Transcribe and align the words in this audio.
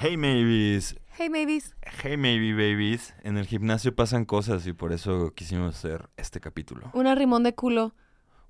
Hey 0.00 0.16
maybes, 0.16 0.96
Hey, 1.16 1.28
babies. 1.28 1.74
hey 2.04 2.16
maybe 2.16 2.52
babies. 2.52 3.14
En 3.24 3.36
el 3.36 3.46
gimnasio 3.46 3.94
pasan 3.96 4.24
cosas 4.24 4.64
y 4.68 4.72
por 4.72 4.92
eso 4.92 5.32
quisimos 5.34 5.74
hacer 5.74 6.08
este 6.16 6.40
capítulo. 6.40 6.88
Una 6.94 7.16
rimón 7.16 7.42
de 7.42 7.54
culo. 7.56 7.94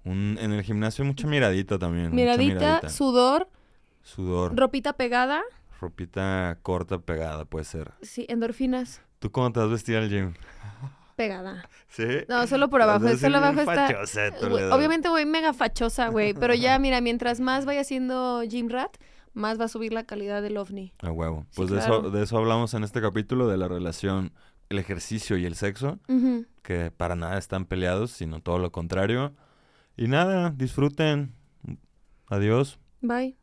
Un, 0.04 0.37
en 0.38 0.53
el 0.53 0.62
gimnasio 0.62 1.06
mucha 1.06 1.26
miradita 1.26 1.79
también. 1.79 2.11
mucha 2.11 2.16
Miradita, 2.16 2.88
sudor, 2.90 3.48
sudor, 4.03 4.54
ropita 4.56 4.92
pegada. 4.92 5.42
ropita 5.80 6.58
corta 6.62 6.98
pegada 6.98 7.47
puede 7.47 7.65
ser. 7.65 7.92
Sí, 8.03 8.26
endorfinas. 8.28 9.01
¿Tú 9.19 9.30
cómo 9.30 9.51
te 9.51 9.60
vas 9.60 9.71
vestido 9.71 9.99
al 10.01 10.10
gym? 10.10 10.35
Pegada. 11.17 11.67
¿Sí? 11.88 12.04
No, 12.28 12.46
solo 12.46 12.69
por 12.69 12.83
abajo. 12.83 13.08
Solo 13.17 13.38
abajo 13.38 13.60
está. 13.60 13.87
fachosa. 13.88 14.28
Obviamente 14.76 15.08
voy 15.08 15.24
mega 15.24 15.54
fachosa, 15.54 16.09
güey. 16.09 16.34
Pero 16.34 16.52
ya, 16.55 16.78
mira, 16.78 17.01
mientras 17.01 17.41
más 17.41 17.65
vaya 17.65 17.80
haciendo 17.80 18.43
gym 18.43 18.69
rat, 18.69 18.96
más 19.34 19.60
va 19.60 19.64
a 19.64 19.68
subir 19.68 19.92
la 19.92 20.05
calidad 20.05 20.42
del 20.42 20.56
ovni. 20.56 20.92
A 21.00 21.10
huevo. 21.10 21.45
Sí, 21.50 21.56
Pues 21.56 21.70
de, 21.70 21.77
claro. 21.78 22.00
eso, 22.00 22.10
de 22.10 22.23
eso 22.24 22.38
hablamos 22.38 22.74
en 22.74 22.84
este 22.84 23.00
capítulo, 23.00 23.48
de 23.48 23.56
la 23.56 23.68
relación, 23.68 24.32
el 24.68 24.78
ejercicio 24.78 25.37
y 25.37 25.45
el 25.46 25.54
sexo, 25.54 25.98
que 26.62 26.91
para 26.91 27.16
nada 27.16 27.38
están 27.38 27.64
peleados, 27.64 28.10
sino 28.10 28.41
todo 28.41 28.59
lo 28.59 28.73
contrario. 28.73 29.34
Y 29.96 30.09
nada, 30.09 30.51
disfruten. 30.51 31.34
Adiós. 32.28 32.78
Bye. 33.01 33.37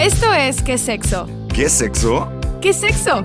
Esto 0.00 0.34
es 0.34 0.60
¿Qué 0.62 0.76
sexo? 0.76 1.26
¿Qué 1.54 1.68
sexo? 1.68 2.30
¿Qué 2.60 2.72
sexo? 2.72 3.24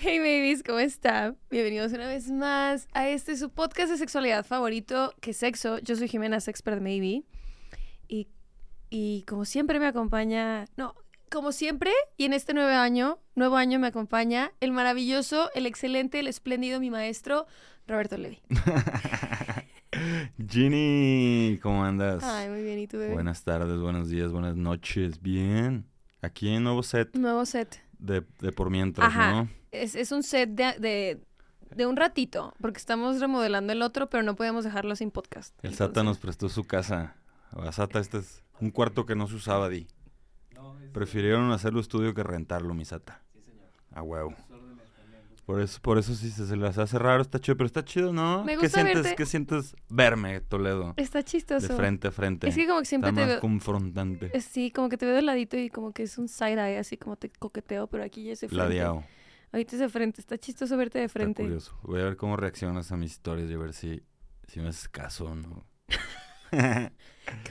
Hey 0.00 0.18
babies, 0.18 0.62
¿cómo 0.62 0.78
están? 0.78 1.36
Bienvenidos 1.50 1.92
una 1.92 2.06
vez 2.06 2.30
más 2.30 2.86
a 2.92 3.08
este 3.08 3.36
su 3.36 3.50
podcast 3.50 3.90
de 3.90 3.98
sexualidad 3.98 4.44
favorito, 4.46 5.12
¿Qué 5.20 5.32
sexo? 5.32 5.78
Yo 5.80 5.96
soy 5.96 6.06
Jimena 6.06 6.38
Sexpert 6.40 6.80
Maybe. 6.80 7.24
Y, 8.06 8.28
y 8.90 9.22
como 9.26 9.44
siempre 9.44 9.80
me 9.80 9.86
acompaña, 9.86 10.66
no, 10.76 10.94
como 11.30 11.50
siempre, 11.50 11.90
y 12.16 12.26
en 12.26 12.32
este 12.32 12.54
nuevo 12.54 12.70
año, 12.70 13.18
nuevo 13.34 13.56
año 13.56 13.80
me 13.80 13.88
acompaña 13.88 14.52
el 14.60 14.70
maravilloso, 14.70 15.50
el 15.54 15.66
excelente, 15.66 16.20
el 16.20 16.28
espléndido, 16.28 16.78
mi 16.78 16.90
maestro, 16.90 17.46
Roberto 17.88 18.16
Levi. 18.18 18.40
Ginny, 20.48 21.58
¿cómo 21.60 21.84
andas? 21.84 22.22
Ay, 22.22 22.48
muy 22.48 22.62
bien, 22.62 22.78
¿y 22.78 22.86
tú, 22.86 22.98
bebé? 22.98 23.14
Buenas 23.14 23.42
tardes, 23.42 23.80
buenos 23.80 24.08
días, 24.08 24.30
buenas 24.30 24.54
noches. 24.54 25.20
Bien. 25.20 25.86
Aquí 26.22 26.48
en 26.50 26.62
nuevo 26.64 26.82
set 26.82 27.14
Nuevo 27.16 27.44
set. 27.46 27.80
de, 27.98 28.24
de 28.40 28.52
por 28.52 28.70
mientras, 28.70 29.08
Ajá. 29.08 29.32
¿no? 29.32 29.57
Es, 29.72 29.94
es 29.94 30.12
un 30.12 30.22
set 30.22 30.50
de, 30.50 30.74
de, 30.78 31.20
de 31.74 31.86
un 31.86 31.96
ratito, 31.96 32.54
porque 32.60 32.78
estamos 32.78 33.20
remodelando 33.20 33.72
el 33.72 33.82
otro, 33.82 34.08
pero 34.08 34.22
no 34.22 34.34
podemos 34.36 34.64
dejarlo 34.64 34.96
sin 34.96 35.10
podcast. 35.10 35.54
El 35.62 35.74
Sata 35.74 36.02
nos 36.02 36.16
Entonces- 36.16 36.22
prestó 36.22 36.48
su 36.48 36.64
casa. 36.66 37.16
A 37.52 37.72
Sata, 37.72 37.98
este 37.98 38.18
es 38.18 38.42
un 38.60 38.70
cuarto 38.70 39.06
que 39.06 39.14
no 39.14 39.26
se 39.26 39.34
usaba, 39.36 39.68
Di. 39.68 39.86
Prefirieron 40.92 41.50
hacerlo 41.52 41.80
estudio 41.80 42.14
que 42.14 42.22
rentarlo, 42.22 42.74
mi 42.74 42.84
Sata. 42.84 43.22
A 43.92 44.02
huevo. 44.02 44.34
Por 45.46 45.62
eso, 45.62 45.80
por 45.80 45.96
eso 45.96 46.14
sí 46.14 46.30
se, 46.30 46.46
se 46.46 46.56
las 46.56 46.76
hace 46.76 46.98
raro, 46.98 47.22
está 47.22 47.38
chido, 47.38 47.56
pero 47.56 47.66
está 47.66 47.82
chido, 47.82 48.12
¿no? 48.12 48.44
Me 48.44 48.52
¿Qué 48.52 48.58
gusta 48.64 48.82
sientes, 48.82 49.02
verte. 49.02 49.16
¿Qué 49.16 49.24
sientes 49.24 49.74
verme, 49.88 50.40
Toledo? 50.42 50.92
Está 50.98 51.20
De 51.20 51.24
chistoso. 51.24 51.74
frente 51.74 52.08
a 52.08 52.10
frente. 52.10 52.48
Es 52.48 52.54
que 52.54 52.66
como 52.66 52.80
que 52.80 52.84
siempre 52.84 53.08
está 53.10 53.20
te 53.22 53.26
más 53.26 53.34
veo... 53.36 53.40
confrontante. 53.40 54.40
Sí, 54.42 54.70
como 54.70 54.90
que 54.90 54.98
te 54.98 55.06
veo 55.06 55.14
de 55.14 55.22
ladito 55.22 55.56
y 55.56 55.70
como 55.70 55.92
que 55.92 56.02
es 56.02 56.18
un 56.18 56.28
side 56.28 56.52
eye, 56.60 56.76
así 56.78 56.98
como 56.98 57.16
te 57.16 57.30
coqueteo, 57.30 57.86
pero 57.86 58.04
aquí 58.04 58.24
ya 58.24 58.30
de 58.32 58.36
frente. 58.36 58.56
Ladeado. 58.56 59.04
Ahorita 59.52 59.76
es 59.76 59.80
de 59.80 59.88
frente, 59.88 60.20
está 60.20 60.36
chistoso 60.38 60.76
verte 60.76 60.98
de 60.98 61.04
Está 61.06 61.18
frente. 61.20 61.42
curioso. 61.42 61.78
Voy 61.82 62.00
a 62.00 62.04
ver 62.04 62.16
cómo 62.16 62.36
reaccionas 62.36 62.92
a 62.92 62.96
mis 62.96 63.12
historias 63.12 63.50
y 63.50 63.54
a 63.54 63.58
ver 63.58 63.72
si, 63.72 64.02
si 64.46 64.60
me 64.60 64.68
haces 64.68 64.88
caso 64.88 65.26
o 65.26 65.34
no. 65.34 65.64
Qué 66.50 66.90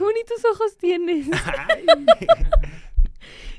bonitos 0.04 0.44
ojos 0.52 0.78
tienes. 0.78 1.28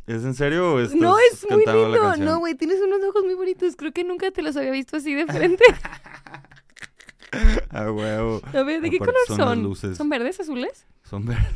¿Es 0.06 0.24
en 0.24 0.34
serio 0.34 0.74
o 0.74 0.80
estás 0.80 0.98
no, 0.98 1.18
es 1.18 1.46
muy 1.50 1.64
lindo. 1.66 2.16
No, 2.16 2.38
güey, 2.38 2.54
tienes 2.54 2.80
unos 2.80 3.02
ojos 3.04 3.24
muy 3.24 3.34
bonitos. 3.34 3.76
Creo 3.76 3.92
que 3.92 4.04
nunca 4.04 4.30
te 4.30 4.40
los 4.42 4.56
había 4.56 4.70
visto 4.70 4.96
así 4.96 5.14
de 5.14 5.26
frente. 5.26 5.64
A 7.70 7.92
huevo. 7.92 8.40
A 8.54 8.62
ver, 8.62 8.80
¿de 8.80 8.88
qué 8.90 8.98
color 8.98 9.14
son 9.26 9.36
son? 9.36 9.62
luces. 9.62 9.98
¿Son 9.98 10.08
verdes, 10.08 10.40
azules? 10.40 10.86
Son 11.04 11.26
verdes. 11.26 11.46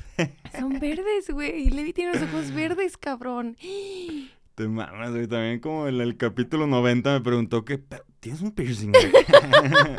Son 0.59 0.78
verdes, 0.78 1.31
güey. 1.31 1.70
Levi 1.70 1.94
tiene 1.94 2.12
los 2.12 2.22
ojos 2.22 2.53
verdes, 2.54 2.99
cabrón. 2.99 3.56
Te 4.54 4.68
mamas, 4.68 5.10
güey. 5.12 5.26
También 5.26 5.60
como 5.60 5.88
en 5.88 6.00
el 6.00 6.16
capítulo 6.16 6.66
90 6.66 7.12
me 7.14 7.20
preguntó 7.20 7.64
que 7.64 7.78
"Pero, 7.78 8.04
tienes 8.20 8.42
un 8.42 8.52
piercing. 8.52 8.92
güey?" 8.92 9.12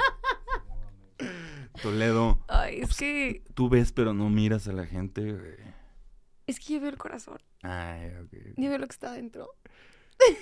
Toledo, 1.82 2.40
Ay, 2.48 2.76
es 2.82 2.88
Pues, 2.88 2.98
que... 2.98 3.44
tú 3.56 3.68
ves 3.68 3.92
pero 3.92 4.14
no 4.14 4.30
miras 4.30 4.68
a 4.68 4.74
la 4.74 4.86
gente, 4.86 5.22
güey. 5.34 5.56
Es 6.46 6.60
que 6.60 6.74
yo 6.76 6.82
veo 6.82 6.90
el 6.90 6.98
corazón. 6.98 7.40
Ay, 7.64 8.10
ok. 8.24 8.54
Yo 8.58 8.70
veo 8.70 8.78
lo 8.78 8.86
que 8.88 8.94
está 8.94 9.10
adentro. 9.10 9.50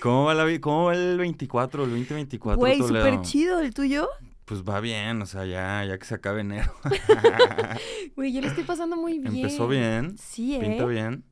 ¿Cómo 0.00 0.24
va, 0.24 0.34
la, 0.34 0.60
¿Cómo 0.60 0.84
va 0.86 0.94
el 0.94 1.16
24, 1.18 1.84
el 1.84 1.90
2024, 1.90 2.58
Güey, 2.58 2.78
súper 2.78 3.22
chido. 3.22 3.60
¿El 3.60 3.72
tuyo? 3.72 4.08
Pues 4.44 4.62
va 4.62 4.80
bien, 4.80 5.22
o 5.22 5.26
sea, 5.26 5.46
ya, 5.46 5.84
ya 5.84 5.98
que 5.98 6.04
se 6.04 6.14
acabe 6.14 6.42
enero. 6.42 6.72
Güey, 8.16 8.32
yo 8.32 8.42
lo 8.42 8.48
estoy 8.48 8.64
pasando 8.64 8.96
muy 8.96 9.18
bien. 9.18 9.34
Empezó 9.36 9.66
bien, 9.66 10.16
Sí, 10.18 10.54
¿eh? 10.56 10.60
pinta 10.60 10.84
bien. 10.84 11.24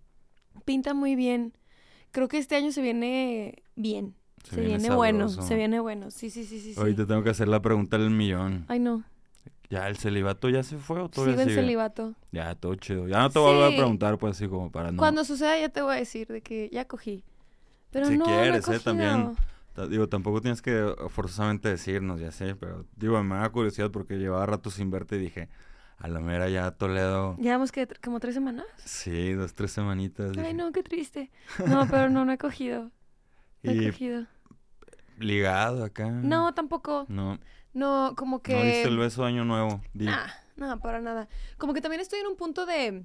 Pinta 0.65 0.95
muy 0.95 1.15
bien. 1.15 1.53
Creo 2.13 2.29
que 2.29 2.39
este 2.39 2.57
año 2.57 2.73
se 2.73 2.83
viene 2.83 3.63
bien. 3.77 4.15
Se 4.45 4.55
Se, 4.57 4.61
viene 4.63 4.79
viene, 4.79 4.95
bueno, 4.95 5.29
se 5.29 5.55
viene 5.55 5.81
bueno. 5.81 6.11
Sí, 6.11 6.31
sí, 6.31 6.45
sí, 6.45 6.61
sí. 6.61 6.75
sí. 6.75 6.81
Ahorita 6.81 7.07
tengo 7.07 7.23
que 7.23 7.31
hacer 7.31 7.49
la 7.49 7.61
pregunta 7.61 7.99
del 7.99 8.11
millón. 8.11 8.65
Ay, 8.69 8.79
no. 8.79 9.05
¿Ya 9.69 9.87
el 9.89 9.97
celibato 9.97 10.49
ya 10.49 10.63
se 10.65 10.79
fue 10.79 11.01
o 11.01 11.09
todavía 11.09 11.45
sigue? 11.45 11.55
celibato. 11.55 12.15
Ya, 12.33 12.55
todo 12.57 12.75
chido. 12.75 13.07
Ya 13.07 13.21
no 13.21 13.31
te 13.31 13.39
voy 13.39 13.51
a 13.51 13.55
volver 13.55 13.73
a 13.73 13.77
preguntar, 13.77 14.19
pues 14.19 14.37
así 14.37 14.49
como 14.49 14.73
para 14.73 14.91
no. 14.91 14.99
Cuando 14.99 15.25
suceda 15.25 15.59
ya 15.59 15.69
te 15.69 15.81
voy 15.83 15.95
a 15.95 15.99
decir 15.99 16.27
de 16.27 16.41
que 16.41 16.69
ya 16.73 16.87
cogí. 16.87 17.23
Pero 17.91 18.07
Si 18.07 18.19
no, 18.19 18.27
no 18.27 18.33
he 18.33 18.43
quieres, 18.43 18.69
¿eh? 18.69 18.81
También. 18.81 19.37
Digo, 19.89 20.09
tampoco 20.09 20.41
tienes 20.41 20.61
que 20.61 20.95
forzosamente 21.09 21.69
decirnos, 21.69 22.21
ya 22.21 22.33
sé, 22.33 22.55
pero 22.57 22.85
digo, 22.97 23.23
me 23.23 23.37
da 23.37 23.49
curiosidad 23.51 23.91
porque 23.91 24.19
llevaba 24.19 24.45
rato 24.45 24.71
sin 24.71 24.91
verte 24.91 25.17
y 25.17 25.21
dije, 25.21 25.49
a 26.01 26.09
la 26.09 26.21
mera 26.21 26.49
ya 26.49 26.71
Toledo. 26.73 27.37
Llevamos 27.37 27.71
que 27.73 27.87
como 28.03 28.21
tres 28.21 28.35
semanas. 28.35 28.65
Sí, 28.85 29.33
dos, 29.35 29.55
tres 29.55 29.71
semanitas. 29.71 30.31
Ay, 30.37 30.43
dije. 30.43 30.55
no, 30.55 30.73
qué 30.73 30.83
triste. 30.83 31.31
No, 31.67 31.87
pero 31.89 32.09
no, 32.09 32.25
no 32.25 32.33
he 32.33 32.39
cogido. 32.39 32.91
No 33.63 33.73
he 33.73 33.87
cogido. 33.91 34.27
ligado 35.19 35.85
acá. 35.85 36.11
No, 36.11 36.55
tampoco. 36.55 37.05
No, 37.09 37.39
No, 37.75 38.15
como 38.17 38.43
que. 38.43 38.55
no 38.55 38.63
diste 38.65 38.89
el 38.89 38.99
beso 38.99 39.23
de 39.23 39.29
año 39.29 39.45
nuevo. 39.45 39.83
Nah, 39.93 40.27
no, 40.57 40.81
para 40.81 41.01
nada. 41.01 41.29
Como 41.59 41.75
que 41.75 41.81
también 41.83 42.01
estoy 42.01 42.21
en 42.21 42.27
un 42.27 42.37
punto 42.37 42.65
de. 42.67 43.05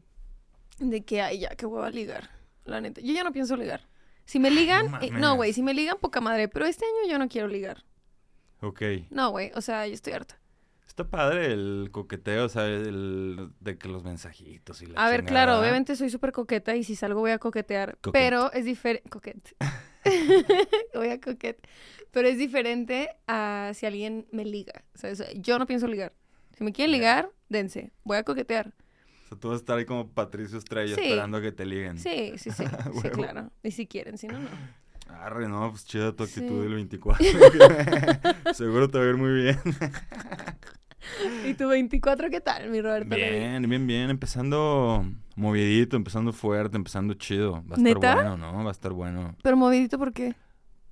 De 0.79 1.05
que, 1.05 1.21
ay, 1.21 1.39
ya, 1.39 1.49
que 1.49 1.65
hueva 1.65 1.89
ligar. 1.89 2.29
La 2.63 2.81
neta. 2.81 3.01
Yo 3.01 3.13
ya 3.13 3.23
no 3.23 3.31
pienso 3.31 3.55
ligar. 3.57 3.81
Si 4.25 4.39
me 4.39 4.49
ligan. 4.49 4.89
no 4.91 5.01
eh, 5.01 5.11
no, 5.11 5.35
güey, 5.35 5.53
si 5.53 5.61
me 5.61 5.73
ligan, 5.73 5.97
poca 5.99 6.19
madre. 6.21 6.47
Pero 6.47 6.65
este 6.65 6.85
año 6.85 7.11
yo 7.11 7.19
no 7.19 7.27
quiero 7.27 7.47
ligar. 7.47 7.83
Ok. 8.61 8.81
No, 9.09 9.29
güey, 9.31 9.51
o 9.53 9.61
sea, 9.61 9.85
yo 9.85 9.93
estoy 9.93 10.13
harta. 10.13 10.39
Está 10.87 11.09
padre 11.09 11.51
el 11.51 11.89
coqueteo, 11.91 12.45
o 12.45 12.49
sea, 12.49 12.67
el 12.67 13.49
de 13.59 13.77
que 13.77 13.87
los 13.89 14.03
mensajitos 14.03 14.81
y 14.81 14.85
la 14.85 15.03
A 15.05 15.09
ver, 15.09 15.21
chingada. 15.21 15.45
claro, 15.45 15.59
obviamente 15.59 15.95
soy 15.95 16.09
súper 16.09 16.31
coqueta 16.31 16.75
y 16.75 16.83
si 16.83 16.95
salgo 16.95 17.19
voy 17.19 17.31
a 17.31 17.39
coquetear. 17.39 17.97
Coquet. 18.01 18.13
Pero 18.13 18.51
es 18.53 18.63
diferente. 18.65 19.09
Coquet. 19.09 19.55
voy 20.93 21.09
a 21.09 21.19
coquet. 21.19 21.67
Pero 22.11 22.27
es 22.29 22.37
diferente 22.37 23.09
a 23.27 23.71
si 23.73 23.85
alguien 23.85 24.27
me 24.31 24.45
liga. 24.45 24.85
O 24.93 24.97
sea, 25.15 25.31
yo 25.33 25.59
no 25.59 25.65
pienso 25.65 25.87
ligar. 25.87 26.13
Si 26.57 26.63
me 26.63 26.71
quieren 26.71 26.93
ligar, 26.93 27.29
dense. 27.49 27.91
Voy 28.05 28.17
a 28.17 28.23
coquetear. 28.23 28.73
O 29.25 29.27
sea, 29.27 29.37
tú 29.39 29.49
vas 29.49 29.55
a 29.55 29.59
estar 29.59 29.77
ahí 29.77 29.85
como 29.85 30.07
Patricio 30.13 30.57
Estrella 30.57 30.95
Sí. 30.95 31.01
esperando 31.01 31.37
a 31.37 31.41
que 31.41 31.51
te 31.51 31.65
liguen. 31.65 31.97
Sí, 31.97 32.33
sí, 32.37 32.51
sí. 32.51 32.63
sí, 33.01 33.09
claro. 33.09 33.51
Y 33.63 33.71
si 33.71 33.85
quieren, 33.87 34.17
si 34.17 34.27
no, 34.27 34.39
no. 34.39 34.49
Arre, 35.09 35.47
no, 35.47 35.69
pues 35.69 35.85
chida 35.85 36.13
tu 36.13 36.23
actitud 36.23 36.49
Sí. 36.49 36.61
del 36.61 36.73
24. 36.75 37.25
Seguro 38.53 38.89
te 38.89 38.97
va 38.97 39.05
a 39.05 39.07
ir 39.07 39.17
muy 39.17 39.31
bien. 39.31 39.59
¿Y 41.45 41.53
tu 41.53 41.67
24 41.67 42.29
qué 42.29 42.41
tal, 42.41 42.69
mi 42.69 42.81
Roberto? 42.81 43.15
Bien, 43.15 43.67
bien, 43.69 43.87
bien. 43.87 44.09
Empezando 44.09 45.05
movidito, 45.35 45.95
empezando 45.95 46.33
fuerte, 46.33 46.77
empezando 46.77 47.13
chido. 47.13 47.63
Va 47.69 47.75
a 47.75 47.89
estar 47.89 48.15
bueno, 48.15 48.37
¿no? 48.37 48.63
Va 48.63 48.69
a 48.69 48.71
estar 48.71 48.91
bueno. 48.91 49.35
Pero 49.43 49.55
movidito, 49.57 49.97
¿por 49.99 50.13
qué? 50.13 50.35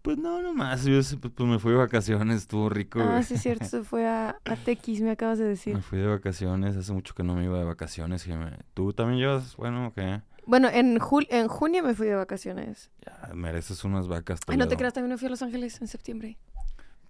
Pues 0.04 0.18
no, 0.18 0.42
nomás. 0.42 0.84
Yo 0.84 0.96
pues, 0.96 1.18
pues, 1.34 1.50
me 1.50 1.60
fui 1.60 1.72
de 1.72 1.78
vacaciones, 1.78 2.38
estuvo 2.38 2.70
rico. 2.70 3.00
Ah, 3.02 3.06
güey. 3.12 3.24
sí, 3.24 3.36
es 3.36 3.42
cierto. 3.42 3.66
Se 3.66 3.84
fue 3.84 4.06
a, 4.08 4.36
a 4.44 4.56
Tequis, 4.58 5.02
me 5.02 5.12
acabas 5.12 5.40
de 5.40 5.46
decir. 5.46 5.74
Me 5.74 5.82
fui 5.82 5.98
de 5.98 6.08
vacaciones, 6.08 6.76
hace 6.76 6.92
mucho 6.92 7.16
que 7.16 7.24
no 7.24 7.36
me 7.36 7.46
iba 7.46 7.58
de 7.58 7.64
vacaciones. 7.64 8.28
Y 8.28 8.34
me... 8.34 8.52
¿Tú 8.74 8.92
también 8.94 9.20
llevas, 9.20 9.56
bueno, 9.56 9.94
qué? 9.96 10.22
Bueno, 10.46 10.70
en, 10.70 11.00
jul- 11.00 11.28
en 11.30 11.48
junio 11.48 11.84
me 11.84 11.94
fui 11.94 12.08
de 12.08 12.16
vacaciones. 12.16 12.92
Ya, 13.06 13.34
mereces 13.34 13.84
unas 13.84 14.08
vacas. 14.08 14.40
Ay, 14.48 14.58
no 14.58 14.68
te 14.68 14.76
creas, 14.78 14.94
también 14.94 15.12
me 15.12 15.18
fui 15.18 15.28
a 15.28 15.30
Los 15.30 15.42
Ángeles 15.42 15.80
en 15.82 15.88
septiembre. 15.88 16.38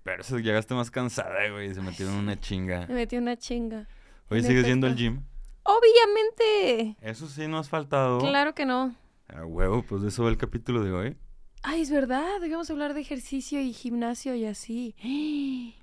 Pero 0.04 0.22
eso 0.22 0.38
llegaste 0.40 0.74
más 0.74 0.92
cansada, 0.92 1.50
güey. 1.52 1.74
Se 1.74 1.82
metieron 1.82 2.16
en 2.16 2.20
una 2.22 2.40
chinga. 2.40 2.86
Me 2.88 2.96
metí 2.96 3.18
una 3.18 3.38
chinga. 3.38 3.88
Oye, 4.30 4.44
¿sigues 4.44 4.66
yendo 4.66 4.86
al 4.88 4.96
gym? 4.96 5.22
Obviamente. 5.64 6.98
Eso 7.02 7.28
sí, 7.28 7.48
no 7.48 7.58
has 7.58 7.70
faltado. 7.70 8.20
Claro 8.20 8.54
que 8.54 8.66
no. 8.66 8.96
A 9.28 9.46
huevo, 9.46 9.84
pues 9.84 10.02
de 10.02 10.10
eso 10.10 10.24
va 10.24 10.30
el 10.30 10.38
capítulo 10.38 10.84
de 10.84 10.92
hoy. 10.92 11.18
Ay, 11.64 11.82
es 11.82 11.90
verdad. 11.92 12.42
Debemos 12.42 12.70
hablar 12.70 12.94
de 12.94 13.02
ejercicio 13.02 13.62
y 13.62 13.72
gimnasio 13.74 14.36
y 14.36 14.46
así. 14.46 14.96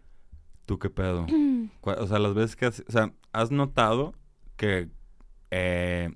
¿Tú 0.66 0.78
qué 0.78 0.90
pedo? 0.90 1.26
O 1.82 2.06
sea, 2.06 2.18
las 2.18 2.34
veces 2.34 2.56
que 2.56 2.66
has... 2.66 2.84
O 2.88 2.92
sea, 2.92 3.12
¿has 3.32 3.50
notado 3.50 4.14
que... 4.56 4.88
Eh, 5.50 6.10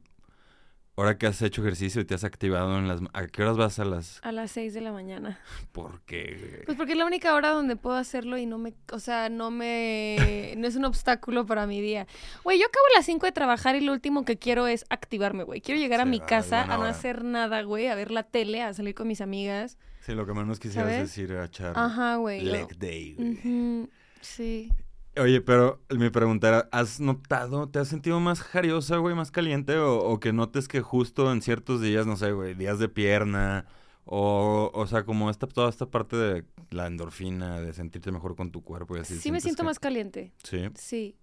ahora 0.97 1.19
que 1.19 1.27
has 1.27 1.43
hecho 1.43 1.63
ejercicio 1.63 2.01
y 2.01 2.05
te 2.05 2.15
has 2.15 2.25
activado 2.25 2.79
en 2.79 2.87
las... 2.89 3.01
¿A 3.13 3.27
qué 3.27 3.43
horas 3.43 3.57
vas 3.57 3.79
a 3.79 3.85
las...? 3.85 4.21
A 4.23 4.31
las 4.33 4.51
6 4.53 4.75
de 4.75 4.81
la 4.81 4.93
mañana. 4.93 5.39
¿Por 5.73 6.01
qué? 6.03 6.63
Pues 6.67 6.77
porque 6.77 6.93
es 6.93 6.99
la 6.99 7.05
única 7.07 7.35
hora 7.35 7.51
donde 7.51 7.77
puedo 7.77 7.97
hacerlo 7.97 8.39
y 8.39 8.47
no 8.47 8.59
me, 8.59 8.75
o 8.93 8.99
sea, 9.01 9.29
no 9.29 9.51
me, 9.51 10.55
no 10.59 10.67
es 10.69 10.77
un 10.77 10.85
obstáculo 10.85 11.47
para 11.47 11.67
mi 11.67 11.81
día. 11.81 12.07
Güey, 12.45 12.59
yo 12.59 12.67
acabo 12.67 12.85
a 12.95 12.99
las 12.99 13.07
5 13.07 13.27
de 13.27 13.33
trabajar 13.33 13.77
y 13.77 13.81
lo 13.81 13.93
último 13.93 14.25
que 14.25 14.39
quiero 14.39 14.67
es 14.67 14.85
activarme, 14.91 15.43
güey. 15.45 15.61
Quiero 15.61 15.81
llegar 15.81 16.01
a 16.01 16.05
Sí, 16.05 16.11
mi 16.11 16.21
casa 16.21 16.63
a 16.63 16.67
no 16.77 16.81
hora. 16.81 16.91
hacer 16.91 17.25
nada, 17.25 17.63
güey, 17.63 17.89
a 17.89 17.95
ver 17.95 18.11
la 18.11 18.23
tele, 18.23 18.63
a 18.63 18.73
salir 18.73 18.95
con 18.95 19.09
mis 19.09 19.21
amigas. 19.21 19.79
Sí, 20.01 20.13
lo 20.13 20.27
que 20.27 20.35
menos 20.35 20.61
quisieras 20.61 20.93
¿Sabes? 20.93 21.09
decir 21.09 21.31
era 21.33 21.47
echar 21.47 21.73
Ajá, 21.77 22.17
güey. 22.17 22.45
yo- 22.45 22.53
leg 22.53 22.77
day, 22.79 23.15
güey. 23.15 23.89
Sí. 24.21 24.71
Oye, 25.17 25.41
pero 25.41 25.81
mi 25.91 26.11
pregunta 26.11 26.49
era, 26.49 26.69
¿has 26.73 26.99
notado, 26.99 27.69
te 27.69 27.79
has 27.79 27.87
sentido 27.89 28.19
más 28.19 28.41
jariosa, 28.43 28.97
güey, 28.97 29.15
más 29.15 29.31
caliente? 29.31 29.77
O, 29.79 29.99
o 29.99 30.19
que 30.19 30.33
notes 30.33 30.67
que 30.67 30.81
justo 30.81 31.31
en 31.33 31.41
ciertos 31.41 31.81
días, 31.81 32.05
no 32.07 32.17
sé, 32.17 32.33
güey, 32.33 32.55
días 32.55 32.81
de 32.81 32.89
pierna, 32.89 33.67
o, 34.07 34.73
o 34.75 34.87
sea, 34.89 35.05
como 35.05 35.31
esta, 35.31 35.47
toda 35.47 35.71
esta 35.71 35.87
parte 35.87 36.17
de 36.17 36.45
la 36.71 36.87
endorfina, 36.89 37.61
de 37.61 37.73
sentirte 37.73 38.11
mejor 38.11 38.35
con 38.35 38.51
tu 38.51 38.65
cuerpo 38.65 38.97
y 38.97 39.01
así. 39.01 39.15
Sí 39.15 39.31
me 39.31 39.41
¿sientes 39.41 39.43
siento 39.45 39.63
que- 39.63 39.67
más 39.67 39.79
caliente. 39.79 40.33
Sí. 40.43 40.69
Sí. 40.75 41.17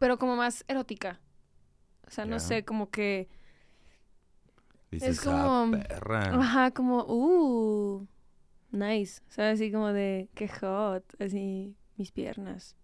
Pero 0.00 0.18
como 0.18 0.36
más 0.36 0.64
erótica. 0.66 1.20
O 2.06 2.10
sea, 2.10 2.24
no 2.24 2.40
sé, 2.40 2.64
como 2.64 2.88
que... 2.90 3.28
Dices, 4.90 5.20
como- 5.20 5.36
"Ah, 5.36 5.68
perra. 5.70 6.34
Ajá, 6.40 6.70
como, 6.70 7.04
uh, 7.06 8.06
nice. 8.70 9.20
¿Sabes? 9.28 9.60
Así 9.60 9.70
como 9.72 9.88
de, 9.92 10.28
qué 10.34 10.48
hot. 10.48 11.04
Así, 11.20 11.76
mis 11.96 12.10
piernas. 12.12 12.76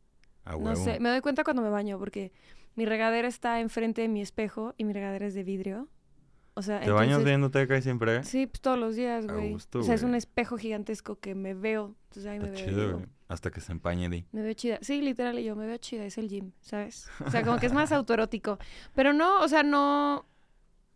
No 0.47 0.77
sé, 0.77 1.01
me 1.01 1.09
doy 1.09 1.21
cuenta 1.21 1.45
cuando 1.45 1.63
me 1.63 1.71
baño 1.71 1.99
porque 1.99 2.33
mi 2.77 2.85
regadera 2.87 3.29
está 3.29 3.61
enfrente 3.61 4.03
de 4.03 4.09
mi 4.09 4.21
espejo 4.23 4.75
y 4.77 4.85
mi 4.85 4.93
regadera 4.93 5.27
es 5.27 5.35
de 5.35 5.45
vidrio. 5.45 5.89
O 6.55 6.63
sea, 6.63 6.81
¿Te 6.81 6.91
bañas 6.91 7.11
entonces- 7.13 7.25
viéndote 7.27 7.61
acá 7.61 7.81
siempre? 7.81 8.25
Sí, 8.25 8.47
pues 8.47 8.61
todos 8.61 8.79
los 8.79 8.97
días, 8.97 9.27
güey. 9.27 9.53
gusto, 9.53 9.79
O 9.79 9.83
sea, 9.83 9.95
es 9.95 10.03
un 10.03 10.15
espejo 10.15 10.59
gigantesco 10.59 11.19
que 11.19 11.35
me 11.35 11.55
veo. 11.55 11.95
Entonces 12.09 12.27
ahí 12.27 12.39
me 12.41 12.47
Está 12.49 12.57
veo. 12.59 12.67
y 12.67 12.69
chido, 12.71 12.87
digo, 12.87 12.99
güey. 12.99 13.11
Hasta 13.29 13.51
que 13.53 13.61
se 13.61 13.71
empañe, 13.73 14.09
Di. 14.09 14.25
Me 14.33 14.43
veo 14.43 14.53
chida. 14.55 14.79
Sí, 14.83 15.01
literal, 15.01 15.39
y 15.39 15.45
yo 15.45 15.55
me 15.55 15.67
veo 15.67 15.77
chida, 15.77 16.05
es 16.05 16.19
el 16.19 16.29
gym, 16.29 16.51
¿sabes? 16.61 17.09
O 17.25 17.31
sea, 17.31 17.45
como 17.45 17.59
que 17.61 17.67
es 17.67 17.73
más 17.73 17.93
autoerótico. 17.93 18.59
Pero 18.95 19.13
no, 19.13 19.41
o 19.41 19.49
sea, 19.49 19.63
no. 19.63 20.27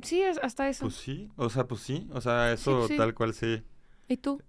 Sí, 0.03 0.21
es 0.21 0.39
hasta 0.43 0.69
eso. 0.69 0.87
Pues 0.87 0.97
sí, 0.97 1.31
o 1.37 1.49
sea, 1.49 1.69
pues 1.69 1.81
sí. 1.83 2.09
O 2.13 2.21
sea, 2.21 2.53
eso 2.53 2.89
sí. 2.89 2.97
tal 2.97 3.15
cual 3.15 3.33
sí. 3.33 3.63
¿Y 4.09 4.17
tú? 4.17 4.43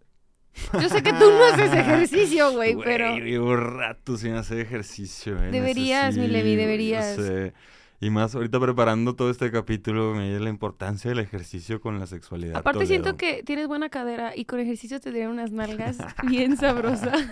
Yo 0.74 0.90
sé 0.90 1.04
que 1.04 1.14
tú 1.14 1.26
no 1.32 1.44
haces 1.46 1.74
ejercicio, 1.74 2.52
güey, 2.52 2.76
pero. 2.76 3.16
Llevo 3.18 3.56
rato 3.56 4.18
sin 4.18 4.34
hacer 4.34 4.60
ejercicio, 4.60 5.42
eh. 5.42 5.52
Deberías, 5.52 6.18
mi 6.18 6.28
Levi, 6.28 6.56
deberías. 6.56 7.16
sé. 7.16 7.54
Y 8.02 8.10
más 8.10 8.36
ahorita 8.36 8.60
preparando 8.60 9.16
todo 9.16 9.30
este 9.30 9.52
capítulo, 9.52 10.14
me 10.14 10.30
dio 10.30 10.40
la 10.40 10.50
importancia 10.50 11.10
del 11.10 11.20
ejercicio 11.20 11.80
con 11.80 11.98
la 12.00 12.08
sexualidad. 12.08 12.58
Aparte, 12.58 12.86
siento 12.86 13.16
que 13.16 13.42
tienes 13.44 13.68
buena 13.68 13.90
cadera 13.90 14.36
y 14.36 14.46
con 14.46 14.60
ejercicio 14.60 15.00
te 15.00 15.12
darían 15.12 15.32
unas 15.32 15.52
nalgas 15.52 15.98
bien 16.28 16.58
sabrosas. 16.58 17.26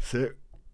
Sí. 0.00 0.26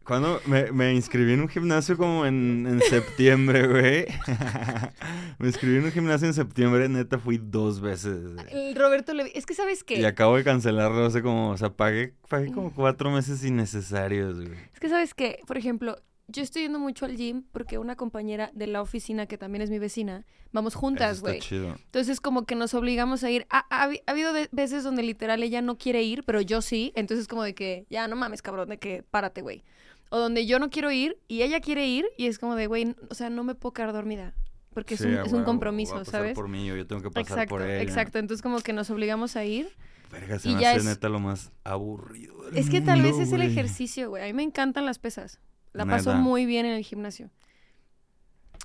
Cuando 0.07 0.41
me, 0.47 0.71
me 0.73 0.95
inscribí 0.95 1.33
en 1.33 1.41
un 1.41 1.49
gimnasio 1.49 1.97
como 1.97 2.25
en, 2.27 2.67
en 2.69 2.81
septiembre, 2.81 3.67
güey. 3.67 4.07
me 5.39 5.49
inscribí 5.49 5.77
en 5.79 5.85
un 5.85 5.93
gimnasio 5.93 6.29
en 6.29 6.35
septiembre, 6.35 6.89
neta, 6.89 7.19
fui 7.19 7.39
dos 7.43 7.81
veces. 7.81 8.35
güey. 8.35 8.47
El 8.51 8.75
Roberto 8.77 9.15
le. 9.15 9.31
Es 9.37 9.47
que, 9.47 9.55
¿sabes 9.55 9.83
qué? 9.85 9.99
Y 9.99 10.05
acabo 10.05 10.37
de 10.37 10.45
cancelarlo 10.45 11.05
hace 11.07 11.23
como, 11.23 11.51
o 11.51 11.57
sea, 11.57 11.71
pagué, 11.71 12.15
pagué 12.29 12.53
como 12.53 12.73
cuatro 12.73 13.11
meses 13.11 13.45
innecesarios, 13.45 14.37
güey. 14.37 14.59
Es 14.73 14.81
que, 14.81 14.89
¿sabes 14.89 15.13
qué? 15.15 15.41
Por 15.47 15.59
ejemplo, 15.59 15.97
yo 16.29 16.43
estoy 16.43 16.63
yendo 16.63 16.79
mucho 16.79 17.05
al 17.05 17.17
gym 17.17 17.45
porque 17.53 17.79
una 17.79 17.97
compañera 17.97 18.51
de 18.55 18.67
la 18.67 18.83
oficina, 18.83 19.27
que 19.27 19.39
también 19.39 19.63
es 19.63 19.71
mi 19.71 19.79
vecina, 19.79 20.25
vamos 20.53 20.75
juntas, 20.75 21.17
está 21.19 21.29
güey. 21.31 21.41
chido. 21.41 21.75
Entonces, 21.85 22.21
como 22.21 22.47
que 22.47 22.55
nos 22.55 22.75
obligamos 22.75 23.23
a 23.25 23.31
ir. 23.31 23.47
Ha, 23.51 23.65
ha 23.71 23.85
ha 23.91 24.11
habido 24.11 24.33
ve- 24.33 24.49
veces 24.53 24.85
donde 24.85 25.03
literal 25.03 25.43
ella 25.43 25.63
no 25.63 25.79
quiere 25.79 26.03
ir, 26.03 26.23
pero 26.25 26.41
yo 26.41 26.63
sí. 26.63 26.93
Entonces, 26.95 27.27
como 27.29 27.43
de 27.43 27.55
que, 27.55 27.87
ya 27.91 28.07
no 28.09 28.17
mames, 28.17 28.43
cabrón, 28.43 28.69
de 28.69 28.79
que 28.79 29.03
párate, 29.03 29.43
güey. 29.43 29.65
O 30.11 30.19
donde 30.19 30.47
yo 30.47 30.59
no 30.59 30.71
quiero 30.71 30.91
ir 30.93 31.19
y 31.29 31.43
ella 31.43 31.61
quiere 31.61 31.87
ir 31.87 32.07
y 32.17 32.27
es 32.27 32.39
como 32.39 32.55
de, 32.55 32.67
güey, 32.69 32.95
o 33.11 33.15
sea, 33.15 33.29
no 33.31 33.43
me 33.45 33.55
puedo 33.55 33.73
quedar 33.73 33.93
dormida. 33.93 34.35
Porque 34.73 34.95
es 34.95 35.01
un, 35.01 35.15
a 35.17 35.23
es 35.25 35.33
un 35.33 35.43
compromiso, 35.45 35.95
a 35.95 35.99
pasar 36.01 36.21
¿sabes? 36.21 36.35
por 36.35 36.49
mí 36.49 36.71
o 36.71 36.77
yo 36.77 36.87
tengo 36.87 37.01
que 37.03 37.11
pasar 37.11 37.31
Exacto, 37.33 37.49
por 37.55 37.63
ella. 37.63 37.81
exacto. 37.83 38.19
Entonces, 38.19 38.43
como 38.43 38.61
que 38.61 38.73
nos 38.75 38.91
obligamos 38.91 39.35
a 39.37 39.45
ir. 39.45 39.69
Verga, 40.13 40.39
se 40.39 40.51
Y 40.51 40.55
me 40.55 40.61
ya 40.61 40.71
hace 40.71 40.81
es- 40.81 40.85
neta 40.85 41.09
lo 41.09 41.19
más 41.19 41.51
aburrido 41.65 42.45
del 42.45 42.59
Es 42.59 42.69
que 42.71 42.81
tal 42.83 43.01
vez 43.03 43.19
es 43.19 43.33
el 43.33 43.43
ejercicio, 43.43 44.11
güey. 44.11 44.23
A 44.23 44.27
mí 44.27 44.33
me 44.35 44.43
encantan 44.43 44.85
las 44.87 44.99
pesas. 44.99 45.41
La 45.73 45.85
paso 45.87 46.11
Neta. 46.11 46.23
muy 46.23 46.47
bien 46.47 46.65
en 46.67 46.73
el 46.75 46.85
gimnasio. 46.85 47.31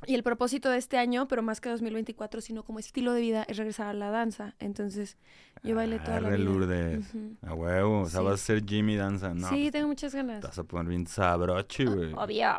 Y 0.07 0.15
el 0.15 0.23
propósito 0.23 0.69
de 0.69 0.77
este 0.77 0.97
año, 0.97 1.27
pero 1.27 1.43
más 1.43 1.61
que 1.61 1.69
2024, 1.69 2.41
sino 2.41 2.63
como 2.63 2.79
estilo 2.79 3.13
de 3.13 3.21
vida, 3.21 3.43
es 3.47 3.57
regresar 3.57 3.87
a 3.87 3.93
la 3.93 4.09
danza. 4.09 4.55
Entonces, 4.59 5.17
yo 5.63 5.75
bailé 5.75 5.99
toda 5.99 6.21
la 6.21 6.29
vida. 6.29 6.37
Lourdes. 6.39 7.07
Ujú. 7.13 7.37
A 7.43 7.53
huevo, 7.53 8.01
o 8.01 8.09
sea, 8.09 8.21
Sí. 8.21 8.25
vas 8.25 8.33
a 8.35 8.37
ser 8.37 8.65
Jimmy 8.65 8.95
danza. 8.95 9.33
No, 9.33 9.49
sí, 9.49 9.55
pues, 9.61 9.71
tengo 9.73 9.87
muchas 9.87 10.11
te 10.11 10.17
ganas. 10.17 10.41
vas 10.41 10.57
a 10.57 10.63
poner 10.63 10.87
bien 10.87 11.05
sabroche, 11.07 11.85
güey. 11.85 12.13
Obvio. 12.13 12.49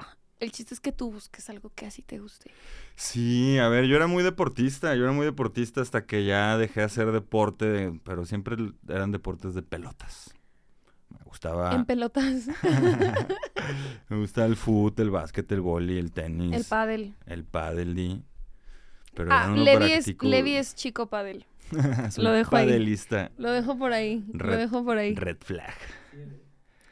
El 0.41 0.51
chiste 0.51 0.75
es 0.75 0.81
que 0.81 0.91
tú 0.91 1.13
busques 1.13 1.49
algo 1.51 1.71
que 1.75 1.87
así 1.87 2.03
te 2.03 2.19
guste. 2.19 2.51
Sí, 2.97 3.59
a 3.59 3.69
ver, 3.69 3.85
yo 3.87 3.95
era 3.95 4.09
muy 4.09 4.25
deportista, 4.25 4.95
yo 4.97 5.05
era 5.05 5.13
muy 5.13 5.25
deportista 5.25 5.81
hasta 5.81 6.05
que 6.05 6.25
ya 6.25 6.57
dejé 6.59 6.81
de 6.81 6.87
hacer 6.87 7.13
deporte, 7.13 7.65
de- 7.67 8.01
pero 8.05 8.25
siempre 8.25 8.57
eran 8.89 9.13
deportes 9.13 9.55
de 9.55 9.63
pelotas. 9.63 10.32
Gustaba, 11.33 11.75
En 11.75 11.87
pelotas. 11.87 12.47
me 14.11 14.19
gustaba 14.19 14.47
el 14.47 14.57
fútbol, 14.57 14.93
el 14.99 15.11
básquet, 15.11 15.51
el 15.51 15.63
vóley, 15.63 15.97
el 15.97 16.13
tenis, 16.13 16.53
el 16.55 16.65
pádel. 16.65 17.15
el 17.25 17.45
pádel, 17.45 17.95
di. 17.95 18.23
Pero 19.15 19.31
Ah, 19.33 19.49
Levi 19.49 19.93
es. 19.93 20.15
Levi 20.23 20.57
es 20.57 20.75
chico 20.75 21.07
pádel. 21.07 21.47
Lo 22.19 22.33
dejo 22.33 22.55
ahí. 22.55 22.67
padelista. 22.67 23.31
Lo 23.39 23.51
dejo 23.51 23.79
por 23.79 23.95
ahí. 23.95 24.23
Lo 24.35 24.55
dejo 24.59 24.85
por 24.85 24.99
ahí. 24.99 25.15
Red 25.15 25.39
flag. 25.41 25.73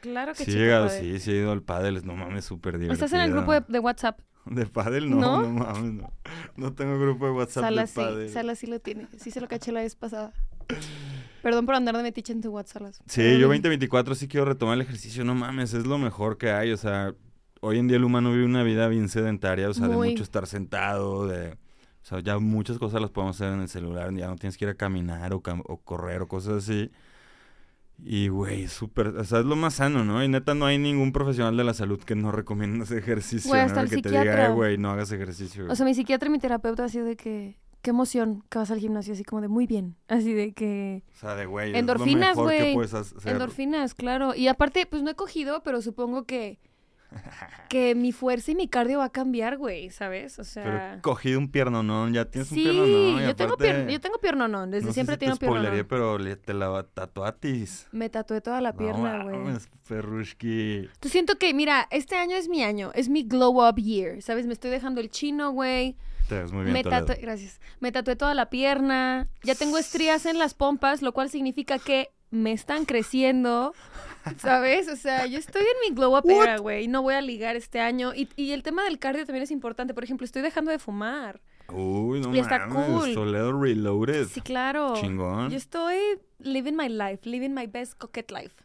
Claro 0.01 0.33
que 0.33 0.43
Sí 0.43 0.51
llegado, 0.53 0.89
sí, 0.89 1.19
sí 1.19 1.31
he 1.33 1.35
ido 1.37 1.51
al 1.51 1.61
pádel, 1.61 2.03
no 2.03 2.15
mames, 2.15 2.43
súper 2.45 2.79
divertido. 2.79 2.93
¿Estás 3.05 3.13
en 3.13 3.21
el 3.21 3.31
grupo 3.31 3.53
de, 3.53 3.63
de 3.67 3.77
WhatsApp? 3.77 4.19
¿De 4.45 4.65
pádel? 4.65 5.07
No, 5.07 5.19
¿No? 5.19 5.41
no, 5.43 5.49
mames, 5.51 5.93
no. 5.93 6.11
No 6.55 6.73
tengo 6.73 6.99
grupo 6.99 7.27
de 7.27 7.31
WhatsApp 7.33 7.65
Sala 7.65 7.81
de 7.83 8.27
sí. 8.27 8.33
Sala 8.33 8.55
sí 8.55 8.65
lo 8.65 8.79
tiene. 8.79 9.07
Sí 9.19 9.29
se 9.29 9.39
lo 9.39 9.47
caché 9.47 9.71
la 9.71 9.81
vez 9.81 9.95
pasada. 9.95 10.33
Perdón 11.41 11.65
por 11.65 11.75
andar 11.75 11.97
de 11.97 12.03
metiche 12.03 12.33
en 12.33 12.41
tu 12.41 12.49
WhatsApp. 12.51 12.83
Sí, 13.07 13.21
yo 13.23 13.49
bien. 13.49 13.61
2024 13.61 14.13
sí 14.15 14.27
quiero 14.27 14.45
retomar 14.45 14.75
el 14.75 14.81
ejercicio, 14.81 15.23
no 15.25 15.33
mames, 15.35 15.73
es 15.73 15.85
lo 15.87 15.97
mejor 15.97 16.37
que 16.37 16.51
hay, 16.51 16.71
o 16.71 16.77
sea, 16.77 17.13
hoy 17.61 17.79
en 17.79 17.87
día 17.87 17.97
el 17.97 18.03
humano 18.03 18.31
vive 18.31 18.45
una 18.45 18.63
vida 18.63 18.87
bien 18.87 19.09
sedentaria, 19.09 19.69
o 19.69 19.73
sea, 19.73 19.87
Muy. 19.87 20.07
de 20.07 20.13
mucho 20.13 20.23
estar 20.23 20.45
sentado, 20.45 21.25
de, 21.27 21.53
o 21.53 21.57
sea, 22.03 22.19
ya 22.19 22.37
muchas 22.37 22.77
cosas 22.77 23.01
las 23.01 23.09
podemos 23.09 23.35
hacer 23.41 23.53
en 23.53 23.61
el 23.61 23.69
celular, 23.69 24.13
ya 24.13 24.27
no 24.27 24.35
tienes 24.35 24.55
que 24.57 24.65
ir 24.65 24.69
a 24.69 24.75
caminar 24.75 25.33
o, 25.33 25.41
cam- 25.41 25.63
o 25.65 25.77
correr 25.77 26.21
o 26.21 26.27
cosas 26.27 26.63
así. 26.63 26.91
Y, 28.03 28.29
güey, 28.29 28.67
súper, 28.67 29.07
o 29.09 29.23
sea, 29.23 29.39
es 29.39 29.45
lo 29.45 29.55
más 29.55 29.75
sano, 29.75 30.03
¿no? 30.03 30.23
Y 30.23 30.27
neta, 30.27 30.55
no 30.55 30.65
hay 30.65 30.79
ningún 30.79 31.11
profesional 31.11 31.55
de 31.55 31.63
la 31.63 31.75
salud 31.75 31.99
que 32.01 32.15
no 32.15 32.31
recomiende 32.31 32.83
ese 32.83 32.97
ejercicio, 32.97 33.49
Güey, 33.49 33.67
¿no? 33.67 33.79
el 33.79 33.89
que 33.89 34.01
te 34.01 34.09
diga, 34.09 34.21
psiquiatra. 34.21 34.45
"Eh, 34.47 34.53
güey, 34.53 34.77
no 34.79 34.89
hagas 34.91 35.11
ejercicio. 35.11 35.67
O 35.69 35.75
sea, 35.75 35.85
mi 35.85 35.93
psiquiatra 35.93 36.27
y 36.29 36.31
mi 36.31 36.39
terapeuta 36.39 36.85
ha 36.85 36.89
sido 36.89 37.05
de 37.05 37.15
que... 37.15 37.59
Qué 37.81 37.89
emoción 37.89 38.43
que 38.49 38.59
vas 38.59 38.69
al 38.69 38.79
gimnasio, 38.79 39.13
así 39.13 39.23
como 39.23 39.41
de 39.41 39.47
muy 39.47 39.65
bien. 39.65 39.95
Así 40.07 40.33
de 40.33 40.53
que... 40.53 41.03
O 41.15 41.19
sea, 41.19 41.35
de 41.35 41.45
güey, 41.47 41.75
Endorfinas, 41.75 42.37
güey. 42.37 42.75
Endorfinas, 43.25 43.95
claro. 43.95 44.35
Y 44.35 44.47
aparte, 44.47 44.85
pues 44.85 45.01
no 45.01 45.09
he 45.09 45.15
cogido, 45.15 45.63
pero 45.63 45.81
supongo 45.81 46.25
que... 46.25 46.59
Que 47.69 47.95
mi 47.95 48.11
fuerza 48.11 48.51
y 48.51 48.55
mi 48.55 48.67
cardio 48.67 48.99
va 48.99 49.05
a 49.05 49.09
cambiar, 49.11 49.57
güey, 49.57 49.89
¿sabes? 49.89 50.39
O 50.39 50.43
sea... 50.43 50.63
Pero 50.63 51.01
cogí 51.01 51.35
un 51.35 51.49
piernonón, 51.49 52.13
ya 52.13 52.25
tienes 52.25 52.49
sí, 52.49 52.59
un 52.59 52.63
piernonón. 52.63 52.89
y 53.23 53.25
yo, 53.27 53.35
tengo 53.35 53.57
pier- 53.57 53.89
yo 53.89 53.99
tengo 54.01 54.17
piernonón. 54.19 54.71
Desde 54.71 54.87
no 54.87 54.93
siempre 54.93 55.15
si 55.15 55.19
tengo 55.19 55.35
te 55.37 55.45
spoileré, 55.45 55.83
piernonón. 55.83 55.87
pero 55.89 56.17
le- 56.19 56.35
te 56.35 56.53
la 56.53 56.83
tatuatis. 56.93 57.87
Me 57.91 58.09
tatué 58.09 58.41
toda 58.41 58.59
la 58.61 58.73
pierna, 58.75 59.17
no, 59.19 59.23
güey. 59.23 59.37
mames, 59.37 59.69
perrushki. 59.87 60.89
Tú 60.99 61.09
siento 61.09 61.37
que, 61.37 61.53
mira, 61.53 61.87
este 61.91 62.15
año 62.17 62.35
es 62.35 62.47
mi 62.49 62.61
año, 62.63 62.91
es 62.93 63.09
mi 63.09 63.23
glow 63.23 63.67
up 63.67 63.75
year, 63.77 64.21
¿sabes? 64.21 64.45
Me 64.45 64.53
estoy 64.53 64.69
dejando 64.71 64.99
el 65.01 65.09
chino, 65.09 65.51
güey. 65.51 65.95
Te 66.31 66.39
ves 66.39 66.53
muy 66.53 66.63
bien, 66.63 66.71
Me 66.71 66.81
tatué, 66.81 67.15
gracias. 67.15 67.59
Me 67.81 67.91
tatué 67.91 68.15
toda 68.15 68.33
la 68.33 68.49
pierna. 68.49 69.27
Ya 69.43 69.53
tengo 69.53 69.77
estrías 69.77 70.25
en 70.25 70.39
las 70.39 70.53
pompas, 70.53 71.01
lo 71.01 71.11
cual 71.11 71.29
significa 71.29 71.77
que 71.77 72.07
me 72.29 72.53
están 72.53 72.85
creciendo, 72.85 73.73
¿sabes? 74.37 74.87
O 74.87 74.95
sea, 74.95 75.25
yo 75.25 75.37
estoy 75.37 75.63
en 75.63 75.89
mi 75.89 75.93
glow 75.93 76.17
up 76.17 76.23
era, 76.29 76.57
güey. 76.59 76.85
y 76.85 76.87
No 76.87 77.01
voy 77.01 77.15
a 77.15 77.21
ligar 77.21 77.57
este 77.57 77.81
año. 77.81 78.13
Y, 78.15 78.29
y 78.37 78.53
el 78.53 78.63
tema 78.63 78.85
del 78.85 78.97
cardio 78.97 79.25
también 79.25 79.43
es 79.43 79.51
importante. 79.51 79.93
Por 79.93 80.05
ejemplo, 80.05 80.23
estoy 80.23 80.41
dejando 80.41 80.71
de 80.71 80.79
fumar. 80.79 81.41
Uy, 81.67 82.21
no 82.21 82.33
Y 82.33 82.39
está 82.39 82.65
mames, 82.67 82.85
cool. 82.87 83.13
Toledo 83.13 83.61
Reloaded. 83.61 84.27
Sí, 84.29 84.39
claro. 84.39 84.93
Chingón. 85.01 85.49
Yo 85.51 85.57
estoy 85.57 85.97
living 86.39 86.77
my 86.77 86.87
life, 86.87 87.27
living 87.29 87.49
my 87.53 87.67
best 87.67 87.97
coquette 87.97 88.31
life. 88.31 88.55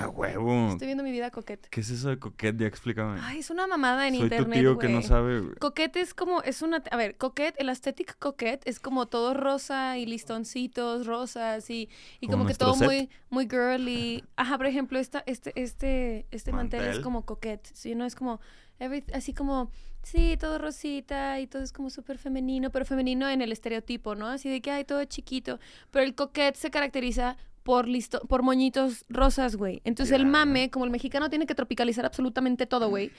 A 0.00 0.08
huevo. 0.08 0.70
Estoy 0.72 0.86
viendo 0.86 1.02
mi 1.04 1.12
vida 1.12 1.30
coquette. 1.30 1.68
¿Qué 1.68 1.80
es 1.80 1.90
eso 1.90 2.08
de 2.08 2.18
coquette? 2.18 2.56
Ya 2.58 2.66
explícame. 2.66 3.20
Ay, 3.22 3.38
es 3.40 3.50
una 3.50 3.66
mamada 3.66 4.08
en 4.08 4.14
Soy 4.14 4.22
internet, 4.24 4.58
tu 4.58 4.60
tío 4.60 4.78
que 4.78 4.88
no 4.88 5.02
sabe. 5.02 5.40
güey. 5.40 5.54
Coquette 5.56 5.96
es 5.96 6.14
como, 6.14 6.42
es 6.42 6.62
una, 6.62 6.82
a 6.90 6.96
ver, 6.96 7.16
coquette, 7.16 7.54
el 7.60 7.68
aesthetic 7.68 8.18
coquette 8.18 8.62
es 8.66 8.80
como 8.80 9.06
todo 9.06 9.34
rosa 9.34 9.98
y 9.98 10.06
listoncitos 10.06 11.06
rosas 11.06 11.68
y, 11.70 11.88
y 12.20 12.26
Como 12.26 12.38
como 12.38 12.48
que 12.48 12.54
todo 12.54 12.74
set. 12.74 12.86
muy, 12.86 13.10
muy 13.28 13.48
girly. 13.48 14.24
Ajá, 14.36 14.56
por 14.56 14.66
ejemplo, 14.66 14.98
esta, 14.98 15.22
este, 15.26 15.52
este, 15.60 16.26
este 16.30 16.52
mantel, 16.52 16.82
es 16.84 17.00
como 17.00 17.24
coquette, 17.26 17.66
¿sí? 17.74 17.94
No 17.94 18.04
es 18.04 18.14
como, 18.14 18.40
every- 18.78 19.04
así 19.12 19.34
como, 19.34 19.70
sí, 20.02 20.36
todo 20.38 20.58
rosita 20.58 21.38
y 21.40 21.46
todo 21.46 21.62
es 21.62 21.72
como 21.72 21.90
súper 21.90 22.16
femenino, 22.18 22.70
pero 22.70 22.84
femenino 22.86 23.28
en 23.28 23.42
el 23.42 23.52
estereotipo, 23.52 24.14
¿no? 24.14 24.28
Así 24.28 24.48
de 24.48 24.60
que 24.62 24.70
hay 24.70 24.84
todo 24.84 25.04
chiquito. 25.04 25.58
Pero 25.90 26.04
el 26.04 26.14
coquette 26.14 26.56
se 26.56 26.70
caracteriza 26.70 27.36
por 27.62 27.86
listo, 27.88 28.20
por 28.28 28.42
moñitos 28.42 29.04
rosas, 29.08 29.56
güey. 29.56 29.80
Entonces 29.84 30.14
el 30.14 30.26
mame, 30.26 30.70
como 30.70 30.84
el 30.84 30.90
mexicano 30.90 31.28
tiene 31.30 31.46
que 31.46 31.54
tropicalizar 31.54 32.04
absolutamente 32.06 32.66
todo, 32.66 32.88
güey. 32.88 33.10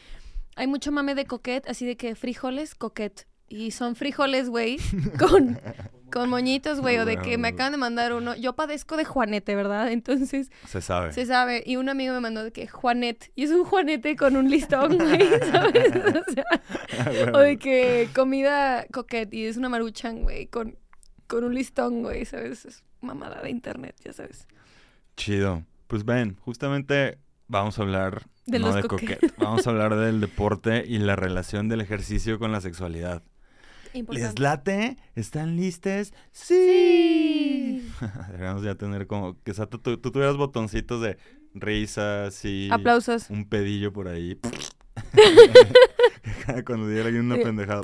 Hay 0.56 0.68
mucho 0.68 0.92
mame 0.92 1.16
de 1.16 1.26
coquette, 1.26 1.68
así 1.70 1.86
de 1.86 1.96
que 1.96 2.16
frijoles, 2.16 2.76
coquette. 2.76 3.28
Y 3.48 3.72
son 3.72 3.96
frijoles, 3.96 4.50
güey, 4.50 4.78
con, 5.20 5.60
con 6.12 6.30
moñitos, 6.30 6.80
güey, 6.80 6.98
o 7.00 7.06
de 7.06 7.18
que 7.18 7.38
me 7.38 7.50
acaban 7.50 7.74
de 7.74 7.78
mandar 7.78 8.14
uno. 8.14 8.34
Yo 8.36 8.54
padezco 8.56 8.96
de 8.96 9.04
Juanete, 9.04 9.56
¿verdad? 9.56 9.92
Entonces, 9.92 10.50
Se 10.68 10.82
sabe. 10.82 11.12
se 11.12 11.26
sabe. 11.26 11.62
Y 11.66 11.76
un 11.76 11.90
amigo 11.90 12.14
me 12.14 12.22
mandó 12.22 12.46
de 12.46 12.52
que 12.52 12.68
Juanet. 12.68 13.30
Y 13.36 13.44
es 13.44 13.52
un 13.52 13.66
Juanete 13.66 14.16
con 14.16 14.38
un 14.38 14.50
listón, 14.50 14.98
güey, 14.98 15.20
¿sabes? 15.52 15.94
O 15.96 16.32
sea, 16.32 17.32
o 17.34 17.40
de 17.40 17.58
que 17.58 18.08
comida 18.16 18.86
coquette 18.92 19.34
y 19.34 19.46
es 19.46 19.58
una 19.58 19.68
maruchan, 19.68 20.24
güey, 20.24 20.48
con, 20.48 20.78
con 21.28 21.44
un 21.44 21.54
listón, 21.54 22.04
güey, 22.04 22.24
¿sabes? 22.26 22.84
Mamada 23.02 23.42
de 23.42 23.50
internet, 23.50 23.96
ya 24.04 24.14
sabes. 24.14 24.48
Chido. 25.18 25.64
Pues 25.88 26.06
ven, 26.06 26.36
justamente 26.42 27.18
vamos 27.48 27.78
a 27.78 27.82
hablar 27.82 28.24
De 28.46 28.60
no 28.60 28.68
los 28.68 28.76
de 28.76 28.84
coquet. 28.84 29.20
Vamos 29.38 29.68
a 29.68 29.70
hablar 29.72 29.96
del 29.96 30.22
deporte 30.22 30.84
y 30.88 31.00
la 31.00 31.16
relación 31.16 31.68
del 31.68 31.82
ejercicio 31.82 32.40
con 32.40 32.52
la 32.52 32.62
sexualidad. 32.62 33.24
¿Les 33.94 34.00
Importante. 34.00 34.42
late? 34.42 34.98
¿Están 35.16 35.58
listes? 35.58 36.14
Sí. 36.32 37.86
Deberíamos 38.28 38.64
ya 38.64 38.76
tener 38.76 39.06
como 39.06 39.38
que 39.44 39.52
tú, 39.54 39.80
tú 39.98 40.12
tuvieras 40.12 40.38
botoncitos 40.38 41.02
de 41.02 41.18
risas 41.54 42.46
y 42.46 42.70
Aplausos. 42.72 43.30
un 43.30 43.50
pedillo 43.50 43.92
por 43.92 44.08
ahí. 44.08 44.40
Cuando 46.66 46.88
diera 46.88 47.08
alguien 47.08 47.26
una 47.26 47.36
Sí. 47.36 47.44
pendejada. 47.44 47.82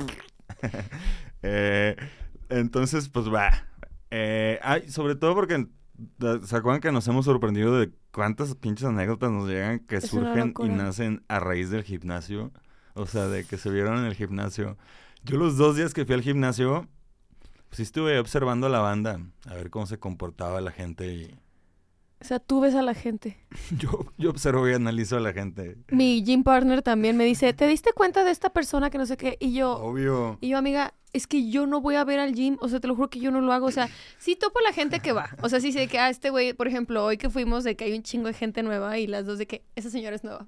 Eh, 1.42 1.96
entonces, 2.48 3.08
pues 3.10 3.26
va. 3.32 3.67
Eh, 4.10 4.58
ay, 4.62 4.88
sobre 4.90 5.14
todo 5.14 5.34
porque 5.34 5.66
¿se 6.44 6.56
acuerdan 6.56 6.80
que 6.80 6.92
nos 6.92 7.06
hemos 7.08 7.24
sorprendido 7.24 7.78
de 7.78 7.90
cuántas 8.12 8.54
pinches 8.54 8.86
anécdotas 8.86 9.30
nos 9.30 9.48
llegan 9.48 9.80
que 9.80 9.96
Es 9.96 10.08
surgen 10.08 10.54
y 10.60 10.68
nacen 10.68 11.24
a 11.28 11.40
raíz 11.40 11.70
del 11.70 11.82
gimnasio? 11.82 12.52
O 12.94 13.06
sea, 13.06 13.28
de 13.28 13.44
que 13.44 13.58
se 13.58 13.70
vieron 13.70 13.98
en 13.98 14.04
el 14.04 14.14
gimnasio. 14.14 14.76
Yo 15.24 15.36
los 15.36 15.56
dos 15.56 15.76
días 15.76 15.94
que 15.94 16.04
fui 16.04 16.14
al 16.14 16.22
gimnasio, 16.22 16.88
pues 17.68 17.76
sí 17.76 17.82
estuve 17.82 18.18
observando 18.18 18.66
a 18.66 18.70
la 18.70 18.80
banda, 18.80 19.20
a 19.46 19.54
ver 19.54 19.70
cómo 19.70 19.86
se 19.86 19.98
comportaba 19.98 20.60
la 20.60 20.70
gente 20.70 21.12
y 21.12 21.38
O 22.20 22.24
sea, 22.24 22.40
tú 22.40 22.60
ves 22.60 22.74
a 22.74 22.82
la 22.82 22.94
gente. 22.94 23.38
yo, 23.78 24.06
yo 24.16 24.30
observo 24.30 24.68
y 24.68 24.72
analizo 24.74 25.16
a 25.16 25.20
la 25.20 25.32
gente. 25.32 25.76
Mi 25.90 26.22
gym 26.24 26.42
partner 26.42 26.82
también 26.82 27.16
me 27.16 27.24
dice, 27.24 27.52
¿te 27.52 27.66
diste 27.68 27.92
cuenta 27.92 28.24
de 28.24 28.30
esta 28.32 28.50
persona 28.50 28.90
que 28.90 28.98
no 28.98 29.06
sé 29.06 29.16
qué? 29.16 29.36
Y 29.40 29.52
yo, 29.54 29.76
Obvio. 29.78 30.36
y 30.40 30.48
yo, 30.48 30.58
amiga, 30.58 30.94
es 31.12 31.26
que 31.26 31.48
yo 31.48 31.66
no 31.66 31.80
voy 31.80 31.94
a 31.94 32.04
ver 32.04 32.18
al 32.18 32.34
gym, 32.34 32.56
o 32.60 32.68
sea, 32.68 32.80
te 32.80 32.88
lo 32.88 32.96
juro 32.96 33.08
que 33.08 33.20
yo 33.20 33.30
no 33.30 33.40
lo 33.40 33.52
hago, 33.52 33.66
o 33.66 33.70
sea, 33.70 33.88
sí 34.18 34.36
topo 34.36 34.58
la 34.60 34.72
gente 34.72 35.00
que 35.00 35.12
va, 35.12 35.30
o 35.42 35.48
sea, 35.48 35.58
sí 35.60 35.72
sé 35.72 35.86
que, 35.88 35.98
ah, 35.98 36.10
este 36.10 36.28
güey, 36.30 36.52
por 36.52 36.68
ejemplo, 36.68 37.04
hoy 37.04 37.16
que 37.16 37.30
fuimos, 37.30 37.64
de 37.64 37.76
que 37.76 37.84
hay 37.84 37.94
un 37.94 38.02
chingo 38.02 38.26
de 38.26 38.34
gente 38.34 38.62
nueva 38.62 38.98
y 38.98 39.06
las 39.06 39.24
dos 39.24 39.38
de 39.38 39.46
que 39.46 39.62
esa 39.76 39.88
señora 39.88 40.16
es 40.16 40.24
nueva. 40.24 40.46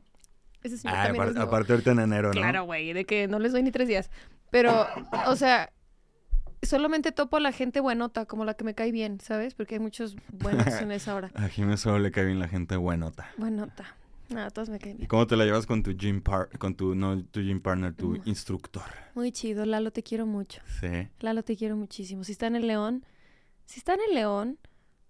Esa 0.62 0.76
señora 0.76 1.00
Ah, 1.00 1.04
también 1.06 1.28
es 1.28 1.34
nueva. 1.34 1.48
aparte 1.48 1.72
ahorita 1.72 1.92
en 1.92 2.00
enero, 2.00 2.28
¿no? 2.28 2.32
Claro, 2.32 2.64
güey, 2.64 2.92
de 2.92 3.06
que 3.06 3.26
no 3.28 3.38
les 3.38 3.52
doy 3.52 3.62
ni 3.62 3.70
tres 3.70 3.88
días. 3.88 4.10
Pero, 4.50 4.86
o 5.28 5.36
sea, 5.36 5.72
solamente 6.62 7.12
topo 7.12 7.36
a 7.36 7.40
la 7.40 7.52
gente 7.52 7.80
buenota, 7.80 8.26
como 8.26 8.44
la 8.44 8.54
que 8.54 8.64
me 8.64 8.74
cae 8.74 8.92
bien, 8.92 9.20
¿sabes? 9.20 9.54
Porque 9.54 9.76
hay 9.76 9.80
muchos 9.80 10.16
buenos 10.32 10.66
en 10.80 10.90
esa 10.92 11.14
hora. 11.14 11.30
A 11.34 11.48
Jiménez 11.48 11.80
solo 11.80 11.98
le 11.98 12.10
cae 12.10 12.24
bien 12.26 12.38
la 12.38 12.48
gente 12.48 12.76
buenota. 12.76 13.28
Buenota. 13.36 13.96
Nada, 14.28 14.50
todos 14.50 14.68
me 14.68 14.78
caen 14.78 14.94
¿Y 14.94 14.98
bien. 14.98 15.08
cómo 15.08 15.26
te 15.26 15.36
la 15.36 15.44
llevas 15.44 15.66
con 15.66 15.82
tu 15.82 15.90
gym 15.92 16.20
par 16.22 16.48
con 16.58 16.76
tu 16.76 16.94
no 16.94 17.24
tu 17.24 17.40
gym 17.40 17.60
partner, 17.60 17.92
tu 17.94 18.10
Mm. 18.12 18.22
instructor? 18.26 18.84
Muy 19.14 19.32
chido, 19.32 19.64
Lalo, 19.66 19.90
te 19.90 20.02
quiero 20.04 20.24
mucho. 20.26 20.60
Sí. 20.80 21.08
Lalo, 21.20 21.42
te 21.42 21.56
quiero 21.56 21.76
muchísimo. 21.76 22.22
Si 22.22 22.32
están 22.32 22.54
en 22.54 22.66
León, 22.68 23.04
si 23.66 23.78
están 23.80 23.98
en 24.08 24.14
León, 24.14 24.58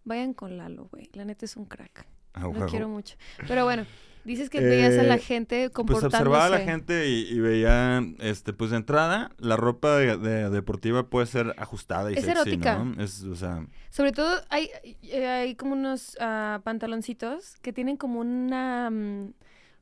vayan 0.05 0.33
con 0.33 0.57
Lalo, 0.57 0.89
güey. 0.91 1.11
La 1.13 1.25
neta 1.27 1.45
es 1.45 1.57
un 1.57 1.67
crack. 1.67 2.07
A 2.33 2.41
Lo 2.43 2.67
quiero 2.67 2.89
mucho. 2.89 3.17
Pero 3.47 3.65
bueno, 3.65 3.85
dices 4.25 4.51
que 4.51 4.61
veías 4.61 4.99
a 4.99 5.03
la 5.03 5.17
Eh, 5.17 5.19
gente 5.19 5.57
Pues 5.69 5.73
comportándose. 5.73 6.17
observaba 6.17 6.47
a 6.47 6.51
la 6.51 6.61
gente 6.61 7.09
y, 7.09 7.23
y 7.33 7.41
veía, 7.41 8.03
este, 8.19 8.53
pues 8.53 8.71
de 8.71 8.77
entrada, 8.79 9.33
la 9.39 9.57
ropa 9.57 9.97
de, 9.97 10.17
de- 10.19 10.51
deportiva 10.51 11.09
puede 11.09 11.27
ser 11.27 11.55
ajustada 11.59 12.11
y 12.11 12.15
Es 12.15 12.25
sexy, 12.25 12.31
erótica. 12.33 12.79
¿no? 12.85 13.03
Es, 13.03 13.23
o 13.25 13.35
sea, 13.37 13.67
Sobre 13.91 14.13
todo 14.13 14.41
hay, 14.51 14.69
eh, 15.03 15.27
hay 15.27 15.55
como 15.55 15.73
unos 15.73 16.17
ah, 16.21 16.61
pantaloncitos 16.65 17.57
que 17.63 17.73
tienen 17.73 17.97
como 17.97 18.21
una... 18.21 18.91
mm, 18.91 19.33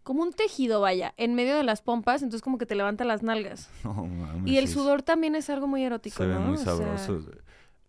como 0.04 0.22
un 0.22 0.32
tejido, 0.32 0.80
vaya, 0.80 1.12
en 1.18 1.34
medio 1.34 1.54
de 1.56 1.64
las 1.64 1.82
pompas, 1.82 2.22
entonces 2.22 2.40
como 2.42 2.56
que 2.56 2.64
te 2.64 2.74
levanta 2.74 3.04
las 3.04 3.22
nalgas. 3.22 3.68
mames, 3.84 4.50
Y 4.50 4.56
el 4.56 4.66
sudor 4.68 5.02
también 5.02 5.34
es 5.34 5.50
algo 5.50 5.66
muy 5.66 5.84
erótico, 5.84 6.16
se 6.22 6.26
ve 6.26 6.34
¿no? 6.34 6.40
muy 6.40 6.54
O 6.54 6.56
sea, 6.56 6.76
sabroso. 6.76 7.20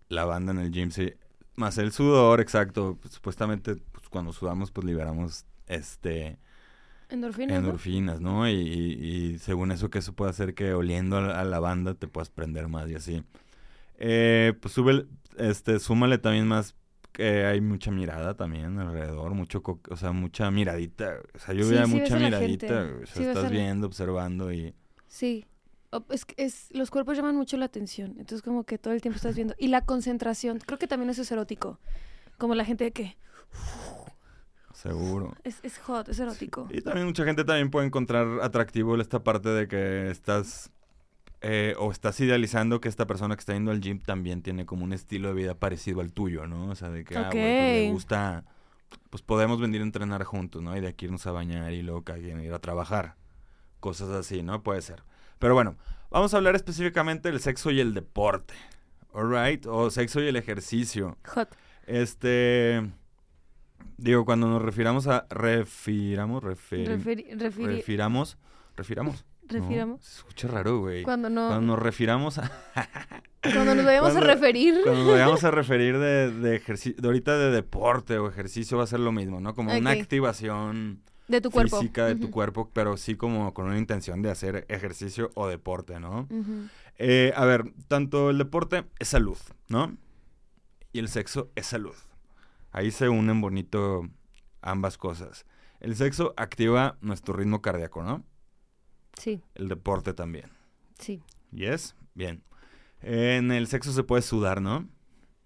La 0.10 0.26
banda 0.26 0.52
en 0.52 0.60
el 0.60 0.72
gym, 0.72 0.92
sí. 0.92 1.14
Más 1.56 1.78
el 1.78 1.92
sudor, 1.94 2.42
exacto. 2.42 2.98
Pues, 3.02 3.14
supuestamente, 3.14 3.76
pues, 3.92 4.10
cuando 4.10 4.34
sudamos, 4.34 4.72
pues 4.72 4.86
liberamos, 4.86 5.46
este... 5.70 6.38
endorfinas, 7.10 7.62
¿no? 7.62 7.68
endorfinas, 7.68 8.22
¿no? 8.22 8.50
Y, 8.50 8.54
y- 8.54 9.34
y 9.34 9.40
según 9.40 9.72
eso 9.72 9.90
que 9.90 10.00
eso 10.00 10.14
puede 10.14 10.32
hacer 10.32 10.54
que 10.54 10.74
oliendo 10.74 11.18
a 11.18 11.44
la, 11.44 11.60
banda 11.60 11.96
te 11.96 12.08
puedas 12.08 12.30
prender 12.30 12.68
más 12.68 12.90
y 12.90 12.96
así. 12.96 13.24
Eh, 13.98 14.54
pues 14.62 14.74
sube, 14.74 15.06
este, 15.38 15.80
súmale 15.80 16.18
también 16.18 16.48
más 16.48 16.76
que 17.12 17.46
hay 17.46 17.60
mucha 17.62 17.92
mirada 17.92 18.36
también 18.36 18.80
alrededor, 18.80 19.34
mucho, 19.34 19.64
co- 19.64 19.82
o 19.90 19.98
sea, 19.98 20.12
mucha 20.12 20.52
miradita. 20.52 21.18
O 21.34 21.40
sea, 21.40 21.54
yo 21.54 21.64
Sí, 21.66 21.72
veía 21.72 21.86
sí 21.86 21.96
mucha 21.96 22.18
miradita, 22.18 22.84
o 23.04 23.06
sea, 23.06 23.16
Sí 23.16 23.24
estás 23.24 23.52
viendo, 23.52 23.88
observando 23.88 24.54
y... 24.54 24.74
Sí. 25.08 25.46
Es, 26.12 26.26
es, 26.38 26.68
los 26.72 26.92
cuerpos 26.92 27.18
llaman 27.18 27.36
mucho 27.36 27.58
la 27.58 27.66
atención. 27.66 28.12
Entonces, 28.20 28.44
como 28.44 28.64
que 28.64 28.78
todo 28.78 28.94
el 28.94 29.02
tiempo 29.02 29.18
estás 29.18 29.36
viendo. 29.36 29.56
Y 29.58 29.70
la 29.70 29.86
concentración. 29.86 30.60
Creo 30.60 30.78
que 30.78 30.88
también 30.88 31.10
eso 31.10 31.24
es 31.24 31.32
erótico. 31.32 31.80
Como 32.38 32.54
la 32.56 32.64
gente 32.64 32.84
de 32.86 32.92
que 32.92 33.18
Seguro. 34.82 35.36
es, 35.44 35.60
es 35.64 35.78
hot, 35.80 36.08
es 36.08 36.20
erótico. 36.20 36.68
Y 36.72 36.82
también 36.82 37.06
mucha 37.06 37.26
gente 37.26 37.44
también 37.44 37.70
puede 37.70 37.88
encontrar 37.88 38.40
atractivo 38.42 38.96
esta 38.96 39.22
parte 39.24 39.50
de 39.50 39.68
que 39.68 40.10
estás 40.10 40.72
eh, 41.42 41.76
o 41.78 41.92
estás 41.92 42.18
idealizando 42.22 42.80
que 42.80 42.88
esta 42.88 43.06
persona 43.06 43.36
que 43.36 43.42
está 43.42 43.54
yendo 43.54 43.72
al 43.72 43.82
gym 43.82 44.00
también 44.00 44.42
tiene 44.42 44.66
como 44.66 44.86
un 44.86 44.94
estilo 44.94 45.30
de 45.30 45.34
vida 45.34 45.54
parecido 45.54 46.00
al 46.00 46.14
tuyo, 46.14 46.48
¿no? 46.48 46.70
O 46.70 46.76
sea, 46.76 46.90
de 46.90 47.04
que 47.04 47.18
ah, 47.18 47.30
güey, 47.30 47.32
pues, 47.34 47.88
le 47.88 47.92
gusta, 47.92 48.46
pues 49.10 49.22
podemos 49.22 49.60
venir 49.60 49.82
a 49.82 49.84
entrenar 49.84 50.24
juntos, 50.24 50.62
¿no? 50.62 50.76
Y 50.78 50.80
de 50.80 50.88
aquí 50.88 51.06
irnos 51.06 51.28
a 51.28 51.32
bañar 51.32 51.74
y 51.74 51.82
luego 51.82 52.04
cada 52.04 52.20
quien 52.20 52.40
ir 52.40 52.54
a 52.54 52.60
trabajar. 52.60 53.16
Cosas 53.82 54.10
así, 54.10 54.44
¿no? 54.44 54.64
Puede 54.64 54.82
ser. 54.82 55.04
Pero 55.40 55.56
bueno, 55.56 55.76
vamos 56.10 56.34
a 56.34 56.38
hablar 56.38 56.56
específicamente 56.56 57.30
del 57.30 57.42
sexo 57.42 57.70
y 57.72 57.82
el 57.82 57.94
deporte. 57.94 58.54
Alright, 59.14 59.66
o 59.66 59.90
sexo 59.92 60.22
y 60.22 60.28
el 60.28 60.38
ejercicio. 60.38 61.18
Hot. 61.36 61.50
Este. 61.86 62.82
Digo, 63.98 64.26
cuando 64.26 64.48
nos 64.48 64.62
refiramos 64.62 65.08
a. 65.08 65.26
Refiramos, 65.30 66.44
referi- 66.44 66.88
Referi- 66.88 67.30
refiri- 67.38 67.66
refiramos. 67.78 68.38
Refiramos. 68.76 69.26
No, 69.52 69.60
refiramos. 69.60 70.04
se 70.06 70.18
escucha 70.20 70.48
raro, 70.48 70.80
güey. 70.80 71.04
Cuando 71.04 71.30
no. 71.30 71.48
Cuando 71.48 71.66
nos 71.74 71.80
refiramos 71.80 72.38
a. 72.38 72.50
Cuando 73.42 73.74
nos 73.76 73.86
vayamos 73.86 74.12
Cuando- 74.12 74.30
a 74.32 74.34
referir. 74.36 74.76
Cuando 74.84 75.04
nos 75.04 75.12
vayamos 75.12 75.44
a 75.44 75.52
referir 75.52 75.98
de, 75.98 76.32
de 76.32 76.56
ejercicio. 76.56 77.02
De 77.02 77.08
ahorita 77.08 77.38
de 77.38 77.52
deporte 77.52 78.18
o 78.20 78.30
ejercicio 78.30 78.78
va 78.78 78.84
a 78.84 78.88
ser 78.88 79.00
lo 79.00 79.12
mismo, 79.12 79.40
¿no? 79.42 79.56
Como 79.56 79.76
una 79.76 79.92
activación 79.92 81.02
De 81.28 81.42
tu 81.42 81.50
cuerpo. 81.52 81.80
física 81.80 82.06
de 82.06 82.16
tu 82.16 82.30
cuerpo, 82.32 82.70
pero 82.74 82.96
sí 82.98 83.16
como 83.16 83.54
con 83.54 83.66
una 83.66 83.78
intención 83.78 84.22
de 84.22 84.30
hacer 84.30 84.66
ejercicio 84.70 85.32
o 85.36 85.48
deporte, 85.48 86.00
¿no? 86.00 86.28
Eh, 86.98 87.32
a 87.36 87.46
ver, 87.46 87.72
tanto 87.88 88.30
el 88.30 88.38
deporte 88.38 88.84
es 89.00 89.08
salud, 89.08 89.38
¿no? 89.70 89.96
Y 90.92 91.00
el 91.00 91.08
sexo 91.08 91.50
es 91.56 91.66
salud. 91.66 91.96
Ahí 92.72 92.92
se 92.92 93.10
unen 93.10 93.42
bonito 93.42 94.08
ambas 94.62 94.98
cosas. 94.98 95.46
El 95.80 95.96
sexo 95.96 96.34
activa 96.38 96.98
nuestro 97.02 97.34
ritmo 97.34 97.62
cardíaco, 97.62 98.04
¿no? 98.04 98.24
Sí, 99.18 99.42
El 99.56 99.68
deporte 99.68 100.14
también. 100.14 100.50
sí. 100.98 101.22
¿Yes? 101.52 101.96
Bien. 102.14 102.44
En 103.02 103.52
el 103.52 103.66
sexo 103.68 103.92
se 103.92 104.04
puede 104.04 104.22
sudar, 104.22 104.62
¿no? 104.62 104.88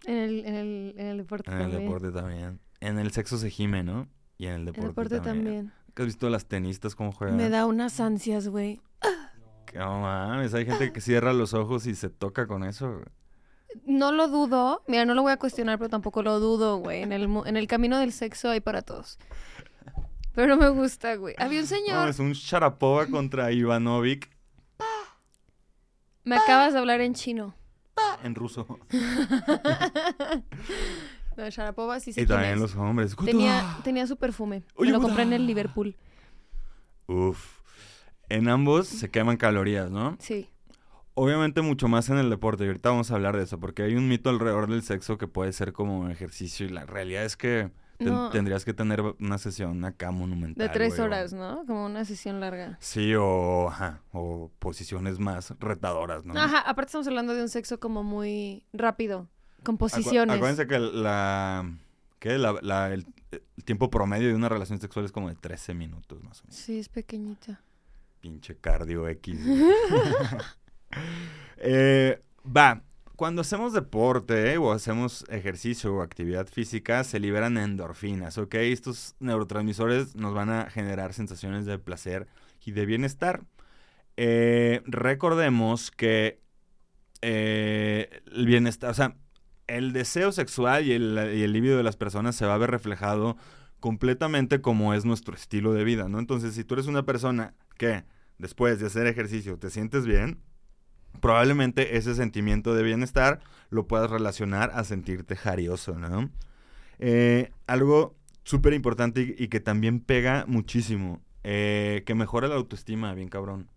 En 0.05 0.15
el, 0.17 0.45
en 0.45 0.55
el, 0.55 0.95
en 0.97 1.07
el 1.07 1.17
deporte 1.19 1.49
En 1.49 1.57
el 1.57 1.61
también. 1.63 1.81
deporte 1.85 2.11
también. 2.11 2.59
En 2.81 2.99
el 2.99 3.11
sexo 3.11 3.37
se 3.37 3.49
gime, 3.49 3.83
¿no? 3.83 4.09
Y 4.37 4.47
en 4.47 4.51
el 4.53 4.61
En 4.61 4.67
el 4.67 4.73
deporte, 4.73 4.87
deporte 4.89 5.19
también. 5.21 5.45
también. 5.67 5.73
¿Has 5.95 6.05
visto 6.05 6.29
las 6.29 6.45
tenistas 6.47 6.95
cómo 6.95 7.13
juegan? 7.13 7.37
Me 7.37 7.49
da 7.49 7.65
unas 7.67 7.99
ansias, 8.01 8.49
güey. 8.49 8.81
No 9.73 10.01
mames, 10.01 10.53
hay 10.53 10.65
gente 10.65 10.91
que 10.91 10.99
cierra 11.01 11.31
los 11.33 11.53
ojos 11.53 11.87
y 11.87 11.95
se 11.95 12.09
toca 12.09 12.47
con 12.47 12.63
eso. 12.63 13.01
No 13.85 14.11
lo 14.11 14.27
dudo. 14.27 14.83
Mira, 14.87 15.05
no 15.05 15.13
lo 15.13 15.21
voy 15.21 15.31
a 15.31 15.37
cuestionar, 15.37 15.77
pero 15.77 15.89
tampoco 15.89 16.21
lo 16.23 16.39
dudo, 16.39 16.77
güey. 16.77 17.01
En 17.01 17.11
el, 17.11 17.23
en 17.45 17.57
el 17.57 17.67
camino 17.67 17.97
del 17.99 18.11
sexo 18.13 18.49
hay 18.49 18.59
para 18.59 18.81
todos. 18.81 19.17
Pero 20.35 20.47
no 20.47 20.57
me 20.57 20.69
gusta, 20.69 21.15
güey. 21.15 21.35
Había 21.37 21.59
un 21.59 21.65
No, 21.65 21.69
señor. 21.69 22.09
es 22.09 22.19
un 22.19 22.33
Sharapova 22.33 23.05
contra 23.07 23.51
Ivanovic 23.51 24.29
Me 26.23 26.35
acabas 26.37 26.73
de 26.73 26.79
hablar 26.79 27.01
en 27.01 27.13
chino. 27.13 27.55
en 28.23 28.35
ruso. 28.35 28.67
No, 31.35 31.49
Sharapova 31.49 31.99
sí 31.99 32.13
sé 32.13 32.21
y 32.21 32.25
también 32.27 32.59
los 32.59 32.75
hombres. 32.75 33.15
Tenía, 33.25 33.77
tenía 33.83 34.05
su 34.05 34.17
perfume. 34.17 34.63
Me 34.77 34.91
lo 34.91 35.01
compré 35.01 35.23
en 35.23 35.33
el 35.33 35.47
Liverpool. 35.47 35.95
Uf. 37.07 37.59
En 38.29 38.47
ambos 38.49 38.87
se 38.87 39.09
queman 39.09 39.37
calorías, 39.37 39.89
¿no? 39.89 40.15
Sí. 40.19 40.49
Obviamente 41.15 41.61
mucho 41.61 41.87
más 41.87 42.09
en 42.09 42.17
el 42.17 42.29
deporte, 42.29 42.63
y 42.63 42.67
ahorita 42.67 42.89
vamos 42.89 43.11
a 43.11 43.15
hablar 43.15 43.37
de 43.37 43.43
eso, 43.43 43.59
porque 43.59 43.83
hay 43.83 43.95
un 43.95 44.07
mito 44.07 44.29
alrededor 44.31 44.67
del 44.67 44.81
sexo 44.81 45.17
que 45.17 45.27
puede 45.27 45.53
ser 45.53 45.71
como 45.73 46.09
ejercicio, 46.09 46.65
y 46.65 46.69
la 46.69 46.85
realidad 46.85 47.23
es 47.23 47.37
que 47.37 47.69
ten- 47.99 48.07
No. 48.13 48.29
tendrías 48.31 48.65
que 48.65 48.73
tener 48.73 49.01
una 49.19 49.37
sesión 49.37 49.85
acá 49.85 50.09
monumental. 50.09 50.67
De 50.67 50.73
tres 50.73 50.89
güey, 50.89 51.01
o- 51.01 51.03
horas, 51.05 51.31
¿no? 51.33 51.65
Como 51.67 51.85
una 51.85 52.03
sesión 52.03 52.39
larga. 52.39 52.77
Sí, 52.81 53.13
o, 53.15 53.67
ajá, 53.69 54.01
o 54.11 54.51
posiciones 54.57 55.19
más 55.19 55.53
retadoras, 55.59 56.25
¿no? 56.25 56.33
Ajá, 56.39 56.59
aparte 56.61 56.87
estamos 56.89 57.07
hablando 57.07 57.35
de 57.35 57.43
un 57.43 57.49
sexo 57.49 57.79
como 57.79 58.03
muy 58.03 58.65
rápido, 58.73 59.27
con 59.63 59.75
Acu- 59.75 59.79
posiciones. 59.79 60.35
Acuérdense 60.35 60.65
que 60.65 60.79
la, 60.79 61.71
¿qué? 62.17 62.39
La- 62.39 62.57
la- 62.63 62.91
el, 62.91 63.05
el 63.31 63.63
tiempo 63.63 63.91
promedio 63.91 64.29
de 64.29 64.33
una 64.35 64.49
relación 64.49 64.81
sexual 64.81 65.05
es 65.05 65.11
como 65.11 65.29
de 65.29 65.35
13 65.35 65.75
minutos 65.75 66.23
más 66.23 66.41
o 66.41 66.45
menos. 66.45 66.55
Sí, 66.59 66.79
es 66.79 66.89
pequeñita. 66.89 67.61
Pinche 68.19 68.57
cardio 68.57 69.07
X. 69.07 69.37
Eh, 71.57 72.21
va, 72.45 72.83
cuando 73.15 73.41
hacemos 73.41 73.73
deporte 73.73 74.53
eh, 74.53 74.57
o 74.57 74.71
hacemos 74.71 75.23
ejercicio 75.29 75.95
o 75.95 76.01
actividad 76.01 76.47
física, 76.47 77.03
se 77.03 77.19
liberan 77.19 77.57
endorfinas, 77.57 78.37
¿ok? 78.37 78.55
Estos 78.55 79.15
neurotransmisores 79.19 80.15
nos 80.15 80.33
van 80.33 80.49
a 80.49 80.69
generar 80.69 81.13
sensaciones 81.13 81.65
de 81.65 81.77
placer 81.77 82.27
y 82.65 82.71
de 82.71 82.85
bienestar. 82.85 83.43
Eh, 84.17 84.81
recordemos 84.85 85.91
que 85.91 86.41
eh, 87.21 88.21
el 88.33 88.45
bienestar, 88.45 88.89
o 88.89 88.93
sea, 88.93 89.15
el 89.67 89.93
deseo 89.93 90.31
sexual 90.31 90.85
y 90.85 90.93
el, 90.93 91.31
y 91.35 91.43
el 91.43 91.53
libido 91.53 91.77
de 91.77 91.83
las 91.83 91.95
personas 91.95 92.35
se 92.35 92.45
va 92.45 92.55
a 92.55 92.57
ver 92.57 92.71
reflejado 92.71 93.37
completamente 93.79 94.61
como 94.61 94.93
es 94.93 95.05
nuestro 95.05 95.35
estilo 95.35 95.73
de 95.73 95.83
vida, 95.83 96.09
¿no? 96.09 96.19
Entonces, 96.19 96.55
si 96.55 96.63
tú 96.63 96.73
eres 96.75 96.87
una 96.87 97.05
persona 97.05 97.53
que 97.77 98.03
después 98.37 98.79
de 98.79 98.87
hacer 98.87 99.07
ejercicio 99.07 99.57
te 99.57 99.69
sientes 99.69 100.05
bien, 100.05 100.41
probablemente 101.19 101.97
ese 101.97 102.15
sentimiento 102.15 102.73
de 102.73 102.83
bienestar 102.83 103.39
lo 103.69 103.87
puedas 103.87 104.09
relacionar 104.09 104.71
a 104.73 104.83
sentirte 104.83 105.35
jarioso, 105.35 105.97
¿no? 105.97 106.29
Eh, 106.99 107.51
algo 107.67 108.15
súper 108.43 108.73
importante 108.73 109.21
y, 109.21 109.43
y 109.43 109.47
que 109.47 109.59
también 109.59 109.99
pega 109.99 110.45
muchísimo, 110.47 111.21
eh, 111.43 112.03
que 112.05 112.15
mejora 112.15 112.47
la 112.47 112.55
autoestima, 112.55 113.13
bien 113.13 113.29
cabrón. 113.29 113.69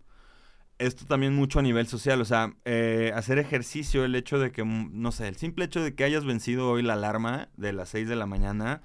Esto 0.78 1.06
también 1.06 1.34
mucho 1.34 1.58
a 1.58 1.62
nivel 1.62 1.86
social, 1.86 2.20
o 2.20 2.24
sea, 2.26 2.54
eh, 2.66 3.10
hacer 3.14 3.38
ejercicio, 3.38 4.04
el 4.04 4.14
hecho 4.14 4.38
de 4.38 4.52
que, 4.52 4.62
mm, 4.62 4.90
no 4.92 5.10
sé, 5.10 5.26
el 5.26 5.36
simple 5.36 5.64
hecho 5.64 5.82
de 5.82 5.94
que 5.94 6.04
hayas 6.04 6.24
vencido 6.24 6.70
hoy 6.70 6.82
la 6.82 6.92
alarma 6.92 7.48
de 7.56 7.72
las 7.72 7.88
6 7.88 8.08
de 8.08 8.16
la 8.16 8.26
mañana 8.26 8.82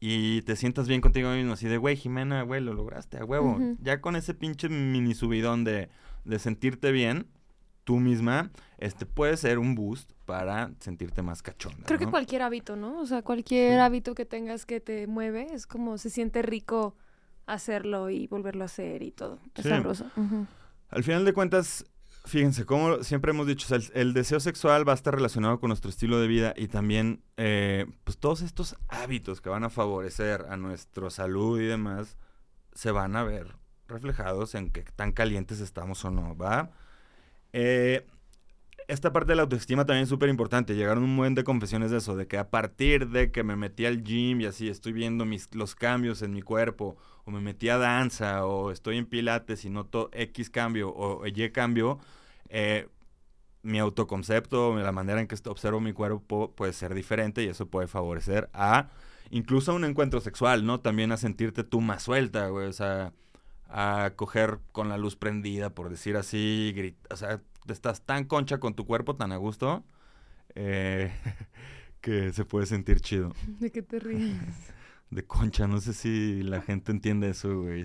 y 0.00 0.42
te 0.42 0.56
sientas 0.56 0.88
bien 0.88 1.00
contigo 1.00 1.30
mismo, 1.30 1.52
así 1.52 1.68
de, 1.68 1.76
güey, 1.76 1.96
Jimena, 1.96 2.42
güey, 2.42 2.62
lo 2.62 2.72
lograste, 2.72 3.18
a 3.18 3.24
huevo. 3.24 3.58
Ya 3.80 4.00
con 4.00 4.16
ese 4.16 4.32
pinche 4.32 4.68
mini 4.68 5.14
subidón 5.14 5.64
de, 5.64 5.90
de 6.24 6.38
sentirte 6.38 6.92
bien, 6.92 7.26
tú 7.88 7.96
misma, 7.96 8.50
este 8.76 9.06
puede 9.06 9.34
ser 9.38 9.58
un 9.58 9.74
boost 9.74 10.12
para 10.26 10.70
sentirte 10.78 11.22
más 11.22 11.40
cachonda. 11.40 11.84
Creo 11.86 11.98
que 11.98 12.06
cualquier 12.06 12.42
hábito, 12.42 12.76
¿no? 12.76 13.00
O 13.00 13.06
sea, 13.06 13.22
cualquier 13.22 13.76
Sí. 13.76 13.80
hábito 13.80 14.14
que 14.14 14.26
tengas 14.26 14.66
que 14.66 14.78
te 14.78 15.06
mueve, 15.06 15.46
es 15.54 15.66
como 15.66 15.96
se 15.96 16.10
siente 16.10 16.42
rico 16.42 16.94
hacerlo 17.46 18.10
y 18.10 18.26
volverlo 18.26 18.64
a 18.64 18.66
hacer 18.66 19.02
y 19.02 19.10
todo. 19.10 19.38
Es 19.54 19.62
Sí. 19.62 19.70
sabroso. 19.70 20.04
Al 20.90 21.02
final 21.02 21.24
de 21.24 21.32
cuentas, 21.32 21.86
fíjense, 22.26 22.66
como 22.66 23.02
siempre 23.04 23.30
hemos 23.30 23.46
dicho, 23.46 23.64
o 23.64 23.68
sea, 23.68 23.78
el, 23.78 24.08
el 24.08 24.12
deseo 24.12 24.38
sexual 24.38 24.86
va 24.86 24.92
a 24.92 24.94
estar 24.94 25.14
relacionado 25.14 25.58
con 25.58 25.68
nuestro 25.68 25.88
estilo 25.88 26.20
de 26.20 26.28
vida 26.28 26.52
y 26.58 26.68
también, 26.68 27.22
eh, 27.38 27.86
pues 28.04 28.18
todos 28.18 28.42
estos 28.42 28.76
hábitos 28.88 29.40
que 29.40 29.48
van 29.48 29.64
a 29.64 29.70
favorecer 29.70 30.44
a 30.50 30.58
nuestra 30.58 31.08
salud 31.08 31.58
y 31.58 31.64
demás, 31.64 32.18
se 32.74 32.90
van 32.90 33.16
a 33.16 33.24
ver 33.24 33.56
reflejados 33.86 34.54
en 34.54 34.68
que 34.72 34.82
tan 34.82 35.12
calientes 35.12 35.60
estamos 35.60 36.04
o 36.04 36.10
no, 36.10 36.36
¿va? 36.36 36.70
Eh, 37.52 38.06
esta 38.88 39.12
parte 39.12 39.32
de 39.32 39.36
la 39.36 39.42
autoestima 39.42 39.84
también 39.84 40.04
es 40.04 40.08
súper 40.08 40.30
importante. 40.30 40.74
Llegaron 40.74 41.04
un 41.04 41.16
buen 41.16 41.34
de 41.34 41.44
confesiones 41.44 41.90
de 41.90 41.98
eso, 41.98 42.16
de 42.16 42.26
que 42.26 42.38
a 42.38 42.50
partir 42.50 43.08
de 43.08 43.30
que 43.30 43.44
me 43.44 43.56
metí 43.56 43.84
al 43.84 44.02
gym 44.02 44.40
y 44.40 44.46
así 44.46 44.68
estoy 44.68 44.92
viendo 44.92 45.24
mis, 45.26 45.54
los 45.54 45.74
cambios 45.74 46.22
en 46.22 46.32
mi 46.32 46.42
cuerpo, 46.42 46.96
o 47.24 47.30
me 47.30 47.40
metí 47.40 47.68
a 47.68 47.78
danza, 47.78 48.46
o 48.46 48.70
estoy 48.70 48.96
en 48.96 49.06
pilates 49.06 49.64
y 49.64 49.70
noto 49.70 50.08
X 50.12 50.48
cambio 50.50 50.90
o 50.90 51.26
Y 51.26 51.50
cambio, 51.50 51.98
eh, 52.48 52.88
mi 53.62 53.78
autoconcepto, 53.78 54.76
la 54.76 54.92
manera 54.92 55.20
en 55.20 55.26
que 55.26 55.36
observo 55.46 55.80
mi 55.80 55.92
cuerpo 55.92 56.54
puede 56.54 56.72
ser 56.72 56.94
diferente 56.94 57.42
y 57.42 57.48
eso 57.48 57.66
puede 57.66 57.88
favorecer 57.88 58.48
a 58.54 58.88
incluso 59.30 59.72
a 59.72 59.74
un 59.74 59.84
encuentro 59.84 60.20
sexual, 60.20 60.64
¿no? 60.64 60.80
También 60.80 61.12
a 61.12 61.16
sentirte 61.16 61.64
tú 61.64 61.80
más 61.80 62.02
suelta, 62.02 62.48
güey, 62.48 62.66
o 62.66 62.72
sea, 62.72 63.12
a 63.68 64.12
coger 64.16 64.60
con 64.72 64.88
la 64.88 64.98
luz 64.98 65.16
prendida, 65.16 65.70
por 65.70 65.90
decir 65.90 66.16
así, 66.16 66.72
grit- 66.76 66.96
o 67.10 67.16
sea, 67.16 67.40
estás 67.68 68.02
tan 68.02 68.24
concha 68.24 68.58
con 68.58 68.74
tu 68.74 68.86
cuerpo, 68.86 69.16
tan 69.16 69.32
a 69.32 69.36
gusto, 69.36 69.84
eh, 70.54 71.12
que 72.00 72.32
se 72.32 72.44
puede 72.44 72.66
sentir 72.66 73.00
chido. 73.00 73.32
¿De 73.60 73.70
qué 73.70 73.82
te 73.82 73.98
ríes? 73.98 74.36
De 75.10 75.24
concha, 75.24 75.66
no 75.66 75.80
sé 75.80 75.94
si 75.94 76.42
la 76.42 76.60
gente 76.60 76.92
entiende 76.92 77.30
eso, 77.30 77.62
güey. 77.62 77.82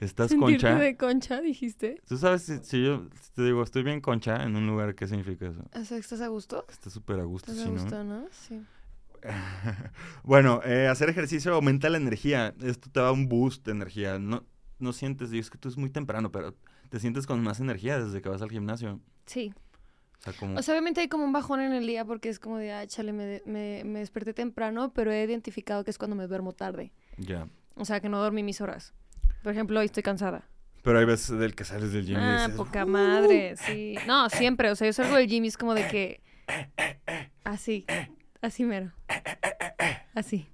¿Estás 0.00 0.30
Sentirte 0.30 0.66
concha? 0.66 0.78
de 0.78 0.96
concha, 0.96 1.40
dijiste. 1.40 2.02
¿Tú 2.06 2.18
sabes 2.18 2.42
si, 2.42 2.58
si 2.58 2.84
yo 2.84 3.08
te 3.34 3.42
digo 3.42 3.62
estoy 3.62 3.82
bien 3.82 4.00
concha 4.02 4.42
en 4.42 4.54
un 4.56 4.66
lugar, 4.66 4.94
qué 4.94 5.06
significa 5.06 5.46
eso? 5.48 5.62
O 5.74 5.84
sea, 5.84 5.96
¿estás 5.96 6.20
a 6.20 6.28
gusto? 6.28 6.66
Está 6.68 6.90
súper 6.90 7.20
a 7.20 7.24
gusto, 7.24 7.52
¿Estás 7.52 7.64
sí, 7.64 7.70
a 7.70 7.72
¿no? 7.74 7.80
gusto, 7.80 8.04
no? 8.04 8.26
Sí. 8.30 8.62
bueno, 10.22 10.60
eh, 10.64 10.88
hacer 10.88 11.08
ejercicio 11.08 11.54
aumenta 11.54 11.88
la 11.88 11.96
energía. 11.98 12.54
Esto 12.62 12.90
te 12.90 13.00
da 13.00 13.12
un 13.12 13.28
boost 13.28 13.64
de 13.66 13.72
energía. 13.72 14.18
No, 14.18 14.44
no 14.78 14.92
sientes, 14.92 15.30
digo, 15.30 15.40
es 15.40 15.50
que 15.50 15.58
tú 15.58 15.68
es 15.68 15.76
muy 15.76 15.90
temprano, 15.90 16.30
pero 16.32 16.54
te 16.90 17.00
sientes 17.00 17.26
con 17.26 17.42
más 17.42 17.60
energía 17.60 17.98
desde 17.98 18.20
que 18.22 18.28
vas 18.28 18.42
al 18.42 18.50
gimnasio. 18.50 19.00
Sí. 19.26 19.52
O 20.18 20.22
sea, 20.22 20.32
como... 20.34 20.58
O 20.58 20.62
sea, 20.62 20.74
obviamente 20.74 21.00
hay 21.00 21.08
como 21.08 21.24
un 21.24 21.32
bajón 21.32 21.60
en 21.60 21.72
el 21.72 21.86
día 21.86 22.04
porque 22.04 22.28
es 22.28 22.38
como 22.38 22.56
de, 22.58 22.72
ah, 22.72 22.86
chale, 22.86 23.12
me, 23.12 23.24
de- 23.24 23.42
me, 23.46 23.82
me 23.84 23.98
desperté 24.00 24.32
temprano, 24.34 24.92
pero 24.94 25.12
he 25.12 25.22
identificado 25.24 25.84
que 25.84 25.90
es 25.90 25.98
cuando 25.98 26.16
me 26.16 26.26
duermo 26.26 26.52
tarde. 26.52 26.92
ya. 27.18 27.46
O 27.76 27.84
sea, 27.84 27.98
que 28.00 28.08
no 28.08 28.20
dormí 28.22 28.42
mis 28.44 28.60
horas. 28.60 28.94
Por 29.42 29.52
ejemplo, 29.52 29.80
hoy 29.80 29.86
estoy 29.86 30.02
cansada. 30.04 30.48
Pero 30.84 30.98
hay 30.98 31.04
veces 31.06 31.36
del 31.38 31.54
que 31.56 31.64
sales 31.64 31.92
del 31.92 32.04
gym 32.06 32.14
y 32.16 32.20
Ah, 32.20 32.42
dices, 32.44 32.54
poca 32.56 32.86
madre, 32.86 33.56
sí. 33.56 33.96
No, 34.06 34.28
siempre. 34.30 34.70
O 34.70 34.76
sea, 34.76 34.86
yo 34.86 34.92
salgo 34.92 35.16
del 35.16 35.26
gym 35.26 35.44
y 35.44 35.48
es 35.48 35.56
como 35.56 35.74
de 35.74 35.88
que... 35.88 36.20
Así. 37.42 37.84
Así 38.40 38.64
mero. 38.64 38.92
Así. 40.14 40.46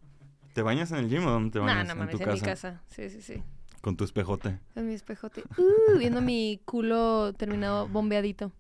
¿te 0.55 0.63
bañas 0.63 0.91
en 0.93 0.99
el 0.99 1.09
gym 1.09 1.27
o 1.27 1.31
dónde 1.31 1.51
te 1.53 1.59
No, 1.59 1.67
bañas? 1.67 1.87
no 1.87 1.93
en 1.93 1.99
mames, 1.99 2.17
tu 2.17 2.23
en 2.23 2.33
mi 2.33 2.41
casa. 2.41 2.83
Sí, 2.89 3.09
sí, 3.11 3.21
sí. 3.23 3.43
Con 3.81 3.97
tu 3.97 4.05
espejote. 4.05 4.59
En 4.75 4.89
mi 4.89 4.95
espejote. 4.95 5.43
Uh, 5.57 5.99
viendo 5.99 6.21
mi 6.21 6.61
culo 6.65 7.33
terminado 7.33 7.89
bombeadito. 7.89 8.53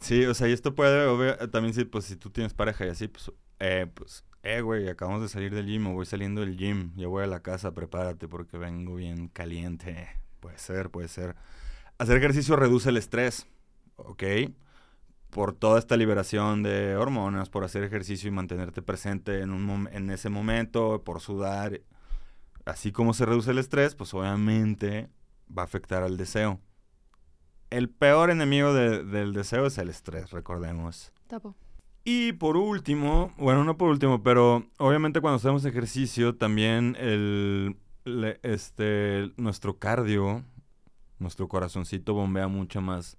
Sí, 0.00 0.24
o 0.26 0.34
sea, 0.34 0.48
y 0.48 0.52
esto 0.52 0.74
puede, 0.74 1.06
obvio, 1.06 1.36
también 1.50 1.74
si, 1.74 1.84
pues, 1.84 2.04
si 2.04 2.16
tú 2.16 2.30
tienes 2.30 2.54
pareja 2.54 2.86
y 2.86 2.88
así, 2.88 3.08
pues, 3.08 3.32
eh, 3.60 3.86
pues, 3.92 4.24
eh, 4.42 4.60
güey, 4.60 4.88
acabamos 4.88 5.22
de 5.22 5.28
salir 5.28 5.54
del 5.54 5.66
gym 5.66 5.86
o 5.88 5.92
voy 5.92 6.06
saliendo 6.06 6.40
del 6.40 6.56
gym, 6.56 6.92
ya 6.96 7.08
voy 7.08 7.24
a 7.24 7.26
la 7.26 7.40
casa, 7.40 7.74
prepárate 7.74 8.28
porque 8.28 8.58
vengo 8.58 8.94
bien 8.94 9.28
caliente. 9.28 10.08
Puede 10.40 10.58
ser, 10.58 10.90
puede 10.90 11.08
ser. 11.08 11.34
Hacer 11.98 12.16
ejercicio 12.16 12.54
reduce 12.54 12.90
el 12.90 12.96
estrés, 12.96 13.46
¿ok? 13.96 14.22
Por 15.30 15.52
toda 15.52 15.78
esta 15.78 15.96
liberación 15.96 16.62
de 16.62 16.96
hormonas, 16.96 17.50
por 17.50 17.64
hacer 17.64 17.82
ejercicio 17.82 18.28
y 18.28 18.30
mantenerte 18.32 18.82
presente 18.82 19.40
en, 19.40 19.50
un 19.50 19.66
mom- 19.66 19.88
en 19.92 20.10
ese 20.10 20.28
momento, 20.28 21.02
por 21.04 21.20
sudar. 21.20 21.80
Así 22.68 22.92
como 22.92 23.14
se 23.14 23.24
reduce 23.24 23.50
el 23.50 23.58
estrés, 23.58 23.94
pues 23.94 24.12
obviamente 24.14 25.08
va 25.56 25.62
a 25.62 25.64
afectar 25.64 26.02
al 26.02 26.16
deseo. 26.18 26.60
El 27.70 27.88
peor 27.88 28.30
enemigo 28.30 28.72
de- 28.74 29.04
del 29.04 29.32
deseo 29.32 29.66
es 29.66 29.78
el 29.78 29.88
estrés, 29.88 30.30
recordemos. 30.30 31.12
Tapo. 31.26 31.54
Y 32.04 32.32
por 32.32 32.56
último, 32.56 33.32
bueno, 33.38 33.64
no 33.64 33.76
por 33.76 33.88
último, 33.90 34.22
pero 34.22 34.66
obviamente 34.78 35.20
cuando 35.20 35.36
hacemos 35.36 35.64
ejercicio 35.64 36.34
también 36.36 36.96
el, 36.98 37.76
le- 38.04 38.38
este, 38.42 39.32
nuestro 39.36 39.78
cardio, 39.78 40.44
nuestro 41.18 41.48
corazoncito 41.48 42.14
bombea 42.14 42.48
mucha 42.48 42.80
más 42.80 43.16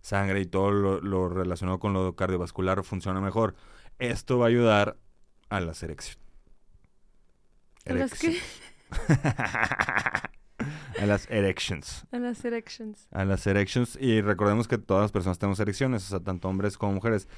sangre 0.00 0.40
y 0.40 0.46
todo 0.46 0.70
lo, 0.70 1.00
lo 1.00 1.28
relacionado 1.28 1.78
con 1.78 1.92
lo 1.92 2.14
cardiovascular 2.16 2.82
funciona 2.84 3.20
mejor. 3.20 3.54
Esto 3.98 4.38
va 4.38 4.46
a 4.46 4.48
ayudar 4.48 4.96
a 5.48 5.60
las 5.60 5.82
erecciones. 5.82 6.22
a 11.00 11.06
las 11.06 11.28
erections. 11.30 12.06
A 12.12 12.18
las 12.18 12.44
erections. 12.44 13.08
A 13.10 13.24
las 13.24 13.46
erections. 13.46 13.98
Y 14.00 14.20
recordemos 14.20 14.68
que 14.68 14.78
todas 14.78 15.02
las 15.02 15.12
personas 15.12 15.38
tenemos 15.38 15.60
erecciones, 15.60 16.04
o 16.06 16.08
sea, 16.08 16.20
tanto 16.20 16.48
hombres 16.48 16.78
como 16.78 16.94
mujeres. 16.94 17.28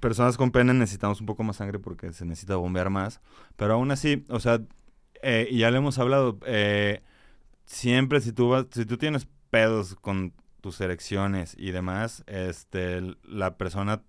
Personas 0.00 0.36
con 0.36 0.50
pene 0.50 0.74
necesitamos 0.74 1.20
un 1.20 1.26
poco 1.26 1.42
más 1.42 1.56
sangre 1.56 1.78
porque 1.78 2.12
se 2.12 2.24
necesita 2.24 2.56
bombear 2.56 2.90
más. 2.90 3.20
Pero 3.56 3.74
aún 3.74 3.90
así, 3.90 4.24
o 4.28 4.40
sea, 4.40 4.60
eh, 5.22 5.48
y 5.50 5.58
ya 5.58 5.70
le 5.70 5.78
hemos 5.78 5.98
hablado, 5.98 6.38
eh, 6.46 7.02
siempre 7.64 8.20
si 8.20 8.32
tú 8.32 8.50
vas, 8.50 8.66
si 8.70 8.84
tú 8.84 8.96
tienes 8.96 9.26
pedos 9.50 9.94
con 9.94 10.32
tus 10.60 10.80
erecciones 10.80 11.54
y 11.58 11.70
demás, 11.70 12.24
este, 12.26 13.00
la 13.24 13.56
persona 13.56 14.02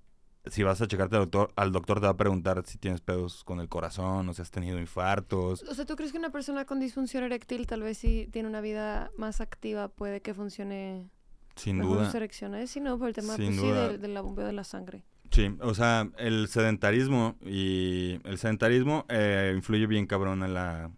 si 0.51 0.63
vas 0.63 0.81
a 0.81 0.88
checarte 0.88 1.15
al 1.15 1.23
doctor, 1.23 1.51
al 1.55 1.71
doctor 1.71 1.99
te 1.99 2.05
va 2.05 2.12
a 2.12 2.17
preguntar 2.17 2.63
si 2.65 2.77
tienes 2.77 3.01
pedos 3.01 3.43
con 3.43 3.60
el 3.60 3.69
corazón 3.69 4.27
o 4.29 4.33
si 4.33 4.41
has 4.41 4.51
tenido 4.51 4.79
infartos. 4.79 5.63
O 5.63 5.73
sea, 5.75 5.86
¿tú 5.86 5.95
crees 5.95 6.12
que 6.12 6.17
una 6.17 6.31
persona 6.31 6.65
con 6.65 6.79
disfunción 6.79 7.23
eréctil 7.23 7.67
tal 7.67 7.81
vez 7.81 7.97
si 7.97 8.27
tiene 8.27 8.47
una 8.47 8.62
vida 8.62 9.12
más 9.17 9.41
activa 9.41 9.88
puede 9.88 10.21
que 10.21 10.33
funcione 10.33 11.10
Sin 11.55 11.77
mejor 11.77 11.97
duda. 11.97 12.05
sus 12.05 12.15
erecciones? 12.15 12.69
Sí, 12.69 12.79
no, 12.79 12.97
por 12.97 13.07
el 13.10 13.13
tema 13.13 13.36
pues, 13.36 13.49
sí, 13.49 13.55
duda. 13.57 13.89
del, 13.89 14.01
del 14.01 14.21
bombeo 14.21 14.45
de 14.45 14.53
la 14.53 14.63
sangre. 14.63 15.03
Sí, 15.31 15.55
o 15.62 15.73
sea, 15.73 16.10
el 16.17 16.47
sedentarismo 16.47 17.36
y 17.45 18.19
el 18.23 18.38
sedentarismo 18.38 19.05
eh, 19.10 19.53
influye 19.55 19.86
bien 19.86 20.07
cabrón 20.07 20.41
a 20.43 20.47
la 20.47 20.91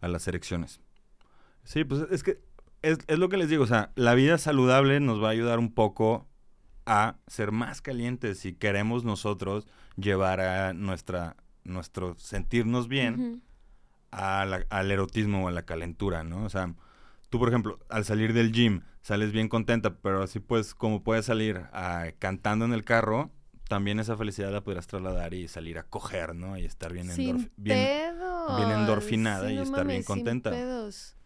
a 0.00 0.08
las 0.08 0.26
erecciones. 0.28 0.80
Sí, 1.64 1.84
pues 1.84 2.06
es 2.10 2.22
que 2.22 2.40
es, 2.82 2.98
es 3.06 3.18
lo 3.18 3.28
que 3.28 3.36
les 3.36 3.48
digo, 3.48 3.64
o 3.64 3.66
sea, 3.66 3.92
la 3.94 4.14
vida 4.14 4.38
saludable 4.38 5.00
nos 5.00 5.22
va 5.22 5.28
a 5.28 5.30
ayudar 5.32 5.58
un 5.58 5.72
poco 5.72 6.28
a 6.86 7.16
ser 7.26 7.52
más 7.52 7.82
calientes 7.82 8.38
si 8.38 8.52
queremos 8.54 9.04
nosotros 9.04 9.66
llevar 9.96 10.40
a 10.40 10.72
nuestra 10.72 11.36
nuestro 11.64 12.14
sentirnos 12.16 12.86
bien 12.86 13.14
Ujú. 13.14 13.40
a 14.12 14.44
la- 14.46 14.64
al 14.70 14.90
erotismo 14.92 15.44
o 15.44 15.48
a 15.48 15.50
la 15.50 15.64
calentura, 15.64 16.22
¿no? 16.22 16.44
O 16.44 16.48
sea, 16.48 16.72
tú, 17.28 17.40
por 17.40 17.48
ejemplo, 17.48 17.80
al 17.88 18.04
salir 18.04 18.32
del 18.32 18.52
gym, 18.52 18.82
sales 19.02 19.32
bien 19.32 19.48
contenta, 19.48 19.96
pero 19.96 20.22
así 20.22 20.38
pues, 20.38 20.74
como 20.76 21.02
puedes 21.02 21.26
salir 21.26 21.62
ah, 21.72 22.06
cantando 22.20 22.64
en 22.64 22.72
el 22.72 22.84
carro, 22.84 23.32
también 23.68 23.98
esa 23.98 24.16
felicidad 24.16 24.52
la 24.52 24.62
podrás 24.62 24.86
trasladar 24.86 25.34
y 25.34 25.48
salir 25.48 25.76
a 25.78 25.82
coger, 25.82 26.36
¿no? 26.36 26.56
Y 26.56 26.64
estar 26.64 26.92
bien, 26.92 27.10
Sin 27.10 27.50
bien 27.56 28.70
endorfinada 28.70 29.48
Sí, 29.48 29.54
y 29.54 29.56
no 29.56 29.62
estar 29.64 29.86
bien 29.88 29.96
sin 29.98 30.04
contenta. 30.04 30.50
pedos. 30.50 31.16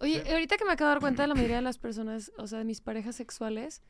Oye, 0.00 0.22
ahorita 0.30 0.56
que 0.56 0.64
me 0.64 0.72
acabo 0.72 0.90
de 0.90 0.94
dar 0.94 1.00
cuenta, 1.00 1.26
la 1.26 1.34
mayoría 1.34 1.56
de 1.56 1.62
las 1.62 1.78
personas, 1.78 2.30
o 2.38 2.46
sea, 2.46 2.58
de 2.60 2.64
mis 2.64 2.80
parejas 2.80 3.16
sexuales, 3.16 3.82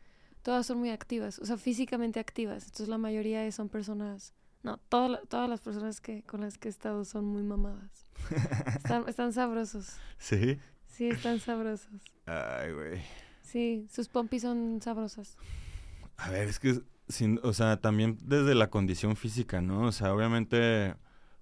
todas 0.44 0.64
son 0.66 0.78
muy 0.78 0.90
activas, 0.90 1.40
o 1.40 1.46
sea, 1.46 1.56
físicamente 1.56 2.20
activas. 2.20 2.62
Entonces 2.66 2.88
la 2.88 2.98
mayoría 2.98 3.50
son 3.50 3.68
personas, 3.68 4.32
no, 4.62 4.78
todas 4.88 5.10
la- 5.10 5.20
todas 5.22 5.48
las 5.50 5.60
personas 5.60 6.00
que 6.00 6.22
con 6.22 6.42
las 6.42 6.58
que 6.58 6.68
he 6.68 6.70
estado 6.70 7.04
son 7.04 7.24
muy 7.24 7.42
mamadas. 7.42 8.06
Están, 8.76 9.08
están 9.08 9.32
sabrosos. 9.32 9.96
Sí. 10.18 10.58
Sí, 10.86 11.08
están 11.08 11.40
sabrosos. 11.40 11.90
Ay, 12.26 12.72
güey. 12.72 13.02
Sí, 13.42 13.86
sus 13.92 14.08
pompis 14.08 14.42
son 14.42 14.80
sabrosas. 14.80 15.36
A 16.16 16.30
ver, 16.30 16.46
es 16.48 16.58
que, 16.60 16.80
sin, 17.08 17.40
o 17.42 17.52
sea, 17.52 17.80
también 17.80 18.16
desde 18.22 18.54
la 18.54 18.70
condición 18.70 19.16
física, 19.16 19.60
¿no? 19.60 19.88
O 19.88 19.92
sea, 19.92 20.14
obviamente 20.14 20.94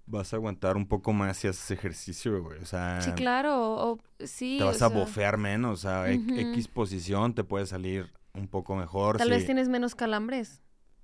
vas 0.07 0.33
a 0.33 0.37
aguantar 0.37 0.77
un 0.77 0.87
poco 0.89 1.13
más 1.13 1.37
si 1.37 1.49
haces 1.49 1.71
ejercicio, 1.71 2.43
güey. 2.43 2.59
O 2.61 2.67
sea, 2.67 3.01
Sí, 3.03 3.13
claro, 3.13 3.61
o, 3.75 3.93
o- 3.93 4.27
sí. 4.27 4.57
te 4.59 4.65
o 4.65 4.67
vas 4.69 4.83
a 4.83 4.89
sea, 4.89 4.99
bofear 4.99 5.37
menos, 5.39 5.81
o 5.81 5.83
sea, 5.83 6.13
Ujú. 6.15 6.35
X 6.39 6.69
posición 6.69 7.35
te 7.35 7.45
puede 7.45 7.67
salir 7.67 8.11
un 8.35 8.49
poco 8.49 8.75
mejor. 8.77 9.19
Tal 9.19 9.29
si- 9.29 9.35
vez 9.35 9.47
tienes 9.47 9.69
menos 9.69 9.95
calambres. 9.95 10.61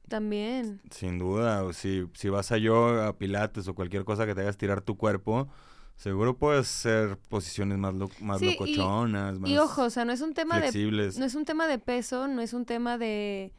También. 0.08 0.80
Sin 0.90 1.18
duda, 1.18 1.64
o 1.64 1.74
si, 1.74 2.04
si 2.14 2.30
vas 2.30 2.50
a 2.50 2.56
yoga, 2.56 3.08
a 3.08 3.18
pilates 3.18 3.68
o 3.68 3.74
cualquier 3.74 4.04
cosa 4.04 4.24
que 4.24 4.34
te 4.34 4.40
hagas 4.40 4.56
tirar 4.56 4.80
tu 4.80 4.96
cuerpo, 4.96 5.48
seguro 5.96 6.38
puedes 6.38 6.66
hacer 6.66 7.18
posiciones 7.28 7.76
más, 7.76 7.92
lo- 7.94 8.08
más 8.20 8.38
Sí, 8.38 8.46
y- 8.46 8.52
locochonas, 8.76 9.38
más 9.38 9.50
Y 9.50 9.58
ojo, 9.58 9.82
o 9.82 9.90
sea, 9.90 10.06
no 10.06 10.12
es 10.12 10.22
un 10.22 10.32
tema 10.32 10.60
de. 10.60 10.72
No 11.18 11.24
es 11.26 11.34
un 11.34 11.44
tema 11.44 11.66
de 11.66 11.78
peso, 11.78 12.26
no 12.26 12.40
es 12.40 12.54
un 12.54 12.64
tema 12.64 12.96
de, 12.96 13.52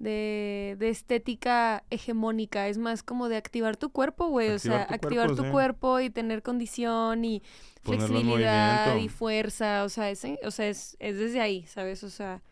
de, 0.00 0.74
de 0.80 0.88
estética 0.88 1.84
hegemónica, 1.90 2.66
es 2.66 2.76
más 2.78 3.04
como 3.04 3.28
de 3.28 3.36
activar 3.36 3.76
tu 3.76 3.90
cuerpo, 3.90 4.26
güey. 4.26 4.50
O 4.50 4.58
sea, 4.58 4.82
Activar 4.82 4.88
tu 4.88 4.94
activar 5.06 5.26
cuerpo, 5.28 5.42
tu 5.42 5.46
sí. 5.46 5.52
cuerpo 5.52 6.00
y 6.00 6.10
tener 6.10 6.42
condición 6.42 7.24
y 7.24 7.40
Ponerlo 7.84 8.08
flexibilidad 8.08 8.96
y 8.96 9.08
fuerza. 9.08 9.84
O 9.84 9.88
sea, 9.88 10.10
es, 10.10 10.24
o 10.44 10.50
sea 10.50 10.66
es, 10.66 10.96
es 10.98 11.16
desde 11.18 11.40
ahí, 11.40 11.64
¿sabes? 11.68 12.02
O 12.02 12.10
sea, 12.10 12.42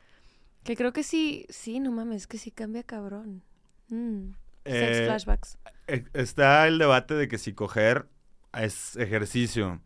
que 0.65 0.77
creo 0.77 0.93
que 0.93 1.03
sí, 1.03 1.47
sí, 1.49 1.81
no 1.81 1.91
mames, 1.93 2.27
que 2.27 2.39
sí 2.39 2.51
cambia 2.51 2.83
cabrón. 2.83 3.43
Mm. 3.89 4.33
Sex 4.65 4.99
Eh, 4.99 5.05
flashbacks. 5.07 5.59
eh, 5.89 6.05
está 6.15 6.67
el 6.69 6.79
debate 6.79 7.15
de 7.15 7.29
que 7.29 7.39
si 7.39 7.53
coger 7.53 8.09
es 8.55 8.97
ejercicio. 8.97 9.81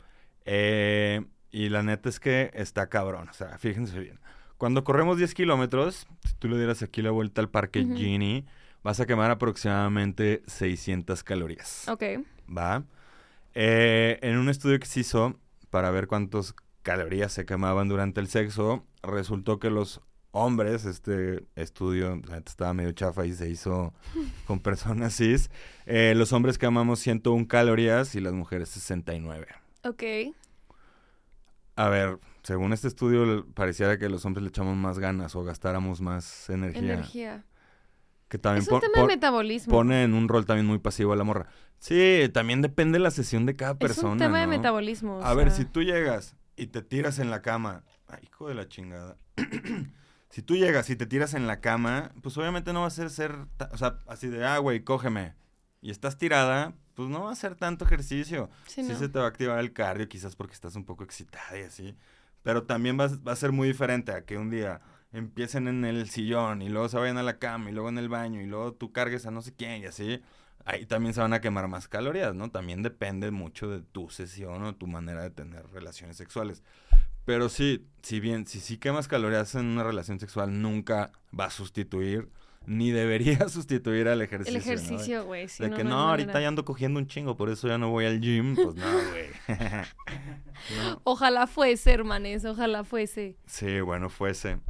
eh, 0.45 1.25
y 1.51 1.71
la 1.71 1.83
neta 1.83 2.09
es 2.11 2.21
que 2.21 2.51
está 2.55 2.89
cabrón. 2.89 3.29
O 3.31 3.33
sea, 3.33 3.57
fíjense 3.59 3.99
bien. 3.99 4.21
Cuando 4.59 4.85
corremos 4.85 5.17
10 5.19 5.33
kilómetros, 5.35 6.07
si 6.27 6.35
tú 6.35 6.49
le 6.49 6.57
dieras 6.59 6.83
aquí 6.83 7.01
la 7.03 7.11
vuelta 7.11 7.41
al 7.41 7.49
parque 7.51 7.81
Ujú. 7.81 7.97
Genie, 7.97 8.45
vas 8.83 9.01
a 9.01 9.07
quemar 9.07 9.31
aproximadamente 9.31 10.43
600 10.47 11.23
calorías. 11.25 11.89
Ok. 11.89 12.03
¿Va? 12.57 12.85
Eh, 13.55 14.19
en 14.23 14.37
un 14.39 14.49
estudio 14.51 14.79
que 14.79 14.87
se 14.87 15.01
hizo 15.01 15.39
para 15.71 15.91
ver 15.91 16.07
cuántas 16.07 16.55
calorías 16.83 17.33
se 17.33 17.47
quemaban 17.47 17.89
durante 17.89 18.21
el 18.21 18.29
sexo, 18.29 18.85
resultó 19.03 19.59
que 19.59 19.71
los 19.71 20.01
hombres, 20.37 20.85
este 20.85 21.45
estudio 21.57 22.21
estaba 22.45 22.75
medio 22.75 22.93
chafa 22.93 23.25
y 23.27 23.33
se 23.33 23.49
hizo 23.49 23.95
con 24.47 24.61
personas 24.61 25.17
cis, 25.17 25.51
eh, 25.87 26.15
los 26.17 26.33
hombres 26.33 26.59
quemamos 26.59 27.01
101 27.01 27.49
calorías 27.49 28.15
y 28.15 28.21
las 28.21 28.33
mujeres 28.33 28.69
69. 28.71 29.47
Ok. 29.85 30.03
A 31.77 31.89
ver, 31.89 32.19
según 32.43 32.73
este 32.73 32.89
estudio 32.89 33.47
pareciera 33.55 33.99
que 33.99 34.09
los 34.09 34.25
hombres 34.25 34.43
le 34.43 34.49
echamos 34.49 34.77
más 34.77 34.99
ganas 34.99 35.35
o 35.37 35.45
gastáramos 35.45 36.01
más 36.01 36.49
energía. 36.51 36.95
Energía. 36.95 37.45
Que 38.29 38.39
también 38.39 38.63
Es 38.63 38.69
un 38.73 38.81
tema 38.81 39.03
de 39.03 39.07
metabolismo. 39.07 39.73
pone 39.73 40.03
en 40.03 40.15
un 40.15 40.29
rol 40.29 40.47
también 40.47 40.67
muy 40.67 40.79
pasivo 40.79 41.13
a 41.13 41.17
la 41.17 41.25
morra. 41.25 41.47
Sí, 41.79 42.29
también 42.33 42.63
depende 42.63 42.99
de 42.99 43.03
la 43.03 43.11
sesión 43.11 43.47
de 43.47 43.57
cada 43.57 43.79
persona. 43.79 44.09
es 44.09 44.13
un 44.13 44.19
tema 44.19 44.41
de 44.41 44.47
metabolismo. 44.47 45.21
A 45.23 45.35
ver, 45.35 45.51
si 45.51 45.65
tú 45.65 45.83
llegas 45.83 46.35
y 46.57 46.69
te 46.69 46.83
tiras 46.83 47.19
en 47.19 47.31
la 47.31 47.43
cama. 47.43 47.85
Ay, 48.09 48.21
hijo 48.25 48.49
de 48.49 48.55
la 48.55 48.69
chingada. 48.69 49.17
si 50.31 50.43
tú 50.43 50.57
llegas 50.57 50.91
y 50.91 50.97
te 50.97 51.07
tiras 51.07 51.35
en 51.35 51.47
la 51.47 51.61
cama, 51.61 52.13
pues 52.23 52.37
obviamente 52.39 52.73
no 52.73 52.81
va 52.83 52.87
a 52.89 52.91
ser 52.91 53.11
ser. 53.11 53.35
O 53.73 53.79
sea, 53.79 53.99
así 54.07 54.29
de, 54.29 54.45
ah, 54.45 54.59
güey, 54.59 54.81
cógeme. 54.85 55.35
Y 55.81 55.91
estás 55.91 56.19
tirada, 56.19 56.75
pues 56.95 57.09
no 57.09 57.25
va 57.25 57.33
a 57.33 57.37
ser 57.37 57.55
tanto 57.55 57.85
ejercicio. 57.85 58.51
Sí, 58.67 58.83
Sí, 58.83 58.89
no. 58.89 58.99
se 58.99 59.09
te 59.09 59.19
va 59.19 59.27
a 59.27 59.29
activar 59.29 59.59
el 59.61 59.73
cardio, 59.73 60.09
quizás 60.09 60.35
porque 60.37 60.55
estás 60.55 60.75
un 60.77 60.85
poco 60.85 61.05
excitada 61.05 61.59
y 61.59 61.63
así. 61.63 61.97
Pero 62.43 62.65
también 62.65 62.99
va, 62.99 63.09
va 63.27 63.33
a 63.33 63.37
ser 63.37 63.53
muy 63.53 63.69
diferente 63.69 64.13
a 64.13 64.25
que 64.25 64.37
un 64.39 64.51
día 64.51 64.81
empiecen 65.13 65.69
en 65.69 65.85
el 65.85 66.09
sillón 66.11 66.61
y 66.63 66.69
luego 66.69 66.89
se 66.89 66.99
vayan 66.99 67.19
a 67.19 67.23
la 67.23 67.39
cama 67.39 67.71
y 67.71 67.73
luego 67.73 67.89
en 67.89 67.99
el 67.99 68.09
baño 68.09 68.41
y 68.41 68.47
luego 68.47 68.73
tú 68.75 68.93
cargues 68.93 69.25
a 69.27 69.31
no 69.31 69.41
sé 69.43 69.55
quién 69.55 69.83
y 69.83 69.87
así. 69.87 70.23
Ahí 70.65 70.85
también 70.85 71.15
se 71.15 71.21
van 71.21 71.33
a 71.33 71.41
quemar 71.41 71.69
más 71.69 71.87
calorías, 71.87 72.35
¿no? 72.35 72.51
También 72.51 72.83
depende 72.83 73.31
mucho 73.31 73.69
de 73.71 73.81
tu 73.83 74.11
sesión 74.11 74.65
o 74.65 74.75
tu 74.75 74.89
manera 74.89 75.23
de 75.23 75.31
tener 75.31 75.65
relaciones 75.71 76.17
sexuales. 76.17 76.65
Pero 77.27 77.49
sí, 77.49 77.85
si 78.03 78.21
bien, 78.21 78.47
si 78.47 78.61
sí 78.61 78.79
quemas 78.79 79.09
calorías 79.09 79.55
en 79.57 79.67
una 79.67 79.83
relación 79.83 80.21
sexual, 80.21 80.63
nunca 80.63 81.11
va 81.39 81.47
a 81.47 81.51
sustituir, 81.51 82.31
ni 82.67 82.93
debería 82.93 83.49
sustituir 83.49 84.07
al 84.07 84.23
ejercicio. 84.23 84.57
El 84.57 84.65
¿no? 84.65 84.73
Ejercicio, 84.73 85.25
güey. 85.27 85.49
sí, 85.49 85.65
de 85.65 85.71
no, 85.71 85.77
que 85.77 85.83
no 85.83 85.91
no, 85.91 86.09
ahorita 86.11 86.41
ya 86.41 86.47
ando 86.47 86.65
cogiendo 86.65 87.01
un 87.01 87.09
chingo, 87.09 87.37
por 87.37 87.51
eso 87.51 87.67
ya 87.67 87.79
no 87.79 87.91
voy 87.91 88.07
al 88.07 88.21
gym. 88.21 88.55
Pues 88.55 88.77
no, 88.77 88.87
güey. 89.11 89.27
No. 90.79 91.01
Ojalá 91.05 91.49
fuese, 91.49 91.93
hermanes, 91.93 92.45
ojalá 92.45 92.85
fuese. 92.85 93.37
Sí, 93.47 93.81
bueno, 93.81 94.09
fuese. 94.09 94.61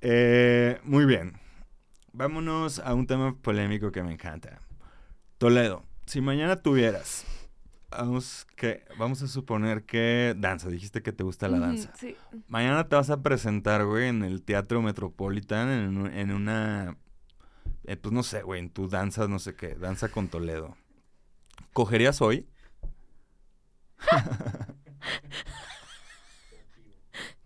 Eh, 0.00 0.80
muy 0.82 1.06
bien. 1.06 1.38
Vámonos 2.12 2.80
a 2.80 2.94
un 2.94 3.06
tema 3.06 3.36
polémico 3.40 3.92
que 3.92 4.02
me 4.02 4.12
encanta. 4.12 4.60
Toledo, 5.38 5.84
si 6.06 6.20
mañana 6.20 6.62
tuvieras, 6.62 7.24
vamos, 7.98 8.46
que, 8.56 8.84
vamos 8.98 9.22
a 9.22 9.28
suponer 9.28 9.84
que 9.84 10.34
danza, 10.36 10.68
dijiste 10.68 11.02
que 11.02 11.12
te 11.12 11.24
gusta 11.24 11.48
la 11.48 11.58
danza. 11.58 11.92
Sí. 11.96 12.16
Mañana 12.48 12.88
te 12.88 12.96
vas 12.96 13.10
a 13.10 13.22
presentar, 13.22 13.84
güey, 13.84 14.08
en 14.08 14.22
el 14.22 14.42
Teatro 14.42 14.82
Metropolitan, 14.82 15.68
en, 15.68 16.06
en 16.06 16.32
una, 16.32 16.96
eh, 17.84 17.96
pues 17.96 18.12
no 18.12 18.22
sé, 18.22 18.42
güey, 18.42 18.60
en 18.60 18.70
tu 18.70 18.88
danza, 18.88 19.28
no 19.28 19.38
sé 19.38 19.54
qué, 19.54 19.74
danza 19.74 20.08
con 20.08 20.28
Toledo. 20.28 20.76
¿Cogerías 21.72 22.20
hoy? 22.20 22.46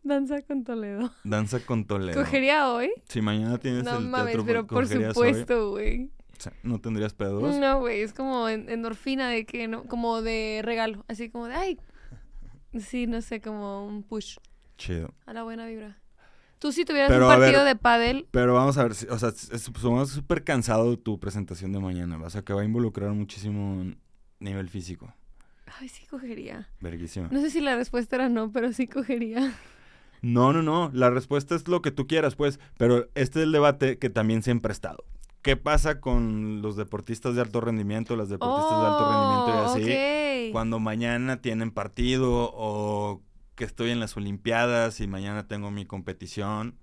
Danza 0.03 0.41
con 0.43 0.63
Toledo. 0.63 1.11
Danza 1.25 1.59
con 1.61 1.85
Toledo. 1.85 2.21
¿Cogería 2.23 2.73
hoy? 2.73 2.93
Si 3.09 3.21
mañana 3.21 3.59
tienes 3.59 3.83
No 3.83 3.99
el 3.99 4.07
mames, 4.07 4.35
teatro, 4.35 4.47
pero 4.47 4.67
por 4.67 4.87
supuesto, 4.87 5.71
güey. 5.71 6.13
O 6.39 6.41
sea, 6.43 6.53
¿No 6.63 6.81
tendrías 6.81 7.15
pedos? 7.15 7.57
No, 7.57 7.81
güey, 7.81 8.01
es 8.03 8.13
como 8.13 8.49
en- 8.49 8.69
endorfina 8.69 9.29
de 9.29 9.47
que 9.47 9.69
no, 9.69 9.85
como 9.85 10.23
de 10.23 10.61
regalo, 10.65 11.05
así 11.09 11.31
como 11.31 11.47
de 11.47 11.55
ay. 11.55 11.79
Sí, 12.79 13.07
no 13.07 13.23
sé, 13.23 13.41
como 13.41 13.87
un 13.87 14.03
push 14.03 14.37
Chido. 14.77 15.15
a 15.25 15.33
la 15.33 15.43
buena 15.45 15.67
vibra. 15.67 15.99
Tú 16.59 16.73
si 16.73 16.85
tuvieras 16.85 17.09
Pero, 17.11 17.27
un 17.27 17.31
ver- 17.31 17.41
partido 17.41 17.65
de 17.65 17.77
pádel, 17.77 18.27
Pero 18.31 18.55
vamos 18.55 18.77
a 18.79 18.83
ver, 18.83 18.95
si- 18.95 19.07
o 19.09 19.19
sea, 19.19 19.31
es- 19.31 19.63
supongamos 19.63 20.11
súper 20.11 20.45
cansado 20.45 20.99
tu 20.99 21.19
presentación 21.19 21.73
de 21.73 21.81
mañana, 21.81 22.19
o 22.23 22.29
sea, 22.31 22.43
que 22.43 22.53
va 22.53 22.63
a 22.63 22.65
involucrar 22.65 23.11
muchísimo 23.13 23.93
nivel 24.41 24.69
físico. 24.69 25.13
Ay, 25.81 25.89
sí 25.89 26.07
cogería. 26.07 26.69
Verguísima. 26.81 27.29
No 27.31 27.41
sé 27.41 27.51
si 27.51 27.61
la 27.61 27.77
respuesta 27.77 28.17
era 28.17 28.29
no, 28.29 28.53
pero 28.53 28.73
sí 28.73 28.87
cogería. 28.87 29.53
No, 30.23 30.53
no, 30.53 30.63
no. 30.63 30.91
La 30.95 31.11
respuesta 31.11 31.55
es 31.55 31.69
lo 31.69 31.83
que 31.83 31.91
tú 31.91 32.07
quieras, 32.07 32.37
pues. 32.37 32.59
Pero 32.79 33.09
este 33.15 33.41
es 33.41 33.45
el 33.45 33.53
debate 33.53 33.99
que 33.99 34.09
también 34.09 34.43
siempre 34.43 34.71
ha 34.71 34.73
estado. 34.73 35.05
¿Qué 35.47 35.57
pasa 35.57 36.01
con 36.01 36.61
los 36.61 36.77
deportistas 36.77 37.35
de 37.35 37.41
alto 37.41 37.61
rendimiento, 37.63 38.17
las 38.17 38.29
deportistas 38.29 38.81
de 38.81 38.87
alto 38.87 39.11
rendimiento 39.11 39.49
y 39.51 39.65
así? 39.65 39.93
Oh, 39.93 40.49
ok. 40.49 40.53
Cuando 40.53 40.79
mañana 40.81 41.41
tienen 41.41 41.71
partido 41.71 42.51
o 42.53 43.23
que 43.55 43.65
estoy 43.65 43.91
en 43.91 44.01
las 44.01 44.17
Olimpiadas 44.17 45.01
y 45.01 45.07
mañana 45.07 45.47
tengo 45.49 45.71
mi 45.71 45.87
competición. 45.87 46.77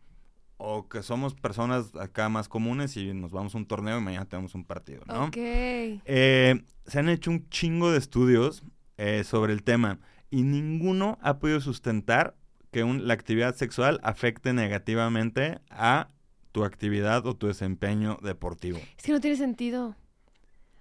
O 0.58 0.88
que 0.88 1.04
somos 1.04 1.34
personas 1.36 1.94
acá 1.96 2.30
más 2.30 2.48
comunes 2.48 2.96
y 2.96 3.14
nos 3.14 3.32
vamos 3.32 3.54
a 3.54 3.58
un 3.58 3.66
torneo 3.66 3.98
y 3.98 4.02
mañana 4.02 4.26
tenemos 4.26 4.56
un 4.56 4.64
partido, 4.64 5.04
¿no? 5.08 5.26
Ok. 5.26 5.36
Eh, 5.38 6.64
se 6.86 7.00
han 7.00 7.10
hecho 7.10 7.32
un 7.32 7.50
chingo 7.50 7.92
de 7.92 7.98
estudios 7.98 8.64
eh, 8.98 9.24
sobre 9.26 9.52
el 9.52 9.64
tema 9.64 10.00
y 10.30 10.44
ninguno 10.44 11.18
ha 11.22 11.38
podido 11.40 11.60
sustentar 11.60 12.36
que 12.72 12.84
un- 12.86 13.08
la 13.08 13.14
actividad 13.14 13.56
sexual 13.56 14.00
afecte 14.04 14.54
negativamente 14.54 15.60
a 15.70 16.08
tu 16.54 16.64
actividad 16.64 17.26
o 17.28 17.36
tu 17.36 17.48
desempeño 17.48 18.18
deportivo. 18.24 18.80
Es 18.98 19.04
que 19.04 19.12
no 19.12 19.20
tiene 19.20 19.36
sentido. 19.36 19.96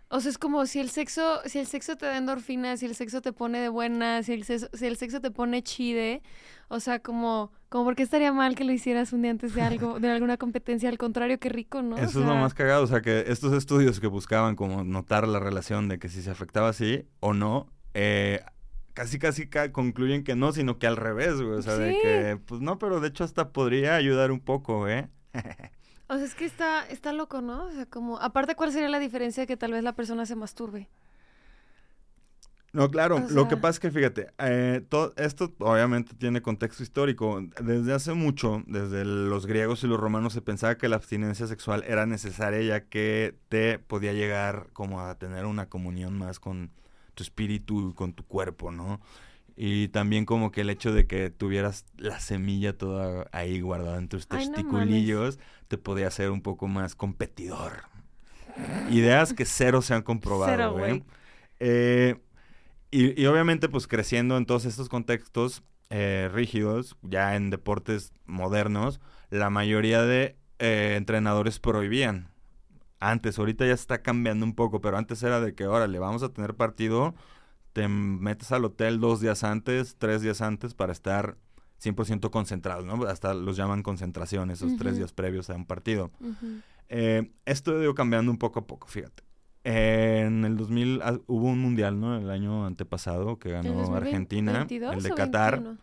O 0.09 0.21
sea, 0.21 0.31
es 0.31 0.37
como 0.37 0.67
si 0.67 0.79
el 0.79 0.91
sexo, 0.91 1.41
si 1.47 1.59
el 1.59 1.67
sexo 1.67 1.97
te 1.97 2.05
da 2.05 2.19
endorfinas, 2.19 2.81
si 2.81 2.87
el 2.87 2.95
sexo 2.95 3.23
te 3.23 3.33
pone 3.33 3.59
de 3.61 3.71
buenas, 3.71 4.27
si 4.27 4.35
el 4.35 4.45
sexo, 4.45 4.69
si 4.75 4.85
el 4.87 4.99
sexo 4.99 5.23
te 5.23 5.31
pone 5.31 5.63
chide, 5.63 6.23
o 6.69 6.81
sea, 6.81 6.99
como, 6.99 7.51
como 7.71 7.85
por 7.85 7.97
qué 7.97 8.03
estaría 8.03 8.31
mal 8.31 8.55
que 8.55 8.65
lo 8.65 8.73
hicieras 8.73 9.15
un 9.15 9.23
día 9.23 9.31
antes 9.31 9.55
de 9.55 9.63
algo, 9.63 9.99
de 10.01 10.11
alguna 10.11 10.37
competencia, 10.37 10.91
al 10.91 10.99
contrario, 10.99 11.41
qué 11.41 11.49
rico, 11.49 11.81
¿no? 11.81 11.97
O 11.97 11.99
Eso 11.99 12.21
es 12.21 12.27
lo 12.27 12.35
más 12.35 12.53
cagado, 12.53 12.85
o 12.85 12.87
sea 12.87 13.01
que 13.01 13.25
estos 13.29 13.55
estudios 13.55 14.01
que 14.01 14.07
buscaban 14.07 14.55
como 14.55 14.85
notar 14.85 15.27
la 15.27 15.41
relación 15.41 15.89
de 15.89 15.99
que 15.99 16.11
si 16.11 16.21
se 16.21 16.31
afectaba 16.31 16.69
así 16.69 17.07
o 17.21 17.33
no, 17.33 17.69
eh, 17.95 18.43
casi 18.93 19.19
casi 19.19 19.49
ca- 19.49 19.73
concluyen 19.73 20.25
que 20.25 20.37
no, 20.37 20.53
sino 20.53 20.79
que 20.79 20.87
al 20.87 20.99
revés, 20.99 21.41
güey, 21.41 21.55
o 21.59 21.63
sea, 21.63 21.79
de 21.79 21.89
que 22.03 22.37
pues 22.45 22.61
no, 22.61 22.79
pero 22.79 23.01
de 23.01 23.09
hecho 23.09 23.25
hasta 23.25 23.49
podría 23.51 23.95
ayudar 23.97 24.31
un 24.31 24.41
poco, 24.41 24.89
¿eh? 24.89 25.09
O 26.09 26.17
sea, 26.17 26.27
es 26.27 26.35
que 26.35 26.45
está, 26.45 26.85
está 26.89 27.15
loco, 27.15 27.41
¿no? 27.41 27.65
O 27.65 27.71
sea, 27.71 27.87
como, 27.87 28.19
aparte, 28.19 28.55
¿cuál 28.55 28.71
sería 28.71 28.91
la 28.91 28.99
diferencia 28.99 29.45
de 29.45 29.47
que 29.47 29.57
tal 29.57 29.73
vez 29.73 29.83
la 29.83 29.95
persona 29.95 30.27
se 30.27 30.37
masturbe? 30.37 30.91
No, 32.75 32.91
claro, 32.91 33.17
O 33.17 33.31
lo 33.31 33.49
que 33.49 33.57
pasa 33.59 33.71
es 33.71 33.81
que 33.81 33.91
fíjate, 33.91 34.29
eh, 34.39 34.83
todo 34.89 35.13
esto 35.17 35.53
obviamente 35.59 36.15
tiene 36.15 36.41
contexto 36.41 36.83
histórico. 36.83 37.43
Desde 37.63 37.93
hace 37.93 38.15
mucho, 38.15 38.63
desde 38.67 39.05
los 39.05 39.47
griegos 39.47 39.85
y 39.85 39.87
los 39.87 40.01
romanos, 40.01 40.33
se 40.33 40.41
pensaba 40.41 40.77
que 40.77 40.89
la 40.89 40.97
abstinencia 40.97 41.47
sexual 41.47 41.85
era 41.87 42.07
necesaria 42.07 42.63
ya 42.63 42.81
que 42.89 43.35
te 43.51 43.79
podía 43.79 44.15
llegar 44.15 44.69
como 44.73 45.01
a 45.01 45.15
tener 45.19 45.45
una 45.45 45.69
comunión 45.69 46.19
más 46.19 46.41
con 46.41 46.71
tu 47.15 47.23
espíritu 47.23 47.91
y 47.91 47.95
con 47.95 48.15
tu 48.15 48.25
cuerpo, 48.25 48.71
¿no? 48.71 49.01
Y 49.57 49.89
también 49.89 50.25
como 50.25 50.51
que 50.51 50.63
el 50.63 50.71
hecho 50.71 50.93
de 50.93 51.07
que 51.07 51.31
tuvieras 51.31 51.85
la 51.97 52.21
semilla 52.21 52.77
toda 52.77 53.27
ahí 53.33 53.61
guardada 53.61 53.99
en 53.99 54.09
tus 54.09 54.27
Ay, 54.31 54.49
no 54.49 54.55
testiculillos 54.55 55.39
te 55.69 55.79
podía 55.79 56.09
hacer 56.09 56.31
un 56.31 56.43
poco 56.43 56.69
más 56.69 56.95
competidor. 56.95 57.85
Ideas 58.91 59.33
que 59.33 59.45
cero 59.45 59.83
se 59.83 59.95
han 59.95 60.03
comprobado, 60.03 60.77
Cero. 60.79 61.05
Eh, 61.61 62.17
y, 62.91 63.21
y 63.21 63.27
obviamente, 63.27 63.69
pues 63.69 63.87
creciendo 63.87 64.37
en 64.37 64.47
todos 64.47 64.65
estos 64.65 64.89
contextos 64.89 65.63
eh, 65.91 66.31
rígidos, 66.33 66.97
ya 67.03 67.37
en 67.37 67.51
deportes 67.51 68.13
modernos, 68.27 69.01
la 69.31 69.51
mayoría 69.51 70.03
de 70.03 70.37
eh, 70.59 70.95
entrenadores 70.97 71.59
prohibían. 71.59 72.29
Antes, 73.01 73.39
ahorita 73.39 73.67
ya 73.67 73.75
está 73.75 74.03
cambiando 74.03 74.45
un 74.45 74.55
poco, 74.55 74.81
pero 74.81 74.97
antes 74.97 75.23
era 75.23 75.41
de 75.41 75.55
que, 75.55 75.67
órale, 75.67 75.99
vamos 75.99 76.23
a 76.23 76.29
tener 76.29 76.55
partido, 76.55 77.15
te 77.73 77.89
metes 77.89 78.53
al 78.53 78.65
hotel 78.65 79.01
dos 79.01 79.21
días 79.21 79.45
antes, 79.45 79.97
tres 79.99 80.23
días 80.23 80.41
antes 80.43 80.75
para 80.75 80.93
estar 80.93 81.37
100% 81.83 82.31
concentrados, 82.31 82.85
¿no? 82.85 83.05
Hasta 83.05 83.35
los 83.35 83.57
llaman 83.57 83.83
concentración, 83.83 84.51
esos 84.51 84.77
tres 84.77 84.97
días 84.97 85.13
previos 85.13 85.51
a 85.51 85.55
un 85.55 85.67
partido. 85.67 86.11
Eh, 86.89 87.33
esto 87.45 87.77
ha 87.77 87.83
ido 87.83 87.95
cambiando 87.95 88.31
un 88.31 88.39
poco 88.39 88.61
a 88.61 88.67
poco, 88.67 88.87
fíjate. 88.87 89.23
Eh, 89.65 90.25
en 90.27 90.45
el 90.45 90.57
2000 90.57 91.01
ah, 91.03 91.19
hubo 91.27 91.47
un 91.47 91.61
mundial, 91.61 92.01
¿no? 92.01 92.19
El 92.19 92.31
año 92.31 92.67
antepasado 92.67 93.39
que 93.39 93.49
¿El 93.49 93.55
ganó 93.55 93.75
2020 93.75 94.09
Argentina, 94.09 94.53
22 94.53 94.97
el 94.97 95.03
de 95.03 95.11
Qatar 95.11 95.55
21? 95.55 95.79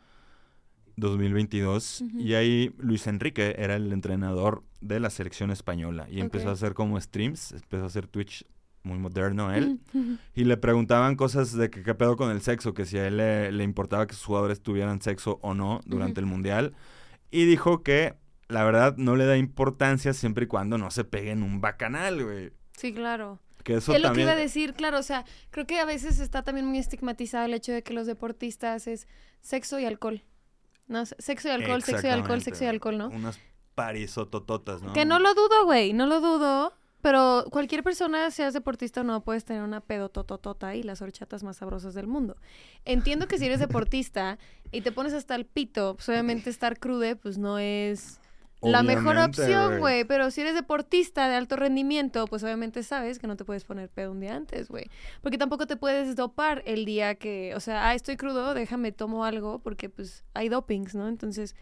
2022. 0.98 2.02
Ujú. 2.02 2.20
Y 2.20 2.34
ahí 2.36 2.76
Luis 2.78 3.08
Enrique 3.08 3.56
era 3.58 3.76
el 3.78 3.92
entrenador 3.94 4.64
de 4.82 5.00
la 5.00 5.10
selección 5.10 5.50
española 5.50 6.08
y 6.10 6.20
empezó 6.20 6.50
a 6.50 6.54
hacer 6.54 6.74
como 6.74 7.00
streams, 7.00 7.54
empezó 7.54 7.84
a 7.84 7.88
hacer 7.88 8.08
Twitch 8.08 8.46
muy 8.84 8.98
moderno 8.98 9.54
él. 9.54 9.80
Y 10.36 10.44
le 10.46 10.58
preguntaban 10.58 11.16
cosas 11.16 11.54
de 11.54 11.70
que 11.70 11.84
qué 11.84 11.96
pedo 11.96 12.18
con 12.18 12.32
el 12.32 12.42
sexo, 12.42 12.74
que 12.74 12.86
si 12.86 12.98
a 12.98 13.08
él 13.08 13.18
le, 13.18 13.52
le 13.52 13.64
importaba 13.64 14.08
que 14.08 14.14
sus 14.14 14.26
jugadores 14.26 14.62
tuvieran 14.62 15.02
sexo 15.02 15.40
o 15.42 15.54
no 15.54 15.82
durante 15.86 16.20
el 16.20 16.26
mundial. 16.26 16.76
Y 17.32 17.46
dijo 17.46 17.84
que 17.84 18.16
la 18.48 18.64
verdad 18.64 18.96
no 18.98 19.16
le 19.16 19.26
da 19.26 19.38
importancia 19.38 20.14
siempre 20.14 20.46
y 20.46 20.48
cuando 20.48 20.78
no 20.78 20.92
se 20.92 21.04
peguen 21.04 21.44
un 21.44 21.62
bacanal, 21.62 22.24
güey. 22.24 22.52
Sí, 22.76 22.94
claro. 22.94 23.40
Que 23.64 23.76
eso 23.76 23.94
es 23.94 24.02
lo 24.02 24.14
que 24.14 24.22
iba 24.22 24.32
a 24.32 24.36
decir, 24.36 24.74
claro, 24.74 25.00
o 25.00 25.04
sea, 25.04 25.26
creo 25.52 25.68
que 25.68 25.80
a 25.80 25.86
veces 25.86 26.20
está 26.20 26.44
también 26.44 26.66
muy 26.66 26.80
estigmatizado 26.80 27.46
el 27.46 27.54
hecho 27.54 27.72
de 27.72 27.84
que 27.84 27.94
los 27.94 28.08
deportistas 28.08 28.88
es 28.88 29.08
sexo 29.42 29.80
y 29.80 29.86
alcohol. 29.86 30.24
¿No? 30.88 31.06
Sexo 31.06 31.50
y 31.50 31.52
alcohol, 31.52 31.84
sexo 31.84 32.08
y 32.08 32.10
alcohol, 32.10 32.42
sexo 32.42 32.64
y 32.64 32.68
alcohol, 32.68 32.98
¿no? 32.98 33.10
Unas 33.10 33.40
parisotototas, 33.76 34.82
¿no? 34.82 34.94
Que 34.94 35.06
no 35.06 35.20
lo 35.20 35.36
dudo, 35.36 35.66
güey, 35.66 35.94
no 35.94 36.08
lo 36.08 36.20
dudo. 36.20 36.74
Pero 37.02 37.46
cualquier 37.50 37.84
persona, 37.84 38.30
seas 38.30 38.54
deportista 38.54 39.02
o 39.02 39.04
no, 39.04 39.22
puedes 39.24 39.46
tener 39.46 39.64
una 39.64 39.80
pedotototota 39.80 40.76
y 40.76 40.84
las 40.84 41.02
horchatas 41.02 41.44
más 41.44 41.58
sabrosas 41.58 41.94
del 41.94 42.08
mundo. 42.08 42.36
Entiendo 42.86 43.28
que 43.28 43.38
si 43.38 43.46
eres 43.46 43.60
deportista 43.60 44.38
y 44.72 44.82
te 44.82 44.92
pones 44.92 45.14
hasta 45.14 45.36
el 45.36 45.46
pito, 45.46 45.96
pues 45.96 46.10
obviamente 46.10 46.50
estar 46.50 46.78
crude, 46.78 47.16
pues 47.16 47.38
no 47.38 47.58
es 47.58 48.20
la 48.62 48.84
mejor 48.84 49.18
opción, 49.18 49.80
güey. 49.80 50.04
Pero 50.04 50.32
si 50.32 50.42
eres 50.42 50.54
deportista 50.54 51.30
de 51.30 51.36
alto 51.36 51.56
rendimiento, 51.56 52.28
pues 52.28 52.44
obviamente 52.44 52.84
sabes 52.84 53.20
que 53.20 53.28
no 53.28 53.38
te 53.38 53.46
puedes 53.46 53.64
poner 53.64 53.90
pedo 53.90 54.12
un 54.12 54.20
día 54.20 54.36
antes, 54.36 54.68
güey. 54.68 54.90
Porque 55.22 55.38
tampoco 55.38 55.68
te 55.68 55.78
puedes 55.78 56.16
dopar 56.16 56.64
el 56.66 56.86
día 56.86 57.16
que, 57.16 57.54
o 57.56 57.60
sea, 57.60 57.88
ah, 57.88 57.96
estoy 57.96 58.18
crudo, 58.18 58.54
déjame 58.54 58.92
tomo 58.92 59.24
algo, 59.24 59.60
porque 59.60 59.90
pues 59.90 60.26
hay 60.34 60.50
dopings, 60.50 60.96
¿no? 60.96 61.08
Entonces, 61.08 61.56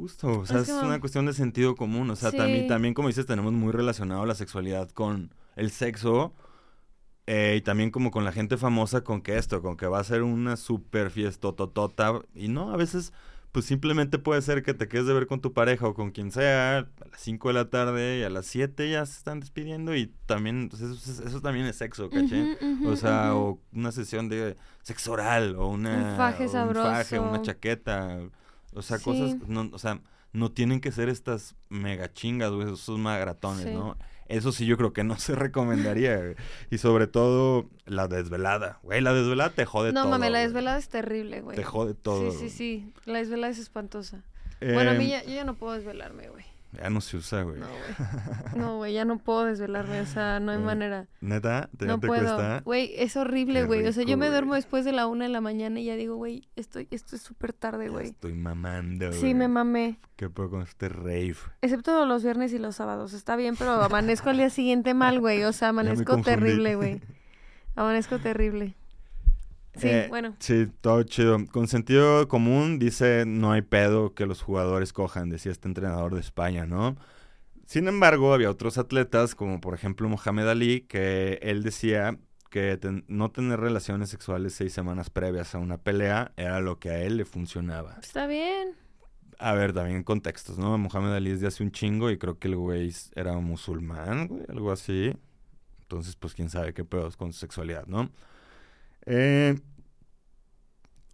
Justo, 0.00 0.40
o 0.40 0.46
sea, 0.46 0.58
Es 0.60 0.68
es, 0.68 0.74
como- 0.74 0.86
una 0.88 0.98
cuestión 1.00 1.26
de 1.26 1.32
sentido 1.34 1.74
común. 1.76 2.08
O 2.10 2.16
sea, 2.16 2.32
también, 2.32 2.62
Sí. 2.62 2.68
también, 2.68 2.94
como 2.94 3.08
dices, 3.08 3.26
tenemos 3.26 3.52
muy 3.52 3.72
relacionado 3.72 4.24
la 4.26 4.34
sexualidad 4.34 4.88
con 4.90 5.34
el 5.56 5.70
sexo. 5.70 6.34
eh, 7.26 7.54
y 7.58 7.60
también 7.60 7.92
como 7.92 8.10
con 8.10 8.24
la 8.24 8.32
gente 8.32 8.56
famosa 8.56 9.04
con 9.04 9.20
que 9.22 9.36
esto, 9.38 9.62
con 9.62 9.76
que 9.76 9.86
va 9.86 10.00
a 10.00 10.04
ser 10.04 10.22
una 10.24 10.56
super 10.56 11.10
fiestototota. 11.12 12.22
Y 12.34 12.48
no, 12.48 12.72
a 12.72 12.76
veces, 12.76 13.12
pues 13.52 13.66
simplemente 13.66 14.18
puede 14.18 14.42
ser 14.42 14.64
que 14.64 14.74
te 14.74 14.88
quedes 14.88 15.06
de 15.06 15.12
ver 15.14 15.28
con 15.28 15.40
tu 15.40 15.52
pareja 15.52 15.86
o 15.86 15.94
con 15.94 16.10
quien 16.10 16.32
sea 16.32 16.78
a 16.78 16.80
las 17.08 17.20
5 17.20 17.48
de 17.48 17.54
la 17.54 17.70
tarde 17.70 18.18
y 18.18 18.22
a 18.24 18.30
las 18.30 18.46
7 18.46 18.90
ya 18.90 19.06
se 19.06 19.16
están 19.18 19.38
despidiendo. 19.38 19.94
Y 19.94 20.12
también, 20.26 20.68
pues, 20.70 20.82
eso, 20.82 21.22
eso- 21.24 21.40
también 21.40 21.66
es 21.66 21.76
sexo, 21.76 22.10
¿caché? 22.10 22.56
Ujú, 22.60 22.66
ujú, 22.82 22.88
O 22.90 22.96
sea, 22.96 23.32
ujú. 23.34 23.42
o 23.44 23.60
una 23.78 23.92
sesión 23.92 24.28
de 24.28 24.56
sexo 24.82 25.12
oral, 25.12 25.54
o 25.56 25.68
una... 25.68 26.12
Un 26.12 26.16
faje 26.16 26.44
o 26.44 26.46
Un 26.46 26.74
faje, 26.74 27.18
una 27.18 27.28
sabroso. 27.28 27.42
chaqueta. 27.44 28.18
O 28.72 28.82
sea, 28.82 28.98
Sí. 28.98 29.04
cosas, 29.04 29.36
no, 29.48 29.68
o 29.72 29.78
sea, 29.78 30.00
no 30.32 30.50
tienen 30.52 30.80
que 30.80 30.92
ser 30.92 31.08
estas 31.08 31.56
mega 31.68 32.12
chingas, 32.12 32.50
güey, 32.52 32.72
esos 32.72 32.98
magratones, 32.98 33.64
Sí. 33.66 33.72
¿no? 33.74 33.96
Eso 34.28 34.52
sí 34.52 34.64
yo 34.64 34.76
creo 34.76 34.92
que 34.92 35.02
no 35.02 35.18
se 35.18 35.34
recomendaría, 35.96 36.16
güey. 36.16 36.34
Y 36.70 36.78
sobre 36.78 37.08
todo, 37.08 37.68
la 37.84 38.06
desvelada. 38.06 38.78
Güey, 38.84 39.00
la 39.00 39.12
desvelada 39.12 39.50
te 39.50 39.64
jode 39.64 39.92
no 39.92 40.02
todo. 40.02 40.10
mames, 40.12 40.30
la 40.30 40.38
güey. 40.38 40.44
desvelada 40.46 40.78
es 40.78 40.88
terrible, 40.88 41.40
güey. 41.40 41.56
Te 41.56 41.64
jode 41.64 41.94
todo. 41.94 42.30
Sí, 42.30 42.38
sí, 42.38 42.50
sí. 42.50 42.92
La 43.06 43.18
desvelada 43.18 43.52
es 43.52 43.58
espantosa. 43.58 44.22
Eh, 44.60 44.72
Bueno, 44.72 44.90
a 44.92 44.94
mí 44.94 45.08
ya, 45.08 45.24
yo 45.24 45.30
ya 45.32 45.42
no 45.44 45.54
puedo 45.54 45.72
desvelarme, 45.74 46.28
güey. 46.28 46.44
Ya 46.72 46.88
no 46.90 47.00
se 47.00 47.16
usa, 47.16 47.42
güey. 47.42 47.58
No, 47.60 47.66
güey. 47.66 47.80
No, 48.56 48.76
güey, 48.76 48.92
ya 48.94 49.04
no 49.04 49.18
puedo 49.18 49.44
desvelarme. 49.44 50.00
O 50.00 50.06
sea, 50.06 50.38
no 50.40 50.52
hay 50.52 50.58
Güey, 50.58 50.66
manera. 50.66 51.06
¿Neta? 51.20 51.68
¿Te, 51.76 51.86
No 51.86 51.98
te 51.98 52.06
puedo. 52.06 52.22
cuesta? 52.22 52.60
Güey, 52.64 52.92
es 52.96 53.16
horrible, 53.16 53.64
güey. 53.64 53.86
O 53.86 53.92
sea, 53.92 54.04
yo 54.04 54.16
me 54.16 54.26
güey. 54.26 54.30
duermo 54.30 54.54
después 54.54 54.84
de 54.84 54.92
la 54.92 55.06
una 55.06 55.24
de 55.24 55.30
la 55.30 55.40
mañana 55.40 55.80
y 55.80 55.84
ya 55.86 55.96
digo, 55.96 56.16
güey, 56.16 56.48
estoy, 56.56 56.86
esto 56.90 57.16
es 57.16 57.22
súper 57.22 57.52
tarde, 57.52 57.88
güey. 57.88 58.06
Estoy 58.08 58.34
mamando, 58.34 59.12
Sí, 59.12 59.34
me 59.34 59.44
güey. 59.44 59.48
mamé. 59.48 59.98
¿Qué 60.16 60.28
puedo 60.30 60.50
con 60.50 60.62
este 60.62 60.88
rave? 60.88 61.36
Excepto 61.62 62.04
los 62.06 62.22
viernes 62.22 62.52
y 62.52 62.58
los 62.58 62.76
sábados. 62.76 63.12
Está 63.14 63.36
bien, 63.36 63.56
pero 63.56 63.72
amanezco 63.72 64.30
al 64.30 64.36
día 64.36 64.50
siguiente 64.50 64.94
mal, 64.94 65.20
güey. 65.20 65.44
O 65.44 65.52
sea, 65.52 65.68
amanezco 65.70 66.20
terrible, 66.22 66.76
güey. 66.76 67.00
Amanezco 67.76 68.18
terrible. 68.18 68.74
Sí, 69.76 69.88
Eh, 69.88 70.06
bueno. 70.08 70.34
Sí, 70.40 70.66
todo 70.80 71.02
chido. 71.04 71.38
Con 71.46 71.68
sentido 71.68 72.26
común 72.28 72.78
dice, 72.78 73.24
no 73.26 73.52
hay 73.52 73.62
pedo 73.62 74.14
que 74.14 74.26
los 74.26 74.42
jugadores 74.42 74.92
cojan, 74.92 75.28
decía 75.30 75.52
este 75.52 75.68
entrenador 75.68 76.14
de 76.14 76.20
España, 76.20 76.66
¿no? 76.66 76.96
Sin 77.66 77.86
embargo, 77.86 78.34
había 78.34 78.50
otros 78.50 78.78
atletas, 78.78 79.34
como 79.36 79.60
por 79.60 79.74
ejemplo 79.74 80.08
Mohamed 80.08 80.48
Ali, 80.48 80.80
que 80.82 81.38
él 81.42 81.62
decía 81.62 82.18
que 82.50 82.76
ten- 82.78 83.04
no 83.06 83.30
tener 83.30 83.60
relaciones 83.60 84.08
sexuales 84.10 84.54
seis 84.54 84.72
semanas 84.72 85.08
previas 85.08 85.54
a 85.54 85.58
una 85.58 85.78
pelea 85.78 86.32
era 86.36 86.58
lo 86.60 86.80
que 86.80 86.90
a 86.90 87.00
él 87.04 87.16
le 87.16 87.24
funcionaba. 87.24 87.96
Está 88.02 88.26
bien. 88.26 88.70
A 89.38 89.54
ver, 89.54 89.72
también 89.72 89.98
en 89.98 90.02
contextos, 90.02 90.58
¿no? 90.58 90.76
Mohamed 90.76 91.12
Ali 91.14 91.30
es 91.30 91.40
de 91.40 91.46
hace 91.46 91.62
un 91.62 91.70
chingo 91.70 92.10
y 92.10 92.18
creo 92.18 92.40
que 92.40 92.48
el 92.48 92.56
güey 92.56 92.92
era 93.14 93.34
musulmán, 93.38 94.26
güey, 94.26 94.42
algo 94.48 94.72
así. 94.72 95.14
Entonces, 95.82 96.16
pues 96.16 96.34
quién 96.34 96.50
sabe 96.50 96.74
qué 96.74 96.84
pedos 96.84 97.16
con 97.16 97.32
su 97.32 97.38
sexualidad, 97.38 97.86
¿no? 97.86 98.10
Eh, 99.06 99.58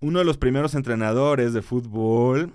uno 0.00 0.18
de 0.18 0.24
los 0.24 0.38
primeros 0.38 0.74
entrenadores 0.74 1.52
de 1.52 1.62
fútbol 1.62 2.52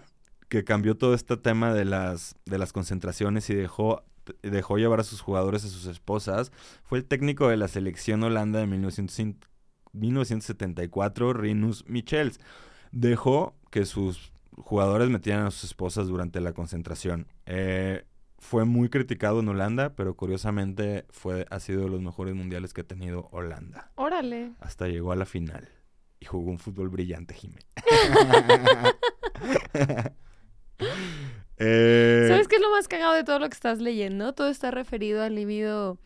que 0.50 0.64
cambió 0.64 0.98
todo 0.98 1.14
este 1.14 1.38
tema 1.38 1.72
de 1.74 1.86
las, 1.86 2.36
de 2.46 2.58
las 2.58 2.74
concentraciones 2.74 3.50
y 3.50 3.56
dejó, 3.56 4.04
dejó 4.44 4.78
llevar 4.78 5.00
a 5.00 5.04
sus 5.04 5.22
jugadores 5.22 5.64
a 5.64 5.70
sus 5.70 5.86
esposas 5.86 6.52
fue 6.84 6.98
el 7.00 7.06
técnico 7.06 7.48
de 7.48 7.56
la 7.58 7.70
selección 7.70 8.24
Holanda 8.24 8.60
de 8.60 8.68
1974, 8.68 11.34
Rinus 11.34 11.86
Michels. 11.88 12.40
Dejó 12.92 13.56
que 13.70 13.86
sus 13.86 14.34
jugadores 14.58 15.10
metieran 15.10 15.46
a 15.46 15.52
sus 15.52 15.66
esposas 15.66 16.08
durante 16.08 16.42
la 16.42 16.54
concentración. 16.54 17.28
Eh, 17.46 18.04
fue 18.42 18.66
muy 18.66 18.90
criticado 18.90 19.40
en 19.40 19.48
Holanda, 19.48 19.96
pero 19.96 20.16
curiosamente 20.16 21.06
fue, 21.12 21.46
ha 21.52 21.60
sido 21.60 21.84
de 21.84 21.90
los 21.90 22.02
mejores 22.02 22.34
mundiales 22.34 22.74
que 22.74 22.82
ha 22.82 22.84
tenido 22.84 23.30
Holanda. 23.32 23.92
Órale. 23.96 24.54
Hasta 24.60 24.88
llegó 24.88 25.12
a 25.12 25.16
la 25.16 25.26
final 25.26 25.70
y 26.20 26.26
jugó 26.26 26.50
un 26.50 26.58
fútbol 26.58 26.90
brillante, 26.90 27.36
Jimé. 27.36 27.62
Eh, 31.64 32.26
¿Sabes 32.28 32.48
qué 32.48 32.56
es 32.56 32.62
lo 32.64 32.72
más 32.72 32.88
cagado 32.88 33.14
de 33.14 33.24
todo 33.24 33.38
lo 33.38 33.48
que 33.48 33.54
estás 33.54 33.80
leyendo? 33.80 34.34
Todo 34.34 34.48
está 34.48 34.72
referido 34.72 35.22
al 35.22 35.36
libido 35.36 36.00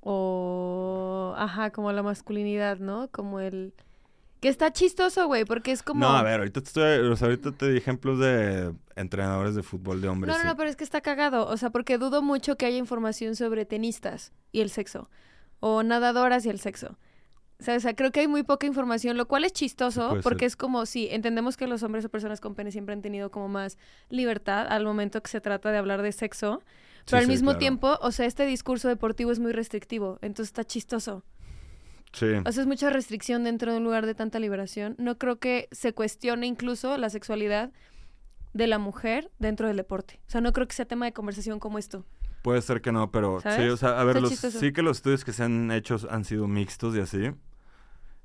o, 0.00 1.32
ajá, 1.38 1.70
como 1.70 1.90
la 1.92 2.02
masculinidad, 2.02 2.78
¿no? 2.78 3.08
Como 3.10 3.40
el... 3.40 3.72
Que 4.40 4.48
está 4.48 4.72
chistoso, 4.72 5.26
güey, 5.26 5.44
porque 5.44 5.72
es 5.72 5.82
como... 5.82 6.00
No, 6.00 6.16
a 6.16 6.22
ver, 6.22 6.38
ahorita 6.38 6.60
te, 6.60 6.66
estoy, 6.68 7.16
ahorita 7.20 7.52
te 7.52 7.70
di 7.70 7.76
ejemplos 7.76 8.18
de 8.18 8.72
entrenadores 8.94 9.54
de 9.54 9.62
fútbol 9.62 10.00
de 10.00 10.08
hombres. 10.08 10.32
No, 10.32 10.42
no, 10.42 10.50
no, 10.50 10.56
pero 10.56 10.70
es 10.70 10.76
que 10.76 10.84
está 10.84 11.00
cagado. 11.00 11.46
O 11.46 11.56
sea, 11.56 11.70
porque 11.70 11.98
dudo 11.98 12.22
mucho 12.22 12.56
que 12.56 12.66
haya 12.66 12.76
información 12.76 13.34
sobre 13.34 13.64
tenistas 13.64 14.32
y 14.52 14.60
el 14.60 14.70
sexo. 14.70 15.10
O 15.60 15.82
nadadoras 15.82 16.46
y 16.46 16.50
el 16.50 16.60
sexo. 16.60 16.96
O 17.60 17.80
sea, 17.80 17.94
creo 17.94 18.12
que 18.12 18.20
hay 18.20 18.28
muy 18.28 18.44
poca 18.44 18.68
información, 18.68 19.16
lo 19.16 19.26
cual 19.26 19.44
es 19.44 19.52
chistoso 19.52 20.18
porque 20.22 20.44
es 20.44 20.54
como, 20.54 20.86
sí, 20.86 21.08
entendemos 21.10 21.56
que 21.56 21.66
los 21.66 21.82
hombres 21.82 22.04
o 22.04 22.08
personas 22.08 22.40
con 22.40 22.54
pene 22.54 22.70
siempre 22.70 22.92
han 22.92 23.02
tenido 23.02 23.32
como 23.32 23.48
más 23.48 23.78
libertad 24.10 24.68
al 24.68 24.84
momento 24.84 25.20
que 25.24 25.28
se 25.28 25.40
trata 25.40 25.72
de 25.72 25.78
hablar 25.78 26.02
de 26.02 26.12
sexo, 26.12 26.62
pero 27.06 27.18
al 27.18 27.26
mismo 27.26 27.56
tiempo, 27.56 27.98
o 28.00 28.12
sea, 28.12 28.26
este 28.26 28.46
discurso 28.46 28.86
deportivo 28.86 29.32
es 29.32 29.40
muy 29.40 29.50
restrictivo, 29.50 30.20
entonces 30.22 30.50
está 30.50 30.62
chistoso. 30.62 31.24
Sí. 32.12 32.26
O 32.44 32.52
sea, 32.52 32.62
es 32.62 32.66
mucha 32.66 32.90
restricción 32.90 33.44
dentro 33.44 33.72
de 33.72 33.78
un 33.78 33.84
lugar 33.84 34.06
de 34.06 34.14
tanta 34.14 34.38
liberación. 34.38 34.94
No 34.98 35.18
creo 35.18 35.38
que 35.38 35.68
se 35.72 35.92
cuestione 35.92 36.46
incluso 36.46 36.96
la 36.96 37.10
sexualidad 37.10 37.70
de 38.54 38.66
la 38.66 38.78
mujer 38.78 39.30
dentro 39.38 39.68
del 39.68 39.76
deporte. 39.76 40.20
O 40.26 40.30
sea, 40.30 40.40
no 40.40 40.52
creo 40.52 40.66
que 40.66 40.74
sea 40.74 40.86
tema 40.86 41.06
de 41.06 41.12
conversación 41.12 41.58
como 41.58 41.78
esto. 41.78 42.04
Puede 42.42 42.62
ser 42.62 42.80
que 42.80 42.92
no, 42.92 43.10
pero 43.10 43.40
sí, 43.40 43.62
o 43.68 43.76
sea, 43.76 44.00
a 44.00 44.04
ver, 44.04 44.24
sí 44.28 44.72
que 44.72 44.82
los 44.82 44.98
estudios 44.98 45.24
que 45.24 45.32
se 45.32 45.42
han 45.42 45.70
hecho 45.70 45.98
han 46.08 46.24
sido 46.24 46.46
mixtos 46.46 46.96
y 46.96 47.00
así. 47.00 47.30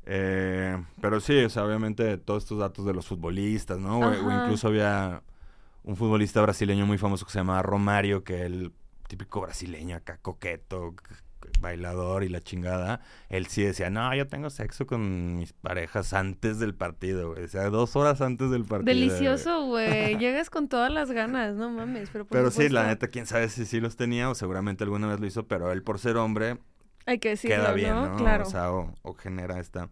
Eh, 0.05 0.83
pero 1.01 1.19
sí, 1.19 1.43
o 1.43 1.49
sea, 1.49 1.65
obviamente 1.65 2.17
todos 2.17 2.43
estos 2.43 2.59
datos 2.59 2.85
de 2.85 2.93
los 2.93 3.07
futbolistas, 3.07 3.79
¿no? 3.79 3.99
O, 3.99 4.13
incluso 4.13 4.67
había 4.67 5.23
un 5.83 5.95
futbolista 5.95 6.41
brasileño 6.41 6.85
muy 6.85 6.97
famoso 6.97 7.25
que 7.25 7.31
se 7.31 7.39
llamaba 7.39 7.61
Romario, 7.61 8.23
que 8.23 8.43
el 8.43 8.71
típico 9.07 9.41
brasileño 9.41 9.95
acá 9.95 10.17
coqueto, 10.21 10.95
bailador 11.59 12.23
y 12.23 12.29
la 12.29 12.41
chingada, 12.41 13.01
él 13.29 13.47
sí 13.47 13.63
decía, 13.63 13.89
no, 13.89 14.13
yo 14.15 14.27
tengo 14.27 14.49
sexo 14.49 14.85
con 14.85 15.37
mis 15.37 15.53
parejas 15.53 16.13
antes 16.13 16.59
del 16.59 16.75
partido, 16.75 17.31
güey. 17.31 17.43
O 17.43 17.47
sea, 17.47 17.69
dos 17.69 17.95
horas 17.95 18.21
antes 18.21 18.49
del 18.49 18.65
partido. 18.65 18.93
Delicioso, 18.93 19.65
güey. 19.65 20.17
Llegas 20.17 20.49
con 20.49 20.67
todas 20.67 20.91
las 20.91 21.11
ganas, 21.11 21.55
no 21.55 21.69
mames. 21.69 22.09
Pero, 22.11 22.25
pero 22.25 22.51
sí, 22.51 22.69
la 22.69 22.87
neta, 22.87 23.07
quién 23.07 23.25
sabe 23.25 23.49
si 23.49 23.65
sí 23.65 23.79
los 23.79 23.95
tenía 23.95 24.29
o 24.29 24.35
seguramente 24.35 24.83
alguna 24.83 25.07
vez 25.07 25.19
lo 25.19 25.27
hizo, 25.27 25.47
pero 25.47 25.71
él 25.71 25.83
por 25.83 25.99
ser 25.99 26.17
hombre... 26.17 26.57
Hay 27.05 27.19
que 27.19 27.29
decirlo, 27.29 27.57
queda 27.57 27.73
bien, 27.73 27.95
¿no? 27.95 28.15
Claro. 28.15 28.43
O 28.43 28.49
sea, 28.49 28.71
o 28.71 29.13
genera 29.15 29.59
esta... 29.59 29.89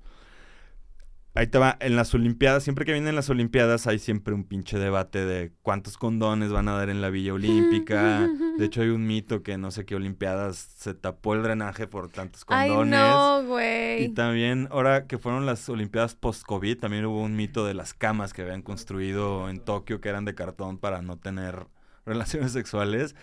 Ahí 1.33 1.47
te 1.47 1.57
va, 1.57 1.77
en 1.79 1.95
las 1.95 2.13
Olimpiadas, 2.13 2.61
siempre 2.63 2.83
que 2.83 2.91
vienen 2.91 3.15
las 3.15 3.29
Olimpiadas 3.29 3.87
hay 3.87 3.99
siempre 3.99 4.33
un 4.33 4.43
pinche 4.43 4.77
debate 4.77 5.25
de 5.25 5.53
cuántos 5.61 5.97
condones 5.97 6.51
van 6.51 6.67
a 6.67 6.73
dar 6.73 6.89
en 6.89 6.99
la 6.99 7.09
Villa 7.09 7.33
Olímpica. 7.33 8.27
De 8.57 8.65
hecho 8.65 8.81
hay 8.81 8.89
un 8.89 9.07
mito 9.07 9.41
que 9.41 9.57
no 9.57 9.71
sé 9.71 9.85
qué 9.85 9.95
Olimpiadas 9.95 10.57
se 10.57 10.93
tapó 10.93 11.33
el 11.33 11.41
drenaje 11.41 11.87
por 11.87 12.09
tantos 12.09 12.43
condones. 12.43 12.93
Ay, 12.93 13.07
no, 13.07 13.43
güey. 13.47 14.03
Y 14.03 14.09
también, 14.09 14.67
ahora 14.71 15.07
que 15.07 15.17
fueron 15.17 15.45
las 15.45 15.69
Olimpiadas 15.69 16.15
post-COVID, 16.15 16.77
también 16.77 17.05
hubo 17.05 17.21
un 17.21 17.37
mito 17.37 17.65
de 17.65 17.75
las 17.75 17.93
camas 17.93 18.33
que 18.33 18.41
habían 18.41 18.61
construido 18.61 19.49
en 19.49 19.61
Tokio 19.61 20.01
que 20.01 20.09
eran 20.09 20.25
de 20.25 20.35
cartón 20.35 20.79
para 20.79 21.01
no 21.01 21.17
tener 21.17 21.65
relaciones 22.05 22.51
sexuales. 22.51 23.15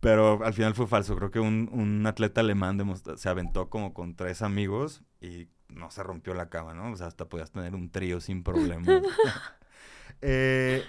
Pero 0.00 0.44
al 0.44 0.52
final 0.52 0.74
fue 0.74 0.88
falso. 0.88 1.14
Creo 1.14 1.30
que 1.30 1.40
un, 1.40 1.70
un 1.72 2.04
atleta 2.06 2.40
alemán 2.40 2.82
se 3.16 3.28
aventó 3.28 3.70
como 3.70 3.94
con 3.94 4.16
tres 4.16 4.42
amigos 4.42 5.02
y 5.20 5.46
no 5.68 5.90
se 5.90 6.02
rompió 6.02 6.34
la 6.34 6.48
cama, 6.48 6.74
¿no? 6.74 6.92
O 6.92 6.96
sea, 6.96 7.06
hasta 7.06 7.28
podías 7.28 7.50
tener 7.50 7.74
un 7.74 7.90
trío 7.90 8.20
sin 8.20 8.42
problema. 8.42 8.86
eh, 10.22 10.84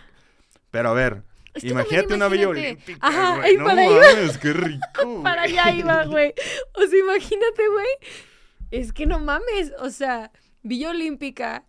pero 0.71 0.89
a 0.89 0.93
ver, 0.93 1.23
imagínate, 1.61 2.13
una 2.13 2.27
Villa 2.27 2.49
Olímpica. 2.49 2.99
Ajá, 3.01 3.37
güey. 3.37 3.57
no 3.57 3.65
para 3.65 3.89
mames, 3.89 4.37
qué 4.37 4.53
rico. 4.53 5.21
para 5.23 5.43
allá 5.43 5.71
iba, 5.71 6.05
güey. 6.05 6.33
O 6.73 6.87
sea, 6.87 6.99
imagínate, 6.99 7.67
güey. 7.69 7.87
Es 8.71 8.93
que 8.93 9.05
no 9.05 9.19
mames. 9.19 9.73
O 9.79 9.89
sea, 9.89 10.31
Villa 10.63 10.89
Olímpica 10.89 11.65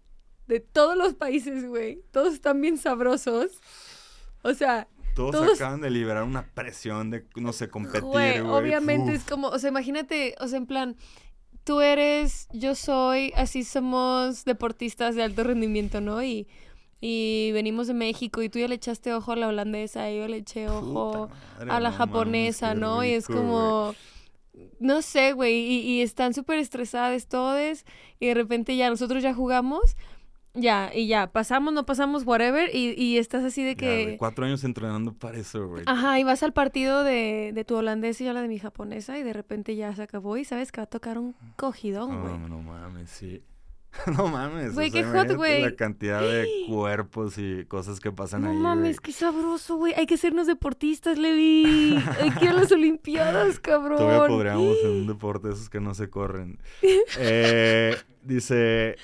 de 0.47 0.61
todos 0.61 0.97
los 0.97 1.15
países, 1.15 1.67
güey. 1.67 2.03
Todos 2.11 2.35
están 2.35 2.61
bien 2.61 2.79
sabrosos. 2.79 3.61
O 4.43 4.55
sea, 4.55 4.89
todos, 5.15 5.55
acaban 5.55 5.81
de 5.81 5.91
liberar 5.91 6.23
una 6.23 6.47
presión 6.55 7.11
de, 7.11 7.27
no 7.37 7.53
sé, 7.53 7.69
competir, 7.69 8.03
güey. 8.03 8.39
Obviamente 8.39 9.13
es 9.13 9.25
como, 9.25 9.49
o 9.49 9.59
sea, 9.59 9.71
imagínate, 9.71 10.37
o 10.41 10.47
sea, 10.47 10.59
en 10.59 10.67
plan, 10.67 10.97
tú 11.69 11.83
eres, 11.83 12.49
yo 12.55 12.75
soy, 12.75 13.31
así 13.37 13.63
somos 13.63 14.47
deportistas 14.47 15.15
de 15.15 15.23
alto 15.23 15.45
rendimiento, 15.45 16.01
¿no? 16.01 16.23
Y, 16.23 16.49
y 16.99 17.51
venimos 17.53 17.89
de 17.89 17.93
México 17.93 18.41
y 18.41 18.49
tú 18.49 18.59
ya 18.59 18.69
le 18.69 18.77
echaste 18.77 19.13
ojo 19.13 19.33
a 19.33 19.37
la 19.37 19.49
holandesa 19.49 20.11
y 20.11 20.17
yo 20.17 20.27
le 20.29 20.39
eché 20.39 20.71
ojo 20.71 21.29
a 21.69 21.79
la 21.79 21.93
japonesa, 21.93 22.75
¿no? 22.75 23.05
y 23.05 23.11
es 23.11 23.27
como... 23.27 23.95
No 24.81 25.03
sé, 25.03 25.35
güey, 25.35 25.57
y, 25.57 25.81
y, 25.81 26.01
están 26.01 26.33
súper 26.33 26.59
estresadas 26.59 27.29
todas 27.29 27.85
y 28.19 28.27
de 28.27 28.35
repente 28.35 28.75
ya 28.75 28.89
nosotros 28.89 29.23
ya 29.23 29.35
jugamos 29.35 29.95
ya, 30.55 30.91
y 30.95 31.07
ya, 31.07 31.31
pasamos, 31.31 31.73
no 31.73 31.87
pasamos, 31.87 32.25
whatever, 32.25 32.75
y, 32.75 32.95
y 33.01 33.19
estás 33.19 33.45
así 33.45 33.63
de 33.63 33.77
que... 33.77 34.17
cuatro 34.19 34.45
años 34.45 34.65
entrenando 34.65 35.13
para 35.13 35.39
eso, 35.39 35.69
güey. 35.69 35.85
Ajá, 35.87 36.19
y 36.19 36.25
vas 36.25 36.43
al 36.43 36.53
partido 36.53 37.05
de, 37.05 37.53
de 37.55 37.65
tu 37.65 37.77
holandés 37.77 38.21
y 38.21 38.25
yo 38.25 38.33
la 38.33 38.43
de 38.43 38.49
mi 38.49 38.59
japonesa, 38.59 39.19
y 39.19 39.23
de 39.23 39.33
repente 39.33 39.77
ya 39.77 39.95
se 39.95 40.03
acabó, 40.03 40.37
y 40.37 40.45
sabes 40.45 40.73
que 40.73 40.81
va 40.81 40.85
a 40.85 40.91
tocar 40.91 41.19
un 41.19 41.35
cogidón, 41.57 42.23
güey. 42.23 42.39
No, 42.39 42.49
no 42.49 42.63
mames, 42.63 43.11
sí. 43.11 43.43
no 44.17 44.29
mames. 44.29 44.75
Güey, 44.75 44.91
qué 44.91 45.05
hot, 45.05 45.33
güey. 45.35 45.63
La 45.63 45.75
cantidad 45.75 46.21
de 46.21 46.47
cuerpos 46.69 47.39
y 47.39 47.65
cosas 47.67 48.01
que 48.01 48.13
pasan 48.13 48.45
ahí. 48.45 48.55
No 48.55 48.61
mames, 48.61 49.01
qué 49.01 49.13
sabroso, 49.13 49.77
güey. 49.77 49.95
Hay 49.95 50.07
que 50.07 50.17
sernos 50.17 50.47
deportistas, 50.47 51.19
Levi. 51.19 51.97
Hay 52.21 52.31
que 52.31 52.45
ir 52.45 52.51
a 52.51 52.55
las 52.55 52.73
Olimpiadas, 52.73 53.61
cabrón. 53.61 53.99
Todavía 53.99 54.29
podríamos 54.29 54.77
en 54.85 54.91
un 54.91 55.07
deporte 55.07 55.49
esos 55.49 55.69
que 55.69 55.81
no 55.81 55.95
se 55.95 56.11
corren. 56.11 56.59
Eh, 56.83 57.97
dice 58.23 58.97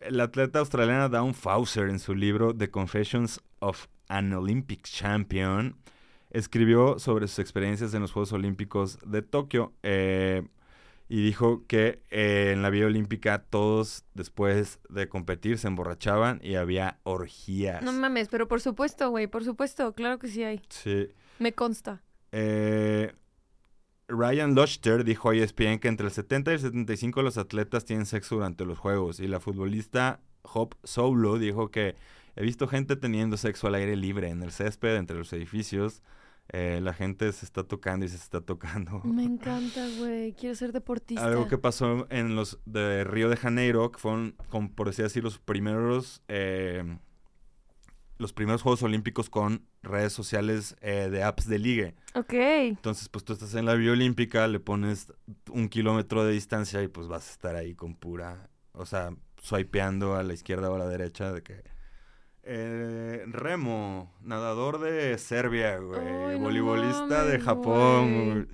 el 0.00 0.20
atleta 0.20 0.58
australiana 0.58 1.08
Dawn 1.08 1.34
Fauser 1.34 1.88
en 1.88 1.98
su 1.98 2.14
libro 2.14 2.54
The 2.54 2.70
Confessions 2.70 3.40
of 3.60 3.86
an 4.08 4.32
Olympic 4.32 4.82
Champion 4.82 5.76
escribió 6.30 6.98
sobre 6.98 7.28
sus 7.28 7.40
experiencias 7.40 7.92
en 7.94 8.02
los 8.02 8.12
Juegos 8.12 8.32
Olímpicos 8.32 8.98
de 9.04 9.22
Tokio 9.22 9.72
eh, 9.82 10.46
y 11.08 11.24
dijo 11.24 11.64
que 11.66 12.02
eh, 12.10 12.52
en 12.52 12.62
la 12.62 12.70
vía 12.70 12.86
olímpica 12.86 13.42
todos 13.42 14.04
después 14.14 14.78
de 14.88 15.08
competir 15.08 15.58
se 15.58 15.66
emborrachaban 15.66 16.40
y 16.42 16.54
había 16.54 16.98
orgías. 17.02 17.82
No 17.82 17.92
mames, 17.92 18.28
pero 18.28 18.46
por 18.46 18.60
supuesto, 18.60 19.10
güey, 19.10 19.26
por 19.26 19.44
supuesto, 19.44 19.92
claro 19.94 20.18
que 20.18 20.28
sí 20.28 20.44
hay. 20.44 20.62
Sí. 20.68 21.08
Me 21.40 21.52
consta. 21.52 22.02
Eh, 22.32 23.12
Ryan 24.10 24.54
Lochter 24.54 25.04
dijo 25.04 25.30
a 25.30 25.36
ESPN 25.36 25.78
que 25.78 25.88
entre 25.88 26.06
el 26.06 26.12
70 26.12 26.50
y 26.50 26.54
el 26.54 26.60
75 26.60 27.22
los 27.22 27.38
atletas 27.38 27.84
tienen 27.84 28.06
sexo 28.06 28.36
durante 28.36 28.64
los 28.64 28.78
juegos 28.78 29.20
y 29.20 29.28
la 29.28 29.40
futbolista 29.40 30.20
Hop 30.42 30.74
Solo 30.84 31.38
dijo 31.38 31.70
que 31.70 31.96
he 32.36 32.42
visto 32.42 32.68
gente 32.68 32.96
teniendo 32.96 33.36
sexo 33.36 33.66
al 33.66 33.74
aire 33.74 33.96
libre 33.96 34.28
en 34.28 34.42
el 34.42 34.52
césped 34.52 34.96
entre 34.96 35.16
los 35.16 35.32
edificios. 35.32 36.02
Eh, 36.52 36.80
la 36.82 36.92
gente 36.92 37.30
se 37.32 37.44
está 37.44 37.62
tocando 37.62 38.04
y 38.04 38.08
se 38.08 38.16
está 38.16 38.40
tocando. 38.40 39.00
Me 39.04 39.22
encanta, 39.24 39.86
güey. 39.98 40.32
Quiero 40.32 40.54
ser 40.54 40.72
deportista. 40.72 41.24
Algo 41.24 41.46
que 41.46 41.58
pasó 41.58 42.06
en 42.10 42.34
los 42.34 42.58
de 42.66 43.04
Río 43.04 43.28
de 43.28 43.36
Janeiro, 43.36 43.92
que 43.92 43.98
fueron, 43.98 44.34
como 44.48 44.72
por 44.72 44.88
decir 44.88 45.04
así, 45.04 45.20
los 45.20 45.38
primeros 45.38 46.22
eh, 46.28 46.98
los 48.20 48.32
primeros 48.32 48.62
Juegos 48.62 48.82
Olímpicos 48.82 49.30
con 49.30 49.66
redes 49.82 50.12
sociales 50.12 50.76
eh, 50.82 51.08
de 51.10 51.22
apps 51.22 51.48
de 51.48 51.58
ligue. 51.58 51.94
Ok. 52.14 52.34
Entonces, 52.34 53.08
pues 53.08 53.24
tú 53.24 53.32
estás 53.32 53.54
en 53.54 53.64
la 53.64 53.74
vía 53.74 53.92
olímpica, 53.92 54.46
le 54.46 54.60
pones 54.60 55.12
un 55.48 55.68
kilómetro 55.68 56.24
de 56.24 56.32
distancia 56.32 56.82
y 56.82 56.88
pues 56.88 57.08
vas 57.08 57.28
a 57.28 57.32
estar 57.32 57.56
ahí 57.56 57.74
con 57.74 57.94
pura, 57.94 58.50
o 58.72 58.84
sea, 58.84 59.14
swipeando 59.40 60.16
a 60.16 60.22
la 60.22 60.34
izquierda 60.34 60.70
o 60.70 60.74
a 60.74 60.78
la 60.78 60.88
derecha 60.88 61.32
de 61.32 61.42
que... 61.42 61.64
Eh, 62.42 63.24
Remo, 63.26 64.14
nadador 64.22 64.80
de 64.80 65.16
Serbia, 65.18 65.78
güey. 65.78 66.38
voleibolista 66.38 67.24
de 67.24 67.38
Japón. 67.38 68.48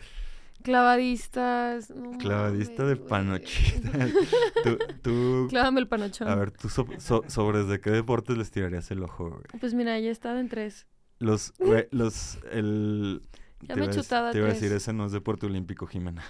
Clavadistas. 0.67 1.91
no 1.91 2.19
Clavadista 2.19 2.85
de 2.85 2.97
panochita. 2.97 3.93
tú, 4.65 4.79
tú, 5.01 5.47
Clávame 5.49 5.79
el 5.79 5.87
panochón. 5.87 6.27
a 6.27 6.35
ver, 6.35 6.51
tú 6.51 6.69
so- 6.69 6.89
so- 6.99 7.23
sobres 7.29 7.69
de 7.69 7.79
qué 7.81 7.91
deportes 7.91 8.37
les 8.37 8.51
tirarías 8.51 8.91
el 8.91 9.05
ojo, 9.05 9.31
güey. 9.31 9.45
Pues 9.61 9.75
mira, 9.75 9.97
ya 10.01 10.09
he 10.09 10.11
estado 10.11 10.41
en 10.41 10.49
tres. 10.49 10.89
Los, 11.21 11.55
los, 11.93 12.41
el... 12.51 13.23
Ya 13.61 13.75
te 13.75 13.81
me 13.81 13.87
he 13.87 13.91
chutado 13.91 14.33
Te 14.33 14.39
iba 14.39 14.49
a 14.49 14.53
decir, 14.53 14.73
ese 14.73 14.93
no 14.93 15.07
es 15.07 15.13
deporte 15.13 15.47
olímpico, 15.47 15.87
Jimena. 15.87 16.25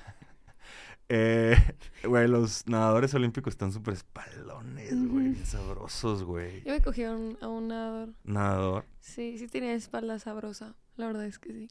eh, 1.08 1.56
güey, 2.04 2.28
los 2.28 2.68
nadadores 2.68 3.14
olímpicos 3.14 3.54
están 3.54 3.72
súper 3.72 3.94
espalones, 3.94 4.92
güey, 5.08 5.34
sabrosos, 5.46 6.24
güey. 6.24 6.62
Yo 6.62 6.72
me 6.74 6.82
cogí 6.82 7.04
a 7.04 7.12
un, 7.14 7.38
a 7.40 7.48
un 7.48 7.68
nadador. 7.68 8.10
Nadador, 8.24 8.84
Sí, 9.00 9.38
sí 9.38 9.48
tenía 9.48 9.72
espalda 9.72 10.18
sabrosa. 10.18 10.74
La 10.98 11.06
verdad 11.06 11.24
es 11.24 11.38
que 11.38 11.52
sí. 11.54 11.68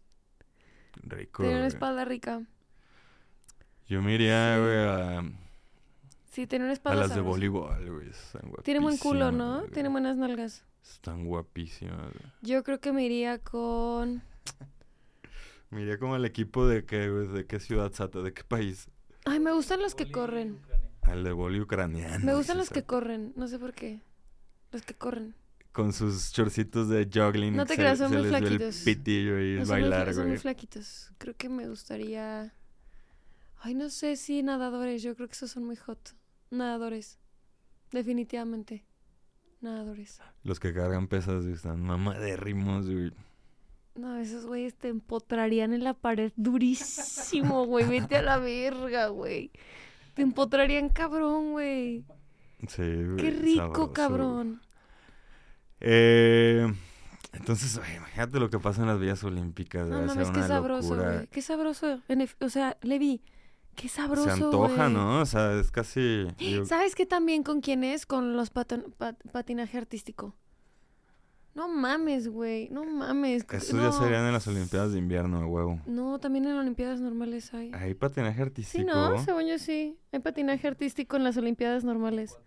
rico, 1.04 1.44
Tenía 1.44 1.58
una 1.58 1.68
espalda 1.68 2.06
rica. 2.06 2.42
Yo 3.88 4.02
me 4.02 4.14
iría, 4.16 4.56
Sí. 4.56 4.62
güey, 4.62 4.78
a, 4.78 5.24
Sí, 6.32 6.48
tenía 6.48 6.66
una 6.66 6.72
a 6.72 6.74
espalda 6.74 7.02
las 7.08 7.16
de 7.16 7.22
voleibol, 7.22 7.90
güey. 7.92 8.10
Están 8.10 8.52
Tiene 8.64 8.80
buen 8.82 8.98
culo, 8.98 9.32
¿no? 9.32 9.60
güey. 9.60 9.72
Tiene 9.72 9.90
buenas 9.90 10.18
nalgas. 10.18 10.64
Están 10.84 11.26
guapísimas, 11.26 11.98
güey. 11.98 12.32
Yo 12.42 12.64
creo 12.64 12.80
que 12.82 12.92
me 12.92 13.06
iría 13.06 13.40
con... 13.40 14.22
Me 15.70 15.82
iría 15.84 15.98
como 15.98 16.16
al 16.16 16.26
equipo 16.26 16.68
de 16.68 16.86
qué, 16.86 17.10
güey, 17.10 17.28
de 17.30 17.46
qué 17.46 17.60
ciudad, 17.60 17.92
Sata, 17.94 18.20
de 18.22 18.34
qué 18.34 18.44
país. 18.44 18.88
Ay, 19.26 19.40
me 19.40 19.52
gustan 19.54 19.82
los 19.82 19.96
que 19.96 20.12
corren. 20.12 20.60
Al 21.04 21.24
de 21.24 21.32
boli 21.32 21.60
ucraniano. 21.62 22.24
Me 22.26 22.36
gustan 22.36 22.58
los 22.58 22.70
que 22.70 22.84
corren. 22.84 23.34
No 23.36 23.48
sé 23.48 23.58
por 23.60 23.74
qué. 23.74 24.02
Los 24.72 24.82
que 24.84 24.94
corren. 24.94 25.36
Con 25.72 25.92
sus 25.94 26.32
chorcitos 26.32 26.90
de 26.90 27.06
juggling. 27.12 27.56
No 27.56 27.66
te 27.66 27.76
creas, 27.76 27.98
son 27.98 28.10
se 28.10 28.16
muy 28.18 28.24
les 28.24 28.32
ve 28.32 28.38
el 28.40 28.46
flaquitos. 28.48 28.82
pitillo 28.84 29.40
y 29.42 29.56
No, 29.60 29.66
son, 29.66 29.76
muy, 29.76 29.82
bailar, 29.90 30.08
fla- 30.08 30.14
son 30.14 30.24
muy 30.24 30.32
güey. 30.32 30.42
flaquitos. 30.42 31.12
Creo 31.18 31.36
que 31.36 31.50
me 31.50 31.68
gustaría... 31.68 32.54
Ay, 33.66 33.74
no 33.74 33.90
sé 33.90 34.16
si 34.16 34.44
nadadores. 34.44 35.02
Yo 35.02 35.16
creo 35.16 35.28
que 35.28 35.34
esos 35.34 35.50
son 35.50 35.64
muy 35.64 35.76
hot. 35.76 36.16
Nadadores. 36.52 37.18
Definitivamente. 37.92 38.86
Nadadores. 39.60 40.22
Los 40.44 40.60
que 40.60 40.72
cargan 40.72 41.08
pesas 41.08 41.42
güey, 41.42 41.56
están 41.56 41.82
mamadérrimos, 41.82 42.88
güey. 42.88 43.12
No, 43.96 44.18
esos 44.18 44.46
güeyes 44.46 44.76
te 44.76 44.90
empotrarían 44.90 45.74
en 45.74 45.84
la 45.84 45.96
pared 45.96 46.32
durísimo, 46.36 47.66
güey. 47.66 47.88
Vete 47.88 48.18
a 48.18 48.22
la 48.22 48.38
verga, 48.38 49.08
güey. 49.08 49.50
Te 50.14 50.22
empotrarían 50.22 50.90
cabrón, 50.90 51.54
güey. 51.54 52.06
Sí, 52.68 52.84
güey, 52.84 53.16
Qué 53.16 53.32
rico, 53.32 53.62
sabroso, 53.64 53.82
güey. 53.82 53.94
cabrón. 53.94 54.62
Eh, 55.80 56.72
entonces, 57.34 57.80
güey, 57.80 57.96
imagínate 57.96 58.40
lo 58.40 58.52
que 58.52 58.60
pasa 58.60 58.84
en 58.84 58.90
las 58.90 59.00
vías 59.00 59.24
olímpicas. 59.24 59.88
No 59.88 60.04
mames, 60.04 60.30
qué 60.30 60.44
sabroso, 60.44 60.96
güey. 60.96 61.26
Qué 61.32 61.42
sabroso. 61.42 62.00
O 62.42 62.50
sea, 62.50 62.78
Levi, 62.84 63.24
qué 63.76 63.88
sabroso, 63.90 64.24
Se 64.26 64.32
antoja. 64.44 64.90
¿no? 64.90 65.22
O 65.22 65.26
sea, 65.26 65.60
es 65.60 65.72
casi... 65.72 66.26
yo- 66.40 66.66
¿Sabes 66.66 66.96
qué 66.96 67.06
también 67.06 67.44
con 67.44 67.62
quién 67.62 67.84
es? 67.84 68.06
Con 68.06 68.36
los 68.36 68.50
pat- 68.50 68.74
patinaje 69.32 69.78
artístico. 69.78 70.36
No 71.54 71.70
mames, 71.70 72.28
güey. 72.28 72.68
No 72.70 72.84
mames. 72.84 73.46
Estos 73.50 73.74
no. 73.74 73.84
ya 73.84 73.92
serían 73.94 74.26
en 74.26 74.34
las 74.34 74.46
Olimpiadas 74.48 74.92
de 74.92 75.00
invierno, 75.00 75.38
a 75.42 75.46
huevo. 75.48 75.80
No, 75.86 76.20
también 76.20 76.46
en 76.46 76.58
Olimpiadas 76.58 77.00
normales 77.00 77.54
hay. 77.54 77.72
¿Hay 77.74 77.94
patinaje 77.94 78.42
artístico? 78.42 78.82
Sí, 78.82 78.86
¿no? 78.86 79.18
Según 79.24 79.46
yo 79.46 79.58
sí. 79.58 79.98
Hay 80.12 80.20
patinaje 80.20 80.68
artístico 80.68 81.16
en 81.16 81.24
las 81.24 81.38
Olimpiadas 81.38 81.86
normales. 81.86 82.38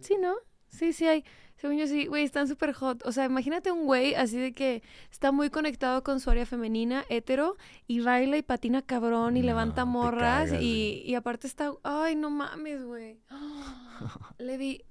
Sí, 0.00 0.14
¿no? 0.20 0.34
Sí, 0.68 0.92
sí 0.92 1.06
hay. 1.08 1.24
Según 1.60 1.76
yo 1.76 1.86
sí, 1.86 2.06
güey, 2.06 2.24
están 2.24 2.48
súper 2.48 2.72
hot. 2.72 3.04
O 3.04 3.12
sea, 3.12 3.26
imagínate 3.26 3.70
un 3.70 3.84
güey 3.84 4.14
así 4.14 4.38
de 4.38 4.52
que 4.52 4.82
está 5.12 5.30
muy 5.30 5.50
conectado 5.50 6.02
con 6.02 6.18
su 6.18 6.30
área 6.30 6.46
femenina, 6.46 7.04
hetero, 7.10 7.56
y 7.86 8.00
baila 8.00 8.38
y 8.38 8.42
patina 8.42 8.80
cabrón 8.80 9.36
y 9.36 9.40
No, 9.40 9.46
levanta 9.46 9.84
morras. 9.84 10.48
cagas, 10.50 10.62
y, 10.62 11.02
y 11.04 11.14
aparte 11.16 11.46
está. 11.46 11.72
Ay, 11.82 12.16
no 12.16 12.30
mames, 12.30 12.82
güey. 12.82 13.18
Levi. 14.38 14.82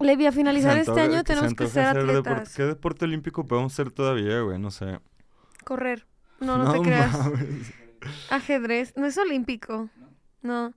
Levi, 0.00 0.26
a 0.26 0.32
finalizar 0.32 0.76
este 0.76 1.00
año 1.00 1.24
tenemos 1.24 1.54
que 1.54 1.66
ser 1.68 1.86
hacer 1.86 2.02
deporte- 2.04 2.28
atletas. 2.30 2.54
¿Qué 2.56 2.64
deporte 2.64 3.04
olímpico 3.06 3.46
podemos 3.46 3.72
hacer 3.72 3.90
todavía, 3.90 4.40
güey? 4.40 4.58
No 4.58 4.70
sé. 4.70 4.98
Correr. 5.64 6.06
No, 6.40 6.58
no, 6.58 6.72
te 6.74 6.80
creas. 6.82 7.16
Ajedrez. 8.30 8.92
No 8.96 9.06
es 9.06 9.16
olímpico. 9.18 9.88
No. 10.42 10.74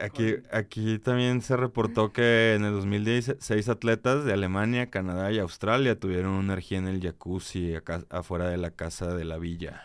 Aquí, 0.00 0.36
aquí 0.50 0.98
también 0.98 1.40
se 1.42 1.56
reportó 1.56 2.12
que 2.12 2.54
en 2.54 2.64
el 2.64 2.72
2016 2.72 3.68
atletas 3.68 4.24
de 4.24 4.32
Alemania, 4.32 4.90
Canadá 4.90 5.32
y 5.32 5.38
Australia 5.38 5.98
tuvieron 5.98 6.32
una 6.32 6.52
energía 6.52 6.78
en 6.78 6.88
el 6.88 7.00
jacuzzi 7.00 7.74
acá, 7.74 8.04
afuera 8.10 8.48
de 8.48 8.58
la 8.58 8.70
casa 8.70 9.14
de 9.14 9.24
la 9.24 9.38
villa. 9.38 9.82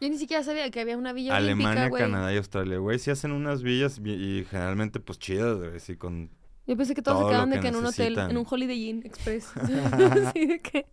Yo 0.00 0.08
ni 0.08 0.16
siquiera 0.16 0.42
sabía 0.42 0.70
que 0.70 0.80
había 0.80 0.96
una 0.96 1.12
villa 1.12 1.36
Alemania, 1.36 1.82
olímpica. 1.82 2.04
Canadá 2.04 2.32
y 2.32 2.36
Australia, 2.38 2.78
güey, 2.78 2.98
sí 2.98 3.10
hacen 3.10 3.32
unas 3.32 3.62
villas 3.62 4.00
y 4.02 4.46
generalmente 4.48 4.98
pues 5.00 5.18
chidas, 5.18 5.58
güey, 5.58 5.78
sí 5.80 5.96
con... 5.96 6.30
Yo 6.66 6.76
pensé 6.76 6.94
que 6.94 7.02
todos 7.02 7.18
Todo 7.18 7.28
se 7.28 7.32
quedaban 7.32 7.50
de 7.50 7.56
que 7.56 7.62
que 7.62 7.68
en 7.68 7.76
un 7.76 7.86
hotel, 7.86 8.18
en 8.18 8.36
un 8.36 8.46
Holiday 8.48 8.88
Inn 8.88 9.02
Express. 9.04 9.52
Así 9.56 10.46
de 10.46 10.60
que... 10.60 10.86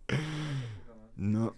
No. 1.15 1.55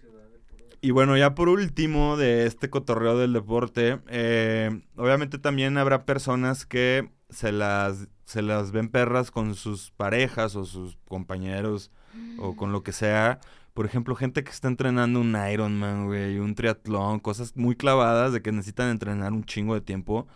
Y 0.82 0.92
bueno, 0.92 1.18
ya 1.18 1.36
por 1.36 1.50
último 1.50 2.16
de 2.16 2.46
este 2.46 2.70
cotorreo 2.70 3.18
del 3.18 3.34
deporte, 3.34 4.00
eh, 4.08 4.82
obviamente 4.96 5.38
también 5.38 5.78
habrá 5.78 6.06
personas 6.06 6.66
que 6.66 7.10
se 7.30 7.52
las, 7.52 8.08
se 8.24 8.42
las 8.42 8.72
ven 8.72 8.88
perras 8.90 9.30
con 9.30 9.56
sus 9.56 9.92
parejas 9.92 10.56
o 10.56 10.66
sus 10.66 10.98
compañeros 11.08 11.92
o 12.38 12.56
con 12.56 12.72
lo 12.72 12.82
que 12.82 12.94
sea. 12.94 13.40
Por 13.74 13.86
ejemplo, 13.86 14.16
gente 14.16 14.44
que 14.44 14.52
está 14.52 14.68
entrenando 14.70 15.20
un 15.20 15.36
Ironman, 15.36 16.08
güey, 16.08 16.40
un 16.40 16.56
triatlón, 16.56 17.20
cosas 17.20 17.56
muy 17.56 17.76
clavadas 17.76 18.32
de 18.32 18.42
que 18.42 18.52
necesitan 18.52 18.90
entrenar 18.90 19.34
un 19.34 19.44
chingo 19.44 19.74
de 19.74 19.82
tiempo. 19.82 20.28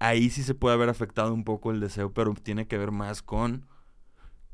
Ahí 0.00 0.30
sí 0.30 0.42
se 0.42 0.54
puede 0.54 0.74
haber 0.74 0.88
afectado 0.88 1.32
un 1.32 1.44
poco 1.44 1.70
el 1.70 1.80
deseo, 1.80 2.12
pero 2.12 2.34
tiene 2.34 2.66
que 2.66 2.78
ver 2.78 2.90
más 2.90 3.22
con 3.22 3.66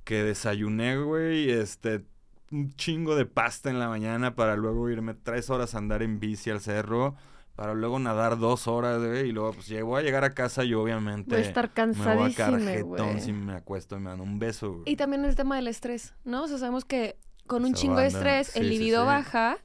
que 0.04 0.22
desayuné, 0.22 0.96
güey, 0.98 1.50
este, 1.50 2.04
un 2.50 2.74
chingo 2.76 3.14
de 3.16 3.26
pasta 3.26 3.70
en 3.70 3.78
la 3.78 3.88
mañana 3.88 4.34
para 4.34 4.56
luego 4.56 4.88
irme 4.90 5.14
tres 5.14 5.50
horas 5.50 5.74
a 5.74 5.78
andar 5.78 6.02
en 6.02 6.18
bici 6.20 6.50
al 6.50 6.60
cerro, 6.60 7.14
para 7.56 7.74
luego 7.74 7.98
nadar 7.98 8.38
dos 8.38 8.68
horas, 8.68 9.02
güey, 9.02 9.28
y 9.28 9.32
luego 9.32 9.52
pues 9.52 9.66
llego 9.68 9.96
a 9.96 10.02
llegar 10.02 10.24
a 10.24 10.30
casa 10.34 10.64
y 10.64 10.74
obviamente 10.74 11.30
Voy 11.34 11.44
a 11.44 11.46
estar 11.46 11.70
me 11.86 12.82
voy 12.82 13.00
a 13.00 13.04
güey. 13.04 13.20
si 13.20 13.32
me 13.32 13.54
acuesto 13.54 13.96
y 13.96 14.00
me 14.00 14.10
dan 14.10 14.20
un 14.20 14.38
beso, 14.38 14.72
güey. 14.72 14.82
Y 14.86 14.96
también 14.96 15.24
el 15.24 15.34
tema 15.34 15.56
del 15.56 15.68
estrés, 15.68 16.14
¿no? 16.24 16.44
O 16.44 16.48
sea, 16.48 16.58
sabemos 16.58 16.84
que 16.84 17.16
con 17.46 17.64
un 17.64 17.74
chingo 17.74 17.96
de 17.96 18.06
estrés 18.06 18.48
sí, 18.48 18.60
el 18.60 18.68
libido 18.70 19.00
sí. 19.02 19.06
baja. 19.06 19.58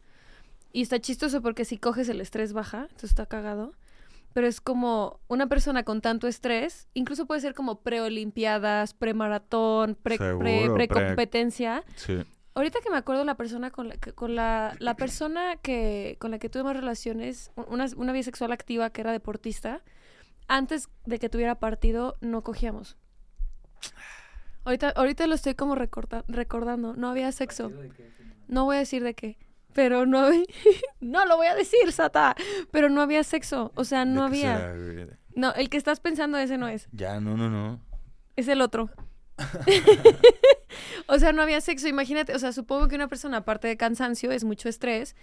Y 0.75 0.81
está 0.81 0.99
chistoso 0.99 1.43
porque 1.43 1.65
si 1.65 1.77
coges 1.77 2.09
el 2.09 2.19
estrés 2.19 2.51
baja, 2.51 2.83
entonces 2.83 3.11
está 3.11 3.27
cagado. 3.27 3.73
Pero 4.33 4.47
es 4.47 4.59
como 4.59 5.19
una 5.27 5.45
persona 5.45 5.83
con 5.83 6.01
tanto 6.01 6.27
estrés, 6.27 6.87
incluso 6.95 7.27
puede 7.27 7.41
ser 7.41 7.53
como 7.53 7.81
preolimpiadas, 7.81 8.95
premaratón, 8.95 9.95
pre, 10.01 10.17
pre, 10.17 10.27
Seguro, 10.29 10.73
pre- 10.73 10.87
precompetencia. 10.87 11.83
Sí. 11.95 12.23
Ahorita 12.55 12.79
que 12.81 12.89
me 12.91 12.97
acuerdo 12.97 13.23
la 13.23 13.35
persona 13.35 13.71
con 13.71 13.89
la 13.89 13.97
que, 13.97 14.13
con 14.13 14.35
la, 14.35 14.75
la 14.79 14.95
persona 14.95 15.55
que 15.57 16.17
con 16.19 16.29
la 16.31 16.37
que 16.39 16.49
tuve 16.49 16.63
más 16.63 16.75
relaciones, 16.75 17.51
una, 17.67 17.87
una 17.97 18.11
bisexual 18.13 18.51
activa 18.51 18.91
que 18.91 19.01
era 19.01 19.11
deportista, 19.11 19.81
antes 20.47 20.89
de 21.05 21.17
que 21.19 21.29
tuviera 21.29 21.55
partido 21.55 22.15
no 22.21 22.43
cogíamos. 22.43 22.95
Ahorita, 24.65 24.89
ahorita 24.95 25.25
lo 25.27 25.35
estoy 25.35 25.55
como 25.55 25.75
recorta- 25.75 26.23
recordando, 26.27 26.93
no 26.95 27.09
había 27.09 27.31
sexo. 27.31 27.71
No 28.47 28.65
voy 28.65 28.75
a 28.75 28.79
decir 28.79 29.03
de 29.03 29.13
qué, 29.15 29.37
pero 29.73 30.05
no 30.05 30.19
había- 30.19 30.43
no 31.01 31.25
lo 31.25 31.37
voy 31.37 31.47
a 31.47 31.55
decir, 31.55 31.91
Sata, 31.91 32.35
pero 32.71 32.87
no 32.89 33.01
había 33.01 33.23
sexo, 33.23 33.71
o 33.75 33.83
sea, 33.83 34.05
no 34.05 34.29
¿De 34.29 34.39
qué 34.39 34.47
había. 34.47 35.07
No, 35.35 35.53
el 35.55 35.69
que 35.69 35.77
estás 35.77 35.99
pensando 35.99 36.37
ese 36.37 36.57
no 36.59 36.67
es, 36.67 36.87
Ya, 36.91 37.19
no, 37.19 37.35
no, 37.35 37.49
no. 37.49 37.81
es 38.35 38.47
el 38.47 38.61
otro. 38.61 38.89
o 41.07 41.19
sea, 41.19 41.33
no 41.33 41.41
había 41.41 41.61
sexo, 41.61 41.87
imagínate, 41.87 42.33
o 42.35 42.39
sea, 42.39 42.51
supongo 42.53 42.87
que 42.87 42.95
una 42.95 43.07
persona 43.07 43.37
aparte 43.37 43.67
de 43.67 43.77
cansancio 43.77 44.31
es 44.31 44.43
mucho 44.43 44.69
estrés 44.69 45.15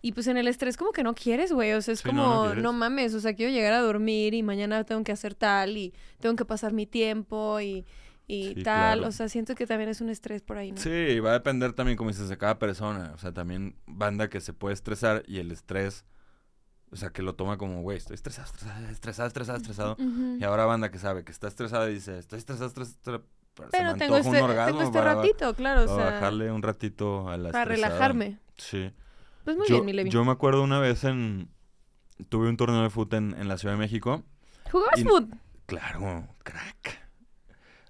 y 0.00 0.12
pues 0.12 0.26
en 0.28 0.36
el 0.36 0.46
estrés 0.46 0.76
como 0.76 0.92
que 0.92 1.02
no 1.02 1.14
quieres, 1.14 1.52
güey, 1.52 1.72
o 1.72 1.82
sea, 1.82 1.92
es 1.94 2.00
Sí, 2.00 2.08
como, 2.08 2.54
no 2.54 2.72
mames, 2.72 3.14
o 3.14 3.20
sea, 3.20 3.34
quiero 3.34 3.52
llegar 3.52 3.72
a 3.72 3.80
dormir 3.80 4.34
y 4.34 4.42
mañana 4.42 4.84
tengo 4.84 5.02
que 5.04 5.12
hacer 5.12 5.34
tal 5.34 5.76
y 5.76 5.92
tengo 6.20 6.36
que 6.36 6.44
pasar 6.44 6.72
mi 6.72 6.86
tiempo 6.86 7.60
y, 7.60 7.84
y 8.28 8.54
Sí, 8.54 8.62
tal, 8.62 8.98
claro. 8.98 9.08
o 9.08 9.12
sea, 9.12 9.28
siento 9.28 9.54
que 9.54 9.66
también 9.66 9.90
es 9.90 10.00
un 10.00 10.08
estrés 10.10 10.42
por 10.42 10.56
ahí, 10.58 10.70
¿no? 10.72 10.78
Sí, 10.78 11.18
va 11.20 11.30
a 11.30 11.32
depender 11.34 11.72
también, 11.72 11.96
como 11.96 12.10
dices, 12.10 12.28
de 12.28 12.36
cada 12.38 12.58
persona. 12.58 13.12
O 13.14 13.18
sea, 13.18 13.32
también 13.32 13.74
banda 13.86 14.28
que 14.28 14.40
se 14.40 14.52
puede 14.52 14.74
estresar 14.74 15.24
y 15.26 15.38
el 15.38 15.50
estrés, 15.50 16.04
o 16.90 16.96
sea, 16.96 17.10
que 17.10 17.22
lo 17.22 17.34
toma 17.34 17.58
como, 17.58 17.82
güey, 17.82 17.96
estoy 17.98 18.14
estresado, 18.14 18.46
estresado, 18.90 19.26
estresado, 19.26 19.56
estresado. 19.58 19.96
Y 20.38 20.44
ahora 20.44 20.64
banda 20.66 20.90
que 20.90 20.98
sabe 20.98 21.24
que 21.24 21.32
está 21.32 21.48
estresada 21.48 21.90
y 21.90 21.94
dice, 21.94 22.18
estoy 22.18 22.38
estresado, 22.38 22.66
estresado, 22.68 23.24
pero, 23.70 23.92
me 23.92 23.98
tengo 23.98 24.16
este, 24.16 24.30
tengo 24.30 24.82
este 24.82 24.98
para, 24.98 25.14
ratito, 25.14 25.54
claro, 25.54 25.82
o 25.82 25.86
para 25.86 25.96
sea, 26.02 26.14
bajarle 26.14 26.52
un 26.52 26.62
ratito 26.62 27.28
a 27.28 27.36
la 27.36 27.50
para 27.50 27.64
estresada. 27.74 27.88
relajarme. 27.88 28.38
Sí. 28.56 28.92
Pues 29.44 29.56
muy 29.56 29.66
yo, 29.68 29.76
bien, 29.76 29.86
mi 29.86 29.92
Levi. 29.92 30.10
yo 30.10 30.24
me 30.24 30.32
acuerdo 30.32 30.62
una 30.62 30.78
vez 30.80 31.04
en... 31.04 31.48
Tuve 32.28 32.48
un 32.48 32.56
torneo 32.56 32.82
de 32.82 32.90
fútbol 32.90 33.18
en, 33.18 33.34
en 33.40 33.48
la 33.48 33.58
Ciudad 33.58 33.74
de 33.74 33.78
México. 33.78 34.24
¿Jugabas 34.70 35.02
foot? 35.02 35.30
Claro, 35.66 36.26
crack. 36.42 37.08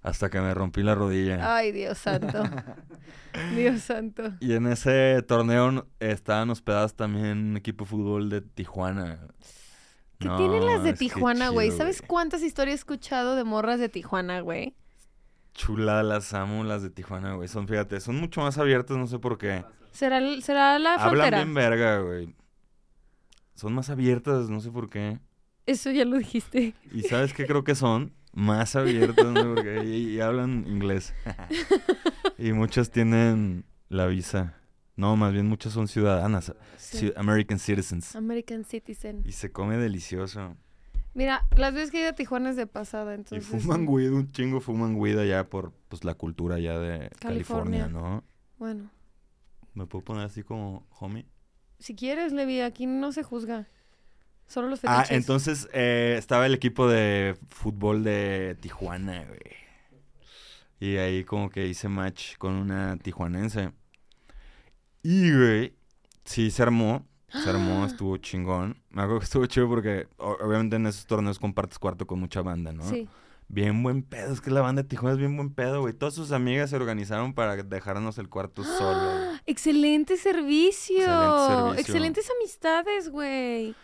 Hasta 0.02 0.30
que 0.30 0.40
me 0.40 0.54
rompí 0.54 0.82
la 0.82 0.94
rodilla. 0.94 1.56
Ay, 1.56 1.72
Dios 1.72 1.98
santo. 1.98 2.42
Dios 3.56 3.80
santo. 3.82 4.32
Y 4.40 4.52
en 4.54 4.66
ese 4.66 5.22
torneo 5.26 5.86
estaban 6.00 6.50
hospedados 6.50 6.94
también 6.94 7.50
un 7.50 7.56
equipo 7.56 7.84
de 7.84 7.90
fútbol 7.90 8.30
de 8.30 8.40
Tijuana. 8.40 9.28
¿Qué 10.18 10.28
No, 10.28 10.36
tienen 10.36 10.66
las 10.66 10.82
de 10.82 10.92
Tijuana, 10.94 11.48
güey? 11.50 11.70
¿Sabes 11.70 12.02
cuántas 12.02 12.42
historias 12.42 12.74
he 12.74 12.78
escuchado 12.78 13.36
de 13.36 13.44
morras 13.44 13.80
de 13.80 13.88
Tijuana, 13.88 14.40
güey? 14.40 14.76
Chula, 15.58 16.04
las 16.04 16.32
amo, 16.34 16.62
las 16.62 16.82
de 16.82 16.90
Tijuana, 16.90 17.34
güey. 17.34 17.48
Son, 17.48 17.66
fíjate, 17.66 17.98
son 18.00 18.16
mucho 18.16 18.40
más 18.40 18.56
abiertas, 18.58 18.96
no 18.96 19.08
sé 19.08 19.18
por 19.18 19.38
qué. 19.38 19.64
¿Será, 19.90 20.20
será 20.40 20.78
la 20.78 20.94
Hablan 20.94 21.10
frontera? 21.10 21.38
bien 21.38 21.52
verga, 21.52 21.98
güey. 21.98 22.34
Son 23.54 23.74
más 23.74 23.90
abiertas, 23.90 24.48
no 24.48 24.60
sé 24.60 24.70
por 24.70 24.88
qué. 24.88 25.18
Eso 25.66 25.90
ya 25.90 26.04
lo 26.04 26.16
dijiste. 26.16 26.74
¿Y 26.92 27.02
sabes 27.02 27.34
qué 27.34 27.44
creo 27.44 27.64
que 27.64 27.74
son? 27.74 28.12
Más 28.32 28.76
abiertas, 28.76 29.26
no 29.26 29.34
sé 29.34 29.46
por 29.46 29.62
qué. 29.64 29.84
Y, 29.84 30.14
y 30.14 30.20
hablan 30.20 30.64
inglés. 30.68 31.12
y 32.38 32.52
muchas 32.52 32.92
tienen 32.92 33.64
la 33.88 34.06
visa. 34.06 34.54
No, 34.94 35.16
más 35.16 35.32
bien 35.32 35.48
muchas 35.48 35.72
son 35.72 35.88
ciudadanas. 35.88 36.52
Sí. 36.76 37.12
American 37.16 37.58
citizens. 37.58 38.14
American 38.14 38.64
Citizen. 38.64 39.22
Y 39.26 39.32
se 39.32 39.50
come 39.50 39.76
delicioso. 39.76 40.56
Mira, 41.14 41.46
las 41.56 41.74
veces 41.74 41.90
que 41.90 41.98
he 41.98 42.00
ido 42.02 42.10
a 42.10 42.14
Tijuana 42.14 42.50
es 42.50 42.56
de 42.56 42.66
pasada, 42.66 43.12
Y 43.12 43.16
entonces... 43.16 43.48
fuman 43.62 43.86
weed, 43.88 44.12
un 44.12 44.30
chingo 44.30 44.60
fuman 44.60 44.94
weed 44.96 45.18
allá 45.18 45.48
por 45.48 45.72
pues 45.88 46.04
la 46.04 46.14
cultura 46.14 46.58
ya 46.58 46.78
de 46.78 47.10
California. 47.18 47.84
California, 47.84 47.88
¿no? 47.88 48.24
Bueno, 48.58 48.90
¿Me 49.74 49.86
puedo 49.86 50.04
poner 50.04 50.24
así 50.24 50.42
como 50.42 50.86
homie? 50.98 51.26
si 51.78 51.94
quieres, 51.94 52.32
Levi, 52.32 52.60
aquí 52.60 52.86
no 52.86 53.12
se 53.12 53.22
juzga. 53.22 53.68
Solo 54.48 54.68
los 54.68 54.80
Ah, 54.84 55.02
fetiches. 55.04 55.16
entonces 55.16 55.68
eh, 55.72 56.16
estaba 56.18 56.46
el 56.46 56.54
equipo 56.54 56.88
de 56.88 57.36
fútbol 57.50 58.02
de 58.02 58.56
Tijuana, 58.60 59.24
güey. 59.26 59.38
Y 60.80 60.96
ahí 60.96 61.24
como 61.24 61.50
que 61.50 61.66
hice 61.66 61.88
match 61.88 62.36
con 62.38 62.54
una 62.54 62.96
tijuanense. 62.98 63.72
Y, 65.02 65.32
güey, 65.36 65.74
sí, 66.24 66.50
se 66.50 66.62
armó. 66.62 67.06
Se 67.30 67.50
armó, 67.50 67.84
estuvo 67.86 68.16
chingón. 68.16 68.80
Me 68.90 69.02
acuerdo 69.02 69.20
que 69.20 69.24
estuvo 69.24 69.46
chido 69.46 69.68
porque 69.68 70.08
obviamente 70.18 70.76
en 70.76 70.86
esos 70.86 71.06
torneos 71.06 71.38
compartes 71.38 71.78
cuarto 71.78 72.06
con 72.06 72.20
mucha 72.20 72.42
banda, 72.42 72.72
¿no? 72.72 72.88
Sí. 72.88 73.08
Bien 73.50 73.82
buen 73.82 74.02
pedo, 74.02 74.34
es 74.34 74.42
que 74.42 74.50
la 74.50 74.60
banda 74.60 74.82
de 74.82 74.88
Tijuana 74.88 75.14
es 75.14 75.18
bien 75.18 75.34
buen 75.34 75.54
pedo, 75.54 75.80
güey. 75.80 75.94
Todas 75.94 76.14
sus 76.14 76.32
amigas 76.32 76.68
se 76.68 76.76
organizaron 76.76 77.32
para 77.32 77.56
dejarnos 77.56 78.18
el 78.18 78.28
cuarto 78.28 78.62
solo. 78.62 79.00
güey. 79.00 79.40
Excelente 79.46 80.18
servicio. 80.18 80.98
Excelente 80.98 81.46
servicio. 81.46 81.80
Excelentes 81.80 82.30
amistades, 82.38 83.08
güey. 83.08 83.74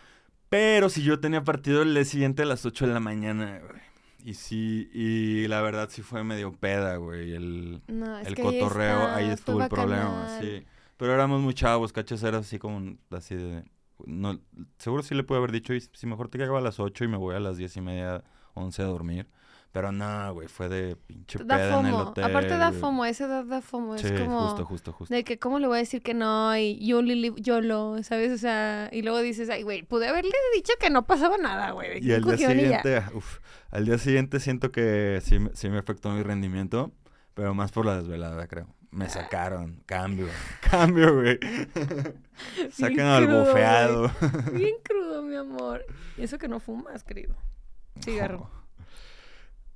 Pero 0.50 0.90
si 0.90 1.02
yo 1.02 1.18
tenía 1.18 1.42
partido 1.42 1.82
el 1.82 1.94
día 1.94 2.04
siguiente 2.04 2.42
a 2.42 2.46
las 2.46 2.66
8 2.66 2.86
de 2.86 2.92
la 2.92 3.00
mañana, 3.00 3.60
güey. 3.66 3.80
Y 4.24 4.34
sí, 4.34 4.88
y 4.94 5.48
la 5.48 5.60
verdad 5.60 5.88
sí 5.90 6.00
fue 6.00 6.24
medio 6.24 6.52
peda, 6.52 6.96
güey. 6.96 7.34
El, 7.34 7.82
No, 7.88 8.18
es 8.18 8.26
el 8.26 8.34
que 8.34 8.42
ahí 8.42 8.58
cotorreo, 8.60 9.00
está, 9.00 9.16
ahí 9.16 9.28
estuvo 9.30 9.62
el 9.62 9.68
problema, 9.68 10.38
sí. 10.40 10.64
Pero 10.96 11.12
éramos 11.12 11.40
muy 11.40 11.54
chavos, 11.54 11.92
cachas, 11.92 12.22
era 12.22 12.38
así 12.38 12.58
como, 12.58 12.96
así 13.10 13.34
de... 13.34 13.64
No, 14.06 14.40
seguro 14.78 15.02
sí 15.02 15.14
le 15.14 15.22
pude 15.24 15.38
haber 15.38 15.52
dicho, 15.52 15.72
si 15.92 16.06
mejor 16.06 16.28
te 16.28 16.38
cago 16.38 16.56
a 16.56 16.60
las 16.60 16.80
8 16.80 17.04
y 17.04 17.08
me 17.08 17.16
voy 17.16 17.34
a 17.34 17.40
las 17.40 17.56
10 17.56 17.76
y 17.76 17.80
media, 17.80 18.24
11 18.54 18.82
a 18.82 18.86
dormir. 18.86 19.28
Pero 19.74 19.90
no, 19.90 20.32
güey, 20.34 20.46
fue 20.46 20.68
de 20.68 20.94
pinche 20.94 21.36
Da 21.42 21.56
peda 21.56 21.80
en 21.80 21.86
el 21.86 21.92
fomo. 21.92 22.04
hotel. 22.04 22.24
Aparte 22.24 22.56
da 22.56 22.70
fomo, 22.70 23.04
esa 23.06 23.24
edad 23.24 23.44
da 23.44 23.60
fomo. 23.60 23.98
Sí, 23.98 24.06
es 24.06 24.20
como 24.20 24.42
justo, 24.46 24.64
justo, 24.64 24.92
justo. 24.92 25.12
de 25.12 25.24
que 25.24 25.40
cómo 25.40 25.58
le 25.58 25.66
voy 25.66 25.78
a 25.78 25.80
decir 25.80 26.00
que 26.00 26.14
no 26.14 26.56
y 26.56 26.78
you 26.86 26.96
only 26.96 27.16
live 27.16 27.34
YOLO, 27.40 28.00
¿sabes? 28.04 28.30
O 28.30 28.38
sea, 28.38 28.88
y 28.92 29.02
luego 29.02 29.20
dices, 29.20 29.50
ay, 29.50 29.64
güey, 29.64 29.82
pude 29.82 30.06
haberle 30.06 30.30
dicho 30.54 30.72
que 30.78 30.90
no 30.90 31.06
pasaba 31.06 31.38
nada, 31.38 31.72
güey. 31.72 31.94
Y 32.04 32.12
al 32.12 32.22
día 32.22 32.32
cogieron 32.32 32.56
y 32.60 32.62
ya". 32.68 32.82
siguiente, 32.82 33.16
uf, 33.16 33.40
al 33.72 33.84
día 33.84 33.98
siguiente 33.98 34.38
siento 34.38 34.70
que 34.70 35.18
sí, 35.24 35.38
sí 35.54 35.68
me 35.68 35.78
afectó 35.78 36.10
mi 36.12 36.22
rendimiento, 36.22 36.92
pero 37.34 37.52
más 37.52 37.72
por 37.72 37.84
la 37.84 37.96
desvelada, 37.96 38.46
creo. 38.46 38.68
Me 38.94 39.08
sacaron, 39.08 39.82
cambio, 39.86 40.28
cambio, 40.70 41.14
güey. 41.16 41.38
Sacan 42.70 43.06
al 43.06 43.26
bofeado. 43.26 44.08
Bien 44.52 44.76
crudo, 44.84 45.22
mi 45.22 45.34
amor. 45.34 45.84
Y 46.16 46.22
eso 46.22 46.38
que 46.38 46.46
no 46.46 46.60
fumas, 46.60 47.02
querido. 47.02 47.34
Cigarro. 48.00 48.48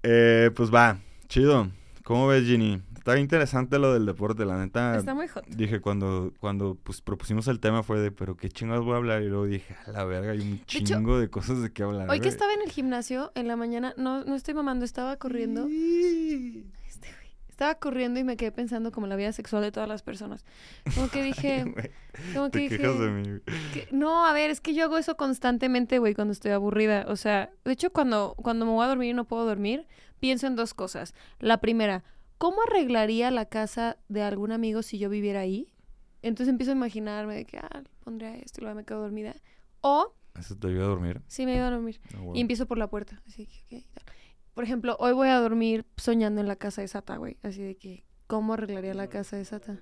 Eh, 0.04 0.52
pues 0.54 0.72
va, 0.72 0.98
chido. 1.26 1.68
¿Cómo 2.04 2.28
ves, 2.28 2.44
Ginny? 2.44 2.80
Está 2.96 3.18
interesante 3.18 3.80
lo 3.80 3.92
del 3.92 4.06
deporte, 4.06 4.44
la 4.44 4.56
neta. 4.56 4.96
Está 4.96 5.14
muy 5.14 5.26
hot. 5.26 5.44
Dije 5.48 5.80
cuando, 5.80 6.32
cuando 6.38 6.76
pues, 6.76 7.00
propusimos 7.00 7.48
el 7.48 7.58
tema 7.58 7.82
fue 7.82 7.98
de, 7.98 8.12
pero 8.12 8.36
qué 8.36 8.48
chingados 8.48 8.84
voy 8.84 8.94
a 8.94 8.98
hablar. 8.98 9.22
Y 9.22 9.28
luego 9.28 9.46
dije, 9.46 9.74
a 9.84 9.90
la 9.90 10.04
verga, 10.04 10.30
hay 10.30 10.40
un 10.40 10.64
chingo 10.66 11.18
de 11.18 11.28
cosas 11.28 11.60
de 11.60 11.72
qué 11.72 11.82
hablar. 11.82 12.08
Hoy 12.08 12.18
que 12.18 12.26
güey". 12.26 12.28
estaba 12.28 12.52
en 12.52 12.62
el 12.62 12.70
gimnasio 12.70 13.32
en 13.34 13.48
la 13.48 13.56
mañana, 13.56 13.94
no, 13.96 14.24
no 14.24 14.36
estoy 14.36 14.54
mamando, 14.54 14.84
estaba 14.84 15.16
corriendo. 15.16 15.62
Güey. 15.62 16.66
Estaba 17.58 17.74
corriendo 17.74 18.20
y 18.20 18.22
me 18.24 18.36
quedé 18.36 18.52
pensando 18.52 18.92
como 18.92 19.08
la 19.08 19.16
vida 19.16 19.32
sexual 19.32 19.62
de 19.64 19.72
todas 19.72 19.88
las 19.88 20.04
personas. 20.04 20.44
Como 20.94 21.08
que 21.10 21.22
dije, 21.24 21.64
como 22.32 22.52
que 22.52 22.58
dije, 22.60 22.76
quejas 22.78 23.00
de 23.00 23.10
mí. 23.10 23.22
güey. 23.24 23.40
que- 23.74 23.88
no, 23.90 24.24
a 24.24 24.32
ver, 24.32 24.50
es 24.50 24.60
que 24.60 24.74
yo 24.74 24.84
hago 24.84 24.96
eso 24.96 25.16
constantemente, 25.16 25.98
güey, 25.98 26.14
cuando 26.14 26.30
estoy 26.30 26.52
aburrida. 26.52 27.04
O 27.08 27.16
sea, 27.16 27.50
de 27.64 27.72
hecho, 27.72 27.90
cuando, 27.90 28.34
cuando 28.40 28.64
me 28.64 28.70
voy 28.70 28.84
a 28.84 28.86
dormir 28.88 29.10
y 29.10 29.12
no 29.12 29.24
puedo 29.24 29.44
dormir, 29.44 29.88
pienso 30.20 30.46
en 30.46 30.54
dos 30.54 30.72
cosas. 30.72 31.14
La 31.40 31.56
primera, 31.58 32.04
¿cómo 32.38 32.58
arreglaría 32.62 33.32
la 33.32 33.46
casa 33.46 33.96
de 34.08 34.22
algún 34.22 34.52
amigo 34.52 34.82
si 34.84 35.00
yo 35.00 35.10
viviera 35.10 35.40
ahí? 35.40 35.74
Entonces 36.22 36.52
empiezo 36.52 36.70
a 36.70 36.76
imaginarme 36.76 37.34
de 37.34 37.44
que, 37.44 37.58
ah, 37.58 37.82
pondría 38.04 38.36
esto 38.36 38.60
y 38.60 38.62
luego 38.62 38.76
me 38.76 38.84
quedo 38.84 39.00
dormida. 39.00 39.34
O, 39.80 40.14
¿Eso 40.38 40.56
te 40.56 40.68
ayuda 40.68 40.84
a 40.84 40.88
dormir? 40.90 41.22
sí, 41.26 41.44
me 41.44 41.56
iba 41.56 41.66
a 41.66 41.70
dormir. 41.72 42.00
Ah. 42.14 42.18
Y 42.34 42.40
empiezo 42.40 42.66
por 42.66 42.78
la 42.78 42.86
puerta. 42.86 43.20
Así 43.26 43.48
que, 43.68 43.82
tal. 43.94 44.04
Por 44.58 44.64
ejemplo, 44.64 44.96
hoy 44.98 45.12
voy 45.12 45.28
a 45.28 45.38
dormir 45.38 45.86
soñando 45.98 46.40
en 46.40 46.48
la 46.48 46.56
casa 46.56 46.82
de 46.82 46.88
Sata, 46.88 47.16
güey. 47.16 47.36
Así 47.44 47.62
de 47.62 47.76
que, 47.76 48.02
¿cómo 48.26 48.54
arreglaría 48.54 48.92
la 48.92 49.06
casa 49.06 49.36
de 49.36 49.44
Sata? 49.44 49.78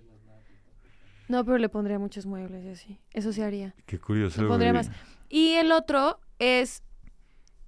No, 1.29 1.43
pero 1.47 1.57
le 1.57 1.70
pondría 1.70 1.99
muchos 1.99 2.27
muebles 2.27 2.62
y 2.62 2.68
así. 2.68 3.01
Eso 3.14 3.33
sí 3.33 3.41
haría. 3.41 3.74
Qué 3.87 3.99
curioso. 3.99 4.43
Le 4.43 4.49
pondría 4.49 4.74
más. 4.74 4.91
Y 5.31 5.53
el 5.55 5.72
otro 5.72 6.20
es, 6.39 6.83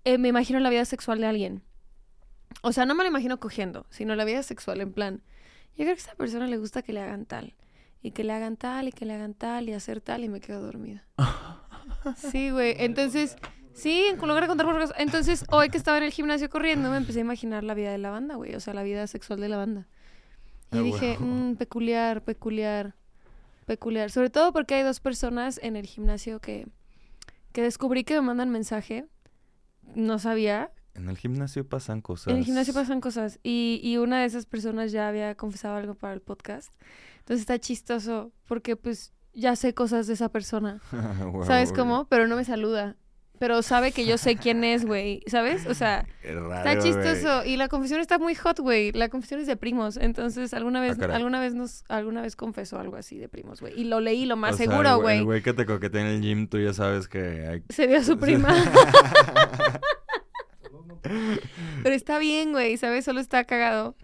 eh, 0.04 0.18
me 0.18 0.28
imagino 0.28 0.60
la 0.60 0.68
vida 0.68 0.84
sexual 0.84 1.18
de 1.18 1.28
alguien. 1.28 1.62
O 2.60 2.72
sea, 2.72 2.84
no 2.84 2.94
me 2.94 3.04
lo 3.04 3.08
imagino 3.08 3.40
cogiendo, 3.40 3.86
sino 3.88 4.14
la 4.14 4.26
vida 4.26 4.42
sexual 4.42 4.82
en 4.82 4.92
plan. 4.92 5.22
Yo 5.78 5.84
creo 5.84 5.94
que 5.94 6.02
a 6.02 6.04
esa 6.04 6.14
persona 6.14 6.46
le 6.46 6.58
gusta 6.58 6.82
que 6.82 6.92
le 6.92 7.00
hagan 7.00 7.24
tal. 7.24 7.54
Y 8.02 8.10
que 8.10 8.22
le 8.22 8.34
hagan 8.34 8.58
tal, 8.58 8.88
y 8.88 8.92
que 8.92 9.06
le 9.06 9.14
hagan 9.14 9.32
tal, 9.32 9.70
y 9.70 9.72
hacer 9.72 10.02
tal, 10.02 10.24
y 10.24 10.28
me 10.28 10.40
quedo 10.40 10.60
dormida. 10.60 11.06
Sí, 12.16 12.50
güey. 12.50 12.74
Entonces, 12.78 13.36
sí, 13.78 14.04
en 14.10 14.18
lugar 14.20 14.42
de 14.42 14.48
contar 14.48 14.66
por 14.66 14.78
cosas. 14.78 14.96
Entonces, 14.98 15.44
hoy 15.50 15.68
que 15.70 15.78
estaba 15.78 15.98
en 15.98 16.04
el 16.04 16.10
gimnasio 16.12 16.50
corriendo, 16.50 16.90
me 16.90 16.96
empecé 16.96 17.18
a 17.20 17.22
imaginar 17.22 17.64
la 17.64 17.74
vida 17.74 17.90
de 17.92 17.98
la 17.98 18.10
banda, 18.10 18.34
güey. 18.36 18.54
O 18.54 18.60
sea, 18.60 18.74
la 18.74 18.82
vida 18.82 19.06
sexual 19.06 19.40
de 19.40 19.48
la 19.48 19.56
banda. 19.56 19.86
Y 20.72 20.78
Ah, 20.78 20.82
dije, 20.82 21.16
huevo. 21.20 21.24
"Mm, 21.24 21.56
peculiar, 21.56 22.22
peculiar, 22.24 22.94
peculiar. 23.66 24.10
Sobre 24.10 24.30
todo 24.30 24.52
porque 24.52 24.74
hay 24.74 24.82
dos 24.82 25.00
personas 25.00 25.58
en 25.62 25.76
el 25.76 25.86
gimnasio 25.86 26.40
que, 26.40 26.66
que 27.52 27.62
descubrí 27.62 28.04
que 28.04 28.14
me 28.14 28.20
mandan 28.22 28.50
mensaje. 28.50 29.06
No 29.94 30.18
sabía. 30.18 30.70
En 30.94 31.08
el 31.08 31.16
gimnasio 31.16 31.66
pasan 31.66 32.00
cosas. 32.02 32.28
En 32.32 32.38
el 32.38 32.44
gimnasio 32.44 32.74
pasan 32.74 33.00
cosas. 33.00 33.38
Y, 33.42 33.80
y 33.82 33.96
una 33.98 34.20
de 34.20 34.26
esas 34.26 34.46
personas 34.46 34.92
ya 34.92 35.08
había 35.08 35.34
confesado 35.36 35.76
algo 35.76 35.94
para 35.94 36.12
el 36.12 36.20
podcast. 36.20 36.72
Entonces 37.20 37.40
está 37.40 37.58
chistoso 37.58 38.32
porque 38.46 38.74
pues 38.76 39.12
ya 39.32 39.54
sé 39.56 39.72
cosas 39.74 40.06
de 40.06 40.14
esa 40.14 40.28
persona. 40.30 40.80
¿Sabes 41.46 41.72
cómo? 41.72 42.06
Pero 42.08 42.26
no 42.26 42.36
me 42.36 42.44
saluda. 42.44 42.96
Pero 43.38 43.62
sabe 43.62 43.92
que 43.92 44.04
yo 44.04 44.18
sé 44.18 44.36
quién 44.36 44.64
es, 44.64 44.84
güey. 44.84 45.22
¿Sabes? 45.26 45.66
O 45.66 45.74
sea, 45.74 46.04
raro, 46.24 46.52
está 46.54 46.74
güey. 46.74 46.84
chistoso. 46.92 47.44
Y 47.44 47.56
la 47.56 47.68
confesión 47.68 48.00
está 48.00 48.18
muy 48.18 48.34
hot, 48.34 48.58
güey. 48.58 48.90
La 48.92 49.08
confesión 49.08 49.40
es 49.40 49.46
de 49.46 49.56
primos. 49.56 49.96
Entonces, 49.96 50.52
alguna 50.54 50.80
vez, 50.80 50.96
caray. 50.98 51.16
alguna 51.16 51.40
vez 51.40 51.54
nos, 51.54 51.84
alguna 51.88 52.22
vez 52.22 52.34
confesó 52.36 52.78
algo 52.78 52.96
así 52.96 53.16
de 53.18 53.28
primos, 53.28 53.60
güey. 53.60 53.78
Y 53.80 53.84
lo 53.84 54.00
leí 54.00 54.26
lo 54.26 54.36
más 54.36 54.54
O 54.54 54.56
sea, 54.56 54.64
el 54.64 54.70
seguro, 54.70 54.90
El 54.96 55.00
güey. 55.02 55.22
güey 55.22 55.42
que 55.42 55.52
te 55.52 55.66
coquetea 55.66 56.00
en 56.00 56.06
el 56.08 56.20
gym, 56.20 56.48
tú 56.48 56.58
ya 56.58 56.72
sabes 56.72 57.06
que 57.08 57.46
hay... 57.46 57.62
Se 57.68 57.86
dio 57.86 57.98
a 57.98 58.02
su 58.02 58.18
prima. 58.20 58.52
Pero 61.82 61.94
está 61.94 62.18
bien, 62.18 62.52
güey, 62.52 62.76
¿sabes? 62.76 63.04
Solo 63.04 63.20
está 63.20 63.44
cagado. 63.44 63.96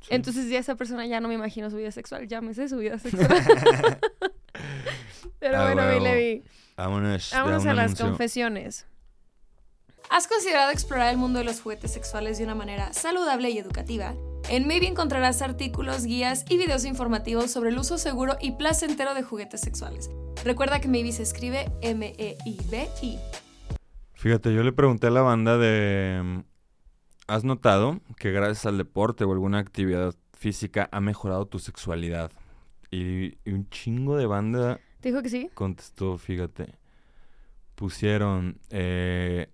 Sí. 0.00 0.08
Entonces 0.14 0.48
ya 0.48 0.58
esa 0.58 0.74
persona 0.76 1.06
ya 1.06 1.20
no 1.20 1.28
me 1.28 1.34
imagino 1.34 1.70
su 1.70 1.76
vida 1.76 1.90
sexual. 1.92 2.26
Llámese 2.26 2.68
su 2.68 2.78
vida 2.78 2.98
sexual. 2.98 3.28
Pero 5.38 5.58
Ah, 5.58 5.64
bueno, 5.72 5.82
mi. 5.92 6.00
Levi. 6.00 6.42
Vámonos, 6.80 7.30
Vámonos 7.30 7.66
a 7.66 7.74
las 7.74 7.94
confesiones. 7.94 8.86
¿Has 10.08 10.26
considerado 10.26 10.70
explorar 10.70 11.10
el 11.10 11.18
mundo 11.18 11.38
de 11.38 11.44
los 11.44 11.60
juguetes 11.60 11.92
sexuales 11.92 12.38
de 12.38 12.44
una 12.44 12.54
manera 12.54 12.94
saludable 12.94 13.50
y 13.50 13.58
educativa? 13.58 14.14
En 14.48 14.66
Maybe 14.66 14.86
encontrarás 14.88 15.42
artículos, 15.42 16.04
guías 16.04 16.46
y 16.48 16.56
videos 16.56 16.86
informativos 16.86 17.50
sobre 17.50 17.68
el 17.68 17.76
uso 17.76 17.98
seguro 17.98 18.38
y 18.40 18.52
placentero 18.52 19.12
de 19.12 19.22
juguetes 19.22 19.60
sexuales. 19.60 20.10
Recuerda 20.42 20.80
que 20.80 20.88
Maybe 20.88 21.12
se 21.12 21.22
escribe 21.22 21.70
M-E-I-B-I. 21.82 23.18
Fíjate, 24.14 24.54
yo 24.54 24.62
le 24.62 24.72
pregunté 24.72 25.08
a 25.08 25.10
la 25.10 25.20
banda 25.20 25.58
de... 25.58 26.22
mm, 26.24 26.38
¿Has 27.26 27.44
notado 27.44 28.00
que 28.16 28.32
gracias 28.32 28.64
al 28.64 28.78
deporte 28.78 29.24
o 29.24 29.32
alguna 29.32 29.58
actividad 29.58 30.14
física 30.32 30.88
ha 30.92 31.00
mejorado 31.00 31.44
tu 31.44 31.58
sexualidad? 31.58 32.32
Y, 32.90 33.38
y 33.44 33.52
un 33.52 33.68
chingo 33.68 34.16
de 34.16 34.24
banda 34.24 34.80
¿Te 35.00 35.08
dijo 35.10 35.22
que 35.22 35.28
sí? 35.28 35.50
contestó, 35.54 36.18
fíjate. 36.18 36.74
Pusieron... 37.74 38.58
Eh, 38.70 39.48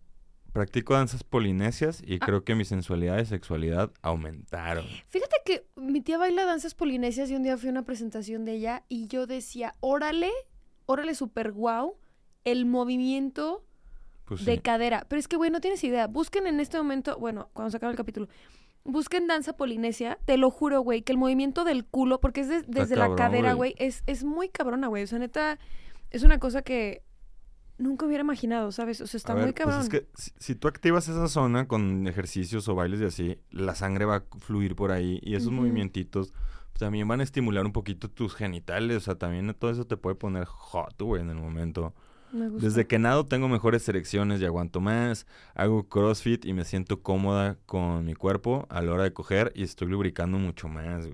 practico 0.52 0.94
danzas 0.94 1.22
polinesias 1.22 2.02
y 2.02 2.14
Ah. 2.14 2.18
creo 2.24 2.42
que 2.42 2.54
mi 2.54 2.64
sensualidad 2.64 3.18
y 3.20 3.26
sexualidad 3.26 3.92
aumentaron. 4.00 4.86
Fíjate 5.10 5.36
que 5.44 5.66
mi 5.76 6.00
tía 6.00 6.16
baila 6.16 6.46
danzas 6.46 6.74
polinesias 6.74 7.30
y 7.30 7.36
un 7.36 7.42
día 7.42 7.58
fui 7.58 7.68
a 7.68 7.72
una 7.72 7.82
presentación 7.84 8.46
de 8.46 8.54
ella 8.54 8.82
y 8.88 9.06
yo 9.06 9.26
decía, 9.26 9.74
órale, 9.80 10.30
órale 10.86 11.14
super 11.14 11.52
guau, 11.52 11.98
el 12.44 12.64
movimiento 12.64 13.66
Pues 14.24 14.46
de 14.46 14.54
sí. 14.54 14.60
cadera. 14.62 15.04
Pero 15.10 15.20
es 15.20 15.28
que, 15.28 15.36
güey, 15.36 15.50
no 15.50 15.60
tienes 15.60 15.84
idea. 15.84 16.06
Busquen 16.06 16.46
en 16.46 16.58
este 16.58 16.78
momento, 16.78 17.18
bueno, 17.18 17.50
cuando 17.52 17.70
se 17.70 17.76
acabe 17.76 17.90
el 17.90 17.96
capítulo, 17.98 18.28
busquen 18.86 19.26
danza 19.26 19.54
polinesia. 19.56 20.18
Te 20.24 20.36
lo 20.38 20.50
juro, 20.50 20.80
güey, 20.80 21.02
que 21.02 21.12
el 21.12 21.18
movimiento 21.18 21.64
del 21.64 21.84
culo, 21.84 22.20
porque 22.20 22.40
es 22.40 22.48
de- 22.48 22.62
desde 22.66 22.96
la 22.96 23.02
cabrón, 23.02 23.16
cadera, 23.18 23.52
güey. 23.54 23.74
es, 23.78 24.02
es 24.06 24.24
muy 24.24 24.48
cabrona, 24.48 24.88
güey. 24.88 25.02
O 25.02 25.06
sea, 25.06 25.18
neta, 25.18 25.58
es 26.10 26.22
una 26.22 26.38
cosa 26.38 26.62
que 26.62 27.02
nunca 27.78 28.06
hubiera 28.06 28.22
imaginado, 28.22 28.72
¿sabes? 28.72 29.00
O 29.02 29.06
sea, 29.06 29.18
está 29.18 29.32
A 29.32 29.36
ver, 29.36 29.44
muy 29.44 29.52
cabrón. 29.52 29.76
Pues 29.80 29.84
es 29.84 29.90
que 29.90 30.08
si, 30.14 30.30
si 30.38 30.54
tú 30.54 30.68
activas 30.68 31.08
esa 31.08 31.28
zona 31.28 31.68
con 31.68 32.06
ejercicios 32.06 32.68
o 32.68 32.74
bailes 32.74 33.00
y 33.00 33.04
así, 33.04 33.38
la 33.50 33.74
sangre 33.74 34.04
va 34.06 34.16
a 34.16 34.24
fluir 34.38 34.74
por 34.76 34.92
ahí 34.92 35.18
y 35.22 35.34
esos 35.34 35.48
Ujú. 35.48 35.56
movimientitos 35.56 36.32
pues, 36.32 36.78
también 36.80 37.06
van 37.08 37.20
a 37.20 37.24
estimular 37.24 37.66
un 37.66 37.72
poquito 37.72 38.08
tus 38.10 38.34
genitales. 38.34 38.96
O 38.96 39.00
sea, 39.00 39.14
también 39.16 39.54
todo 39.58 39.70
eso 39.70 39.86
te 39.86 39.96
puede 39.96 40.16
poner 40.16 40.44
hot, 40.46 41.00
güey, 41.02 41.20
en 41.22 41.28
el 41.30 41.36
momento. 41.36 41.94
Desde 42.32 42.86
que 42.86 42.98
nado 42.98 43.26
tengo 43.26 43.48
mejores 43.48 43.88
erecciones 43.88 44.40
y 44.40 44.44
aguanto 44.44 44.80
más. 44.80 45.26
Hago 45.54 45.88
CrossFit 45.88 46.44
y 46.44 46.52
me 46.52 46.64
siento 46.64 47.02
cómoda 47.02 47.56
con 47.66 48.04
mi 48.04 48.14
cuerpo 48.14 48.66
a 48.68 48.82
la 48.82 48.92
hora 48.92 49.04
de 49.04 49.12
coger 49.12 49.52
y 49.54 49.62
estoy 49.62 49.88
lubricando 49.88 50.38
mucho 50.38 50.68
más. 50.68 51.06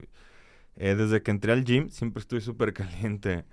Eh, 0.76 0.94
desde 0.94 1.22
que 1.22 1.30
entré 1.30 1.52
al 1.52 1.64
gym 1.64 1.90
siempre 1.90 2.20
estoy 2.20 2.40
súper 2.40 2.72
caliente. 2.74 3.44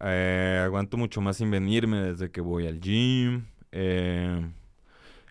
Eh, 0.00 0.60
aguanto 0.64 0.96
mucho 0.96 1.20
más 1.20 1.36
sin 1.38 1.50
venirme 1.50 2.00
desde 2.00 2.30
que 2.30 2.40
voy 2.40 2.66
al 2.66 2.80
gym. 2.80 3.46
Eh, 3.72 4.50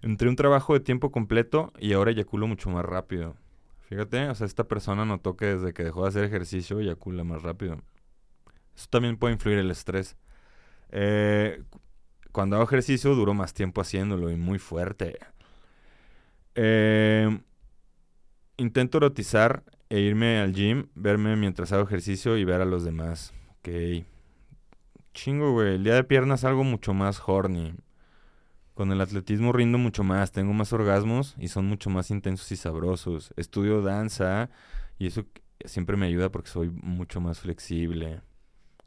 entré 0.01 0.29
un 0.29 0.35
trabajo 0.35 0.73
de 0.73 0.79
tiempo 0.79 1.11
completo 1.11 1.73
y 1.79 1.93
ahora 1.93 2.11
eyaculo 2.11 2.47
mucho 2.47 2.69
más 2.69 2.85
rápido. 2.85 3.35
Fíjate, 3.89 4.27
o 4.29 4.35
sea, 4.35 4.45
esta 4.47 4.65
persona 4.65 5.05
notó 5.05 5.37
que 5.37 5.45
desde 5.45 5.73
que 5.73 5.83
dejó 5.83 6.03
de 6.03 6.09
hacer 6.09 6.23
ejercicio 6.25 6.79
eyacula 6.79 7.23
más 7.23 7.41
rápido. 7.41 7.81
Eso 8.75 8.87
también 8.89 9.17
puede 9.17 9.33
influir 9.33 9.57
el 9.59 9.71
estrés. 9.71 10.17
Eh, 10.91 11.63
cu- 11.69 11.81
cuando 12.31 12.55
hago 12.57 12.65
ejercicio 12.65 13.15
duro 13.15 13.33
más 13.33 13.53
tiempo 13.53 13.81
haciéndolo 13.81 14.31
y 14.31 14.35
muy 14.37 14.59
fuerte. 14.59 15.17
Eh, 16.55 17.39
intento 18.57 18.97
erotizar 18.97 19.63
e 19.89 19.99
irme 19.99 20.39
al 20.39 20.53
gym, 20.53 20.87
verme 20.95 21.35
mientras 21.35 21.71
hago 21.71 21.83
ejercicio 21.83 22.37
y 22.37 22.43
ver 22.43 22.61
a 22.61 22.65
los 22.65 22.83
demás. 22.83 23.33
Ok. 23.59 23.69
Chingo, 25.13 25.51
güey. 25.51 25.75
El 25.75 25.83
día 25.83 25.95
de 25.95 26.03
piernas 26.03 26.43
algo 26.43 26.63
mucho 26.63 26.93
más 26.93 27.21
horny. 27.25 27.73
Con 28.73 28.91
el 28.91 29.01
atletismo 29.01 29.53
rindo 29.53 29.77
mucho 29.79 30.03
más, 30.03 30.31
tengo 30.31 30.53
más 30.53 30.71
orgasmos 30.71 31.35
y 31.39 31.47
son 31.47 31.65
mucho 31.65 31.89
más 31.89 32.11
intensos 32.11 32.51
y 32.51 32.55
sabrosos. 32.55 33.33
Estudio 33.35 33.81
danza 33.81 34.49
y 34.99 35.07
eso 35.07 35.25
siempre 35.65 35.97
me 35.97 36.05
ayuda 36.05 36.31
porque 36.31 36.49
soy 36.49 36.69
mucho 36.69 37.19
más 37.19 37.39
flexible. 37.39 38.21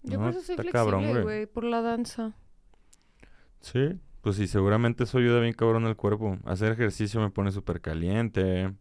Yo 0.03 0.19
No, 0.19 0.25
por 0.25 0.31
eso 0.31 0.43
soy 0.43 0.57
está 0.57 0.63
flexible, 0.63 1.23
güey. 1.23 1.47
por 1.47 1.65
la 1.65 1.83
danza. 1.83 2.35
Sí, 3.61 4.01
pues 4.23 4.37
sí, 4.37 4.47
seguramente 4.47 5.05
eso 5.05 5.19
ayuda 5.19 5.41
bien 5.41 5.53
cabrón 5.55 5.87
al 5.87 5.97
cuerpo. 5.97 6.39
Hacer 6.45 6.73
ejercicio 6.73 7.21
me 7.21 7.31
pone 7.31 7.53
súper 7.53 7.81
caliente, 7.81 8.73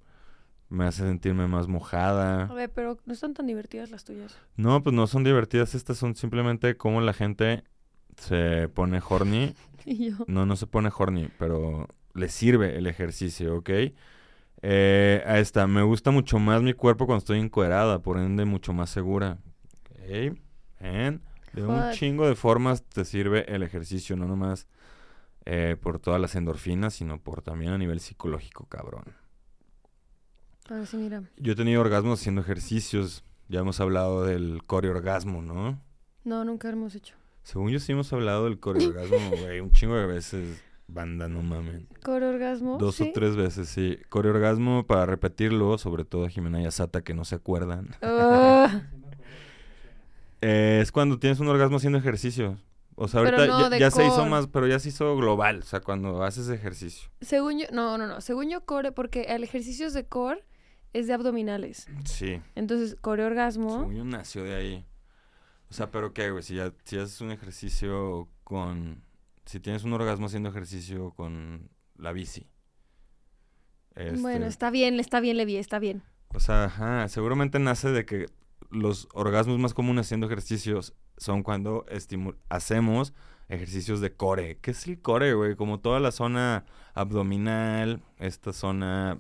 me 0.70 0.86
hace 0.86 1.04
sentirme 1.04 1.48
más 1.48 1.66
A 1.66 1.70
mojada. 1.70 2.48
ver, 2.54 2.72
pero 2.72 2.98
no 3.06 3.14
están 3.14 3.34
tan 3.34 3.48
divertidas 3.48 3.92
las 3.92 4.06
tuyas. 4.06 4.38
No, 4.58 4.84
pues 4.84 4.96
no 4.96 5.08
son 5.08 5.24
divertidas, 5.24 5.76
estas 5.76 5.98
son 5.98 6.16
simplemente 6.16 6.78
como 6.78 7.02
la 7.02 7.14
gente 7.14 7.64
se 8.18 8.70
pone 8.70 9.02
horny. 9.08 9.56
Y 9.86 10.10
yo. 10.12 10.26
No, 10.28 10.46
no 10.46 10.56
se 10.58 10.68
pone 10.68 10.92
horny, 10.96 11.30
pero 11.40 11.88
le 12.14 12.28
sirve 12.30 12.78
el 12.78 12.86
ejercicio, 12.88 13.56
¿ok? 13.58 13.70
Eh, 14.62 15.24
ahí 15.26 15.42
está, 15.42 15.68
me 15.68 15.84
gusta 15.84 16.12
mucho 16.12 16.38
más 16.40 16.62
mi 16.62 16.74
cuerpo 16.74 17.06
cuando 17.06 17.20
estoy 17.20 17.40
encuerada, 17.40 18.02
por 18.02 18.18
ende 18.18 18.46
mucho 18.46 18.74
más 18.74 18.90
segura. 18.90 19.40
Ok, 19.92 20.38
de 20.80 21.66
un 21.66 21.92
chingo 21.92 22.28
de 22.28 22.36
formas 22.36 22.84
te 22.84 23.06
sirve 23.06 23.46
el 23.54 23.64
ejercicio, 23.64 24.16
no 24.16 24.28
nomás 24.28 24.68
eh, 25.46 25.78
por 25.82 26.00
todas 26.00 26.22
las 26.22 26.36
endorfinas, 26.36 26.94
sino 26.94 27.20
por 27.20 27.42
también 27.42 27.72
a 27.72 27.78
nivel 27.78 28.00
psicológico, 28.00 28.66
cabrón. 28.66 29.04
A 30.70 30.76
ver 30.76 30.86
si 30.86 30.98
mira. 30.98 31.24
Yo 31.38 31.54
he 31.54 31.56
tenido 31.56 31.82
orgasmos 31.82 32.20
haciendo 32.20 32.42
ejercicios, 32.42 33.24
ya 33.48 33.62
hemos 33.62 33.80
hablado 33.80 34.24
del 34.24 34.62
coreorgasmo, 34.66 35.42
¿no? 35.42 35.82
No, 36.24 36.46
nunca 36.46 36.70
hemos 36.70 36.94
hecho. 36.94 37.16
Según 37.42 37.72
yo 37.72 37.80
sí 37.80 37.94
hemos 37.94 38.14
hablado 38.14 38.46
del 38.46 38.60
coreorgasmo, 38.60 39.18
güey, 39.42 39.60
un 39.60 39.72
chingo 39.72 39.96
de 39.96 40.06
veces, 40.06 40.64
banda, 40.88 41.28
no 41.28 41.42
mamen. 41.42 41.88
¿Core 42.04 42.28
orgasmo? 42.28 42.78
Dos 42.78 42.96
¿Sí? 42.96 43.10
o 43.10 43.12
tres 43.12 43.36
veces, 43.36 43.70
sí. 43.70 43.98
Coreorgasmo, 44.10 44.86
para 44.86 45.08
repetirlo, 45.08 45.80
sobre 45.80 46.06
todo 46.06 46.26
a 46.26 46.30
Jimena 46.30 46.62
y 46.62 46.66
a 46.66 46.72
Sata 46.72 47.02
que 47.02 47.16
no 47.16 47.26
se 47.26 47.34
acuerdan. 47.36 47.96
Ah, 48.04 48.84
Eh, 50.42 50.80
es 50.82 50.92
cuando 50.92 51.20
tienes 51.20 51.40
un 51.40 51.48
orgasmo 51.48 51.78
haciendo 51.78 52.00
ejercicio. 52.00 52.58
O 52.96 53.08
sea, 53.08 53.22
ahorita 53.22 53.48
no 53.48 53.70
ya, 53.70 53.78
ya 53.78 53.92
se 53.92 54.06
hizo 54.06 54.26
más, 54.26 54.48
pero 54.48 54.68
ya 54.68 54.78
se 54.78 54.90
hizo 54.90 55.16
global. 55.16 55.60
O 55.60 55.66
sea, 55.66 55.80
cuando 55.80 56.24
haces 56.24 56.50
ejercicio. 56.50 57.10
según 57.22 57.60
yo, 57.60 57.66
no, 57.72 57.98
no, 57.98 58.08
no. 58.08 58.20
Según 58.20 58.50
yo, 58.50 58.66
core, 58.66 58.92
porque 58.92 59.22
el 59.24 59.44
ejercicio 59.44 59.90
de 59.90 60.06
core 60.06 60.44
es 60.92 61.08
de 61.08 61.14
abdominales. 61.14 61.88
Sí. 62.04 62.42
Entonces, 62.56 62.98
core 63.00 63.24
orgasmo. 63.24 63.80
Según 63.80 63.96
yo 63.96 64.04
nació 64.04 64.44
de 64.44 64.56
ahí. 64.56 64.86
O 65.70 65.74
sea, 65.74 65.92
pero 65.92 66.14
qué, 66.14 66.32
güey, 66.32 66.44
si 66.44 66.56
ya 66.56 66.74
si 66.84 66.98
haces 66.98 67.22
un 67.22 67.32
ejercicio 67.32 68.28
con... 68.44 69.04
Si 69.46 69.60
tienes 69.60 69.84
un 69.84 69.94
orgasmo 69.94 70.26
haciendo 70.26 70.50
ejercicio 70.50 71.12
con 71.12 71.70
la 71.96 72.12
bici. 72.12 72.48
Bueno, 73.96 74.46
Este, 74.46 74.48
está 74.48 74.70
bien, 74.72 75.00
está 75.00 75.20
bien, 75.20 75.38
Levi, 75.38 75.58
está 75.58 75.80
bien. 75.80 76.04
O 76.34 76.40
sea, 76.40 76.66
ajá, 76.66 77.08
seguramente 77.08 77.60
nace 77.60 77.90
de 77.90 78.06
que 78.06 78.28
los 78.70 79.08
orgasmos 79.14 79.58
más 79.60 79.74
comunes 79.74 80.06
haciendo 80.08 80.28
ejercicios 80.28 80.94
son 81.18 81.44
cuando 81.44 81.86
hacemos 82.50 83.14
ejercicios 83.50 84.00
de 84.00 84.14
core. 84.16 84.58
¿Qué 84.62 84.72
es 84.72 84.86
el 84.88 85.02
core, 85.02 85.34
güey? 85.34 85.56
Como 85.56 85.80
toda 85.80 86.00
la 86.00 86.12
zona 86.12 86.66
abdominal, 86.94 88.02
esta 88.18 88.54
zona 88.54 89.20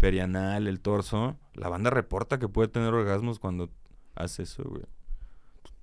perianal, 0.00 0.66
el 0.66 0.80
torso. 0.80 1.36
La 1.54 1.68
banda 1.68 1.90
reporta 1.90 2.38
que 2.38 2.48
puede 2.48 2.68
tener 2.68 2.92
orgasmos 2.94 3.38
cuando 3.38 3.70
hace 4.14 4.42
eso, 4.44 4.64
güey. 4.64 4.82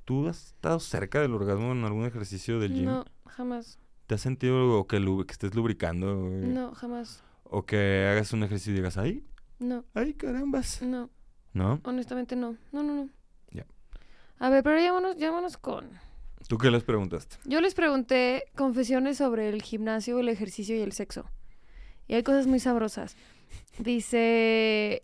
¿Tú 0.06 0.28
has 0.28 0.48
estado 0.48 0.80
cerca 0.80 1.22
del 1.22 1.34
orgasmo 1.34 1.72
en 1.72 1.84
algún 1.86 2.06
ejercicio 2.06 2.60
del 2.60 2.74
gym? 2.74 2.86
No, 2.86 3.06
jamás. 3.28 3.80
¿Te 4.08 4.16
has 4.16 4.22
sentido 4.22 4.86
que 4.88 4.98
estés 5.30 5.56
lubricando? 5.56 6.20
güey? 6.20 6.48
No, 6.48 6.74
jamás. 6.74 7.24
O 7.44 7.66
que 7.66 8.08
hagas 8.12 8.34
un 8.34 8.44
ejercicio 8.44 8.74
y 8.74 8.78
digas, 8.78 8.98
ay, 8.98 9.24
No, 9.60 9.86
ay, 9.94 10.14
carambas. 10.16 10.82
no. 10.82 11.10
¿No? 11.54 11.80
Honestamente, 11.84 12.36
no. 12.36 12.58
No, 12.72 12.84
no, 12.84 12.94
no. 12.94 13.10
Ya. 13.52 13.66
A 14.40 14.50
ver, 14.50 14.64
pero 14.64 14.80
llámanos, 14.80 15.18
llámanos 15.18 15.58
con. 15.58 15.90
¿Tú 16.48 16.58
qué 16.58 16.70
les 16.70 16.84
preguntaste? 16.84 17.38
Yo 17.46 17.62
les 17.62 17.74
pregunté 17.74 18.46
confesiones 18.56 19.18
sobre 19.18 19.50
el 19.50 19.62
gimnasio, 19.62 20.20
el 20.20 20.30
ejercicio 20.30 20.76
y 20.76 20.82
el 20.82 20.92
sexo. 20.92 21.26
Y 22.08 22.16
hay 22.16 22.24
cosas 22.24 22.48
muy 22.48 22.60
sabrosas. 22.60 23.16
Dice. 23.78 25.04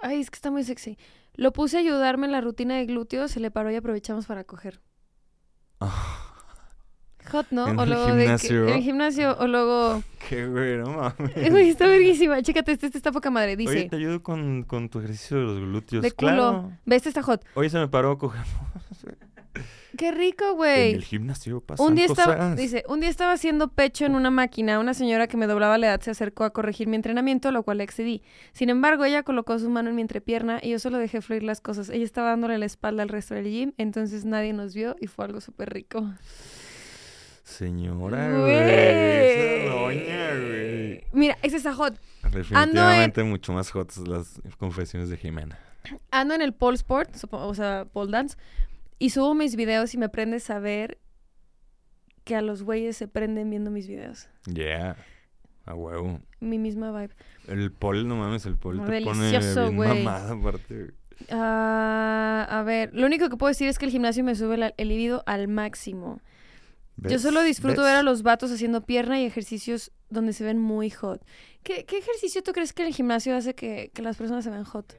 Ay, 0.00 0.20
es 0.20 0.30
que 0.30 0.36
está 0.36 0.50
muy 0.50 0.64
sexy. 0.64 0.96
Lo 1.34 1.52
puse 1.52 1.76
a 1.76 1.80
ayudarme 1.80 2.26
en 2.26 2.32
la 2.32 2.40
rutina 2.40 2.76
de 2.76 2.86
glúteos, 2.86 3.30
se 3.30 3.40
le 3.40 3.50
paró 3.50 3.70
y 3.70 3.76
aprovechamos 3.76 4.26
para 4.26 4.44
coger. 4.44 4.80
Hot, 7.30 7.46
¿no? 7.50 7.68
En 7.68 7.78
o 7.78 7.82
el 7.84 7.90
luego 7.90 8.04
de 8.06 8.12
que- 8.12 8.20
gimnasio. 8.22 8.68
en 8.68 8.74
el 8.74 8.82
gimnasio, 8.82 9.36
o 9.38 9.46
luego. 9.46 10.02
Qué 10.28 10.46
güey, 10.46 10.76
no 10.78 10.90
mames. 10.92 11.50
Güey, 11.50 11.68
está 11.70 11.86
verguísima. 11.86 12.40
Chécate, 12.42 12.72
este, 12.72 12.86
este 12.86 12.98
está 12.98 13.12
poca 13.12 13.30
madre. 13.30 13.56
Dice. 13.56 13.70
Oye, 13.70 13.88
te 13.88 13.96
ayudo 13.96 14.22
con, 14.22 14.62
con 14.64 14.88
tu 14.88 14.98
ejercicio 15.00 15.36
de 15.38 15.44
los 15.44 15.58
glúteos. 15.60 16.02
de 16.02 16.10
culo. 16.12 16.28
Claro. 16.30 16.72
Ve, 16.86 16.96
este 16.96 17.08
está 17.10 17.22
hot. 17.22 17.44
Oye, 17.54 17.70
se 17.70 17.78
me 17.78 17.88
paró 17.88 18.18
coger. 18.18 18.42
Qué 19.96 20.12
rico, 20.12 20.44
En 20.44 20.50
el 20.50 20.56
güey. 20.56 21.00
gimnasio 21.02 21.60
pasan 21.60 21.84
Un 21.84 21.94
día 21.96 22.04
estaba, 22.04 22.34
cosas. 22.36 22.56
dice, 22.56 22.84
un 22.88 23.00
día 23.00 23.08
estaba 23.08 23.32
haciendo 23.32 23.66
pecho 23.66 24.04
en 24.04 24.14
una 24.14 24.30
máquina. 24.30 24.78
Una 24.78 24.94
señora 24.94 25.26
que 25.26 25.36
me 25.36 25.48
doblaba 25.48 25.76
la 25.76 25.88
edad 25.88 26.00
se 26.00 26.12
acercó 26.12 26.44
a 26.44 26.50
corregir 26.50 26.86
mi 26.86 26.94
entrenamiento, 26.94 27.50
lo 27.50 27.64
cual 27.64 27.78
le 27.78 27.84
excedí. 27.84 28.22
Sin 28.52 28.70
embargo, 28.70 29.04
ella 29.04 29.24
colocó 29.24 29.58
su 29.58 29.68
mano 29.70 29.88
en 29.90 29.96
mi 29.96 30.02
entrepierna 30.02 30.60
y 30.62 30.70
yo 30.70 30.78
solo 30.78 30.98
dejé 30.98 31.20
fluir 31.20 31.42
las 31.42 31.60
cosas. 31.60 31.88
Ella 31.88 32.04
estaba 32.04 32.28
dándole 32.28 32.58
la 32.58 32.66
espalda 32.66 33.02
al 33.02 33.08
resto 33.08 33.34
del 33.34 33.46
gym, 33.46 33.72
entonces 33.76 34.24
nadie 34.24 34.52
nos 34.52 34.72
vio 34.72 34.94
y 35.00 35.08
fue 35.08 35.24
algo 35.24 35.40
súper 35.40 35.72
rico. 35.72 36.08
Señora, 37.48 38.38
Güey. 38.38 38.54
Esa 38.54 39.70
doña, 39.74 40.34
güey. 40.36 41.04
Mira, 41.12 41.38
ese 41.42 41.56
está 41.56 41.72
hot. 41.74 41.98
Definitivamente 42.30 43.22
mucho 43.24 43.52
más 43.52 43.70
hot 43.70 43.90
las 44.06 44.40
confesiones 44.58 45.08
de 45.08 45.16
Jimena. 45.16 45.58
Ando 46.10 46.34
en 46.34 46.42
el 46.42 46.52
pole 46.52 46.76
sport, 46.76 47.10
o 47.30 47.54
sea, 47.54 47.86
pole 47.92 48.12
dance, 48.12 48.36
y 48.98 49.10
subo 49.10 49.34
mis 49.34 49.56
videos 49.56 49.94
y 49.94 49.98
me 49.98 50.08
prende 50.10 50.38
saber 50.40 50.98
que 52.24 52.36
a 52.36 52.42
los 52.42 52.62
güeyes 52.62 52.96
se 52.96 53.08
prenden 53.08 53.48
viendo 53.48 53.70
mis 53.70 53.88
videos. 53.88 54.28
Yeah. 54.44 54.96
A 55.64 55.74
huevo. 55.74 56.20
Mi 56.40 56.58
misma 56.58 56.92
vibe. 56.92 57.14
El 57.48 57.72
pol, 57.72 58.06
no 58.06 58.16
mames, 58.16 58.44
el 58.44 58.56
pol 58.56 58.84
te 58.84 58.92
Delicioso, 58.92 59.64
pone 59.66 59.92
bien 59.94 60.04
mamada 60.04 60.32
aparte. 60.34 60.92
Ah, 61.30 62.46
a 62.50 62.62
ver, 62.62 62.90
lo 62.92 63.06
único 63.06 63.28
que 63.30 63.36
puedo 63.36 63.48
decir 63.48 63.68
es 63.68 63.78
que 63.78 63.86
el 63.86 63.90
gimnasio 63.90 64.22
me 64.22 64.34
sube 64.34 64.56
la- 64.58 64.74
el 64.76 64.88
libido 64.88 65.22
al 65.26 65.48
máximo. 65.48 66.20
Yo 67.02 67.18
solo 67.18 67.42
disfruto 67.42 67.82
¿Ves? 67.82 67.90
ver 67.90 67.96
a 67.96 68.02
los 68.02 68.22
vatos 68.22 68.50
haciendo 68.50 68.84
pierna 68.84 69.20
y 69.20 69.24
ejercicios 69.24 69.92
donde 70.10 70.32
se 70.32 70.44
ven 70.44 70.58
muy 70.58 70.90
hot. 70.90 71.22
¿Qué, 71.62 71.84
qué 71.84 71.98
ejercicio 71.98 72.42
tú 72.42 72.52
crees 72.52 72.72
que 72.72 72.86
el 72.86 72.94
gimnasio 72.94 73.36
hace 73.36 73.54
que, 73.54 73.90
que 73.94 74.02
las 74.02 74.16
personas 74.16 74.44
se 74.44 74.50
vean 74.50 74.64
hot? 74.64 74.98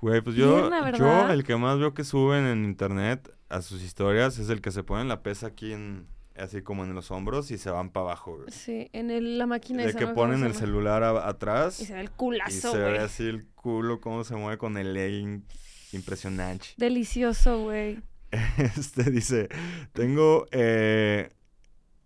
Güey, 0.00 0.20
pues 0.20 0.36
yo, 0.36 0.54
Pierna, 0.68 0.96
yo 0.96 1.28
el 1.30 1.42
que 1.44 1.56
más 1.56 1.78
veo 1.78 1.94
que 1.94 2.04
suben 2.04 2.44
en 2.46 2.64
internet 2.64 3.32
a 3.48 3.62
sus 3.62 3.82
historias 3.82 4.38
es 4.38 4.48
el 4.50 4.60
que 4.60 4.70
se 4.70 4.82
pone 4.82 5.04
la 5.04 5.22
pesa 5.22 5.48
aquí 5.48 5.72
en, 5.72 6.06
así 6.36 6.60
como 6.62 6.84
en 6.84 6.94
los 6.94 7.10
hombros 7.10 7.50
y 7.50 7.58
se 7.58 7.70
van 7.70 7.90
para 7.90 8.06
abajo, 8.06 8.36
güey. 8.36 8.50
Sí, 8.50 8.88
en 8.92 9.10
el- 9.10 9.38
la 9.38 9.46
máquina 9.46 9.82
De 9.82 9.88
esa, 9.90 9.98
que 9.98 10.04
¿no? 10.04 10.14
¿Cómo 10.14 10.28
ponen 10.28 10.44
el 10.44 10.54
celular 10.54 11.02
a- 11.02 11.26
atrás 11.28 11.80
Y 11.80 11.86
se 11.86 11.94
ve 11.94 12.00
el 12.00 12.06
y 12.06 12.10
culazo, 12.10 12.72
se 12.72 12.78
ve 12.78 12.98
así 12.98 13.24
el 13.26 13.46
culo, 13.54 14.00
cómo 14.00 14.22
se 14.24 14.36
mueve 14.36 14.58
con 14.58 14.76
el 14.76 14.92
legging. 14.94 15.44
Impresionante. 15.92 16.68
Delicioso, 16.76 17.62
güey. 17.62 18.00
Este 18.78 19.10
dice, 19.10 19.48
tengo 19.92 20.46
eh, 20.50 21.28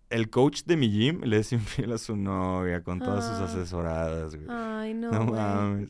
el 0.09 0.29
coach 0.29 0.63
de 0.65 0.75
mi 0.77 0.89
gym, 0.89 1.21
le 1.23 1.37
es 1.39 1.51
infiel 1.53 1.91
a 1.93 1.97
su 1.97 2.15
novia 2.15 2.83
con 2.83 2.99
todas 2.99 3.25
sus 3.25 3.37
Ah. 3.39 3.45
asesoradas, 3.45 4.35
güey. 4.35 4.47
Ay, 4.49 4.93
no, 4.93 5.11
No, 5.11 5.25
mames. 5.25 5.89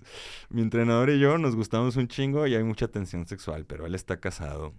Mi 0.49 0.61
entrenador 0.61 1.09
y 1.09 1.19
yo 1.19 1.37
nos 1.37 1.55
gustamos 1.55 1.95
un 1.95 2.07
chingo 2.07 2.45
y 2.47 2.55
hay 2.55 2.63
mucha 2.63 2.87
tensión 2.87 3.25
sexual, 3.25 3.65
pero 3.65 3.85
él 3.85 3.95
está 3.95 4.19
casado. 4.19 4.73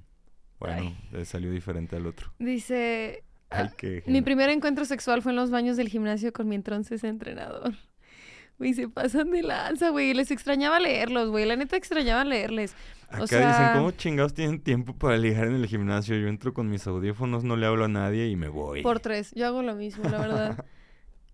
Bueno, 0.60 0.96
le 1.10 1.24
salió 1.24 1.50
diferente 1.50 1.96
al 1.96 2.06
otro. 2.06 2.32
Dice, 2.38 3.24
Ay, 3.50 3.66
Ah, 3.68 3.72
qué 3.76 4.02
mi 4.06 4.22
primer 4.22 4.48
encuentro 4.48 4.84
sexual 4.84 5.20
fue 5.22 5.32
en 5.32 5.36
los 5.36 5.50
baños 5.50 5.76
del 5.76 5.88
gimnasio 5.88 6.32
con 6.32 6.48
mi 6.48 6.54
entonces 6.54 7.02
entrenador. 7.04 7.74
Güey, 8.58 8.74
se 8.74 8.88
pasan 8.88 9.30
de 9.30 9.42
lanza, 9.42 9.90
güey. 9.90 10.14
Les 10.14 10.30
extrañaba 10.30 10.78
leerlos, 10.78 11.30
güey. 11.30 11.44
La 11.46 11.56
neta 11.56 11.76
extrañaba 11.76 12.24
leerles. 12.24 12.74
Acá 13.08 13.22
o 13.24 13.26
sea- 13.26 13.48
dicen, 13.48 13.76
¿cómo 13.76 13.90
chingados 13.90 14.34
tienen 14.34 14.60
tiempo 14.60 14.94
para 14.94 15.16
ligar 15.18 15.46
en 15.48 15.54
el 15.56 15.66
gimnasio? 15.66 16.16
Yo 16.16 16.28
entro 16.28 16.54
con 16.54 16.70
mis 16.70 16.86
audífonos, 16.86 17.44
no 17.44 17.56
le 17.56 17.66
hablo 17.66 17.84
a 17.84 17.88
nadie 17.88 18.28
y 18.28 18.36
me 18.36 18.48
voy. 18.48 18.82
Por 18.82 19.00
tres. 19.00 19.32
Yo 19.34 19.46
hago 19.46 19.62
lo 19.62 19.74
mismo, 19.74 20.04
la 20.08 20.18
verdad. 20.18 20.64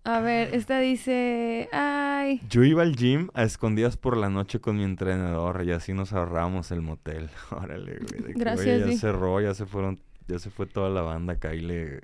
A 0.05 0.21
ver, 0.21 0.55
esta 0.55 0.79
dice, 0.79 1.69
ay, 1.71 2.41
Yo 2.49 2.63
iba 2.63 2.81
al 2.81 2.95
gym 2.95 3.29
a 3.33 3.43
escondidas 3.43 3.95
por 3.97 4.17
la 4.17 4.29
noche 4.29 4.59
con 4.59 4.77
mi 4.77 4.83
entrenador 4.83 5.63
y 5.65 5.71
así 5.71 5.93
nos 5.93 6.13
ahorrábamos 6.13 6.71
el 6.71 6.81
motel. 6.81 7.29
Órale, 7.51 7.99
güey. 7.99 8.33
Gracias, 8.33 8.65
oye, 8.65 8.79
ya 8.79 8.85
Di. 8.85 8.97
cerró, 8.97 9.39
ya 9.41 9.53
se 9.53 9.65
fueron, 9.65 9.99
ya 10.27 10.39
se 10.39 10.49
fue 10.49 10.65
toda 10.65 10.89
la 10.89 11.01
banda 11.01 11.33
acá 11.33 11.53
y 11.53 11.61
le... 11.61 12.01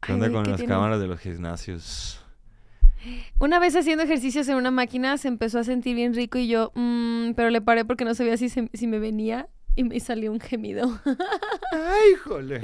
¿Qué 0.00 0.12
onda 0.12 0.28
güey, 0.28 0.36
con 0.36 0.44
¿qué 0.44 0.50
las 0.62 0.62
cámaras 0.62 1.00
de 1.00 1.08
los 1.08 1.18
gimnasios? 1.20 2.24
Una 3.38 3.58
vez 3.58 3.76
haciendo 3.76 4.02
ejercicios 4.04 4.48
en 4.48 4.56
una 4.56 4.70
máquina 4.70 5.16
se 5.18 5.28
empezó 5.28 5.58
a 5.58 5.64
sentir 5.64 5.94
bien 5.94 6.14
rico 6.14 6.38
y 6.38 6.48
yo, 6.48 6.72
mm, 6.74 7.32
pero 7.34 7.50
le 7.50 7.60
paré 7.60 7.84
porque 7.84 8.04
no 8.04 8.14
sabía 8.14 8.36
si, 8.36 8.48
se- 8.48 8.70
si 8.74 8.86
me 8.86 8.98
venía 8.98 9.48
y 9.76 9.84
me 9.84 9.98
salió 10.00 10.32
un 10.32 10.40
gemido. 10.40 11.00
¡Ay, 11.72 12.12
híjole! 12.14 12.60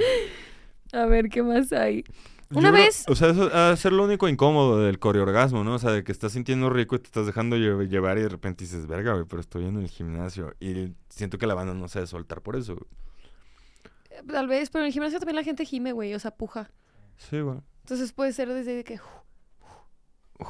a 0.93 1.05
ver, 1.05 1.29
¿qué 1.29 1.41
más 1.43 1.71
hay? 1.73 2.03
Yo 2.51 2.59
Una 2.59 2.71
creo- 2.71 2.83
vez- 2.85 3.05
O 3.07 3.15
sea, 3.15 3.29
eso 3.29 3.49
ha 3.53 3.75
ser 3.75 3.91
lo 3.91 4.03
único 4.03 4.27
incómodo 4.29 4.79
del 4.81 4.99
coreorgasmo, 4.99 5.63
¿no? 5.63 5.73
O 5.75 5.79
sea, 5.79 5.91
de 5.91 6.03
que 6.03 6.11
estás 6.11 6.33
sintiendo 6.33 6.69
rico 6.69 6.95
y 6.95 6.99
te 6.99 7.05
estás 7.05 7.25
dejando 7.25 7.55
lle- 7.57 7.87
llevar 7.89 8.17
y 8.17 8.21
de 8.21 8.29
repente 8.29 8.65
dices, 8.65 8.85
verga, 8.87 9.13
güey, 9.13 9.25
pero 9.25 9.39
estoy 9.41 9.65
en 9.65 9.77
el 9.77 9.87
gimnasio. 9.87 10.53
Y 10.59 10.93
siento 11.09 11.37
que 11.37 11.47
la 11.47 11.55
banda 11.55 11.73
no 11.73 11.87
se 11.87 12.01
de 12.01 12.07
soltar 12.07 12.41
por 12.41 12.55
eso. 12.55 12.75
güey. 12.75 14.25
Tal 14.27 14.47
vez, 14.47 14.69
pero 14.69 14.83
en 14.83 14.87
el 14.87 14.93
gimnasio 14.93 15.19
también 15.19 15.35
la 15.37 15.43
gente 15.43 15.65
gime, 15.65 15.91
güey, 15.91 16.13
o 16.13 16.19
sea, 16.19 16.31
puja. 16.31 16.69
Sí, 17.17 17.39
güey. 17.39 17.57
Entonces 17.81 18.13
puede 18.13 18.31
ser 18.33 18.47
desde 18.53 18.83
que... 18.83 18.99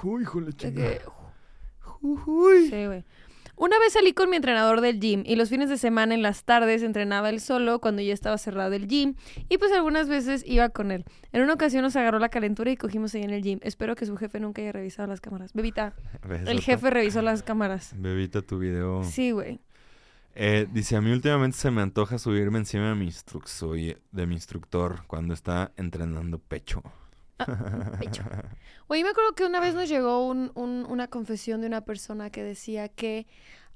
Uy, 0.04 0.26
de 0.46 0.54
chingada. 0.54 1.00
Uy. 2.02 2.70
Sí, 2.70 2.86
güey. 2.86 3.04
Una 3.58 3.80
vez 3.80 3.94
salí 3.94 4.12
con 4.12 4.30
mi 4.30 4.36
entrenador 4.36 4.82
del 4.82 5.00
gym 5.00 5.24
y 5.26 5.38
los 5.38 5.48
fines 5.48 5.70
de 5.70 5.78
semana 5.78 6.14
en 6.14 6.22
las 6.22 6.44
tardes 6.44 6.84
entrenaba 6.84 7.30
él 7.30 7.40
solo 7.40 7.80
cuando 7.80 8.02
ya 8.02 8.14
estaba 8.14 8.38
cerrado 8.38 8.74
el 8.74 8.88
gym 8.88 9.16
y 9.48 9.58
pues 9.58 9.72
algunas 9.72 10.10
veces 10.10 10.44
iba 10.46 10.68
con 10.70 10.92
él. 10.92 11.06
En 11.32 11.42
una 11.42 11.54
ocasión 11.54 11.84
nos 11.84 11.96
agarró 11.96 12.20
la 12.20 12.28
calentura 12.28 12.70
y 12.70 12.76
cogimos 12.76 13.16
ahí 13.16 13.24
en 13.24 13.30
el 13.30 13.42
gym. 13.42 13.60
Espero 13.62 13.96
que 13.96 14.06
su 14.06 14.18
jefe 14.18 14.42
nunca 14.42 14.62
haya 14.62 14.74
revisado 14.74 15.08
las 15.08 15.22
cámaras. 15.22 15.54
Bebita, 15.54 15.94
¿Ves, 16.28 16.46
el 16.48 16.60
jefe 16.60 16.90
revisó 16.90 17.22
las 17.22 17.44
cámaras. 17.44 17.94
Bebita, 17.96 18.42
tu 18.42 18.60
video. 18.60 19.06
Sí, 19.06 19.32
güey. 19.32 19.62
Eh, 20.38 20.68
dice, 20.70 20.98
a 20.98 21.02
mí 21.02 21.14
últimamente 21.14 21.56
se 21.56 21.72
me 21.72 21.82
antoja 21.82 22.18
subirme 22.18 22.60
encima 22.60 22.90
de 22.90 22.96
mi, 22.96 23.10
de 24.12 24.28
mi 24.28 24.34
instructor 24.34 25.06
cuando 25.08 25.34
está 25.34 25.72
entrenando 25.78 26.40
pecho. 26.40 26.84
pecho. 28.00 28.24
Oye, 28.88 29.04
me 29.04 29.10
acuerdo 29.10 29.34
que 29.34 29.46
una 29.46 29.60
vez 29.60 29.74
nos 29.76 29.90
llegó 29.90 30.26
un- 30.28 30.52
un- 30.56 30.86
una 30.88 31.08
confesión 31.08 31.62
de 31.62 31.68
una 31.68 31.82
persona 31.82 32.30
que 32.30 32.44
decía 32.44 32.88
que 32.90 33.28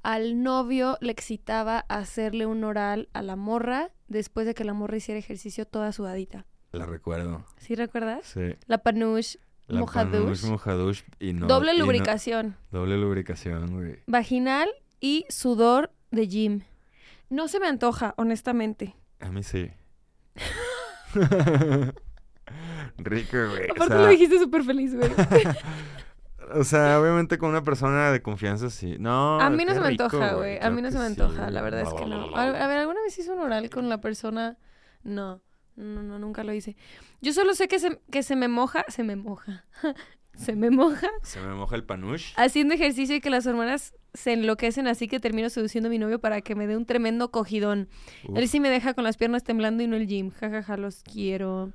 al 0.03 0.41
novio 0.43 0.97
le 1.01 1.11
excitaba 1.11 1.79
hacerle 1.89 2.45
un 2.45 2.63
oral 2.63 3.09
a 3.13 3.21
la 3.21 3.35
morra 3.35 3.89
después 4.07 4.45
de 4.47 4.53
que 4.53 4.63
la 4.63 4.73
morra 4.73 4.97
hiciera 4.97 5.19
ejercicio 5.19 5.65
toda 5.65 5.91
sudadita. 5.91 6.45
La 6.71 6.85
recuerdo. 6.85 7.45
¿Sí 7.57 7.75
recuerdas? 7.75 8.25
Sí. 8.27 8.55
La 8.67 8.77
panush, 8.77 9.35
La 9.67 9.79
mojadush. 9.81 10.21
panush, 10.23 10.45
mojadush 10.45 11.01
y 11.19 11.33
no. 11.33 11.47
doble 11.47 11.73
y 11.73 11.77
no- 11.79 11.83
lubricación. 11.85 12.55
doble 12.71 12.97
lubricación, 12.97 13.73
güey. 13.75 13.99
Vaginal 14.07 14.69
y 15.01 15.25
sudor 15.29 15.91
de 16.11 16.27
gym. 16.27 16.61
No 17.29 17.47
se 17.47 17.59
me 17.59 17.67
antoja, 17.67 18.13
honestamente. 18.17 18.95
A 19.19 19.31
mí 19.31 19.43
sí. 19.43 19.71
Rico, 22.97 23.37
güey. 23.49 23.69
O 23.69 23.71
Aparte 23.73 23.93
sea, 23.93 24.01
lo 24.03 24.07
dijiste 24.07 24.39
súper 24.39 24.63
feliz, 24.63 24.95
güey. 24.95 25.09
o 26.53 26.63
sea, 26.63 26.99
obviamente 26.99 27.37
con 27.37 27.49
una 27.49 27.63
persona 27.63 28.11
de 28.11 28.21
confianza 28.21 28.69
sí. 28.69 28.95
No, 28.99 29.39
A 29.39 29.49
mí 29.49 29.65
no 29.65 29.73
se 29.73 29.79
me 29.79 29.89
rico, 29.89 30.03
antoja, 30.03 30.33
güey. 30.33 30.57
A 30.61 30.69
mí 30.69 30.81
no 30.81 30.91
se 30.91 30.97
me 30.97 31.05
sí. 31.05 31.11
antoja, 31.11 31.49
la 31.49 31.61
verdad 31.61 31.81
es 31.81 31.93
que 31.93 32.05
no. 32.05 32.35
A, 32.35 32.43
a 32.43 32.67
ver, 32.67 32.77
¿alguna 32.79 33.01
vez 33.01 33.17
hice 33.17 33.31
un 33.31 33.39
oral 33.39 33.69
con 33.69 33.89
la 33.89 34.01
persona? 34.01 34.57
No, 35.03 35.41
no, 35.75 36.03
no, 36.03 36.19
nunca 36.19 36.43
lo 36.43 36.53
hice. 36.53 36.75
Yo 37.21 37.33
solo 37.33 37.53
sé 37.53 37.67
que 37.67 37.79
se, 37.79 37.99
que 38.11 38.23
se 38.23 38.35
me 38.35 38.47
moja, 38.47 38.83
se 38.89 39.03
me 39.03 39.15
moja. 39.15 39.65
se 40.35 40.55
me 40.55 40.69
moja 40.69 41.09
Se 41.23 41.41
me 41.41 41.53
moja 41.53 41.75
el 41.75 41.83
panush. 41.83 42.33
haciendo 42.37 42.73
ejercicio 42.73 43.15
y 43.15 43.19
que 43.21 43.29
las 43.29 43.45
hormonas 43.45 43.93
se 44.13 44.33
enloquecen 44.33 44.87
así 44.87 45.07
que 45.07 45.19
termino 45.19 45.49
seduciendo 45.49 45.87
a 45.87 45.89
mi 45.91 45.99
novio 45.99 46.19
para 46.19 46.41
que 46.41 46.55
me 46.55 46.65
dé 46.65 46.75
un 46.77 46.85
tremendo 46.85 47.29
cogidón. 47.29 47.89
Uf, 48.27 48.37
Él 48.37 48.47
sí 48.47 48.59
me 48.59 48.69
deja 48.69 48.93
con 48.93 49.03
las 49.03 49.17
piernas 49.17 49.43
temblando 49.43 49.83
y 49.83 49.87
no 49.87 49.95
el 49.95 50.07
gym. 50.07 50.31
Ja, 50.31 50.49
ja, 50.49 50.63
ja, 50.63 50.77
los 50.77 51.03
quiero. 51.03 51.71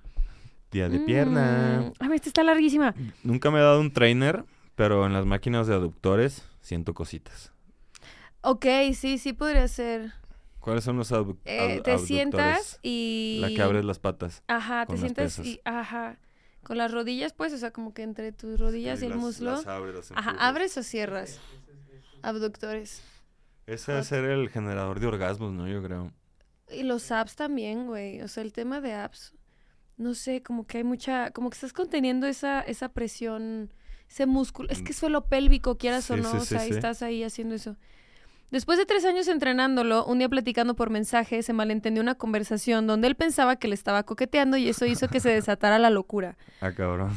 Día 0.74 0.88
de 0.88 0.98
pierna. 1.00 1.92
Mm, 1.98 2.02
A 2.04 2.08
ver, 2.08 2.16
esta 2.16 2.28
está 2.28 2.42
larguísima. 2.42 2.94
Nunca 3.22 3.50
me 3.50 3.58
he 3.60 3.62
dado 3.62 3.80
un 3.80 3.92
trainer, 3.92 4.44
pero 4.74 5.06
en 5.06 5.12
las 5.12 5.24
máquinas 5.24 5.66
de 5.68 5.74
aductores 5.74 6.42
siento 6.60 6.94
cositas. 6.94 7.52
Ok, 8.42 8.66
sí, 8.94 9.18
sí 9.18 9.32
podría 9.32 9.68
ser. 9.68 10.12
¿Cuáles 10.58 10.82
son 10.84 10.96
los 10.96 11.12
abdu- 11.12 11.38
Eh, 11.44 11.58
te 11.58 11.92
abductores? 11.92 12.06
sientas 12.06 12.78
y... 12.82 13.38
La 13.40 13.48
que 13.48 13.62
abres 13.62 13.84
las 13.84 13.98
patas. 14.00 14.42
Ajá, 14.48 14.84
te 14.86 14.96
sientas 14.96 15.38
y... 15.38 15.60
Ajá. 15.64 16.18
Con 16.64 16.76
las 16.78 16.90
rodillas, 16.90 17.32
pues, 17.34 17.52
o 17.52 17.58
sea, 17.58 17.70
como 17.70 17.92
que 17.94 18.02
entre 18.02 18.32
tus 18.32 18.58
rodillas 18.58 19.00
y 19.02 19.04
el 19.04 19.10
las- 19.12 19.20
muslo. 19.20 19.50
las 19.52 19.66
abres, 19.66 19.94
las 19.94 20.10
Ajá. 20.12 20.30
¿abres 20.40 20.76
o 20.76 20.82
cierras? 20.82 21.38
Abductores. 22.22 23.02
Ese 23.66 23.92
debe 23.92 24.04
ser 24.04 24.24
el 24.24 24.48
generador 24.50 24.98
de 25.00 25.06
orgasmos, 25.06 25.52
¿no? 25.52 25.68
Yo 25.68 25.82
creo. 25.82 26.10
Y 26.70 26.82
los 26.82 27.10
abs 27.12 27.36
también, 27.36 27.86
güey. 27.86 28.20
O 28.22 28.28
sea, 28.28 28.42
el 28.42 28.52
tema 28.52 28.80
de 28.80 28.94
abs. 28.94 29.34
No 29.96 30.14
sé, 30.14 30.42
como 30.42 30.66
que 30.66 30.78
hay 30.78 30.84
mucha... 30.84 31.30
Como 31.30 31.50
que 31.50 31.54
estás 31.54 31.72
conteniendo 31.72 32.26
esa, 32.26 32.60
esa 32.62 32.88
presión, 32.88 33.72
ese 34.10 34.26
músculo. 34.26 34.68
Es 34.70 34.82
que 34.82 34.92
es 34.92 34.98
suelo 34.98 35.26
pélvico, 35.26 35.76
quieras 35.78 36.10
o 36.10 36.16
Mm. 36.16 36.20
No. 36.22 36.30
sí, 36.32 36.36
o 36.36 36.44
sea, 36.44 36.60
sí. 36.60 36.70
estás 36.70 37.02
ahí 37.02 37.22
haciendo 37.22 37.54
eso. 37.54 37.76
Después 38.50 38.78
de 38.78 38.86
tres 38.86 39.04
años 39.04 39.26
entrenándolo, 39.26 40.04
un 40.04 40.18
día 40.18 40.28
platicando 40.28 40.76
por 40.76 40.88
mensaje, 40.90 41.42
se 41.42 41.52
malentendió 41.52 42.00
una 42.02 42.14
conversación 42.14 42.86
donde 42.86 43.08
él 43.08 43.16
pensaba 43.16 43.56
que 43.56 43.66
le 43.66 43.74
estaba 43.74 44.04
coqueteando 44.04 44.56
y 44.56 44.68
eso 44.68 44.86
hizo 44.86 45.08
que 45.08 45.18
se 45.18 45.28
desatara 45.30 45.78
la 45.78 45.90
locura. 45.90 46.36
Ah, 46.60 46.70
cabrón. 46.72 47.16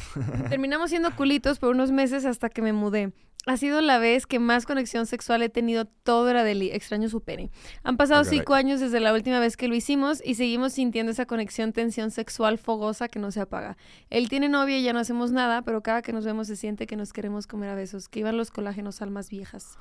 Terminamos 0.49 0.89
siendo 0.89 1.15
culitos 1.15 1.59
por 1.59 1.69
unos 1.69 1.91
meses 1.91 2.25
hasta 2.25 2.49
que 2.49 2.61
me 2.63 2.73
mudé. 2.73 3.11
Ha 3.47 3.57
sido 3.57 3.81
la 3.81 3.97
vez 3.97 4.27
que 4.27 4.39
más 4.39 4.65
conexión 4.65 5.05
sexual 5.05 5.41
he 5.41 5.49
tenido 5.49 5.85
todo 5.85 6.29
era 6.29 6.43
Deli. 6.43 6.69
Extraño 6.71 7.09
su 7.09 7.21
pene. 7.21 7.49
Han 7.83 7.97
pasado 7.97 8.21
Ah, 8.21 8.25
cinco 8.25 8.53
años 8.53 8.79
desde 8.79 8.99
la 8.99 9.13
última 9.13 9.39
vez 9.39 9.57
que 9.57 9.67
lo 9.67 9.75
hicimos 9.75 10.21
y 10.23 10.35
seguimos 10.35 10.73
sintiendo 10.73 11.11
esa 11.11 11.25
conexión, 11.25 11.71
tensión 11.73 12.11
sexual 12.11 12.57
fogosa 12.57 13.07
que 13.07 13.19
no 13.19 13.31
se 13.31 13.39
apaga. 13.41 13.77
Él 14.09 14.29
tiene 14.29 14.49
novia 14.49 14.77
y 14.77 14.83
ya 14.83 14.93
no 14.93 14.99
hacemos 14.99 15.31
nada, 15.31 15.61
pero 15.61 15.81
cada 15.81 16.01
que 16.01 16.13
nos 16.13 16.25
vemos 16.25 16.47
se 16.47 16.55
siente 16.55 16.87
que 16.87 16.95
nos 16.95 17.13
queremos 17.13 17.47
comer 17.47 17.69
a 17.69 17.75
besos. 17.75 18.09
Que 18.09 18.19
iban 18.19 18.37
los 18.37 18.51
colágenos 18.51 19.01
almas 19.01 19.29
viejas. 19.29 19.77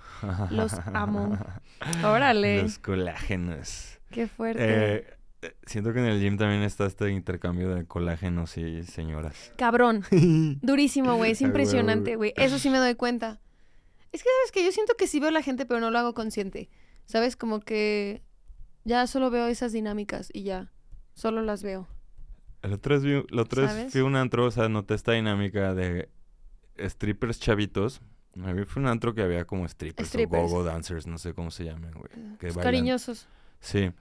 Los 0.50 0.72
amo. 0.94 1.36
Órale. 2.04 2.62
Los 2.62 2.78
colágenos. 2.78 3.98
Qué 4.10 4.28
fuerte. 4.28 4.62
Eh, 4.62 5.06
eh, 5.42 5.56
siento 5.66 5.92
que 5.92 5.98
en 5.98 6.06
el 6.06 6.20
gym 6.20 6.36
también 6.38 6.62
está 6.62 6.86
este 6.86 7.10
intercambio 7.10 7.74
de 7.74 7.84
colágenos 7.84 8.56
y 8.56 8.82
señoras. 8.84 9.52
Cabrón. 9.56 10.04
Durísimo, 10.62 11.16
güey. 11.16 11.32
Es 11.32 11.40
A 11.40 11.44
huevo, 11.44 11.50
impresionante, 11.58 12.16
güey. 12.16 12.32
Eso 12.36 12.58
sí 12.58 12.70
me 12.70 12.78
doy 12.78 12.94
cuenta. 12.94 13.40
Es 14.12 14.22
que, 14.22 14.28
¿sabes 14.40 14.52
que 14.52 14.64
Yo 14.64 14.72
siento 14.72 14.94
que 14.94 15.06
sí 15.06 15.20
veo 15.20 15.28
a 15.28 15.32
la 15.32 15.42
gente, 15.42 15.66
pero 15.66 15.80
no 15.80 15.90
lo 15.90 15.98
hago 15.98 16.14
consciente. 16.14 16.68
¿Sabes? 17.06 17.36
Como 17.36 17.60
que 17.60 18.22
ya 18.84 19.06
solo 19.06 19.30
veo 19.30 19.46
esas 19.46 19.72
dinámicas 19.72 20.30
y 20.32 20.42
ya. 20.42 20.72
Solo 21.14 21.42
las 21.42 21.62
veo. 21.62 21.88
La 22.62 22.74
otra 22.74 22.98
vez 23.72 23.92
fui 23.92 24.00
a 24.00 24.04
un 24.04 24.16
antro, 24.16 24.44
o 24.46 24.50
sea, 24.50 24.68
noté 24.68 24.94
esta 24.94 25.12
dinámica 25.12 25.74
de 25.74 26.08
strippers 26.78 27.38
chavitos. 27.38 28.00
A 28.42 28.52
mí 28.52 28.64
fue 28.64 28.82
un 28.82 28.88
antro 28.88 29.14
que 29.14 29.22
había 29.22 29.44
como 29.46 29.66
strippers, 29.68 30.08
Strippers. 30.08 30.42
o 30.42 30.46
go-go 30.48 30.64
dancers, 30.64 31.06
no 31.06 31.16
sé 31.16 31.32
cómo 31.32 31.50
se 31.50 31.64
llaman, 31.64 31.92
güey. 31.92 32.08
Que 32.12 32.36
Pues 32.40 32.54
bailan. 32.56 32.62
cariñosos. 32.64 33.28
Sí. 33.60 33.92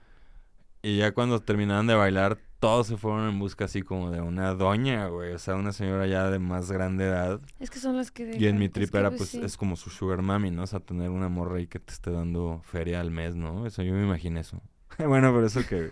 Y 0.86 0.98
ya 0.98 1.10
cuando 1.10 1.40
terminaban 1.40 1.88
de 1.88 1.96
bailar, 1.96 2.38
todos 2.60 2.86
se 2.86 2.96
fueron 2.96 3.28
en 3.28 3.40
busca 3.40 3.64
así 3.64 3.82
como 3.82 4.12
de 4.12 4.20
una 4.20 4.54
doña, 4.54 5.08
güey. 5.08 5.32
O 5.32 5.38
sea, 5.40 5.56
una 5.56 5.72
señora 5.72 6.06
ya 6.06 6.30
de 6.30 6.38
más 6.38 6.70
grande 6.70 7.06
edad. 7.06 7.40
Es 7.58 7.70
que 7.70 7.80
son 7.80 7.96
las 7.96 8.12
que 8.12 8.36
Y 8.38 8.46
en 8.46 8.56
mi 8.56 8.68
trip 8.68 8.94
era, 8.94 9.10
pues, 9.10 9.30
sí. 9.30 9.40
es 9.42 9.56
como 9.56 9.74
su 9.74 9.90
sugar 9.90 10.22
mami, 10.22 10.52
¿no? 10.52 10.62
O 10.62 10.66
sea, 10.68 10.78
tener 10.78 11.10
una 11.10 11.28
morra 11.28 11.56
ahí 11.56 11.66
que 11.66 11.80
te 11.80 11.92
esté 11.92 12.12
dando 12.12 12.62
feria 12.64 13.00
al 13.00 13.10
mes, 13.10 13.34
¿no? 13.34 13.66
Eso 13.66 13.82
yo 13.82 13.94
me 13.94 14.04
imagino 14.04 14.38
eso. 14.38 14.62
bueno, 15.04 15.34
pero 15.34 15.46
eso 15.46 15.66
que... 15.66 15.90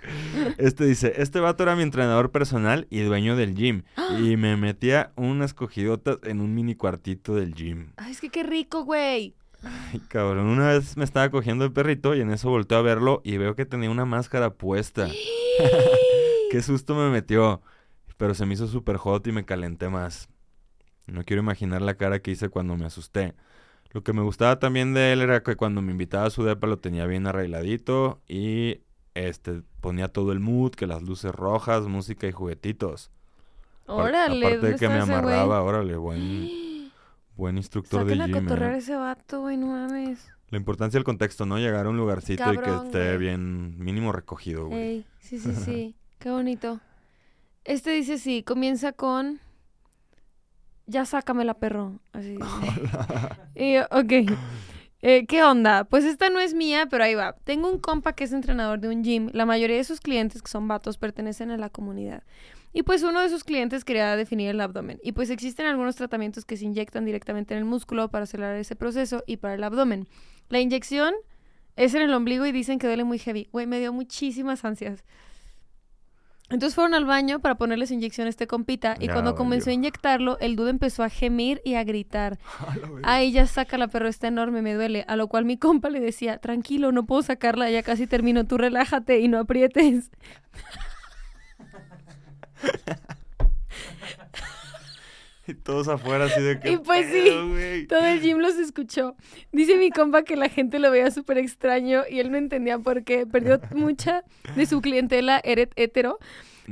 Este 0.58 0.84
dice, 0.84 1.14
este 1.16 1.40
vato 1.40 1.64
era 1.64 1.74
mi 1.74 1.82
entrenador 1.82 2.30
personal 2.30 2.86
y 2.88 3.00
dueño 3.00 3.34
del 3.34 3.56
gym. 3.56 3.82
y 4.20 4.36
me 4.36 4.56
metía 4.56 5.12
unas 5.16 5.54
cogidotas 5.54 6.18
en 6.22 6.40
un 6.40 6.54
mini 6.54 6.76
cuartito 6.76 7.34
del 7.34 7.52
gym. 7.52 7.90
Ay, 7.96 8.12
es 8.12 8.20
que 8.20 8.30
qué 8.30 8.44
rico, 8.44 8.84
güey. 8.84 9.34
Ay, 9.64 10.00
cabrón, 10.08 10.46
una 10.46 10.68
vez 10.68 10.96
me 10.96 11.04
estaba 11.04 11.30
cogiendo 11.30 11.64
el 11.64 11.72
perrito 11.72 12.14
y 12.14 12.20
en 12.20 12.30
eso 12.30 12.50
volteo 12.50 12.78
a 12.78 12.82
verlo 12.82 13.20
y 13.24 13.36
veo 13.36 13.54
que 13.54 13.66
tenía 13.66 13.90
una 13.90 14.04
máscara 14.04 14.54
puesta. 14.54 15.08
Qué 16.50 16.62
susto 16.62 16.94
me 16.94 17.10
metió. 17.10 17.62
Pero 18.16 18.34
se 18.34 18.46
me 18.46 18.54
hizo 18.54 18.68
súper 18.68 18.96
hot 18.96 19.26
y 19.26 19.32
me 19.32 19.44
calenté 19.44 19.88
más. 19.88 20.28
No 21.06 21.24
quiero 21.24 21.42
imaginar 21.42 21.82
la 21.82 21.94
cara 21.94 22.20
que 22.20 22.30
hice 22.30 22.48
cuando 22.48 22.76
me 22.76 22.86
asusté. 22.86 23.34
Lo 23.90 24.02
que 24.02 24.12
me 24.12 24.22
gustaba 24.22 24.58
también 24.58 24.94
de 24.94 25.12
él 25.12 25.20
era 25.20 25.42
que 25.42 25.56
cuando 25.56 25.82
me 25.82 25.92
invitaba 25.92 26.26
a 26.26 26.30
su 26.30 26.44
depa 26.44 26.66
lo 26.66 26.78
tenía 26.78 27.06
bien 27.06 27.26
arregladito 27.26 28.20
y 28.28 28.80
este 29.14 29.62
ponía 29.80 30.08
todo 30.08 30.32
el 30.32 30.40
mood, 30.40 30.72
que 30.72 30.86
las 30.86 31.02
luces 31.02 31.32
rojas, 31.32 31.86
música 31.86 32.26
y 32.26 32.32
juguetitos. 32.32 33.10
Órale, 33.86 34.38
Aparte 34.38 34.48
de 34.48 34.56
¿dónde 34.56 34.76
que 34.76 34.88
me 34.88 34.98
amarraba, 35.00 35.62
órale, 35.62 35.96
buen, 35.96 36.48
buen 37.36 37.56
instructor 37.56 38.04
de 38.04 38.20
a 38.20 38.26
gym. 38.26 38.42
cotorrear 38.42 38.74
eh. 38.74 38.78
ese 38.78 38.96
vato, 38.96 39.40
güey, 39.40 39.56
no 39.56 39.68
mames. 39.68 40.30
La 40.50 40.58
importancia 40.58 40.98
del 40.98 41.04
contexto, 41.04 41.46
¿no? 41.46 41.58
Llegar 41.58 41.86
a 41.86 41.88
un 41.88 41.96
lugarcito 41.96 42.52
y 42.52 42.58
que 42.58 42.70
esté 42.70 43.06
güey. 43.06 43.18
bien 43.18 43.78
mínimo 43.78 44.12
recogido, 44.12 44.66
güey. 44.68 44.80
Ey, 44.80 45.06
sí, 45.18 45.38
sí, 45.38 45.54
sí. 45.54 45.96
Qué 46.18 46.30
bonito. 46.30 46.80
Este 47.64 47.90
dice 47.90 48.18
sí, 48.18 48.42
comienza 48.42 48.92
con. 48.92 49.40
Ya 50.86 51.06
sácamela, 51.06 51.54
perro. 51.54 51.98
Así. 52.12 52.36
dice. 52.36 52.46
y 53.54 53.74
yo, 53.74 53.82
ok. 53.90 54.38
Eh, 55.06 55.26
¿Qué 55.26 55.42
onda? 55.42 55.84
Pues 55.84 56.02
esta 56.04 56.30
no 56.30 56.40
es 56.40 56.54
mía, 56.54 56.86
pero 56.90 57.04
ahí 57.04 57.14
va. 57.14 57.36
Tengo 57.44 57.70
un 57.70 57.78
compa 57.78 58.14
que 58.14 58.24
es 58.24 58.32
entrenador 58.32 58.80
de 58.80 58.88
un 58.88 59.04
gym. 59.04 59.28
La 59.34 59.44
mayoría 59.44 59.76
de 59.76 59.84
sus 59.84 60.00
clientes, 60.00 60.40
que 60.40 60.48
son 60.50 60.66
vatos, 60.66 60.96
pertenecen 60.96 61.50
a 61.50 61.58
la 61.58 61.68
comunidad. 61.68 62.22
Y 62.72 62.84
pues 62.84 63.02
uno 63.02 63.20
de 63.20 63.28
sus 63.28 63.44
clientes 63.44 63.84
quería 63.84 64.16
definir 64.16 64.48
el 64.48 64.62
abdomen. 64.62 65.00
Y 65.02 65.12
pues 65.12 65.28
existen 65.28 65.66
algunos 65.66 65.96
tratamientos 65.96 66.46
que 66.46 66.56
se 66.56 66.64
inyectan 66.64 67.04
directamente 67.04 67.52
en 67.52 67.58
el 67.58 67.66
músculo 67.66 68.08
para 68.08 68.22
acelerar 68.22 68.56
ese 68.56 68.76
proceso 68.76 69.22
y 69.26 69.36
para 69.36 69.56
el 69.56 69.64
abdomen. 69.64 70.08
La 70.48 70.60
inyección 70.60 71.12
es 71.76 71.94
en 71.94 72.00
el 72.00 72.14
ombligo 72.14 72.46
y 72.46 72.52
dicen 72.52 72.78
que 72.78 72.86
duele 72.86 73.04
muy 73.04 73.18
heavy. 73.18 73.46
Güey, 73.52 73.66
me 73.66 73.80
dio 73.80 73.92
muchísimas 73.92 74.64
ansias. 74.64 75.04
Entonces 76.54 76.76
fueron 76.76 76.94
al 76.94 77.04
baño 77.04 77.40
para 77.40 77.56
ponerles 77.56 77.90
inyección 77.90 78.28
a 78.28 78.30
este 78.30 78.46
compita 78.46 78.96
y 79.00 79.08
Ya 79.08 79.12
cuando 79.12 79.34
comenzó 79.34 79.70
a 79.70 79.72
inyectarlo, 79.72 80.38
el 80.38 80.54
dude 80.54 80.70
empezó 80.70 81.02
a 81.02 81.08
gemir 81.08 81.60
y 81.64 81.74
a 81.74 81.82
gritar. 81.82 82.38
Ay, 83.02 83.32
ya 83.32 83.46
sácala, 83.46 83.88
perro, 83.88 84.08
está 84.08 84.28
enorme, 84.28 84.62
me 84.62 84.74
duele. 84.74 85.04
A 85.08 85.16
lo 85.16 85.26
cual 85.26 85.44
mi 85.44 85.58
compa 85.58 85.90
le 85.90 85.98
decía, 85.98 86.38
tranquilo, 86.38 86.92
no 86.92 87.06
puedo 87.06 87.22
sacarla, 87.22 87.70
ya 87.70 87.82
casi 87.82 88.06
termino, 88.06 88.44
tú 88.44 88.56
relájate 88.56 89.18
y 89.18 89.28
no 89.28 89.38
aprietes. 89.38 90.10
Y 95.46 95.54
todos 95.54 95.88
afuera 95.88 96.24
así 96.24 96.40
de 96.40 96.58
que... 96.58 96.72
Y 96.72 96.76
pues 96.78 97.06
sí? 97.10 97.86
Todo 97.86 98.04
el 98.04 98.20
gym 98.20 98.38
los 98.38 98.56
escuchó. 98.56 99.14
Dice 99.52 99.76
mi 99.76 99.90
compa 99.90 100.22
que 100.22 100.36
la 100.36 100.48
gente 100.48 100.78
lo 100.78 100.90
veía 100.90 101.10
súper 101.10 101.38
extraño 101.38 102.02
y 102.08 102.20
él 102.20 102.30
no 102.30 102.38
entendía 102.38 102.78
por 102.78 103.04
qué. 103.04 103.26
Perdió 103.26 103.60
mucha 103.74 104.24
de 104.56 104.66
su 104.66 104.80
clientela 104.80 105.40
hetero, 105.44 106.18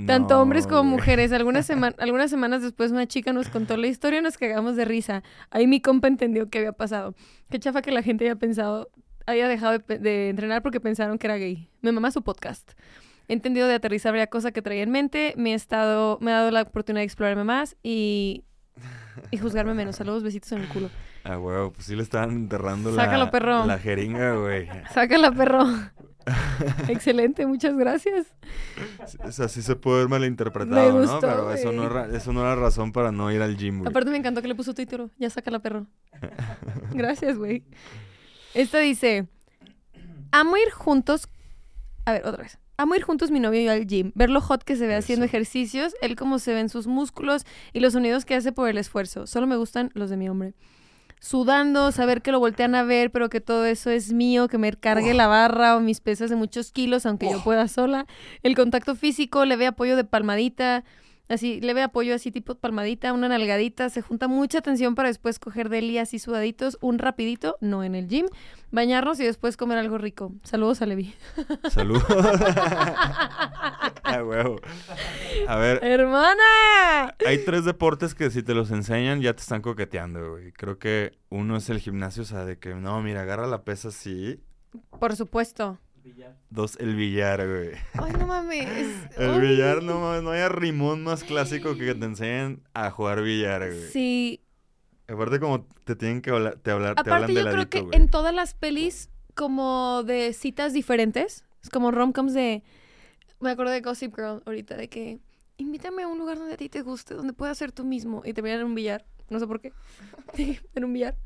tanto 0.06 0.34
No, 0.34 0.42
hombres 0.42 0.66
como 0.66 0.84
mujeres. 0.84 1.32
Algunas, 1.32 1.66
sema- 1.70 1.94
algunas 1.98 2.30
semanas 2.30 2.62
después 2.62 2.92
una 2.92 3.06
chica 3.06 3.32
nos 3.32 3.48
contó 3.48 3.76
la 3.76 3.88
historia 3.88 4.20
y 4.20 4.22
nos 4.22 4.38
cagamos 4.38 4.76
de 4.76 4.86
risa. 4.86 5.22
Ahí 5.50 5.66
mi 5.66 5.80
compa 5.80 6.08
entendió 6.08 6.48
qué 6.48 6.58
había 6.58 6.72
pasado. 6.72 7.14
Qué 7.50 7.58
chafa 7.58 7.82
que 7.82 7.92
la 7.92 8.02
gente 8.02 8.24
haya 8.24 8.36
pensado, 8.36 8.90
haya 9.26 9.48
dejado 9.48 9.78
de, 9.78 10.30
entrenar 10.30 10.62
porque 10.62 10.80
pensaron 10.80 11.18
que 11.18 11.26
era 11.26 11.36
gay. 11.36 11.68
Me 11.82 11.92
mama 11.92 12.10
su 12.10 12.22
podcast. 12.22 12.72
He 13.28 13.34
entendido 13.34 13.68
de 13.68 13.74
aterrizar 13.74 14.12
varias 14.12 14.28
cosas 14.28 14.52
que 14.52 14.62
traía 14.62 14.82
en 14.82 14.90
mente. 14.90 15.34
Me, 15.36 15.52
he 15.52 15.54
estado, 15.54 16.18
me 16.22 16.32
ha 16.32 16.36
dado 16.36 16.50
la 16.50 16.62
oportunidad 16.62 17.02
de 17.02 17.04
explorarme 17.04 17.44
más 17.44 17.76
y, 17.82 18.44
y 19.30 19.38
juzgarme 19.38 19.74
menos. 19.74 19.96
Saludos, 19.96 20.22
besitos 20.22 20.52
en 20.52 20.62
el 20.62 20.68
culo. 20.68 20.90
Ah, 21.24 21.38
huevo, 21.38 21.72
pues 21.72 21.86
sí 21.86 21.94
le 21.96 22.02
estaban 22.02 22.30
enterrando 22.30 22.94
Sácalo, 22.94 23.24
la, 23.26 23.30
perro. 23.30 23.66
la 23.66 23.78
jeringa, 23.78 24.34
güey. 24.34 24.68
Sácala, 24.92 25.30
perro. 25.32 25.64
Excelente, 26.88 27.46
muchas 27.46 27.76
gracias. 27.76 28.26
O 29.24 29.32
sea, 29.32 29.48
sí 29.48 29.60
se 29.62 29.74
puede 29.76 30.00
ver 30.00 30.08
malinterpretado, 30.08 30.80
Me 30.80 30.88
¿no? 30.88 31.00
gustó, 31.00 31.20
Pero 31.20 31.52
eso 31.52 31.72
no, 31.72 31.84
era, 31.86 32.06
eso 32.16 32.32
no 32.32 32.40
era 32.42 32.54
razón 32.54 32.92
para 32.92 33.10
no 33.12 33.30
ir 33.32 33.42
al 33.42 33.56
gym, 33.56 33.78
güey. 33.80 33.90
Aparte 33.90 34.10
me 34.10 34.16
encantó 34.18 34.40
que 34.42 34.48
le 34.48 34.54
puso 34.54 34.72
título. 34.74 35.10
Ya 35.18 35.30
sácala, 35.30 35.58
perro. 35.58 35.86
Gracias, 36.92 37.36
güey. 37.38 37.64
Esta 38.54 38.78
dice, 38.78 39.26
amo 40.30 40.56
ir 40.56 40.70
juntos... 40.70 41.28
A 42.04 42.12
ver, 42.12 42.26
otra 42.26 42.42
vez. 42.42 42.58
Amo 42.76 42.94
ir 42.94 43.02
juntos 43.02 43.30
mi 43.30 43.38
novio 43.38 43.60
y 43.60 43.64
yo 43.64 43.72
al 43.72 43.86
gym, 43.86 44.12
ver 44.14 44.30
lo 44.30 44.40
hot 44.40 44.64
que 44.64 44.76
se 44.76 44.86
ve 44.86 44.94
haciendo 44.94 45.24
ejercicios, 45.24 45.94
él 46.00 46.16
cómo 46.16 46.38
se 46.38 46.54
ven 46.54 46.68
sus 46.68 46.86
músculos 46.86 47.44
y 47.72 47.80
los 47.80 47.92
sonidos 47.92 48.24
que 48.24 48.34
hace 48.34 48.50
por 48.50 48.68
el 48.68 48.78
esfuerzo. 48.78 49.26
Solo 49.26 49.46
me 49.46 49.56
gustan 49.56 49.90
los 49.94 50.10
de 50.10 50.16
mi 50.16 50.28
hombre. 50.28 50.54
Sudando, 51.20 51.92
saber 51.92 52.20
que 52.20 52.32
lo 52.32 52.40
voltean 52.40 52.74
a 52.74 52.82
ver, 52.82 53.12
pero 53.12 53.30
que 53.30 53.40
todo 53.40 53.64
eso 53.64 53.90
es 53.90 54.12
mío, 54.12 54.48
que 54.48 54.58
me 54.58 54.72
cargue 54.72 55.14
la 55.14 55.28
barra 55.28 55.76
o 55.76 55.80
mis 55.80 56.00
pesas 56.00 56.30
de 56.30 56.36
muchos 56.36 56.72
kilos, 56.72 57.06
aunque 57.06 57.30
yo 57.30 57.44
pueda 57.44 57.68
sola. 57.68 58.06
El 58.42 58.56
contacto 58.56 58.96
físico, 58.96 59.44
le 59.44 59.54
ve 59.54 59.68
apoyo 59.68 59.94
de 59.94 60.02
palmadita, 60.02 60.82
así, 61.28 61.60
le 61.60 61.74
ve 61.74 61.82
apoyo 61.82 62.14
así 62.14 62.30
tipo 62.30 62.54
palmadita, 62.54 63.12
una 63.12 63.28
nalgadita, 63.28 63.88
se 63.90 64.02
junta 64.02 64.28
mucha 64.28 64.60
tensión 64.60 64.94
para 64.94 65.08
después 65.08 65.38
coger 65.38 65.68
de 65.68 65.78
él 65.78 65.90
y 65.90 65.98
así 65.98 66.18
sudaditos, 66.18 66.78
un 66.80 66.98
rapidito, 66.98 67.56
no 67.60 67.84
en 67.84 67.94
el 67.94 68.08
gym, 68.08 68.26
bañarnos 68.70 69.20
y 69.20 69.24
después 69.24 69.56
comer 69.56 69.78
algo 69.78 69.98
rico. 69.98 70.32
Saludos 70.44 70.82
a 70.82 70.86
Levi. 70.86 71.14
Salud. 71.70 72.02
ah, 74.04 74.22
huevo. 74.24 74.56
A 75.48 75.56
ver, 75.56 75.82
¡Hermana! 75.82 77.14
hay 77.26 77.44
tres 77.44 77.64
deportes 77.64 78.14
que 78.14 78.30
si 78.30 78.42
te 78.42 78.54
los 78.54 78.70
enseñan 78.70 79.20
ya 79.20 79.34
te 79.34 79.40
están 79.40 79.62
coqueteando, 79.62 80.32
güey. 80.32 80.52
Creo 80.52 80.78
que 80.78 81.18
uno 81.30 81.56
es 81.56 81.70
el 81.70 81.78
gimnasio, 81.78 82.22
o 82.22 82.26
sea, 82.26 82.44
de 82.44 82.58
que 82.58 82.74
no, 82.74 83.02
mira, 83.02 83.22
agarra 83.22 83.46
la 83.46 83.64
pesa 83.64 83.88
así. 83.88 84.40
Por 84.98 85.16
supuesto. 85.16 85.78
Dos, 86.50 86.76
el 86.80 86.94
billar, 86.96 87.46
güey. 87.46 87.70
Ay, 87.94 88.12
no 88.18 88.26
mames. 88.26 88.66
El 89.16 89.30
Ay. 89.30 89.40
billar, 89.40 89.82
no 89.82 90.00
mames, 90.00 90.22
no 90.22 90.30
hay 90.30 90.46
rimón 90.48 91.02
más 91.04 91.24
clásico 91.24 91.74
que 91.74 91.86
que 91.86 91.94
te 91.94 92.04
enseñen 92.04 92.62
a 92.74 92.90
jugar 92.90 93.22
billar, 93.22 93.66
güey. 93.66 93.88
Sí. 93.90 94.40
Aparte 95.08 95.40
como 95.40 95.66
te 95.84 95.96
tienen 95.96 96.22
que 96.22 96.30
hablar, 96.30 96.56
te 96.56 96.70
hablar, 96.70 96.94
te 96.94 97.00
Aparte 97.00 97.14
hablan 97.14 97.34
de 97.34 97.42
yo 97.42 97.50
creo 97.50 97.68
que 97.68 97.80
güey. 97.82 97.96
en 97.96 98.08
todas 98.08 98.34
las 98.34 98.54
pelis 98.54 99.10
como 99.34 100.02
de 100.04 100.32
citas 100.32 100.72
diferentes, 100.72 101.44
es 101.62 101.70
como 101.70 101.90
romcoms 101.90 102.34
de 102.34 102.62
me 103.40 103.50
acuerdo 103.50 103.72
de 103.72 103.80
Gossip 103.80 104.14
Girl 104.14 104.42
ahorita 104.46 104.76
de 104.76 104.88
que 104.88 105.20
invítame 105.56 106.02
a 106.04 106.08
un 106.08 106.18
lugar 106.18 106.38
donde 106.38 106.54
a 106.54 106.56
ti 106.56 106.68
te 106.68 106.82
guste, 106.82 107.14
donde 107.14 107.32
puedas 107.32 107.58
ser 107.58 107.72
tú 107.72 107.84
mismo 107.84 108.22
y 108.24 108.32
terminar 108.32 108.60
en 108.60 108.66
un 108.66 108.74
billar, 108.74 109.04
no 109.30 109.38
sé 109.38 109.46
por 109.46 109.60
qué. 109.60 109.72
en 110.74 110.84
un 110.84 110.92
billar. 110.92 111.16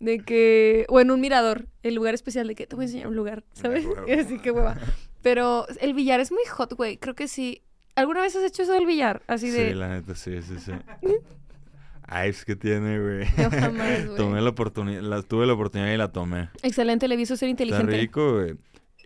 De 0.00 0.18
que 0.20 0.84
o 0.88 1.00
en 1.00 1.10
un 1.10 1.20
mirador, 1.20 1.66
el 1.82 1.94
lugar 1.94 2.14
especial 2.14 2.46
de 2.48 2.54
que 2.54 2.66
te 2.66 2.76
voy 2.76 2.84
a 2.84 2.86
enseñar 2.86 3.08
un 3.08 3.16
lugar, 3.16 3.44
¿sabes? 3.52 3.84
Así 4.18 4.38
que 4.42 4.50
hueva. 4.50 4.76
Pero 5.22 5.66
el 5.80 5.94
billar 5.94 6.20
es 6.20 6.30
muy 6.30 6.44
hot, 6.50 6.74
güey. 6.74 6.96
Creo 6.98 7.14
que 7.14 7.28
sí. 7.28 7.62
¿Alguna 7.96 8.20
vez 8.20 8.36
has 8.36 8.44
hecho 8.44 8.62
eso 8.62 8.72
del 8.72 8.86
billar? 8.86 9.22
Así 9.26 9.50
de 9.50 9.70
Sí, 9.70 9.74
la 9.74 9.88
neta, 9.88 10.14
sí, 10.14 10.40
sí, 10.42 10.58
sí. 10.60 10.72
Ay, 12.10 12.30
es 12.30 12.44
que 12.44 12.56
tiene, 12.56 12.98
güey. 13.00 13.26
Yo 13.36 13.50
jamás, 13.50 14.06
güey. 14.06 14.16
Tomé 14.16 14.40
la 14.40 14.50
oportunidad, 14.50 15.02
la, 15.02 15.22
tuve 15.22 15.46
la 15.46 15.52
oportunidad 15.52 15.92
y 15.92 15.96
la 15.96 16.10
tomé. 16.12 16.48
Excelente, 16.62 17.06
le 17.08 17.16
hizo 17.16 17.36
ser 17.36 17.48
Está 17.48 17.64
inteligente. 17.64 17.96
rico, 17.98 18.34
güey. 18.34 18.54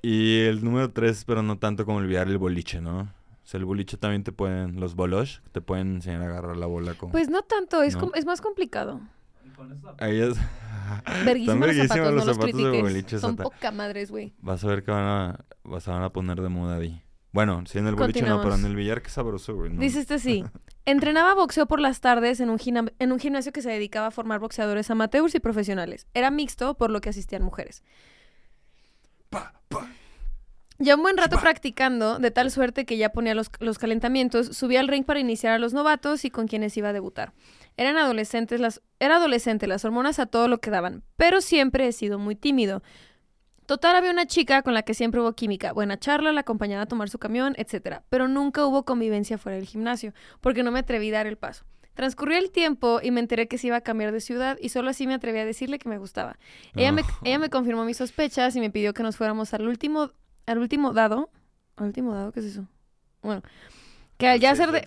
Y 0.03 0.41
el 0.43 0.62
número 0.64 0.91
tres, 0.91 1.24
pero 1.24 1.43
no 1.43 1.59
tanto 1.59 1.85
como 1.87 1.99
olvidar 1.99 2.28
el 2.28 2.39
boliche, 2.39 2.80
¿no? 2.80 3.12
Sea, 3.53 3.59
el 3.59 3.66
boliche 3.66 3.98
también 3.98 4.24
te 4.24 4.32
pueden, 4.32 4.80
los 4.80 4.94
bolosh, 4.94 5.40
te 5.53 5.61
pueden 5.61 5.96
enseñar 5.96 6.22
a 6.22 6.24
agarrar 6.24 6.57
la 6.57 6.64
bola 6.64 6.94
con... 6.94 7.11
Pues 7.11 7.28
no 7.28 7.42
tanto, 7.42 7.82
es, 7.82 7.92
¿No? 7.96 8.00
com- 8.00 8.12
es 8.14 8.24
más 8.24 8.40
complicado. 8.40 9.03
Ahí 9.98 10.22
es... 10.22 10.38
Verguísimos 11.26 11.66
los 11.66 11.76
zapatos, 11.76 11.98
los 11.98 12.11
no 12.12 12.12
los 12.12 12.24
zapatos 12.36 12.72
de 12.72 12.80
boliche, 12.80 13.18
Son 13.18 13.32
Sata. 13.32 13.42
poca 13.42 13.70
madres, 13.70 14.11
güey. 14.11 14.32
Vas 14.40 14.64
a 14.64 14.68
ver 14.68 14.82
que 14.82 14.90
van 14.90 15.05
a, 15.05 15.44
vas 15.64 15.86
a, 15.86 15.92
van 15.92 16.03
a 16.03 16.09
poner 16.09 16.40
de 16.40 16.48
moda 16.48 16.76
ahí. 16.76 17.03
Bueno, 17.32 17.62
sí 17.66 17.76
en 17.76 17.88
el 17.88 17.94
boliche 17.94 18.22
no, 18.22 18.40
pero 18.40 18.55
en 18.55 18.64
el 18.64 18.74
billar 18.74 19.03
qué 19.03 19.11
sabroso, 19.11 19.55
güey. 19.55 19.70
¿no? 19.70 19.78
Dice 19.82 20.00
este 20.00 20.18
sí. 20.18 20.46
Entrenaba 20.86 21.34
boxeo 21.34 21.66
por 21.66 21.78
las 21.78 22.00
tardes 22.00 22.40
en 22.40 22.48
un, 22.48 22.59
en 22.98 23.12
un 23.12 23.18
gimnasio 23.18 23.53
que 23.53 23.61
se 23.61 23.68
dedicaba 23.68 24.07
a 24.07 24.11
formar 24.12 24.40
boxeadores 24.40 24.90
amateurs 24.90 25.34
y 25.34 25.40
profesionales. 25.40 26.07
Era 26.14 26.30
mixto, 26.30 26.72
por 26.78 26.90
lo 26.90 27.03
que 27.03 27.11
asistían 27.11 27.42
mujeres. 27.42 27.82
Pa, 29.28 29.61
pa. 29.68 29.90
Ya 30.83 30.97
un 30.97 31.03
buen 31.03 31.16
rato 31.16 31.39
practicando, 31.39 32.18
de 32.18 32.33
tal 32.33 32.51
suerte 32.51 32.85
que 32.85 32.97
ya 32.97 33.11
ponía 33.12 33.37
los, 33.37 33.53
los 33.61 33.78
calentamientos, 33.78 34.49
subía 34.49 34.80
al 34.80 34.89
ring 34.89 35.05
para 35.05 35.20
iniciar 35.20 35.53
a 35.53 35.61
los 35.61 35.72
novatos 35.72 36.24
y 36.24 36.30
con 36.30 36.49
quienes 36.49 36.76
iba 36.76 36.89
a 36.89 36.93
debutar. 36.93 37.33
Eran 37.76 37.97
adolescentes, 37.99 38.59
las, 38.59 38.83
era 38.99 39.16
adolescente, 39.16 39.68
las 39.68 39.85
hormonas 39.85 40.18
a 40.18 40.26
todo 40.26 40.49
lo 40.49 40.61
que 40.61 40.70
daban, 40.70 41.05
pero 41.16 41.41
siempre 41.41 41.87
he 41.87 41.93
sido 41.93 42.18
muy 42.18 42.35
tímido. 42.35 42.83
Total, 43.66 43.95
había 43.95 44.11
una 44.11 44.26
chica 44.26 44.62
con 44.62 44.74
la 44.74 44.83
que 44.83 44.95
siempre 44.95 45.20
hubo 45.20 45.35
química, 45.35 45.72
buena 45.72 46.01
charla, 46.01 46.33
la 46.33 46.41
acompañaba 46.41 46.83
a 46.83 46.87
tomar 46.87 47.09
su 47.09 47.20
camión, 47.20 47.55
etc. 47.59 48.01
Pero 48.09 48.26
nunca 48.26 48.66
hubo 48.66 48.85
convivencia 48.85 49.39
fuera 49.39 49.55
del 49.55 49.66
gimnasio, 49.66 50.12
porque 50.41 50.64
no 50.64 50.72
me 50.72 50.80
atreví 50.80 51.11
a 51.11 51.18
dar 51.18 51.28
el 51.28 51.39
paso. 51.39 51.64
Transcurrió 51.95 52.39
el 52.39 52.51
tiempo 52.51 52.99
y 53.01 53.12
me 53.12 53.20
enteré 53.20 53.47
que 53.47 53.57
se 53.57 53.68
iba 53.68 53.76
a 53.76 53.83
cambiar 53.83 54.11
de 54.11 54.20
ciudad 54.20 54.59
y 54.61 54.70
solo 54.70 54.91
así 54.91 55.07
me 55.07 55.14
atreví 55.14 55.39
a 55.39 55.45
decirle 55.45 55.78
que 55.78 55.89
me 55.89 55.99
gustaba. 55.99 56.39
Ella, 56.74 56.91
me, 56.91 57.03
ella 57.22 57.39
me 57.39 57.51
confirmó 57.51 57.85
mis 57.85 57.99
sospechas 57.99 58.57
y 58.57 58.61
me 58.61 58.70
pidió 58.70 58.95
que 58.95 59.05
nos 59.05 59.16
fuéramos 59.16 59.55
al 59.55 59.68
último 59.68 60.11
al 60.47 60.59
último 60.59 60.93
dado. 60.93 61.30
¿Al 61.76 61.86
último 61.86 62.14
dado? 62.14 62.32
¿Qué 62.32 62.40
es 62.40 62.47
eso? 62.47 62.66
Bueno, 63.22 63.43
que 64.18 64.28
al 64.28 64.40
ya 64.40 64.55
ser 64.55 64.72
de... 64.72 64.84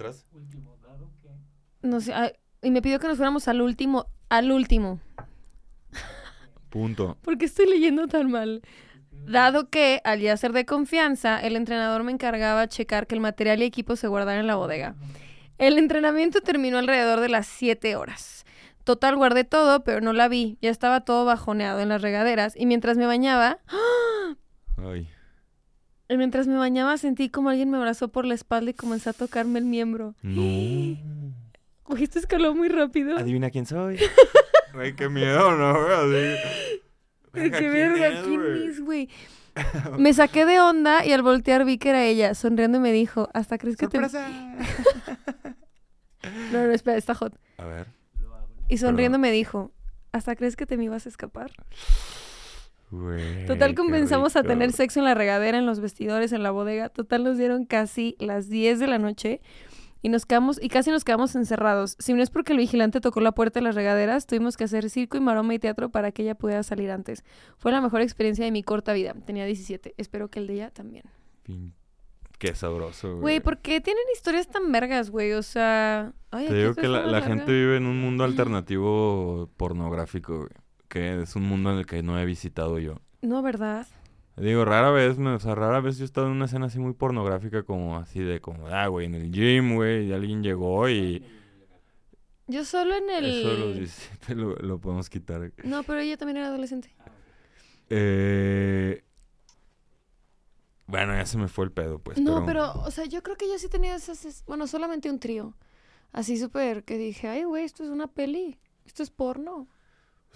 No 1.82 2.02
sé, 2.02 2.14
y 2.62 2.72
me 2.72 2.82
pidió 2.82 3.00
que 3.00 3.08
nos 3.08 3.18
fuéramos 3.18 3.48
al 3.48 3.62
último, 3.62 4.08
al 4.30 4.52
último. 4.52 5.00
Punto. 6.70 7.18
¿Por 7.22 7.38
qué 7.38 7.46
estoy 7.46 7.70
leyendo 7.70 8.08
tan 8.08 8.32
mal? 8.32 8.62
Dado 9.12 9.70
que, 9.70 10.02
al 10.04 10.20
ya 10.20 10.38
ser 10.38 10.52
de 10.52 10.66
confianza, 10.66 11.40
el 11.40 11.56
entrenador 11.56 12.04
me 12.04 12.12
encargaba 12.12 12.68
checar 12.68 13.08
que 13.08 13.16
el 13.16 13.22
material 13.22 13.62
y 13.62 13.66
equipo 13.66 13.96
se 13.96 14.08
guardaran 14.08 14.42
en 14.42 14.48
la 14.48 14.56
bodega. 14.56 14.96
El 15.58 15.78
entrenamiento 15.78 16.42
terminó 16.42 16.78
alrededor 16.78 17.22
de 17.22 17.30
las 17.30 17.48
7 17.48 17.96
horas. 17.96 18.46
Total, 18.84 19.16
guardé 19.16 19.44
todo, 19.44 19.84
pero 19.84 20.02
no 20.02 20.14
la 20.14 20.28
vi. 20.28 20.58
Ya 20.62 20.70
estaba 20.70 21.02
todo 21.02 21.26
bajoneado 21.26 21.80
en 21.80 21.90
las 21.90 22.02
regaderas. 22.02 22.56
Y 22.56 22.66
mientras 22.68 22.98
me 22.98 23.08
bañaba... 23.08 23.60
¡ah! 23.68 24.36
Ay. 24.78 25.10
Y 26.08 26.18
mientras 26.18 26.48
me 26.48 26.56
bañaba 26.56 26.98
sentí 26.98 27.30
como 27.30 27.50
alguien 27.50 27.70
me 27.72 27.78
abrazó 27.78 28.10
por 28.10 28.26
la 28.26 28.34
espalda 28.36 28.72
y 28.72 28.74
comenzó 28.74 29.10
a 29.10 29.14
tocarme 29.14 29.60
el 29.60 29.66
miembro. 29.66 30.16
No. 30.24 30.42
Uy, 31.88 32.04
esto 32.04 32.18
escaló 32.18 32.56
muy 32.56 32.68
rápido. 32.68 33.16
Adivina 33.18 33.52
quién 33.52 33.66
soy. 33.66 34.00
Güey, 34.74 34.94
qué 34.96 35.08
miedo, 35.08 35.56
¿no? 35.56 35.74
Güey? 36.10 36.36
¡Qué 37.34 37.52
¿quién 37.52 37.72
verga! 37.72 38.24
¿Quién 38.24 38.42
güey? 38.42 38.68
es, 38.68 38.82
güey? 38.82 39.10
Me 39.98 40.14
saqué 40.14 40.46
de 40.46 40.60
onda 40.60 41.06
y 41.06 41.14
al 41.14 41.22
voltear 41.22 41.64
vi 41.64 41.78
que 41.78 41.92
era 41.92 42.04
ella. 42.04 42.34
Sonriendo 42.36 42.80
me 42.82 42.92
dijo, 42.92 43.30
¿hasta 43.34 43.58
crees 43.58 43.78
que 43.78 43.88
te...? 43.88 43.98
¡Sorpresa! 43.98 44.28
No, 46.52 46.66
no, 46.66 46.72
espera, 46.72 46.98
está 46.98 47.14
hot. 47.14 47.38
A 47.60 47.66
ver. 47.66 47.88
Y 48.68 48.80
sonriendo 48.80 49.20
me 49.20 49.30
dijo, 49.30 49.72
¿hasta 50.12 50.36
crees 50.36 50.56
que 50.56 50.66
te 50.66 50.76
me 50.76 50.86
ibas 50.86 51.06
a 51.06 51.10
escapar? 51.10 51.52
Güey, 52.92 53.46
Total, 53.46 53.74
comenzamos 53.76 54.36
a 54.36 54.44
tener 54.44 54.72
sexo 54.72 55.00
en 55.00 55.06
la 55.06 55.16
regadera, 55.16 55.58
en 55.58 55.66
los 55.66 55.80
vestidores, 55.80 56.32
en 56.32 56.44
la 56.44 56.52
bodega. 56.52 56.90
Total, 56.90 57.24
nos 57.24 57.38
dieron 57.38 57.66
casi 57.66 58.16
las 58.20 58.48
10 58.50 58.80
de 58.80 58.88
la 58.88 59.00
noche 59.00 59.42
y 60.02 60.10
nos 60.10 60.28
quedamos, 60.28 60.62
y 60.62 60.70
casi 60.70 60.92
nos 60.92 61.04
quedamos 61.04 61.36
encerrados. 61.36 61.96
Si 61.98 62.14
no 62.14 62.22
es 62.22 62.30
porque 62.30 62.54
el 62.54 62.60
vigilante 62.60 63.02
tocó 63.02 63.22
la 63.22 63.32
puerta 63.32 63.60
de 63.60 63.64
las 63.64 63.74
regaderas, 63.74 64.28
tuvimos 64.28 64.56
que 64.56 64.66
hacer 64.66 64.90
circo 64.92 65.18
y 65.18 65.20
maroma 65.20 65.56
y 65.56 65.60
teatro 65.60 65.90
para 65.90 66.12
que 66.12 66.22
ella 66.22 66.36
pudiera 66.36 66.62
salir 66.62 66.92
antes. 66.92 67.24
Fue 67.58 67.72
la 67.72 67.82
mejor 67.82 68.02
experiencia 68.02 68.46
de 68.46 68.52
mi 68.52 68.62
corta 68.62 68.94
vida. 68.94 69.16
Tenía 69.26 69.46
17. 69.46 69.96
Espero 69.98 70.30
que 70.30 70.38
el 70.38 70.46
de 70.46 70.54
ella 70.54 70.70
también. 70.70 71.06
Qué 72.38 72.54
sabroso, 72.54 73.14
güey. 73.14 73.22
Güey, 73.22 73.40
¿por 73.40 73.58
qué 73.58 73.82
tienen 73.82 74.04
historias 74.14 74.48
tan 74.48 74.72
vergas, 74.72 75.10
güey? 75.10 75.34
O 75.34 75.42
sea... 75.42 76.14
Ay, 76.30 76.50
Te 76.50 76.54
digo 76.54 76.76
que 76.76 76.88
la, 76.88 77.08
la 77.08 77.22
gente 77.24 77.52
vive 77.52 77.78
en 77.78 77.88
un 77.88 78.00
mundo 78.00 78.26
alternativo 78.26 79.50
pornográfico, 79.58 80.38
güey. 80.38 80.65
Que 80.96 81.22
es 81.24 81.36
un 81.36 81.44
mundo 81.44 81.74
en 81.74 81.80
el 81.80 81.86
que 81.86 82.02
no 82.04 82.18
he 82.18 82.24
visitado 82.24 82.80
yo. 82.80 83.02
No, 83.22 83.42
¿verdad? 83.42 83.86
Digo, 84.38 84.64
rara 84.64 84.92
vez, 84.92 85.18
me- 85.18 85.32
o 85.34 85.40
sea, 85.42 85.54
rara 85.54 85.82
vez 85.82 85.98
yo 85.98 86.04
he 86.04 86.06
estado 86.06 86.28
en 86.28 86.32
una 86.34 86.46
escena 86.46 86.68
así 86.68 86.80
muy 86.80 86.94
pornográfica 86.94 87.64
como 87.64 87.98
así 87.98 88.22
de 88.22 88.40
como, 88.40 88.68
ah, 88.68 88.88
güey, 88.88 89.06
en 89.08 89.16
el 89.16 89.30
gym, 89.30 89.76
güey, 89.76 90.06
y 90.08 90.14
alguien 90.14 90.42
llegó 90.42 90.88
y 90.88 91.22
Yo 92.48 92.64
solo 92.64 92.96
en 92.96 93.10
el... 93.10 93.26
eso 93.26 93.50
de 93.50 93.58
los 93.60 93.76
17 93.76 94.36
lo, 94.36 94.56
lo 94.56 94.80
podemos 94.80 95.10
quitar. 95.10 95.52
No, 95.66 95.84
pero 95.84 96.00
ella 96.00 96.16
también 96.16 96.38
era 96.38 96.48
adolescente. 96.48 96.96
Eh... 97.90 99.04
Bueno, 100.88 101.14
ya 101.14 101.26
se 101.26 101.38
me 101.38 101.50
fue 101.50 101.66
el 101.66 101.72
pedo, 101.74 102.00
pues. 102.00 102.18
no, 102.20 102.46
pero, 102.46 102.72
o 102.72 102.92
sea, 102.92 103.04
yo 103.04 103.22
creo 103.22 103.36
que 103.36 103.50
yo 103.50 103.60
sí 103.60 103.68
tenía 103.68 103.96
esas... 103.96 104.24
es- 104.24 104.46
Bueno, 104.46 104.66
solamente 104.66 105.10
un 105.10 105.20
trío. 105.20 105.58
Así 106.14 106.38
súper 106.38 106.86
que 106.86 106.98
dije, 106.98 107.28
ay, 107.28 107.44
güey, 107.44 107.66
esto 107.66 107.84
es 107.84 107.90
una 107.90 108.08
peli. 108.08 108.58
Esto 108.86 109.04
es 109.04 109.10
porno. 109.10 109.68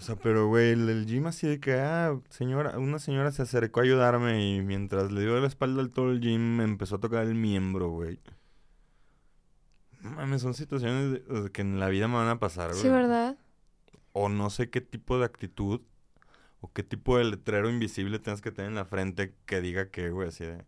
O 0.00 0.02
sea, 0.02 0.16
pero, 0.16 0.48
güey, 0.48 0.70
el 0.70 0.86
del 0.86 1.04
gym 1.04 1.26
así 1.26 1.46
de 1.46 1.60
que, 1.60 1.74
ah, 1.74 2.18
señora, 2.30 2.78
una 2.78 2.98
señora 2.98 3.32
se 3.32 3.42
acercó 3.42 3.80
a 3.80 3.82
ayudarme 3.82 4.56
y 4.56 4.62
mientras 4.62 5.12
le 5.12 5.20
dio 5.20 5.38
la 5.38 5.46
espalda 5.46 5.82
al 5.82 5.90
todo 5.90 6.10
el 6.10 6.20
gym 6.20 6.56
me 6.56 6.64
empezó 6.64 6.96
a 6.96 7.00
tocar 7.00 7.24
el 7.26 7.34
miembro, 7.34 7.90
güey. 7.90 8.18
No 10.00 10.10
Mames, 10.12 10.40
son 10.40 10.54
situaciones 10.54 11.12
de- 11.28 11.50
que 11.52 11.60
en 11.60 11.78
la 11.78 11.88
vida 11.90 12.08
me 12.08 12.14
van 12.14 12.28
a 12.28 12.38
pasar, 12.38 12.70
güey. 12.70 12.80
Sí, 12.80 12.88
¿verdad? 12.88 13.36
O 14.12 14.30
no 14.30 14.48
sé 14.48 14.70
qué 14.70 14.80
tipo 14.80 15.18
de 15.18 15.26
actitud 15.26 15.82
o 16.62 16.72
qué 16.72 16.82
tipo 16.82 17.18
de 17.18 17.24
letrero 17.24 17.68
invisible 17.68 18.18
tienes 18.18 18.40
que 18.40 18.50
tener 18.50 18.70
en 18.70 18.76
la 18.76 18.86
frente 18.86 19.34
que 19.44 19.60
diga 19.60 19.90
que, 19.90 20.08
güey, 20.10 20.28
así 20.28 20.44
de, 20.44 20.64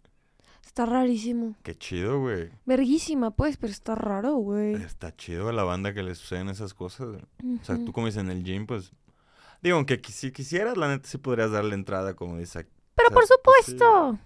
Está 0.65 0.85
rarísimo. 0.87 1.57
qué 1.63 1.75
chido, 1.75 2.21
güey. 2.21 2.51
Verguísima, 2.67 3.31
pues, 3.31 3.57
pero 3.57 3.73
está 3.73 3.95
raro, 3.95 4.35
güey. 4.37 4.75
Está 4.75 5.15
chido 5.17 5.49
a 5.49 5.53
la 5.53 5.65
banda 5.65 5.93
que 5.95 6.03
le 6.03 6.15
suceden 6.15 6.51
esas 6.51 6.73
cosas. 6.75 7.09
O 7.43 7.65
sea, 7.65 7.83
tú 7.85 7.93
como 7.93 8.07
dices 8.07 8.23
en 8.23 8.31
el 8.31 8.45
gym, 8.45 8.67
pues... 8.67 8.93
Digo, 9.63 9.77
aunque 9.77 10.01
si 10.09 10.33
quisieras, 10.33 10.77
la 10.77 10.89
neta 10.89 11.09
sí 11.09 11.19
podrías 11.19 11.53
darle 11.53 11.75
entrada, 11.75 12.15
como 12.15 12.37
dice. 12.37 12.67
Pero 12.95 13.09
o 13.09 13.27
sea, 13.27 13.37
por 13.37 13.55
pues, 13.55 13.67
sí. 13.67 13.73
supuesto. 13.73 14.19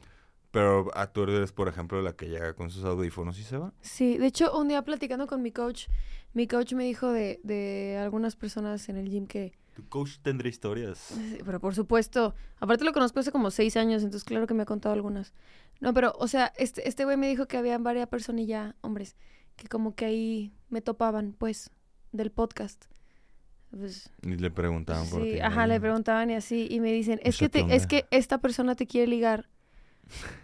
Pero 0.51 0.91
a 0.95 1.12
tú 1.12 1.24
eres, 1.24 1.53
por 1.53 1.68
ejemplo, 1.68 2.01
la 2.01 2.14
que 2.14 2.30
llega 2.30 2.55
con 2.55 2.70
sus 2.70 2.84
audífonos 2.84 3.39
y 3.39 3.43
se 3.43 3.59
va. 3.59 3.74
Sí, 3.82 4.16
de 4.16 4.26
hecho, 4.26 4.57
un 4.59 4.68
día 4.68 4.82
platicando 4.82 5.26
con 5.26 5.43
mi 5.43 5.53
coach, 5.53 5.89
mi 6.32 6.47
coach 6.47 6.72
me 6.72 6.84
dijo 6.84 7.12
de, 7.12 7.41
de 7.43 7.99
algunas 8.01 8.37
personas 8.37 8.89
en 8.89 8.97
el 8.97 9.11
gym 9.11 9.26
que... 9.26 9.53
Tu 9.74 9.87
coach 9.91 10.18
tendrá 10.22 10.49
historias. 10.49 10.97
Sí, 10.97 11.39
Pero 11.45 11.61
por 11.61 11.74
supuesto, 11.74 12.34
aparte 12.59 12.84
lo 12.84 12.95
conozco 12.95 13.20
hace 13.20 13.30
como 13.30 13.51
seis 13.51 13.76
años, 13.76 14.03
entonces 14.03 14.24
claro 14.24 14.47
que 14.47 14.55
me 14.55 14.62
ha 14.62 14.66
contado 14.66 14.95
algunas. 14.95 15.34
No, 15.80 15.93
pero, 15.93 16.14
o 16.18 16.26
sea, 16.28 16.51
este 16.57 16.89
este 16.89 17.05
güey 17.05 17.18
me 17.18 17.28
dijo 17.28 17.47
que 17.47 17.59
había 17.59 17.76
varias 17.76 18.09
personillas, 18.09 18.74
hombres, 18.80 19.16
que 19.57 19.68
como 19.68 19.95
que 19.95 20.07
ahí 20.07 20.55
me 20.70 20.80
topaban, 20.80 21.34
pues, 21.39 21.70
del 22.12 22.30
podcast. 22.30 22.87
Pues, 23.71 24.11
Y 24.23 24.37
le 24.37 24.51
preguntaban 24.51 25.09
por 25.11 25.23
sí, 25.23 25.33
ti. 25.33 25.41
ajá, 25.41 25.62
¿no? 25.62 25.75
le 25.75 25.81
preguntaban 25.81 26.31
y 26.31 26.35
así, 26.35 26.67
y 26.71 26.81
me 26.81 26.93
dicen, 26.93 27.21
es 27.23 27.37
que, 27.37 27.49
qué 27.51 27.64
te, 27.64 27.75
es 27.77 27.87
que 27.87 28.07
esta 28.11 28.39
persona 28.39 28.75
te 28.75 28.87
quiere 28.87 29.07
ligar, 29.07 29.49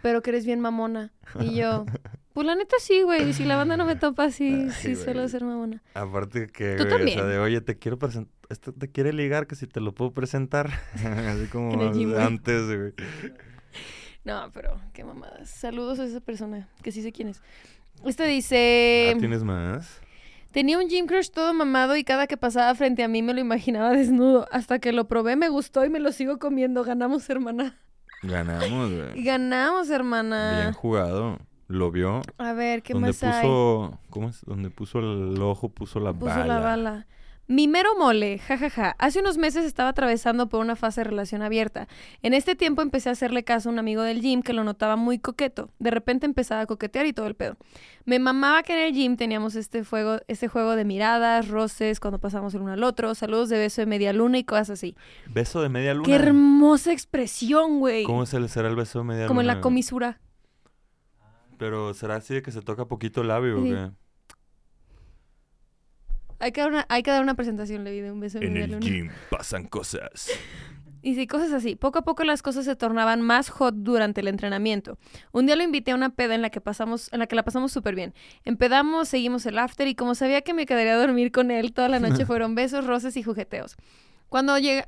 pero 0.01 0.21
que 0.21 0.29
eres 0.31 0.45
bien 0.45 0.59
mamona. 0.59 1.11
Y 1.39 1.55
yo, 1.55 1.85
pues 2.33 2.45
la 2.45 2.55
neta 2.55 2.75
sí, 2.79 3.01
güey, 3.01 3.29
y 3.29 3.33
si 3.33 3.45
la 3.45 3.55
banda 3.55 3.77
no 3.77 3.85
me 3.85 3.95
topa, 3.95 4.29
sí, 4.29 4.65
Ay, 4.65 4.71
sí 4.71 4.95
suelo 4.95 5.21
güey. 5.21 5.29
ser 5.29 5.43
mamona. 5.45 5.81
Aparte 5.93 6.47
que, 6.47 6.75
Tú 6.75 6.83
güey, 6.83 6.85
o 6.85 6.89
sea, 6.89 6.97
también. 6.97 7.27
de, 7.27 7.39
oye, 7.39 7.61
te 7.61 7.77
quiero 7.77 7.97
presentar, 7.97 8.31
esto 8.49 8.71
te 8.73 8.89
quiere 8.91 9.13
ligar, 9.13 9.47
que 9.47 9.55
si 9.55 9.65
te 9.67 9.79
lo 9.79 9.93
puedo 9.93 10.11
presentar. 10.11 10.69
Así 10.93 11.47
como 11.47 11.91
gym, 11.93 12.15
antes, 12.17 12.65
güey. 12.67 12.93
No, 14.25 14.49
pero 14.53 14.79
qué 14.93 15.03
mamadas. 15.03 15.49
Saludos 15.49 15.99
a 15.99 16.05
esa 16.05 16.21
persona, 16.21 16.69
que 16.81 16.93
sí 16.93 17.01
sé 17.01 17.11
quién 17.11 17.27
es. 17.27 17.41
Este 18.05 18.25
dice... 18.25 19.11
Ah, 19.13 19.19
¿tienes 19.19 19.43
más? 19.43 19.99
Tenía 20.53 20.77
un 20.77 20.87
gym 20.87 21.07
crush 21.07 21.29
todo 21.29 21.53
mamado 21.53 21.97
y 21.97 22.03
cada 22.03 22.27
que 22.27 22.37
pasaba 22.37 22.73
frente 22.75 23.03
a 23.03 23.07
mí 23.07 23.21
me 23.21 23.33
lo 23.33 23.39
imaginaba 23.41 23.89
desnudo. 23.91 24.47
Hasta 24.51 24.79
que 24.79 24.91
lo 24.93 25.07
probé, 25.07 25.35
me 25.35 25.49
gustó 25.49 25.83
y 25.83 25.89
me 25.89 25.99
lo 25.99 26.11
sigo 26.11 26.37
comiendo. 26.39 26.83
Ganamos, 26.83 27.29
hermana. 27.29 27.75
Ganamos, 28.21 28.91
güey. 28.91 29.23
Ganamos, 29.25 29.87
Bien 29.87 29.99
hermana. 29.99 30.73
jugado. 30.73 31.39
Lo 31.67 31.91
vio. 31.91 32.21
A 32.37 32.53
ver, 32.53 32.83
¿qué 32.83 32.93
donde 32.93 33.09
más 33.09 33.23
hay? 33.23 33.41
puso, 33.41 33.99
¿cómo 34.11 34.29
es? 34.29 34.41
Donde 34.45 34.69
puso 34.69 34.99
el 34.99 35.41
ojo, 35.41 35.69
puso 35.69 35.99
la 35.99 36.13
Puso 36.13 36.25
bala. 36.27 36.45
la 36.45 36.59
bala. 36.59 37.07
Mi 37.47 37.67
mero 37.67 37.89
mole, 37.99 38.39
jajaja. 38.39 38.95
Hace 38.99 39.19
unos 39.19 39.37
meses 39.37 39.65
estaba 39.65 39.89
atravesando 39.89 40.47
por 40.47 40.61
una 40.61 40.77
fase 40.77 41.01
de 41.01 41.05
relación 41.05 41.41
abierta. 41.41 41.89
En 42.21 42.33
este 42.33 42.55
tiempo 42.55 42.81
empecé 42.81 43.09
a 43.09 43.11
hacerle 43.11 43.43
caso 43.43 43.67
a 43.67 43.71
un 43.73 43.79
amigo 43.79 44.01
del 44.01 44.21
gym 44.21 44.41
que 44.41 44.53
lo 44.53 44.63
notaba 44.63 44.95
muy 44.95 45.19
coqueto. 45.19 45.69
De 45.77 45.91
repente 45.91 46.25
empezaba 46.25 46.61
a 46.61 46.65
coquetear 46.65 47.05
y 47.05 47.11
todo 47.11 47.27
el 47.27 47.35
pedo. 47.35 47.57
Me 48.05 48.17
mamaba 48.17 48.63
que 48.63 48.73
en 48.73 48.79
el 48.87 48.93
gym 48.93 49.17
teníamos 49.17 49.55
este 49.55 49.83
juego, 49.83 50.19
este 50.29 50.47
juego 50.47 50.77
de 50.77 50.85
miradas, 50.85 51.49
roces, 51.49 51.99
cuando 51.99 52.17
pasamos 52.19 52.53
el 52.53 52.61
uno 52.61 52.71
al 52.71 52.83
otro, 52.83 53.13
saludos 53.13 53.49
de 53.49 53.57
beso 53.59 53.81
de 53.81 53.87
media 53.87 54.13
luna 54.13 54.37
y 54.37 54.45
cosas 54.45 54.69
así. 54.71 54.95
Beso 55.27 55.61
de 55.61 55.67
media 55.67 55.93
luna. 55.93 56.05
Qué 56.05 56.15
hermosa 56.15 56.93
expresión, 56.93 57.79
güey. 57.79 58.05
¿Cómo 58.05 58.25
se 58.25 58.39
le 58.39 58.47
será 58.47 58.69
el 58.69 58.75
beso 58.77 58.99
de 58.99 59.05
media 59.05 59.27
Como 59.27 59.41
en 59.41 59.47
luna? 59.47 59.53
la 59.55 59.59
güey? 59.59 59.63
comisura. 59.63 60.21
Pero 61.57 61.93
será 61.93 62.15
así 62.15 62.33
de 62.33 62.41
que 62.41 62.51
se 62.51 62.61
toca 62.61 62.85
poquito 62.85 63.21
el 63.21 63.27
labio, 63.27 63.59
¿o 63.59 63.63
Sí. 63.63 63.69
qué? 63.71 63.91
Hay 66.43 66.51
que 66.51 66.59
dar 66.61 66.69
una, 66.69 66.85
hay 66.89 67.03
que 67.03 67.11
dar 67.11 67.21
una 67.23 67.35
presentación, 67.35 67.83
Levi, 67.85 68.01
de 68.01 68.11
un 68.11 68.19
beso 68.19 68.37
En 68.39 68.57
el 68.57 68.71
luna. 68.71 68.85
gym 68.85 69.09
pasan 69.29 69.65
cosas. 69.65 70.29
Y 71.05 71.15
sí, 71.15 71.27
cosas 71.27 71.51
así. 71.51 71.75
Poco 71.75 71.99
a 71.99 72.03
poco 72.03 72.23
las 72.23 72.41
cosas 72.41 72.63
se 72.63 72.77
tornaban 72.77 73.19
más 73.21 73.49
hot 73.49 73.75
durante 73.75 74.21
el 74.21 74.29
entrenamiento. 74.29 74.97
Un 75.33 75.45
día 75.45 75.57
lo 75.57 75.63
invité 75.63 75.91
a 75.91 75.95
una 75.95 76.11
peda 76.11 76.33
en 76.33 76.41
la 76.41 76.49
que 76.49 76.61
pasamos, 76.61 77.11
en 77.11 77.19
la 77.19 77.27
que 77.27 77.35
la 77.35 77.43
pasamos 77.43 77.73
súper 77.73 77.93
bien. 77.93 78.13
Empedamos, 78.45 79.09
seguimos 79.09 79.45
el 79.45 79.59
after 79.59 79.85
y 79.85 79.95
como 79.95 80.15
sabía 80.15 80.43
que 80.43 80.53
me 80.53 80.65
quedaría 80.65 80.93
a 80.93 80.97
dormir 80.97 81.33
con 81.33 81.51
él 81.51 81.73
toda 81.73 81.89
la 81.89 81.99
noche 81.99 82.25
fueron 82.25 82.55
besos, 82.55 82.87
roces 82.87 83.17
y 83.17 83.23
jugueteos. 83.23 83.75
Cuando 84.29 84.57
llega, 84.57 84.87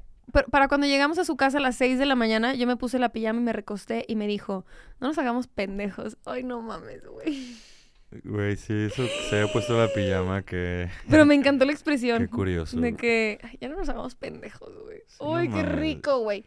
para 0.52 0.70
cuando 0.70 0.88
llegamos 0.88 1.18
a 1.20 1.26
su 1.26 1.36
casa 1.36 1.58
a 1.58 1.62
las 1.62 1.76
6 1.76 2.00
de 2.00 2.06
la 2.06 2.16
mañana, 2.16 2.54
yo 2.56 2.66
me 2.66 2.78
puse 2.78 2.98
la 2.98 3.10
pijama 3.10 3.42
y 3.42 3.44
me 3.44 3.52
recosté 3.52 4.06
y 4.08 4.16
me 4.16 4.26
dijo, 4.26 4.66
no 5.02 5.08
nos 5.08 5.18
hagamos 5.18 5.48
pendejos. 5.48 6.16
Ay, 6.26 6.44
no 6.44 6.62
mames, 6.62 7.06
güey. 7.06 7.58
Güey, 8.24 8.56
sí, 8.56 8.74
eso 8.74 9.04
se 9.30 9.40
había 9.40 9.52
puesto 9.52 9.78
la 9.78 9.92
pijama, 9.94 10.42
que... 10.44 10.88
Pero 11.10 11.26
me 11.26 11.36
encantó 11.36 11.66
la 11.66 11.72
expresión. 11.74 12.20
Qué 12.20 12.30
curioso. 12.30 12.80
De 12.80 12.96
que 12.96 13.40
"Ay, 13.44 13.58
ya 13.60 13.68
no 13.68 13.76
nos 13.76 13.90
hagamos 13.90 14.16
pendejos, 14.16 14.72
güey. 14.84 15.00
Sí, 15.08 15.18
Uy, 15.20 15.50
no 15.50 15.56
qué 15.58 15.64
mames. 15.64 15.80
rico, 15.80 16.20
güey. 16.20 16.46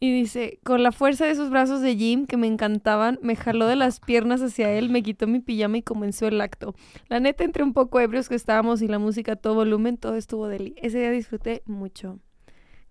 Y 0.00 0.12
dice, 0.12 0.58
con 0.64 0.82
la 0.82 0.90
fuerza 0.92 1.24
de 1.24 1.30
esos 1.30 1.50
brazos 1.50 1.80
de 1.80 1.94
Jim 1.96 2.26
que 2.26 2.36
me 2.36 2.46
encantaban, 2.48 3.18
me 3.22 3.36
jaló 3.36 3.66
de 3.68 3.76
las 3.76 4.00
piernas 4.00 4.42
hacia 4.42 4.70
él, 4.72 4.90
me 4.90 5.02
quitó 5.02 5.26
mi 5.26 5.38
pijama 5.40 5.78
y 5.78 5.82
comenzó 5.82 6.26
el 6.26 6.40
acto. 6.40 6.74
La 7.08 7.20
neta, 7.20 7.44
entre 7.44 7.62
un 7.62 7.72
poco 7.72 8.00
ebrios 8.00 8.28
que 8.28 8.34
estábamos 8.34 8.82
y 8.82 8.88
la 8.88 8.98
música 8.98 9.32
a 9.32 9.36
todo 9.36 9.54
volumen, 9.54 9.96
todo 9.96 10.16
estuvo 10.16 10.48
deli. 10.48 10.74
Ese 10.78 10.98
día 10.98 11.10
disfruté 11.10 11.62
mucho. 11.64 12.18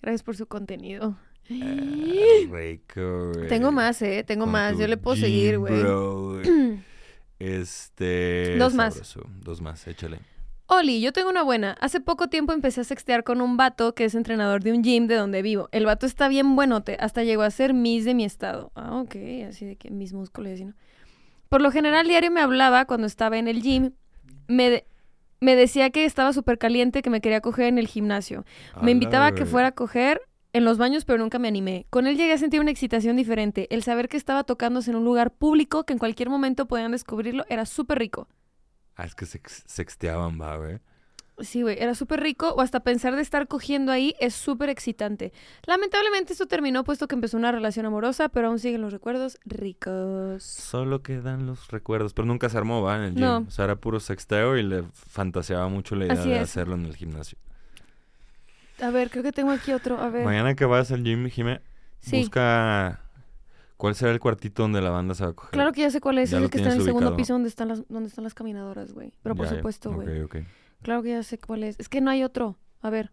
Gracias 0.01 0.23
por 0.23 0.35
su 0.37 0.47
contenido. 0.47 1.17
Ah, 1.51 1.75
rico, 2.49 3.31
güey. 3.33 3.47
Tengo 3.49 3.71
más, 3.73 4.01
¿eh? 4.01 4.23
Tengo 4.25 4.45
Con 4.45 4.53
más. 4.53 4.77
Yo 4.77 4.87
le 4.87 4.97
puedo 4.97 5.17
seguir, 5.17 5.59
güey. 5.59 5.73
Este. 7.43 8.55
Dos 8.57 8.73
más. 8.73 8.93
sabroso. 8.93 9.21
Dos 9.41 9.61
más, 9.61 9.87
échale. 9.87 10.19
Oli, 10.67 11.01
yo 11.01 11.11
tengo 11.11 11.29
una 11.29 11.43
buena. 11.43 11.75
Hace 11.81 11.99
poco 11.99 12.27
tiempo 12.29 12.53
empecé 12.53 12.81
a 12.81 12.83
sextear 12.83 13.23
con 13.23 13.41
un 13.41 13.57
vato 13.57 13.93
que 13.93 14.05
es 14.05 14.15
entrenador 14.15 14.63
de 14.63 14.71
un 14.71 14.81
gym 14.81 15.07
de 15.07 15.15
donde 15.15 15.41
vivo. 15.41 15.67
El 15.71 15.85
vato 15.85 16.05
está 16.05 16.27
bien 16.29 16.55
buenote, 16.55 16.97
hasta 16.99 17.23
llegó 17.23 17.43
a 17.43 17.51
ser 17.51 17.73
Miss 17.73 18.05
de 18.05 18.13
mi 18.13 18.23
estado. 18.23 18.71
Ah, 18.75 18.95
ok, 18.95 19.15
así 19.49 19.65
de 19.65 19.75
que 19.75 19.91
mis 19.91 20.13
músculos 20.13 20.51
y 20.51 20.53
así, 20.53 20.65
¿no? 20.65 20.73
Por 21.49 21.61
lo 21.61 21.69
general, 21.69 22.07
diario 22.07 22.31
me 22.31 22.41
hablaba 22.41 22.85
cuando 22.85 23.05
estaba 23.07 23.37
en 23.37 23.47
el 23.47 23.61
gym. 23.61 23.91
Me, 24.47 24.69
de- 24.69 24.87
me 25.41 25.55
decía 25.55 25.89
que 25.91 26.05
estaba 26.05 26.31
súper 26.33 26.57
caliente, 26.57 27.01
que 27.01 27.09
me 27.09 27.21
quería 27.21 27.41
coger 27.41 27.65
en 27.67 27.77
el 27.77 27.87
gimnasio. 27.87 28.45
Me 28.81 28.91
invitaba 28.91 29.27
a 29.27 29.35
que 29.35 29.45
fuera 29.45 29.67
a 29.67 29.71
coger 29.73 30.21
en 30.53 30.65
los 30.65 30.77
baños, 30.77 31.03
pero 31.05 31.17
nunca 31.19 31.39
me 31.39 31.47
animé. 31.47 31.85
Con 31.89 32.07
él 32.07 32.15
llegué 32.15 32.33
a 32.33 32.37
sentir 32.37 32.61
una 32.61 32.71
excitación 32.71 33.15
diferente. 33.15 33.67
El 33.73 33.83
saber 33.83 34.07
que 34.07 34.17
estaba 34.17 34.43
tocándose 34.43 34.91
en 34.91 34.97
un 34.97 35.03
lugar 35.05 35.31
público, 35.31 35.83
que 35.83 35.93
en 35.93 35.99
cualquier 35.99 36.29
momento 36.29 36.67
podían 36.67 36.91
descubrirlo, 36.91 37.43
era 37.49 37.65
súper 37.65 37.99
rico. 37.99 38.27
Ah, 38.95 39.05
es 39.05 39.15
que 39.15 39.25
sex- 39.25 39.63
sexteaban, 39.65 40.39
va, 40.39 40.57
güey. 40.57 40.79
Sí, 41.39 41.63
güey, 41.63 41.77
era 41.79 41.95
súper 41.95 42.21
rico 42.21 42.49
o 42.53 42.61
hasta 42.61 42.81
pensar 42.81 43.15
de 43.15 43.23
estar 43.23 43.47
cogiendo 43.47 43.91
ahí 43.91 44.13
es 44.19 44.35
súper 44.35 44.69
excitante. 44.69 45.33
Lamentablemente 45.65 46.33
esto 46.33 46.45
terminó 46.45 46.83
puesto 46.83 47.07
que 47.07 47.15
empezó 47.15 47.37
una 47.37 47.51
relación 47.51 47.87
amorosa, 47.87 48.29
pero 48.29 48.49
aún 48.49 48.59
siguen 48.59 48.81
los 48.81 48.93
recuerdos 48.93 49.39
ricos. 49.43 50.43
Solo 50.43 51.01
quedan 51.01 51.47
los 51.47 51.69
recuerdos, 51.69 52.13
pero 52.13 52.27
nunca 52.27 52.49
se 52.49 52.57
armó, 52.59 52.83
va, 52.83 52.97
en 52.97 53.01
el 53.01 53.13
gym. 53.15 53.21
No. 53.21 53.37
O 53.47 53.51
sea, 53.51 53.65
era 53.65 53.75
puro 53.77 53.99
sexteo 53.99 54.57
y 54.57 54.61
le 54.63 54.83
fantaseaba 54.93 55.67
mucho 55.69 55.95
la 55.95 56.05
idea 56.05 56.19
Así 56.19 56.29
de 56.29 56.35
es. 56.35 56.41
hacerlo 56.43 56.75
en 56.75 56.85
el 56.85 56.95
gimnasio. 56.95 57.39
A 58.83 58.91
ver, 58.91 59.09
creo 59.09 59.23
que 59.23 59.31
tengo 59.31 59.51
aquí 59.51 59.71
otro. 59.71 59.99
A 59.99 60.09
ver. 60.09 60.25
Mañana 60.25 60.55
que 60.55 60.65
vayas 60.65 60.91
al 60.91 61.03
gym, 61.03 61.29
Jime, 61.29 61.61
sí, 61.99 62.19
busca 62.19 62.99
cuál 63.77 63.95
será 63.95 64.11
el 64.11 64.19
cuartito 64.19 64.63
donde 64.63 64.81
la 64.81 64.89
banda 64.91 65.13
se 65.15 65.23
va 65.23 65.31
a 65.31 65.33
coger. 65.33 65.51
claro 65.51 65.71
que 65.71 65.81
ya 65.81 65.89
sé 65.89 65.99
cuál 66.01 66.17
es. 66.17 66.29
Ya 66.31 66.37
es 66.37 66.43
el 66.43 66.49
que 66.49 66.57
está 66.57 66.71
en 66.73 66.77
el 66.79 66.83
segundo 66.85 67.15
piso 67.15 67.33
donde 67.33 67.49
están 67.49 67.67
las, 67.69 67.87
donde 67.87 68.09
están 68.09 68.23
las 68.23 68.33
caminadoras, 68.33 68.93
güey. 68.93 69.11
Pero 69.23 69.35
por 69.35 69.45
Ya, 69.47 69.55
supuesto, 69.55 69.91
güey. 69.91 70.21
Ok, 70.21 70.35
ok. 70.35 70.43
Claro 70.81 71.01
que 71.03 71.09
ya 71.09 71.23
sé 71.23 71.37
cuál 71.37 71.63
es. 71.63 71.79
Es 71.79 71.89
que 71.89 72.01
no 72.01 72.09
hay 72.11 72.23
otro. 72.23 72.57
A 72.81 72.89
ver. 72.89 73.11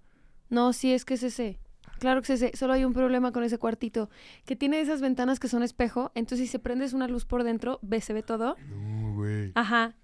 No, 0.49 0.73
sí 0.73 0.93
es 0.93 1.05
que 1.05 1.15
es 1.15 1.23
ese. 1.23 1.59
Claro 2.01 2.23
que 2.23 2.33
es 2.33 2.43
ese. 2.43 2.57
Solo 2.57 2.73
hay 2.73 2.85
un 2.85 2.93
problema 2.93 3.31
con 3.31 3.45
ese 3.45 3.59
cuartito. 3.59 4.11
Que 4.45 4.57
tiene 4.57 4.81
esas 4.81 5.01
ventanas 5.01 5.39
que 5.39 5.49
son 5.49 5.63
espejo. 5.63 6.11
Entonces, 6.15 6.47
si 6.49 6.51
se 6.53 6.59
prendes 6.59 6.93
una 6.93 7.07
luz 7.07 7.25
por 7.27 7.45
dentro, 7.45 7.79
ve, 7.83 8.01
se 8.01 8.13
ve 8.13 8.23
todo. 8.23 8.57
No, 8.69 9.15
güey. 9.15 9.53
Ajá. 9.55 9.95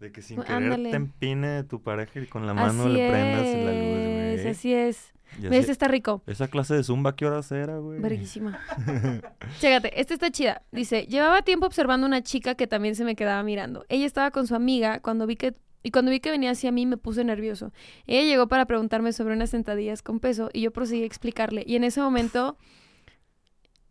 De 0.00 0.10
que 0.12 0.22
sin 0.22 0.36
Pues, 0.36 0.48
querer 0.48 0.62
ándale. 0.64 0.90
te 0.90 0.96
empine 0.96 1.62
tu 1.64 1.82
pareja 1.82 2.20
y 2.20 2.26
con 2.26 2.46
la 2.46 2.54
mano 2.54 2.82
así 2.84 2.92
le 2.92 3.06
es. 3.06 3.10
prendas 3.12 3.44
la 3.64 3.72
luz, 3.72 4.40
güey. 4.42 4.48
Así 4.48 4.74
es. 4.74 5.12
¿Ves? 5.38 5.60
así- 5.64 5.70
Está 5.70 5.86
rico. 5.88 6.22
Esa 6.26 6.48
clase 6.48 6.74
de 6.74 6.82
zumba, 6.82 7.14
¿qué 7.14 7.26
horas 7.26 7.52
era, 7.52 7.76
güey? 7.78 8.00
Verguísima. 8.00 8.58
Chécate, 9.60 10.00
esta 10.00 10.14
está 10.14 10.30
chida. 10.30 10.62
Dice, 10.72 11.02
llevaba 11.06 11.42
tiempo 11.42 11.66
observando 11.66 12.06
una 12.06 12.22
chica 12.22 12.54
que 12.56 12.66
también 12.66 12.94
se 12.96 13.04
me 13.04 13.14
quedaba 13.14 13.42
mirando. 13.42 13.84
Ella 13.88 14.06
estaba 14.06 14.30
con 14.32 14.46
su 14.46 14.54
amiga 14.54 15.00
cuando 15.00 15.26
vi 15.26 15.36
que... 15.36 15.54
Y 15.82 15.92
cuando 15.92 16.10
vi 16.10 16.20
que 16.20 16.30
venía 16.30 16.50
hacia 16.50 16.72
mí 16.72 16.84
me 16.84 16.96
puse 16.98 17.22
nervioso. 17.24 17.72
Ella 18.06 18.22
llegó 18.24 18.48
para 18.48 18.66
preguntarme 18.66 19.12
sobre 19.12 19.34
unas 19.34 19.50
sentadillas 19.50 20.02
con 20.02 20.18
peso 20.20 20.50
y 20.52 20.62
yo 20.62 20.72
proseguí 20.72 21.04
a 21.04 21.06
explicarle. 21.06 21.62
Y 21.66 21.76
en 21.76 21.84
ese 21.84 22.00
momento, 22.00 22.56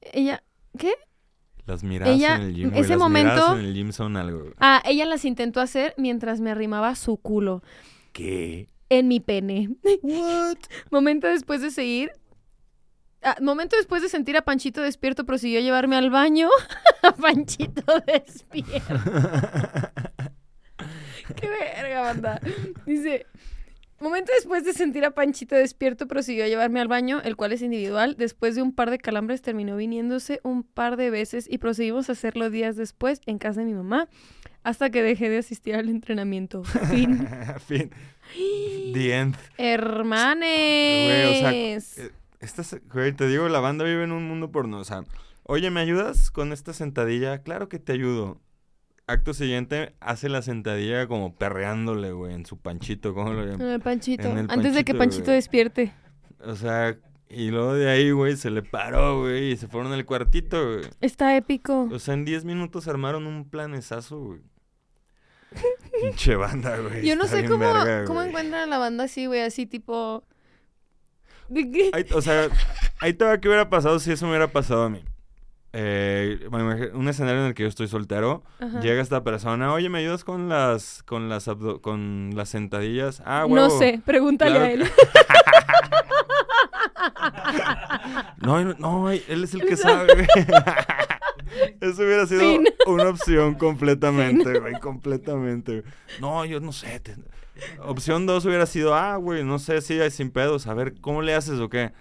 ella... 0.01 0.43
¿Qué? 0.77 0.93
Las 1.69 1.83
miradas 1.83 2.15
Ella- 2.15 2.35
en 2.37 2.41
el 2.41 2.55
gym, 2.55 2.69
güey. 2.71 2.81
ese 2.81 2.89
Las 2.89 2.97
momento- 2.99 3.53
en 3.55 3.65
el 3.65 3.73
gym 3.75 3.91
son 3.91 4.17
algo, 4.17 4.39
güey. 4.39 4.53
Ah, 4.59 4.81
ella 4.85 5.05
las 5.05 5.23
intentó 5.23 5.61
hacer 5.61 5.93
mientras 5.97 6.39
me 6.41 6.49
arrimaba 6.49 6.95
su 6.95 7.17
culo 7.17 7.61
¿Qué? 8.11 8.69
en 8.89 9.07
mi 9.07 9.19
pene. 9.19 9.69
What? 10.01 10.57
Momento 10.89 11.27
después 11.27 11.61
de 11.61 11.69
seguir. 11.69 12.11
ah, 13.21 13.35
momento 13.39 13.75
después 13.77 14.01
de 14.01 14.09
sentir 14.09 14.35
a 14.35 14.41
Panchito 14.41 14.81
despierto, 14.81 15.25
prosiguió 15.25 15.59
a 15.59 15.61
llevarme 15.61 15.95
al 15.95 16.09
baño. 16.09 16.49
a 17.03 17.11
Panchito 17.11 17.83
despierto. 18.07 18.95
Qué 21.35 21.47
verga, 21.47 22.01
banda. 22.01 22.41
Dice. 22.85 23.27
Momento 24.01 24.31
después 24.33 24.63
de 24.63 24.71
sentir 24.71 25.03
a 25.03 25.11
Panchito 25.11 25.55
despierto, 25.55 26.07
prosiguió 26.07 26.45
a 26.45 26.47
llevarme 26.47 26.79
al 26.79 26.87
baño, 26.87 27.21
el 27.21 27.35
cual 27.35 27.51
es 27.51 27.61
individual. 27.61 28.15
Después 28.17 28.55
de 28.55 28.61
un 28.61 28.73
par 28.73 28.91
de 28.91 28.97
calambres, 28.97 29.41
terminó 29.41 29.75
viniéndose 29.75 30.39
un 30.43 30.63
par 30.63 30.95
de 30.95 31.09
veces 31.09 31.47
y 31.49 31.57
proseguimos 31.57 32.09
a 32.09 32.13
hacerlo 32.13 32.49
días 32.49 32.77
después 32.77 33.19
en 33.25 33.37
casa 33.39 33.59
de 33.59 33.65
mi 33.65 33.73
mamá, 33.73 34.07
hasta 34.63 34.89
que 34.89 35.03
dejé 35.03 35.29
de 35.29 35.39
asistir 35.39 35.75
al 35.75 35.89
entrenamiento. 35.89 36.63
Fin. 36.89 37.27
fin. 37.67 37.91
The 38.93 39.17
end. 39.17 39.35
Hermanes. 39.57 40.45
Güey, 41.07 41.27
o 41.27 41.39
sea, 41.39 41.51
eh, 41.51 42.81
güey, 42.93 43.11
te 43.11 43.27
digo, 43.27 43.49
la 43.49 43.59
banda 43.59 43.83
vive 43.83 44.03
en 44.03 44.13
un 44.13 44.27
mundo 44.27 44.49
porno. 44.49 44.79
O 44.79 44.85
sea, 44.85 45.03
oye, 45.43 45.69
¿me 45.71 45.81
ayudas 45.81 46.31
con 46.31 46.53
esta 46.53 46.71
sentadilla? 46.71 47.41
Claro 47.43 47.67
que 47.67 47.79
te 47.79 47.91
ayudo. 47.91 48.39
Acto 49.09 49.33
siguiente, 49.33 49.95
hace 49.99 50.29
la 50.29 50.43
sentadilla 50.43 51.07
como 51.07 51.33
perreándole, 51.33 52.11
güey, 52.11 52.35
en 52.35 52.45
su 52.45 52.57
panchito. 52.57 53.15
¿Cómo 53.15 53.33
lo 53.33 53.43
llaman? 53.43 53.61
En 53.61 53.67
el 53.73 53.81
Panchito. 53.81 54.27
En 54.27 54.37
el 54.37 54.51
Antes 54.51 54.75
de 54.75 54.83
que 54.83 54.93
Panchito, 54.93 55.25
güey. 55.25 55.37
despierte. 55.37 55.93
O 56.45 56.55
sea, 56.55 56.95
y 57.27 57.49
luego 57.49 57.73
de 57.73 57.89
ahí, 57.89 58.11
güey, 58.11 58.37
se 58.37 58.51
le 58.51 58.61
paró, 58.61 59.21
güey, 59.21 59.53
y 59.53 59.57
se 59.57 59.67
fueron 59.67 59.93
al 59.93 60.05
cuartito, 60.05 60.63
güey. 60.63 60.85
Está 61.01 61.35
épico. 61.35 61.89
O 61.91 61.97
sea, 61.97 62.13
en 62.13 62.23
10 62.23 62.45
minutos 62.45 62.87
armaron 62.87 63.25
un 63.25 63.49
planesazo, 63.49 64.19
güey. 64.19 64.41
Pinche 66.01 66.35
banda, 66.35 66.77
güey. 66.77 67.03
Yo 67.03 67.15
no 67.15 67.25
sé 67.25 67.45
cómo, 67.45 67.59
verga, 67.59 68.05
cómo 68.05 68.21
encuentran 68.21 68.61
a 68.61 68.67
la 68.67 68.77
banda 68.77 69.05
así, 69.05 69.25
güey, 69.25 69.41
así 69.41 69.65
tipo... 69.65 70.23
O 72.13 72.21
sea, 72.21 72.47
ahí 73.01 73.13
te 73.13 73.25
va 73.25 73.39
qué 73.39 73.47
hubiera 73.47 73.71
pasado 73.71 73.99
si 73.99 74.11
eso 74.11 74.25
me 74.25 74.33
hubiera 74.33 74.51
pasado 74.51 74.83
a 74.83 74.89
mí. 74.91 75.03
Eh, 75.71 76.47
un 76.93 77.07
escenario 77.07 77.41
en 77.41 77.47
el 77.47 77.53
que 77.53 77.63
yo 77.63 77.69
estoy 77.69 77.87
soltero, 77.87 78.43
Ajá. 78.59 78.79
llega 78.79 79.01
esta 79.01 79.23
persona, 79.23 79.71
oye, 79.71 79.87
¿me 79.89 79.99
ayudas 79.99 80.23
con 80.23 80.49
las 80.49 81.03
con 81.03 81.29
las 81.29 81.47
con 81.81 82.31
las 82.35 82.49
sentadillas? 82.49 83.21
Ah, 83.25 83.45
no 83.47 83.69
sé, 83.69 84.01
pregúntale 84.03 84.51
Claro 84.51 84.65
a 84.65 84.71
él. 84.71 84.91
No, 88.41 88.63
no, 88.63 88.73
no, 88.79 89.09
él 89.11 89.43
es 89.43 89.53
el 89.53 89.65
que 89.65 89.75
sabe. 89.77 90.27
Eso 91.81 92.03
hubiera 92.03 92.25
sido 92.25 92.41
Fin. 92.41 92.65
una 92.87 93.09
opción 93.09 93.55
completamente, 93.55 94.59
güey, 94.59 94.73
completamente. 94.79 95.83
No, 96.19 96.45
yo 96.45 96.59
no 96.59 96.71
sé. 96.71 96.99
te- 96.99 97.15
Opción 97.81 98.25
dos 98.25 98.45
hubiera 98.45 98.65
sido, 98.65 98.95
ah, 98.95 99.17
güey, 99.17 99.43
no 99.43 99.59
sé 99.59 99.81
si 99.81 99.99
hay 99.99 100.11
sin 100.11 100.31
pedos, 100.31 100.67
a 100.67 100.73
ver, 100.73 100.93
¿cómo 101.01 101.21
le 101.21 101.35
haces 101.35 101.59
o 101.59 101.69
qué? 101.69 101.91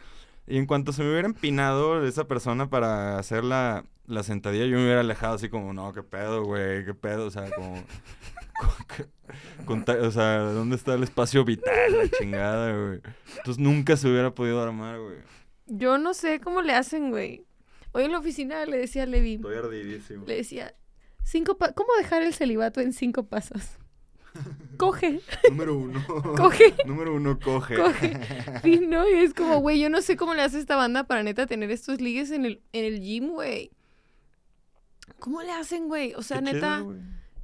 Y 0.48 0.56
en 0.58 0.66
cuanto 0.66 0.92
se 0.92 1.02
me 1.02 1.10
hubiera 1.10 1.28
empinado 1.28 2.04
esa 2.06 2.26
persona 2.26 2.70
para 2.70 3.18
hacer 3.18 3.44
la, 3.44 3.84
la 4.06 4.22
sentadilla, 4.22 4.64
yo 4.64 4.76
me 4.78 4.84
hubiera 4.84 5.00
alejado 5.00 5.34
así 5.34 5.48
como, 5.48 5.72
no, 5.74 5.92
qué 5.92 6.02
pedo, 6.02 6.42
güey, 6.44 6.84
qué 6.84 6.94
pedo, 6.94 7.26
o 7.26 7.30
sea, 7.30 7.50
como... 7.54 7.82
con- 9.66 9.84
con 9.84 9.84
o 10.00 10.10
sea, 10.10 10.38
¿dónde 10.38 10.74
está 10.76 10.94
el 10.94 11.02
espacio 11.02 11.44
vital, 11.44 11.92
la 11.96 12.08
chingada, 12.08 12.72
güey? 12.72 13.00
Entonces 13.36 13.58
nunca 13.58 13.96
se 13.96 14.08
hubiera 14.08 14.34
podido 14.34 14.60
armar, 14.62 14.98
güey. 14.98 15.18
Yo 15.66 15.98
no 15.98 16.14
sé 16.14 16.40
cómo 16.40 16.62
le 16.62 16.72
hacen, 16.72 17.10
güey. 17.10 17.44
Hoy 17.92 18.04
en 18.04 18.12
la 18.12 18.18
oficina 18.18 18.64
le 18.64 18.78
decía 18.78 19.02
a 19.02 19.06
Levi, 19.06 19.34
Estoy 19.34 19.56
ardidísimo. 19.56 20.24
le 20.26 20.36
decía, 20.36 20.74
cinco 21.24 21.58
pa- 21.58 21.72
¿cómo 21.72 21.90
dejar 21.98 22.22
el 22.22 22.32
celibato 22.34 22.80
en 22.80 22.92
cinco 22.94 23.26
pasos? 23.26 23.78
Coge, 24.76 25.20
Número 25.50 25.76
uno. 25.76 26.04
coge, 26.36 26.74
Número 26.86 27.14
uno, 27.14 27.38
coge. 27.40 27.76
coge. 27.76 28.20
Sí, 28.62 28.80
¿no? 28.86 29.08
Y 29.08 29.12
es 29.14 29.34
como, 29.34 29.58
güey, 29.58 29.80
yo 29.80 29.90
no 29.90 30.00
sé 30.02 30.16
cómo 30.16 30.34
le 30.34 30.42
hace 30.42 30.58
esta 30.60 30.76
banda 30.76 31.04
para 31.04 31.22
neta 31.22 31.46
tener 31.46 31.70
estos 31.70 32.00
ligues 32.00 32.30
en 32.30 32.44
el, 32.44 32.62
en 32.72 32.84
el 32.84 33.00
gym, 33.00 33.30
güey. 33.30 33.70
¿Cómo 35.18 35.42
le 35.42 35.50
hacen, 35.52 35.88
güey? 35.88 36.14
O 36.14 36.22
sea, 36.22 36.38
Qué 36.38 36.52
neta, 36.52 36.84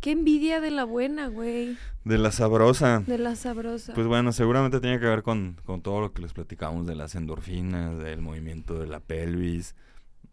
qué 0.00 0.12
envidia 0.12 0.60
de 0.60 0.70
la 0.70 0.84
buena, 0.84 1.26
güey. 1.28 1.76
De 2.04 2.18
la 2.18 2.30
sabrosa. 2.30 3.02
De 3.06 3.18
la 3.18 3.34
sabrosa. 3.34 3.94
Pues 3.94 4.06
bueno, 4.06 4.32
seguramente 4.32 4.80
tiene 4.80 5.00
que 5.00 5.06
ver 5.06 5.22
con, 5.22 5.58
con 5.64 5.82
todo 5.82 6.00
lo 6.00 6.12
que 6.12 6.22
les 6.22 6.32
platicamos 6.34 6.86
de 6.86 6.94
las 6.94 7.14
endorfinas, 7.14 7.98
del 7.98 8.20
movimiento 8.20 8.78
de 8.78 8.86
la 8.86 9.00
pelvis, 9.00 9.74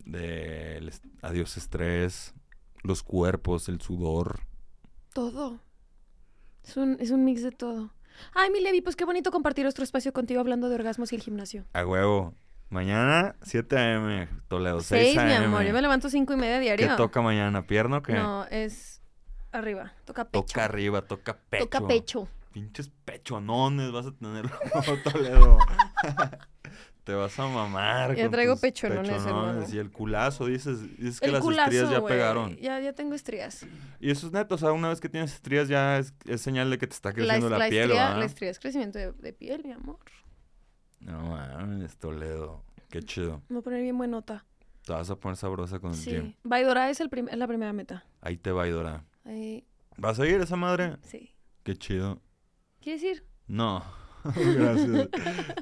del 0.06 0.92
adiós 1.22 1.58
estrés, 1.58 2.34
los 2.84 3.02
cuerpos, 3.02 3.70
el 3.70 3.82
sudor. 3.82 4.42
Todo. 5.14 5.60
Es 6.64 6.78
un, 6.78 6.98
es 7.00 7.12
un 7.12 7.24
mix 7.26 7.44
de 7.44 7.52
todo. 7.52 7.94
Ay, 8.34 8.50
mi 8.52 8.60
Levi, 8.62 8.82
pues 8.82 8.96
qué 8.96 9.06
bonito 9.06 9.32
compartir 9.32 9.64
nuestro 9.66 9.84
espacio 9.84 10.14
contigo 10.14 10.40
hablando 10.40 10.70
de 10.70 10.76
orgasmos 10.76 11.12
y 11.12 11.16
el 11.16 11.22
gimnasio. 11.22 11.66
A 11.74 11.86
huevo. 11.86 12.36
Mañana, 12.70 13.36
7 13.42 13.78
a.m. 13.78 14.30
Toledo, 14.48 14.80
6 14.80 14.88
Seis, 14.88 15.18
a.m. 15.18 15.40
mi 15.40 15.46
amor. 15.46 15.64
Yo 15.64 15.74
me 15.74 15.82
levanto 15.82 16.10
cinco 16.10 16.34
y 16.34 16.38
media 16.38 16.56
¿Qué 16.60 16.84
diario. 16.84 16.96
toca 16.96 17.22
mañana? 17.22 17.66
¿Pierna 17.68 17.98
o 17.98 18.02
qué? 18.02 18.14
No, 18.14 18.46
es 18.46 19.02
arriba. 19.52 19.92
Toca 20.06 20.24
pecho. 20.30 20.46
toca 20.46 20.66
arriba, 20.66 21.02
toca 21.02 21.38
pecho. 21.50 21.66
Toca 21.66 21.86
pecho. 21.88 22.28
Pinches 22.54 22.90
pechonones 23.04 23.92
vas 23.92 24.06
a 24.06 24.12
tener 24.14 24.46
Toledo. 25.04 25.58
Te 27.04 27.14
vas 27.14 27.38
a 27.40 27.48
mamar. 27.48 28.16
Ya 28.16 28.30
traigo 28.30 28.58
pechonones, 28.58 29.26
hermano. 29.26 29.66
Y 29.72 29.78
el 29.80 29.92
culazo, 29.92 30.46
dices, 30.46 30.82
dices 30.98 31.20
que 31.20 31.26
El 31.28 31.32
las 31.34 31.42
culazo, 31.42 31.72
estrías 31.72 31.90
ya 31.92 32.06
pegaron. 32.06 32.56
Ya, 32.58 32.80
ya 32.80 32.94
tengo 32.94 33.16
estrías. 33.16 33.66
Y 34.00 34.12
eso 34.12 34.28
es 34.28 34.34
neto, 34.34 34.54
o 34.56 34.58
sea, 34.60 34.72
una 34.72 34.90
vez 34.90 35.02
que 35.02 35.10
tienes 35.10 35.34
estrías 35.34 35.68
ya 35.68 35.98
es, 35.98 36.14
es 36.26 36.42
señal 36.42 36.70
de 36.70 36.78
que 36.78 36.86
te 36.86 36.94
está 36.94 37.10
La, 37.10 37.16
creciendo 37.16 37.50
la, 37.50 37.58
la 37.58 37.70
piel, 37.70 37.84
estría, 37.90 38.16
la 38.18 38.26
estría 38.26 38.50
es 38.52 38.60
crecimiento 38.60 39.00
de, 39.00 39.12
de 39.14 39.34
piel, 39.34 39.64
mi 39.66 39.72
amor. 39.72 39.98
No 41.00 41.20
mames, 41.22 41.98
Toledo. 41.98 42.64
Qué 42.90 43.02
chido. 43.02 43.42
Me 43.50 43.56
voy 43.56 43.60
a 43.60 43.64
poner 43.64 43.82
bien 43.82 43.98
buenota. 43.98 44.46
Te 44.86 44.94
vas 44.94 45.10
a 45.10 45.16
poner 45.16 45.38
sabrosa 45.38 45.80
con 45.80 45.94
el 45.94 45.98
gym. 46.00 46.26
Sí. 46.28 46.36
Vaidora 46.44 46.90
es, 46.92 47.00
el 47.02 47.10
prim- 47.10 47.30
es 47.30 47.38
la 47.38 47.48
primera 47.48 47.74
meta. 47.74 48.06
Ahí 48.22 48.38
te 48.38 48.52
va, 48.52 48.68
Idora. 48.68 49.04
Ahí, 49.26 49.66
¿Vas 49.98 50.20
a 50.20 50.28
ir 50.28 50.40
esa 50.42 50.56
madre? 50.56 50.98
sí. 51.04 51.34
Qué 51.64 51.76
chido. 51.76 52.20
¿Quieres 52.82 53.04
ir? 53.04 53.24
No. 53.48 53.84
Gracias. 54.36 55.10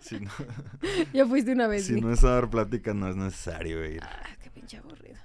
si 0.01 0.19
no, 0.19 0.31
Ya 1.13 1.25
fuiste 1.25 1.51
una 1.51 1.67
vez. 1.67 1.85
si 1.85 1.99
no 1.99 2.11
es 2.11 2.23
a 2.23 2.31
dar 2.31 2.49
plática, 2.49 2.93
no 2.93 3.07
es 3.09 3.15
necesario 3.15 3.85
ir. 3.85 4.01
Ah, 4.03 4.23
qué 4.43 4.49
pinche 4.49 4.77
aburrido. 4.77 5.17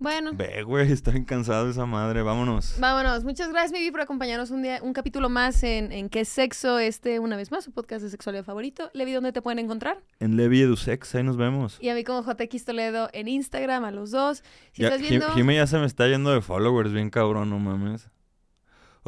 Bueno, 0.00 0.30
Ve, 0.32 0.62
güey, 0.62 0.92
está 0.92 1.10
bien 1.10 1.24
cansado 1.24 1.68
esa 1.68 1.84
madre. 1.84 2.22
Vámonos. 2.22 2.76
vámonos. 2.78 3.24
Muchas 3.24 3.48
gracias, 3.48 3.72
Mivi, 3.72 3.90
por 3.90 4.00
acompañarnos 4.00 4.52
un 4.52 4.62
día, 4.62 4.78
un 4.80 4.92
capítulo 4.92 5.28
más 5.28 5.64
en, 5.64 5.90
en 5.90 6.08
¿Qué 6.08 6.24
sexo? 6.24 6.78
Este, 6.78 7.18
una 7.18 7.36
vez 7.36 7.50
más, 7.50 7.64
su 7.64 7.72
podcast 7.72 8.04
de 8.04 8.10
sexualidad 8.10 8.44
favorito. 8.44 8.90
Levi, 8.94 9.12
¿dónde 9.12 9.32
te 9.32 9.42
pueden 9.42 9.58
encontrar? 9.58 9.98
En 10.20 10.36
Levi 10.36 10.60
Edusex, 10.62 11.16
ahí 11.16 11.24
nos 11.24 11.36
vemos. 11.36 11.78
Y 11.80 11.88
a 11.88 11.96
mí 11.96 12.04
como 12.04 12.22
JX 12.22 12.64
Toledo 12.64 13.10
en 13.12 13.26
Instagram, 13.26 13.82
a 13.84 13.90
los 13.90 14.12
dos. 14.12 14.44
Si 14.70 14.82
Ya, 14.82 14.88
estás 14.88 15.00
viendo... 15.02 15.30
Jime 15.32 15.56
ya 15.56 15.66
se 15.66 15.78
me 15.78 15.86
está 15.86 16.06
yendo 16.06 16.30
de 16.32 16.42
followers, 16.42 16.92
bien 16.92 17.10
cabrón, 17.10 17.50
no 17.50 17.58
mames. 17.58 18.08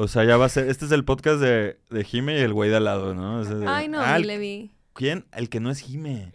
O 0.02 0.09
sea, 0.09 0.24
ya 0.24 0.39
va 0.39 0.47
a 0.47 0.48
ser. 0.48 0.68
Este 0.70 0.86
es 0.86 0.93
el 0.93 1.05
podcast 1.05 1.40
de, 1.40 1.78
de 1.90 2.05
Jime 2.05 2.39
y 2.39 2.40
el 2.40 2.55
güey 2.55 2.70
de 2.70 2.77
al 2.77 2.85
lado, 2.85 3.14
¿no? 3.14 3.44
De- 3.44 3.66
Ay, 3.66 3.86
no, 3.89 4.01
Ah, 4.01 4.14
mi 4.14 4.22
el- 4.22 4.27
Levi. 4.28 4.70
¿Quién? 4.94 5.27
El 5.32 5.51
que 5.51 5.60
no 5.60 5.70
es 5.70 5.81
Jime. 5.81 6.32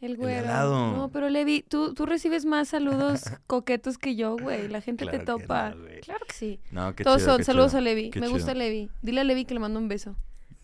El 0.00 0.12
de 0.12 0.16
güero. 0.22 0.38
al 0.40 0.46
lado. 0.46 0.96
No, 0.96 1.08
pero 1.10 1.28
Levi, 1.28 1.62
tú, 1.68 1.94
tú 1.94 2.06
recibes 2.06 2.44
más 2.44 2.68
saludos 2.68 3.22
coquetos 3.48 3.98
que 3.98 4.14
yo, 4.14 4.36
güey. 4.36 4.68
La 4.68 4.80
gente 4.80 5.04
Claro 5.04 5.18
te 5.18 5.24
que 5.24 5.26
topa. 5.26 5.70
no, 5.70 5.84
claro 6.02 6.26
que 6.26 6.32
sí. 6.34 6.60
No, 6.70 6.94
qué 6.94 7.02
Todos 7.04 7.18
chido, 7.18 7.30
son. 7.30 7.38
qué 7.38 7.44
Saludos 7.44 7.70
chido. 7.72 7.78
a 7.78 7.82
Levi. 7.82 8.10
Qué 8.10 8.20
Me 8.20 8.28
gusta. 8.28 8.54
Levi. 8.54 8.88
Dile 9.02 9.20
a 9.20 9.24
Levi 9.24 9.44
que 9.46 9.54
le 9.54 9.60
mando 9.60 9.78
un 9.80 9.88
beso. 9.88 10.14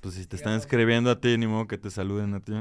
Pues 0.00 0.14
si 0.14 0.24
te 0.26 0.36
están 0.36 0.54
escribiendo 0.54 1.10
a 1.10 1.20
ti, 1.20 1.36
ni 1.38 1.46
modo 1.48 1.66
que 1.66 1.76
te 1.78 1.90
saluden 1.90 2.34
a 2.34 2.40
ti. 2.40 2.52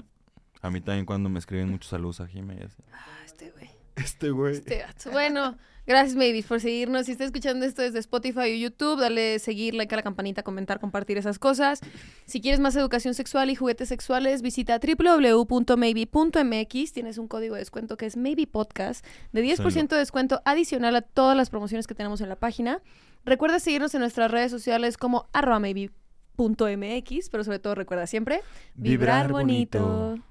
A 0.62 0.70
mí 0.72 0.82
también 0.82 1.06
cuando 1.06 1.30
me 1.30 1.38
escriben 1.38 1.70
muchos 1.70 1.90
saludos 1.91 2.20
a 2.22 2.28
Jime 2.28 2.58
y 2.60 2.64
así. 2.64 2.82
Ah, 2.91 3.06
este 3.26 3.52
güey. 3.52 3.70
Este 3.95 4.30
güey. 4.32 4.54
Este 4.56 4.78
gato. 4.80 5.12
Bueno, 5.12 5.56
gracias, 5.88 6.16
Baby, 6.16 6.44
por 6.44 6.62
seguirnos. 6.62 7.08
Si 7.08 7.14
está 7.14 7.26
escuchando 7.26 7.66
esto 7.66 7.82
desde 7.82 7.98
Spotify 8.00 8.40
o 8.40 8.56
YouTube, 8.56 9.00
dale 9.00 9.40
seguir, 9.40 9.74
like 9.74 9.94
a 9.96 9.98
la 9.98 10.04
campanita, 10.04 10.44
comentar, 10.44 10.80
compartir 10.80 11.18
esas 11.18 11.40
cosas. 11.40 11.80
Si 12.26 12.42
quieres 12.42 12.60
más 12.60 12.76
educación 12.76 13.16
sexual 13.16 13.50
y 13.50 13.56
juguetes 13.56 13.90
sexuales, 13.90 14.44
visita 14.44 14.80
www.maybe.mx. 14.80 16.94
Tienes 16.94 17.18
un 17.18 17.28
código 17.28 17.56
de 17.56 17.62
descuento 17.62 17.98
que 17.98 18.06
es 18.06 18.18
Maybe 18.18 18.46
Podcast 18.46 19.04
de 19.32 19.44
10% 19.44 19.88
de 19.88 19.98
descuento 19.98 20.42
adicional 20.46 20.96
a 20.96 21.02
todas 21.02 21.36
las 21.36 21.50
promociones 21.50 21.88
que 21.88 21.96
tenemos 21.96 22.22
en 22.22 22.30
la 22.30 22.36
página. 22.36 22.82
Recuerda 23.26 23.60
seguirnos 23.60 23.96
en 23.96 24.02
nuestras 24.02 24.30
redes 24.30 24.52
sociales 24.52 24.98
como 24.98 25.28
arroba 25.34 25.60
maybe.mx, 25.60 27.30
pero 27.30 27.44
sobre 27.44 27.60
todo 27.60 27.76
recuerda 27.76 28.08
siempre 28.08 28.42
Vibrar 28.76 29.28
vibrar 29.28 29.32
bonito. 29.32 29.80
bonito. 29.80 30.24